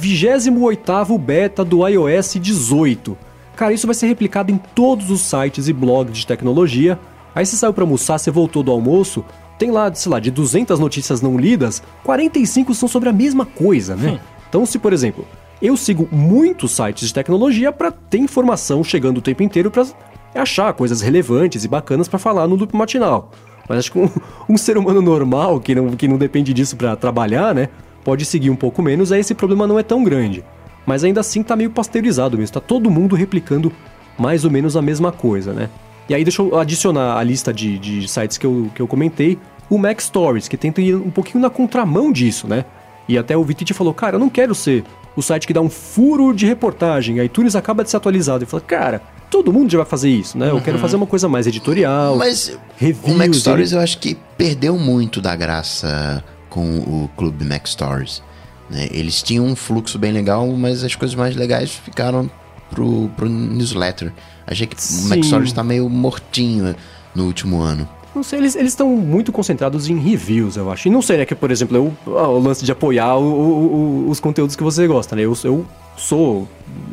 28º 0.02 1.18
beta 1.18 1.64
do 1.64 1.88
iOS 1.88 2.36
18. 2.36 3.18
Cara, 3.60 3.74
isso 3.74 3.86
vai 3.86 3.94
ser 3.94 4.08
replicado 4.08 4.54
em 4.54 4.58
todos 4.58 5.12
os 5.12 5.20
sites 5.20 5.68
e 5.68 5.74
blogs 5.74 6.18
de 6.18 6.26
tecnologia. 6.26 6.98
Aí 7.36 7.46
você 7.46 7.58
saiu 7.58 7.74
para 7.74 7.84
almoçar, 7.84 8.18
você 8.18 8.32
voltou 8.32 8.64
do 8.64 8.72
almoço, 8.72 9.26
tem 9.58 9.70
lá, 9.70 9.94
sei 9.94 10.10
lá, 10.10 10.18
de 10.18 10.32
200 10.32 10.80
notícias 10.80 11.22
não 11.22 11.38
lidas, 11.38 11.84
45 12.06 12.74
são 12.74 12.88
sobre 12.88 13.10
a 13.10 13.12
mesma 13.12 13.46
coisa, 13.46 13.98
né? 13.98 14.12
Hum. 14.12 14.20
Então, 14.48 14.66
se 14.66 14.80
por 14.80 14.94
exemplo, 14.94 15.28
eu 15.62 15.76
sigo 15.76 16.08
muitos 16.10 16.72
sites 16.72 17.10
de 17.10 17.14
tecnologia 17.14 17.70
para 17.70 17.92
ter 17.92 18.20
informação 18.20 18.82
chegando 18.82 19.18
o 19.18 19.22
tempo 19.22 19.44
inteiro 19.44 19.70
para 19.70 19.86
achar 20.34 20.72
coisas 20.72 21.02
relevantes 21.02 21.66
e 21.66 21.68
bacanas 21.68 22.08
para 22.08 22.18
falar 22.18 22.48
no 22.48 22.56
loop 22.56 22.74
matinal. 22.74 23.30
Mas 23.68 23.80
acho 23.80 23.92
que 23.92 24.00
um, 24.00 24.10
um 24.48 24.56
ser 24.56 24.78
humano 24.78 25.02
normal, 25.02 25.60
que 25.60 25.76
não, 25.76 25.98
que 25.98 26.08
não 26.08 26.18
depende 26.18 26.54
disso 26.54 26.78
para 26.78 26.96
trabalhar, 26.96 27.54
né? 27.54 27.68
Pode 28.06 28.24
seguir 28.24 28.52
um 28.52 28.56
pouco 28.56 28.82
menos, 28.82 29.12
aí 29.12 29.20
esse 29.20 29.36
problema 29.36 29.68
não 29.68 29.78
é 29.78 29.84
tão 29.84 30.02
grande. 30.02 30.46
Mas 30.86 31.04
ainda 31.04 31.20
assim 31.20 31.44
tá 31.44 31.56
meio 31.56 31.70
pasteurizado 31.70 32.38
mesmo, 32.38 32.54
tá 32.54 32.60
todo 32.60 32.90
mundo 32.90 33.16
replicando 33.16 33.72
mais 34.18 34.44
ou 34.44 34.52
menos 34.52 34.76
a 34.76 34.82
mesma 34.82 35.12
coisa, 35.12 35.54
né? 35.54 35.70
E 36.08 36.16
aí 36.16 36.24
deixa 36.24 36.42
eu 36.42 36.58
adicionar 36.58 37.18
a 37.18 37.24
lista 37.24 37.54
de, 37.54 37.78
de 37.78 38.08
sites 38.08 38.38
que 38.38 38.46
eu, 38.46 38.70
que 38.74 38.82
eu 38.82 38.88
comentei, 38.88 39.38
o 39.70 39.78
Mac 39.78 40.02
Stories, 40.02 40.48
que 40.48 40.58
tenta 40.58 40.82
ir 40.82 40.96
um 40.96 41.12
pouquinho 41.12 41.40
na 41.40 41.50
contramão 41.50 42.12
disso, 42.12 42.48
né? 42.48 42.66
E 43.08 43.18
até 43.18 43.38
o 43.38 43.44
Vitite 43.44 43.74
falou, 43.74 43.94
cara, 43.94 44.16
eu 44.16 44.20
não 44.20 44.30
quero 44.30 44.56
ser 44.56 44.84
o 45.16 45.22
site 45.22 45.46
que 45.46 45.54
dá 45.54 45.62
um 45.62 45.70
furo 45.70 46.34
de 46.34 46.46
reportagem, 46.46 47.20
a 47.20 47.26
iTunes 47.26 47.56
acaba 47.56 47.84
de 47.84 47.90
ser 47.90 47.98
atualizado. 47.98 48.44
E 48.44 48.48
fala, 48.48 48.62
cara, 48.62 49.02
todo 49.30 49.54
mundo 49.54 49.72
já 49.72 49.78
vai 49.78 49.86
fazer 49.86 50.10
isso, 50.10 50.38
né? 50.38 50.50
Eu 50.50 50.56
uhum. 50.56 50.62
quero 50.62 50.80
fazer 50.80 50.96
uma 50.96 51.06
coisa 51.06 51.28
mais 51.28 51.46
editorial. 51.46 52.18
Mas 52.18 52.58
reviews, 52.78 53.16
o 53.16 53.18
Mac 53.18 53.34
Stories 53.34 53.72
ele... 53.72 53.80
eu 53.80 53.84
acho 53.84 54.00
que 54.00 54.18
perdeu 54.38 54.78
muito 54.78 55.22
da 55.22 55.36
graça 55.36 56.24
com 56.50 56.80
o 56.80 57.10
clube 57.16 57.46
Mac 57.46 57.68
Stories. 57.68 58.24
Né? 58.70 58.88
Eles 58.92 59.22
tinham 59.22 59.46
um 59.46 59.56
fluxo 59.56 59.98
bem 59.98 60.12
legal, 60.12 60.48
mas 60.48 60.84
as 60.84 60.96
coisas 60.96 61.16
mais 61.16 61.36
legais 61.36 61.72
ficaram 61.72 62.30
pro, 62.70 63.10
pro 63.16 63.28
newsletter. 63.28 64.14
Achei 64.46 64.68
que 64.68 64.82
Sim. 64.82 65.06
o 65.06 65.10
Mac 65.10 65.24
Stories 65.24 65.54
tá 65.54 65.64
meio 65.64 65.90
mortinho 65.90 66.76
no 67.14 67.26
último 67.26 67.62
ano. 67.62 67.88
Não 68.14 68.24
sei, 68.24 68.40
eles 68.40 68.56
estão 68.56 68.90
muito 68.90 69.32
concentrados 69.32 69.88
em 69.88 69.98
reviews, 69.98 70.58
eu 70.58 70.72
acho. 70.72 70.88
E 70.88 70.92
não 70.92 71.02
sei, 71.02 71.18
né, 71.18 71.26
que, 71.26 71.36
por 71.36 71.52
exemplo, 71.52 71.78
eu, 71.78 72.12
o 72.12 72.40
lance 72.40 72.66
de 72.66 72.72
apoiar 72.72 73.16
o, 73.16 73.24
o, 73.24 74.06
o, 74.06 74.10
os 74.10 74.20
conteúdos 74.20 74.56
que 74.56 74.64
você 74.64 74.88
gosta, 74.88 75.16
né? 75.16 75.22
Eu, 75.22 75.38
eu 75.44 75.66
sou, 75.96 76.48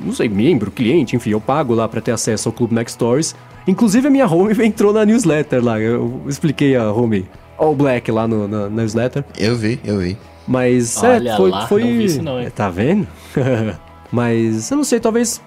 não 0.04 0.12
sei, 0.12 0.28
membro, 0.28 0.70
cliente, 0.70 1.16
enfim, 1.16 1.30
eu 1.30 1.40
pago 1.40 1.74
lá 1.74 1.88
para 1.88 2.02
ter 2.02 2.12
acesso 2.12 2.48
ao 2.48 2.52
Clube 2.52 2.74
Mac 2.74 2.88
Stories. 2.88 3.34
Inclusive 3.66 4.06
a 4.06 4.10
minha 4.10 4.26
home 4.26 4.54
entrou 4.64 4.92
na 4.92 5.06
newsletter 5.06 5.64
lá. 5.64 5.80
Eu 5.80 6.22
expliquei 6.28 6.76
a 6.76 6.92
home 6.92 7.26
All 7.56 7.74
Black 7.74 8.10
lá 8.10 8.28
no, 8.28 8.46
na, 8.46 8.68
na 8.68 8.82
newsletter. 8.82 9.24
Eu 9.38 9.56
vi, 9.56 9.80
eu 9.84 9.98
vi. 9.98 10.18
Mas 10.46 11.02
Olha 11.02 11.30
é, 11.30 11.36
foi. 11.36 11.50
Lá, 11.50 11.66
foi... 11.66 11.84
Não 11.84 12.00
isso 12.00 12.22
não, 12.22 12.40
hein? 12.40 12.50
Tá 12.54 12.70
vendo? 12.70 13.06
Mas 14.12 14.70
eu 14.70 14.76
não 14.76 14.84
sei, 14.84 15.00
talvez 15.00 15.40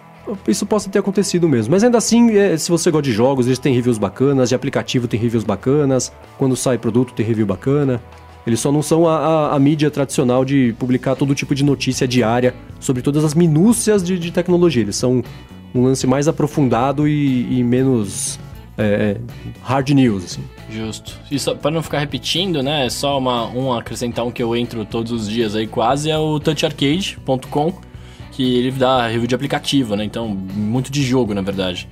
isso 0.47 0.65
possa 0.65 0.89
ter 0.89 0.99
acontecido 0.99 1.47
mesmo. 1.47 1.71
Mas 1.71 1.83
ainda 1.83 1.97
assim, 1.97 2.35
é, 2.35 2.55
se 2.57 2.69
você 2.69 2.91
gosta 2.91 3.03
de 3.03 3.11
jogos, 3.11 3.47
eles 3.47 3.59
têm 3.59 3.73
reviews 3.73 3.97
bacanas, 3.97 4.49
de 4.49 4.55
aplicativo 4.55 5.07
tem 5.07 5.19
reviews 5.19 5.43
bacanas, 5.43 6.11
quando 6.37 6.55
sai 6.55 6.77
produto 6.77 7.13
tem 7.13 7.25
review 7.25 7.45
bacana. 7.45 8.01
Eles 8.45 8.59
só 8.59 8.71
não 8.71 8.81
são 8.81 9.07
a, 9.07 9.17
a, 9.17 9.55
a 9.55 9.59
mídia 9.59 9.91
tradicional 9.91 10.43
de 10.43 10.73
publicar 10.79 11.15
todo 11.15 11.35
tipo 11.35 11.53
de 11.53 11.63
notícia 11.63 12.07
diária 12.07 12.55
sobre 12.79 13.01
todas 13.01 13.23
as 13.23 13.33
minúcias 13.33 14.03
de, 14.03 14.17
de 14.17 14.31
tecnologia. 14.31 14.81
Eles 14.81 14.95
são 14.95 15.21
um 15.73 15.83
lance 15.83 16.07
mais 16.07 16.27
aprofundado 16.27 17.07
e, 17.07 17.59
e 17.59 17.63
menos 17.63 18.39
é, 18.77 19.17
hard 19.61 19.89
news, 19.89 20.25
assim. 20.25 20.43
Justo. 20.71 21.17
E 21.31 21.39
só, 21.39 21.55
pra 21.55 21.71
não 21.71 21.81
ficar 21.81 21.99
repetindo, 21.99 22.61
né? 22.61 22.85
É 22.85 22.89
só 22.89 23.17
uma, 23.17 23.47
um 23.47 23.73
acrescentar 23.73 24.25
um 24.25 24.31
que 24.31 24.41
eu 24.41 24.55
entro 24.55 24.85
todos 24.85 25.11
os 25.11 25.27
dias 25.27 25.55
aí 25.55 25.65
quase, 25.65 26.09
é 26.11 26.17
o 26.17 26.39
toucharcade.com 26.39 27.73
que 28.31 28.55
ele 28.55 28.71
dá 28.71 29.07
review 29.07 29.27
de 29.27 29.35
aplicativo, 29.35 29.95
né? 29.95 30.05
Então, 30.05 30.27
muito 30.29 30.91
de 30.91 31.03
jogo, 31.03 31.33
na 31.33 31.41
verdade. 31.41 31.89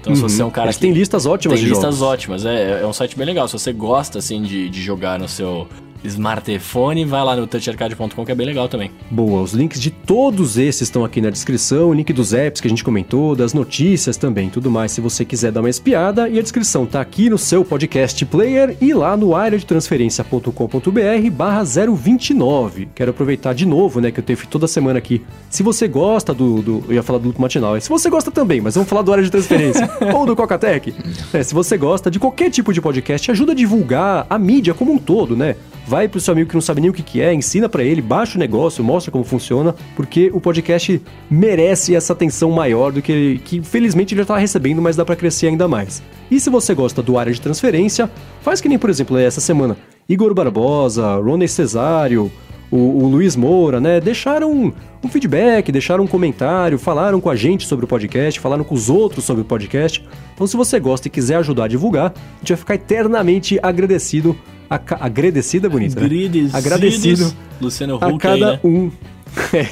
Então, 0.00 0.12
uhum. 0.12 0.16
se 0.16 0.22
você 0.22 0.40
é 0.40 0.44
um 0.44 0.50
cara 0.50 0.68
Eles 0.68 0.76
que... 0.76 0.82
tem 0.82 0.92
listas 0.92 1.26
ótimas 1.26 1.60
tem 1.60 1.68
listas 1.68 1.96
jogos. 1.96 2.02
ótimas, 2.02 2.46
é, 2.46 2.80
é 2.80 2.86
um 2.86 2.92
site 2.92 3.16
bem 3.16 3.26
legal. 3.26 3.46
Se 3.46 3.52
você 3.52 3.72
gosta, 3.72 4.18
assim, 4.18 4.40
de, 4.40 4.70
de 4.70 4.80
jogar 4.82 5.18
no 5.18 5.28
seu 5.28 5.68
smartphone, 6.04 7.04
vai 7.04 7.22
lá 7.24 7.36
no 7.36 7.46
toucharcade.com 7.46 8.24
que 8.24 8.32
é 8.32 8.34
bem 8.34 8.46
legal 8.46 8.68
também. 8.68 8.90
Boa, 9.10 9.42
os 9.42 9.52
links 9.52 9.80
de 9.80 9.90
todos 9.90 10.58
esses 10.58 10.82
estão 10.82 11.04
aqui 11.04 11.20
na 11.20 11.30
descrição, 11.30 11.90
o 11.90 11.94
link 11.94 12.12
dos 12.12 12.32
apps 12.32 12.60
que 12.60 12.66
a 12.66 12.70
gente 12.70 12.84
comentou, 12.84 13.34
das 13.36 13.54
notícias 13.54 14.16
também, 14.16 14.48
tudo 14.50 14.70
mais, 14.70 14.92
se 14.92 15.00
você 15.00 15.24
quiser 15.24 15.52
dar 15.52 15.60
uma 15.60 15.70
espiada, 15.70 16.28
e 16.28 16.38
a 16.38 16.42
descrição 16.42 16.86
tá 16.86 17.00
aqui 17.00 17.30
no 17.30 17.38
seu 17.38 17.64
podcast 17.64 18.24
player 18.26 18.76
e 18.80 18.92
lá 18.92 19.16
no 19.16 19.34
areadetransferencia.com.br 19.34 21.30
barra 21.32 21.64
029. 21.64 22.88
Quero 22.94 23.10
aproveitar 23.10 23.54
de 23.54 23.66
novo, 23.66 24.00
né, 24.00 24.10
que 24.10 24.20
eu 24.20 24.24
tenho 24.24 24.38
toda 24.48 24.66
semana 24.66 24.98
aqui. 24.98 25.22
Se 25.48 25.62
você 25.62 25.86
gosta 25.86 26.32
do, 26.34 26.62
do 26.62 26.84
eu 26.88 26.94
ia 26.94 27.02
falar 27.02 27.18
do 27.18 27.28
Luto 27.28 27.40
Matinal, 27.40 27.80
se 27.80 27.88
você 27.88 28.08
gosta 28.10 28.30
também, 28.30 28.60
mas 28.60 28.74
vamos 28.74 28.88
falar 28.88 29.02
do 29.02 29.12
Área 29.12 29.24
de 29.24 29.30
Transferência, 29.30 29.88
ou 30.14 30.26
do 30.26 30.34
Cocatec. 30.34 30.94
É, 31.32 31.42
se 31.42 31.54
você 31.54 31.76
gosta 31.76 32.10
de 32.10 32.18
qualquer 32.18 32.50
tipo 32.50 32.72
de 32.72 32.80
podcast, 32.80 33.30
ajuda 33.30 33.52
a 33.52 33.54
divulgar 33.54 34.26
a 34.28 34.38
mídia 34.38 34.74
como 34.74 34.92
um 34.92 34.98
todo, 34.98 35.36
né? 35.36 35.56
Vai 35.86 36.08
pro 36.08 36.20
seu 36.20 36.32
amigo 36.32 36.48
que 36.48 36.54
não 36.54 36.60
sabe 36.60 36.80
nem 36.80 36.90
o 36.90 36.92
que, 36.92 37.02
que 37.02 37.20
é, 37.20 37.32
ensina 37.32 37.68
para 37.68 37.82
ele, 37.82 38.00
baixa 38.00 38.36
o 38.36 38.38
negócio, 38.38 38.82
mostra 38.84 39.10
como 39.10 39.24
funciona, 39.24 39.74
porque 39.96 40.30
o 40.32 40.40
podcast 40.40 41.00
merece 41.30 41.94
essa 41.94 42.12
atenção 42.12 42.50
maior 42.50 42.92
do 42.92 43.02
que, 43.02 43.40
que 43.44 43.60
felizmente 43.62 44.14
ele 44.14 44.22
já 44.22 44.26
tá 44.26 44.36
recebendo, 44.36 44.80
mas 44.80 44.96
dá 44.96 45.04
para 45.04 45.16
crescer 45.16 45.48
ainda 45.48 45.66
mais. 45.66 46.02
E 46.30 46.38
se 46.38 46.48
você 46.48 46.74
gosta 46.74 47.02
do 47.02 47.18
área 47.18 47.32
de 47.32 47.40
transferência, 47.40 48.10
faz 48.40 48.60
que 48.60 48.68
nem, 48.68 48.78
por 48.78 48.90
exemplo, 48.90 49.18
essa 49.18 49.40
semana, 49.40 49.76
Igor 50.08 50.32
Barbosa, 50.34 51.16
Roney 51.16 51.48
Cesário, 51.48 52.30
o, 52.70 52.76
o, 52.76 53.08
Luiz 53.08 53.34
Moura, 53.34 53.80
né? 53.80 54.00
Deixaram 54.00 54.52
um, 54.52 54.72
um, 55.02 55.08
feedback, 55.08 55.72
deixaram 55.72 56.04
um 56.04 56.06
comentário, 56.06 56.78
falaram 56.78 57.20
com 57.20 57.28
a 57.28 57.34
gente 57.34 57.66
sobre 57.66 57.84
o 57.84 57.88
podcast, 57.88 58.38
falaram 58.38 58.62
com 58.62 58.74
os 58.74 58.88
outros 58.88 59.24
sobre 59.24 59.42
o 59.42 59.44
podcast. 59.44 60.04
Então, 60.34 60.46
se 60.46 60.56
você 60.56 60.78
gosta 60.78 61.08
e 61.08 61.10
quiser 61.10 61.36
ajudar 61.36 61.64
a 61.64 61.68
divulgar, 61.68 62.12
a 62.14 62.38
gente 62.38 62.50
vai 62.50 62.56
ficar 62.56 62.74
eternamente 62.76 63.58
agradecido 63.62 64.36
agradecida 64.70 65.66
é 65.66 65.70
bonita, 65.70 66.00
né? 66.00 66.06
Agradecido 66.52 67.32
Luciano 67.60 67.96
Huck 67.96 68.04
a 68.04 68.18
cada 68.18 68.46
aí, 68.46 68.52
né? 68.52 68.60
um 68.62 68.90
é. 69.52 69.68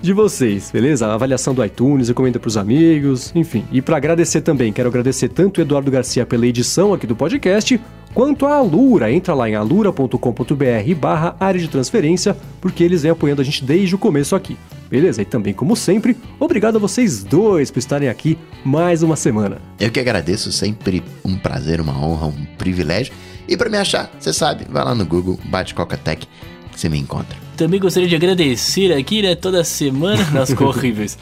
de 0.00 0.12
vocês, 0.12 0.70
beleza? 0.70 1.06
A 1.06 1.14
avaliação 1.14 1.54
do 1.54 1.64
iTunes, 1.64 2.08
recomenda 2.08 2.38
para 2.38 2.48
os 2.48 2.56
amigos, 2.56 3.32
enfim. 3.34 3.64
E 3.72 3.80
para 3.80 3.96
agradecer 3.96 4.40
também, 4.40 4.72
quero 4.72 4.88
agradecer 4.88 5.28
tanto 5.28 5.58
o 5.58 5.62
Eduardo 5.62 5.90
Garcia 5.90 6.24
pela 6.26 6.46
edição 6.46 6.92
aqui 6.92 7.06
do 7.06 7.16
podcast, 7.16 7.80
quanto 8.14 8.46
a 8.46 8.56
Alura. 8.56 9.10
Entra 9.10 9.34
lá 9.34 9.48
em 9.48 9.54
alura.com.br 9.54 10.94
barra 10.98 11.36
área 11.40 11.60
de 11.60 11.68
transferência, 11.68 12.36
porque 12.60 12.84
eles 12.84 13.02
vêm 13.02 13.10
apoiando 13.10 13.42
a 13.42 13.44
gente 13.44 13.64
desde 13.64 13.94
o 13.94 13.98
começo 13.98 14.36
aqui. 14.36 14.56
Beleza? 14.88 15.20
E 15.22 15.24
também, 15.24 15.52
como 15.52 15.74
sempre, 15.74 16.16
obrigado 16.38 16.76
a 16.76 16.78
vocês 16.78 17.24
dois 17.24 17.72
por 17.72 17.80
estarem 17.80 18.08
aqui 18.08 18.38
mais 18.64 19.02
uma 19.02 19.16
semana. 19.16 19.58
Eu 19.80 19.90
que 19.90 19.98
agradeço, 19.98 20.52
sempre 20.52 21.02
um 21.24 21.36
prazer, 21.36 21.80
uma 21.80 21.98
honra, 21.98 22.26
um 22.26 22.44
privilégio. 22.56 23.12
E 23.48 23.56
para 23.56 23.70
me 23.70 23.78
achar, 23.78 24.10
você 24.18 24.32
sabe, 24.32 24.66
vai 24.68 24.84
lá 24.84 24.94
no 24.94 25.04
Google, 25.04 25.38
bate 25.44 25.74
Coca-Tech, 25.74 26.26
que 26.72 26.80
você 26.80 26.88
me 26.88 26.98
encontra. 26.98 27.36
Também 27.56 27.80
gostaria 27.80 28.06
de 28.06 28.14
agradecer 28.14 28.92
aqui, 28.92 29.22
né, 29.22 29.34
toda 29.34 29.64
semana, 29.64 30.22
nas 30.30 30.50
horríveis. 30.50 31.18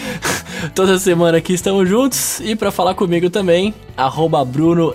toda 0.74 0.98
semana 0.98 1.38
aqui 1.38 1.54
estamos 1.54 1.88
juntos 1.88 2.40
e 2.40 2.54
para 2.54 2.70
falar 2.70 2.94
comigo 2.94 3.30
também, 3.30 3.72
arroba 3.96 4.44
Bruno 4.44 4.94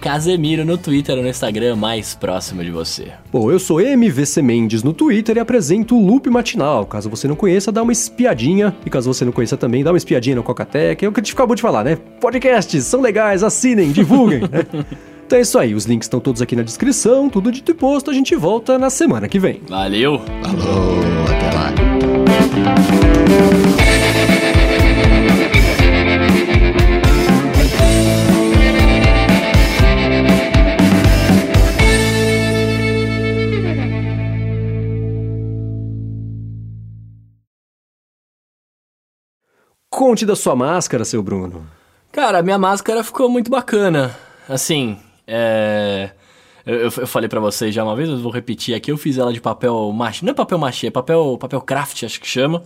Casemiro 0.00 0.64
no 0.64 0.78
Twitter 0.78 1.16
ou 1.16 1.22
no 1.22 1.28
Instagram 1.28 1.76
mais 1.76 2.14
próximo 2.14 2.64
de 2.64 2.70
você. 2.70 3.08
Bom, 3.30 3.50
eu 3.50 3.58
sou 3.58 3.80
MVC 3.80 4.40
Mendes 4.40 4.82
no 4.82 4.94
Twitter 4.94 5.36
e 5.36 5.40
apresento 5.40 5.94
o 5.94 6.06
Loop 6.06 6.30
Matinal. 6.30 6.86
Caso 6.86 7.10
você 7.10 7.28
não 7.28 7.36
conheça, 7.36 7.70
dá 7.70 7.82
uma 7.82 7.92
espiadinha. 7.92 8.74
E 8.86 8.90
caso 8.90 9.12
você 9.12 9.24
não 9.26 9.32
conheça 9.32 9.58
também, 9.58 9.84
dá 9.84 9.90
uma 9.90 9.98
espiadinha 9.98 10.36
no 10.36 10.42
Coca-Tech. 10.42 11.04
É 11.04 11.08
o 11.08 11.12
que 11.12 11.20
a 11.20 11.22
gente 11.22 11.34
acabou 11.34 11.54
de 11.54 11.60
falar, 11.60 11.84
né? 11.84 11.96
Podcasts 12.18 12.84
são 12.84 13.02
legais, 13.02 13.42
assinem, 13.42 13.92
divulguem. 13.92 14.40
né? 14.40 14.66
Então 15.32 15.38
é 15.38 15.42
isso 15.44 15.58
aí, 15.58 15.74
os 15.74 15.86
links 15.86 16.04
estão 16.04 16.20
todos 16.20 16.42
aqui 16.42 16.54
na 16.54 16.62
descrição, 16.62 17.30
tudo 17.30 17.50
dito 17.50 17.70
e 17.70 17.74
posto, 17.74 18.10
a 18.10 18.12
gente 18.12 18.36
volta 18.36 18.78
na 18.78 18.90
semana 18.90 19.26
que 19.26 19.38
vem. 19.38 19.62
Valeu! 19.66 20.18
Falou, 20.18 21.00
até 21.24 21.56
lá! 21.56 21.72
Conte 39.88 40.26
da 40.26 40.36
sua 40.36 40.54
máscara, 40.54 41.06
seu 41.06 41.22
Bruno. 41.22 41.66
Cara, 42.12 42.40
a 42.40 42.42
minha 42.42 42.58
máscara 42.58 43.02
ficou 43.02 43.30
muito 43.30 43.50
bacana. 43.50 44.14
Assim, 44.46 44.98
é... 45.32 46.10
Eu, 46.64 46.76
eu, 46.82 46.90
falei 46.90 47.28
para 47.28 47.40
vocês 47.40 47.74
já 47.74 47.82
uma 47.82 47.96
vez, 47.96 48.08
mas 48.08 48.20
vou 48.20 48.30
repetir 48.30 48.74
aqui. 48.74 48.92
Eu 48.92 48.96
fiz 48.96 49.18
ela 49.18 49.32
de 49.32 49.40
papel 49.40 49.90
machê. 49.92 50.24
Não 50.24 50.30
é 50.30 50.34
papel 50.34 50.58
machê, 50.58 50.86
é 50.86 50.90
papel, 50.90 51.36
papel 51.38 51.60
craft, 51.60 52.04
acho 52.04 52.20
que 52.20 52.26
chama. 52.26 52.62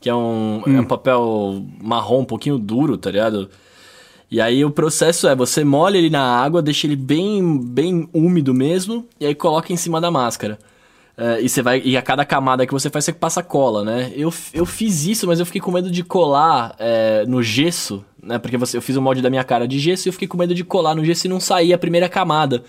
Que 0.00 0.08
é 0.08 0.14
um, 0.14 0.62
hum. 0.66 0.76
é 0.78 0.80
um 0.80 0.84
papel 0.84 1.62
marrom 1.82 2.20
um 2.20 2.24
pouquinho 2.24 2.58
duro, 2.58 2.96
tá 2.96 3.10
ligado? 3.10 3.50
E 4.30 4.40
aí 4.40 4.64
o 4.64 4.70
processo 4.70 5.28
é, 5.28 5.34
você 5.34 5.62
molha 5.62 5.98
ele 5.98 6.10
na 6.10 6.22
água, 6.22 6.62
deixa 6.62 6.86
ele 6.86 6.96
bem, 6.96 7.58
bem 7.58 8.08
úmido 8.12 8.54
mesmo, 8.54 9.06
e 9.20 9.26
aí 9.26 9.34
coloca 9.34 9.72
em 9.72 9.76
cima 9.76 10.00
da 10.00 10.10
máscara. 10.10 10.58
É, 11.16 11.40
e 11.40 11.48
você 11.48 11.62
vai. 11.62 11.80
E 11.84 11.96
a 11.96 12.02
cada 12.02 12.24
camada 12.24 12.66
que 12.66 12.72
você 12.72 12.90
faz, 12.90 13.04
você 13.04 13.12
passa 13.12 13.42
cola, 13.42 13.84
né? 13.84 14.12
Eu, 14.16 14.32
eu 14.52 14.66
fiz 14.66 15.06
isso, 15.06 15.26
mas 15.26 15.38
eu 15.38 15.46
fiquei 15.46 15.60
com 15.60 15.70
medo 15.70 15.90
de 15.90 16.02
colar 16.02 16.74
é, 16.78 17.24
no 17.26 17.42
gesso, 17.42 18.04
né? 18.22 18.38
Porque 18.38 18.56
você, 18.56 18.76
eu 18.76 18.82
fiz 18.82 18.96
o 18.96 19.02
molde 19.02 19.22
da 19.22 19.30
minha 19.30 19.44
cara 19.44 19.68
de 19.68 19.78
gesso 19.78 20.06
e 20.06 20.08
eu 20.08 20.12
fiquei 20.12 20.26
com 20.26 20.36
medo 20.36 20.54
de 20.54 20.64
colar 20.64 20.94
no 20.94 21.04
gesso 21.04 21.26
e 21.26 21.30
não 21.30 21.38
sair 21.38 21.72
a 21.72 21.78
primeira 21.78 22.08
camada. 22.08 22.64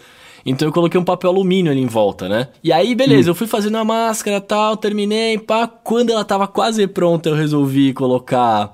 Então 0.46 0.68
eu 0.68 0.72
coloquei 0.72 1.00
um 1.00 1.04
papel 1.04 1.32
alumínio 1.32 1.72
ali 1.72 1.82
em 1.82 1.88
volta, 1.88 2.30
né? 2.30 2.50
E 2.64 2.72
aí, 2.72 2.94
beleza, 2.94 3.30
hum. 3.30 3.32
eu 3.32 3.36
fui 3.36 3.48
fazendo 3.48 3.78
a 3.78 3.84
máscara 3.84 4.40
tal, 4.40 4.78
terminei, 4.78 5.40
pá. 5.40 5.68
Quando 5.68 6.12
ela 6.12 6.24
tava 6.24 6.48
quase 6.48 6.86
pronta, 6.86 7.30
eu 7.30 7.36
resolvi 7.36 7.94
colocar 7.94 8.72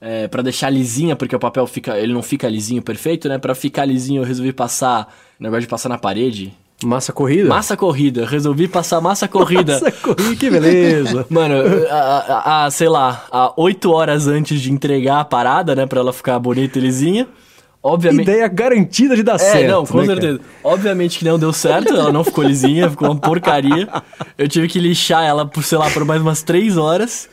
é, 0.00 0.26
para 0.26 0.42
deixar 0.42 0.68
lisinha, 0.68 1.14
porque 1.14 1.36
o 1.36 1.38
papel 1.38 1.64
fica, 1.68 1.96
ele 1.96 2.12
não 2.12 2.24
fica 2.24 2.48
lisinho 2.48 2.82
perfeito, 2.82 3.28
né? 3.28 3.38
Para 3.38 3.54
ficar 3.54 3.84
lisinho, 3.84 4.22
eu 4.22 4.26
resolvi 4.26 4.52
passar, 4.52 5.14
negócio 5.38 5.62
de 5.62 5.68
passar 5.68 5.88
na 5.88 5.96
parede. 5.96 6.52
Massa 6.86 7.12
corrida? 7.12 7.48
Massa 7.48 7.76
corrida, 7.76 8.26
resolvi 8.26 8.68
passar 8.68 9.00
massa 9.00 9.28
corrida. 9.28 9.74
massa 9.74 9.92
corrida, 9.92 10.36
que 10.36 10.50
beleza. 10.50 11.26
Mano, 11.30 11.54
a, 11.90 11.94
a, 11.94 12.64
a, 12.64 12.70
sei 12.70 12.88
lá, 12.88 13.24
a 13.30 13.52
8 13.56 13.90
horas 13.90 14.26
antes 14.26 14.60
de 14.60 14.72
entregar 14.72 15.20
a 15.20 15.24
parada, 15.24 15.74
né, 15.74 15.86
pra 15.86 16.00
ela 16.00 16.12
ficar 16.12 16.38
bonita 16.38 16.78
e 16.78 16.82
lisinha. 16.82 17.26
Obviamente. 17.82 18.22
Ideia 18.22 18.46
garantida 18.46 19.16
de 19.16 19.24
dar 19.24 19.34
é, 19.34 19.38
certo. 19.38 19.68
não, 19.68 19.84
com 19.84 19.98
né, 19.98 20.06
certeza. 20.06 20.38
Cara? 20.38 20.50
Obviamente 20.62 21.18
que 21.18 21.24
não 21.24 21.36
deu 21.36 21.52
certo, 21.52 21.92
ela 21.92 22.12
não 22.12 22.22
ficou 22.22 22.44
lisinha, 22.44 22.88
ficou 22.88 23.08
uma 23.08 23.18
porcaria. 23.18 23.88
Eu 24.38 24.46
tive 24.46 24.68
que 24.68 24.78
lixar 24.78 25.24
ela 25.24 25.44
por, 25.44 25.64
sei 25.64 25.78
lá, 25.78 25.90
por 25.90 26.04
mais 26.04 26.22
umas 26.22 26.44
três 26.44 26.76
horas. 26.76 27.28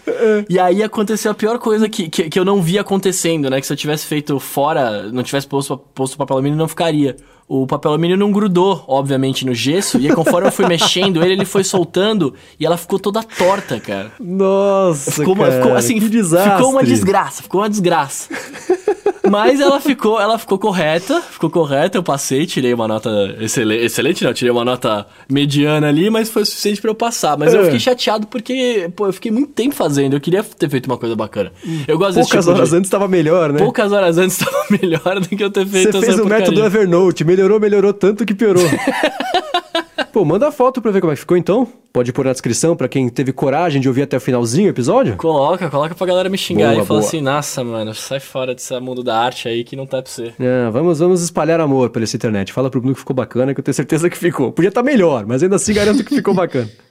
E 0.49 0.57
aí 0.57 0.81
aconteceu 0.81 1.31
a 1.31 1.35
pior 1.35 1.59
coisa 1.59 1.87
que, 1.87 2.09
que, 2.09 2.29
que 2.29 2.39
eu 2.39 2.43
não 2.43 2.63
vi 2.63 2.79
acontecendo, 2.79 3.47
né? 3.47 3.61
Que 3.61 3.67
se 3.67 3.73
eu 3.73 3.77
tivesse 3.77 4.07
feito 4.07 4.39
fora, 4.39 5.03
não 5.11 5.21
tivesse 5.21 5.45
posto, 5.45 5.77
posto 5.77 6.17
papel 6.17 6.37
alumínio, 6.37 6.57
não 6.57 6.67
ficaria. 6.67 7.15
O 7.49 7.65
papel 7.65 7.89
alumínio 7.91 8.15
não 8.15 8.31
grudou, 8.31 8.85
obviamente, 8.87 9.43
no 9.43 9.55
gesso. 9.55 9.97
E 9.97 10.07
conforme 10.13 10.47
eu 10.47 10.51
fui 10.51 10.67
mexendo 10.69 11.23
ele, 11.23 11.33
ele 11.33 11.45
foi 11.45 11.63
soltando 11.63 12.35
e 12.59 12.65
ela 12.65 12.77
ficou 12.77 12.99
toda 12.99 13.23
torta, 13.23 13.79
cara. 13.79 14.11
Nossa, 14.19 15.11
ficou, 15.11 15.35
cara, 15.35 15.51
ficou 15.53 15.75
assim, 15.75 15.99
que 15.99 16.07
desastre. 16.07 16.57
ficou 16.57 16.71
uma 16.71 16.83
desgraça, 16.83 17.41
ficou 17.41 17.61
uma 17.61 17.69
desgraça. 17.69 18.29
Mas 19.29 19.59
ela 19.59 19.79
ficou, 19.79 20.19
ela 20.19 20.37
ficou 20.37 20.57
correta, 20.57 21.21
ficou 21.21 21.49
correta, 21.49 21.97
eu 21.97 22.03
passei, 22.03 22.45
tirei 22.45 22.73
uma 22.73 22.87
nota 22.87 23.09
excelente, 23.39 23.83
excelente 23.83 24.23
não, 24.23 24.33
tirei 24.33 24.51
uma 24.51 24.65
nota 24.65 25.05
mediana 25.29 25.87
ali, 25.87 26.09
mas 26.09 26.29
foi 26.29 26.41
o 26.41 26.45
suficiente 26.45 26.81
para 26.81 26.89
eu 26.89 26.95
passar. 26.95 27.37
Mas 27.37 27.53
eu 27.53 27.63
fiquei 27.65 27.79
chateado 27.79 28.25
porque, 28.27 28.89
pô, 28.95 29.07
eu 29.07 29.13
fiquei 29.13 29.31
muito 29.31 29.51
tempo 29.51 29.75
fazendo, 29.75 30.15
eu 30.15 30.19
queria 30.19 30.43
ter 30.43 30.69
feito 30.69 30.87
uma 30.87 30.97
coisa 30.97 31.15
bacana. 31.15 31.51
Eu 31.87 31.97
gosto 31.97 32.15
Poucas 32.15 32.45
tipo 32.45 32.55
horas 32.55 32.69
de... 32.69 32.75
antes 32.77 32.87
estava 32.87 33.07
melhor, 33.07 33.53
né? 33.53 33.59
Poucas 33.59 33.91
horas 33.91 34.17
antes 34.17 34.37
estava 34.41 34.65
melhor 34.69 35.19
do 35.19 35.27
que 35.27 35.43
eu 35.43 35.51
ter 35.51 35.67
feito 35.67 35.91
Você 35.91 36.05
fez 36.05 36.15
o 36.15 36.21
porcaria. 36.21 36.45
método 36.47 36.65
Evernote, 36.65 37.23
melhorou, 37.39 37.59
melhorou 37.59 37.93
tanto 37.93 38.25
que 38.25 38.33
piorou. 38.35 38.63
Pô, 40.11 40.25
manda 40.25 40.47
a 40.47 40.51
foto 40.51 40.81
pra 40.81 40.91
ver 40.91 41.01
como 41.01 41.13
é 41.13 41.15
que 41.15 41.21
ficou 41.21 41.37
então. 41.37 41.67
Pode 41.93 42.11
pôr 42.11 42.25
na 42.25 42.31
descrição 42.31 42.75
pra 42.75 42.87
quem 42.87 43.07
teve 43.09 43.31
coragem 43.31 43.79
de 43.79 43.87
ouvir 43.87 44.01
até 44.01 44.17
o 44.17 44.19
finalzinho 44.19 44.67
o 44.67 44.69
episódio. 44.71 45.15
Coloca, 45.15 45.69
coloca 45.69 45.95
pra 45.95 46.07
galera 46.07 46.29
me 46.29 46.37
xingar 46.37 46.71
Boa, 46.73 46.83
e 46.83 46.85
falar 46.85 46.99
boa. 46.99 47.07
assim, 47.07 47.21
nossa, 47.21 47.63
mano, 47.63 47.93
sai 47.93 48.19
fora 48.19 48.53
desse 48.53 48.77
mundo 48.79 49.03
da 49.03 49.17
arte 49.17 49.47
aí 49.47 49.63
que 49.63 49.75
não 49.75 49.85
tá 49.85 50.01
pra 50.01 50.11
você. 50.11 50.33
É, 50.39 50.69
vamos, 50.71 50.99
vamos 50.99 51.21
espalhar 51.21 51.59
amor 51.59 51.89
pela 51.91 52.03
essa 52.03 52.15
internet. 52.15 52.51
Fala 52.51 52.69
pro 52.69 52.81
Bruno 52.81 52.95
que 52.95 52.99
ficou 52.99 53.15
bacana, 53.15 53.53
que 53.53 53.59
eu 53.59 53.63
tenho 53.63 53.75
certeza 53.75 54.09
que 54.09 54.17
ficou. 54.17 54.51
Podia 54.51 54.69
estar 54.69 54.83
melhor, 54.83 55.25
mas 55.25 55.43
ainda 55.43 55.55
assim 55.55 55.73
garanto 55.73 56.03
que 56.03 56.15
ficou 56.15 56.33
bacana. 56.33 56.69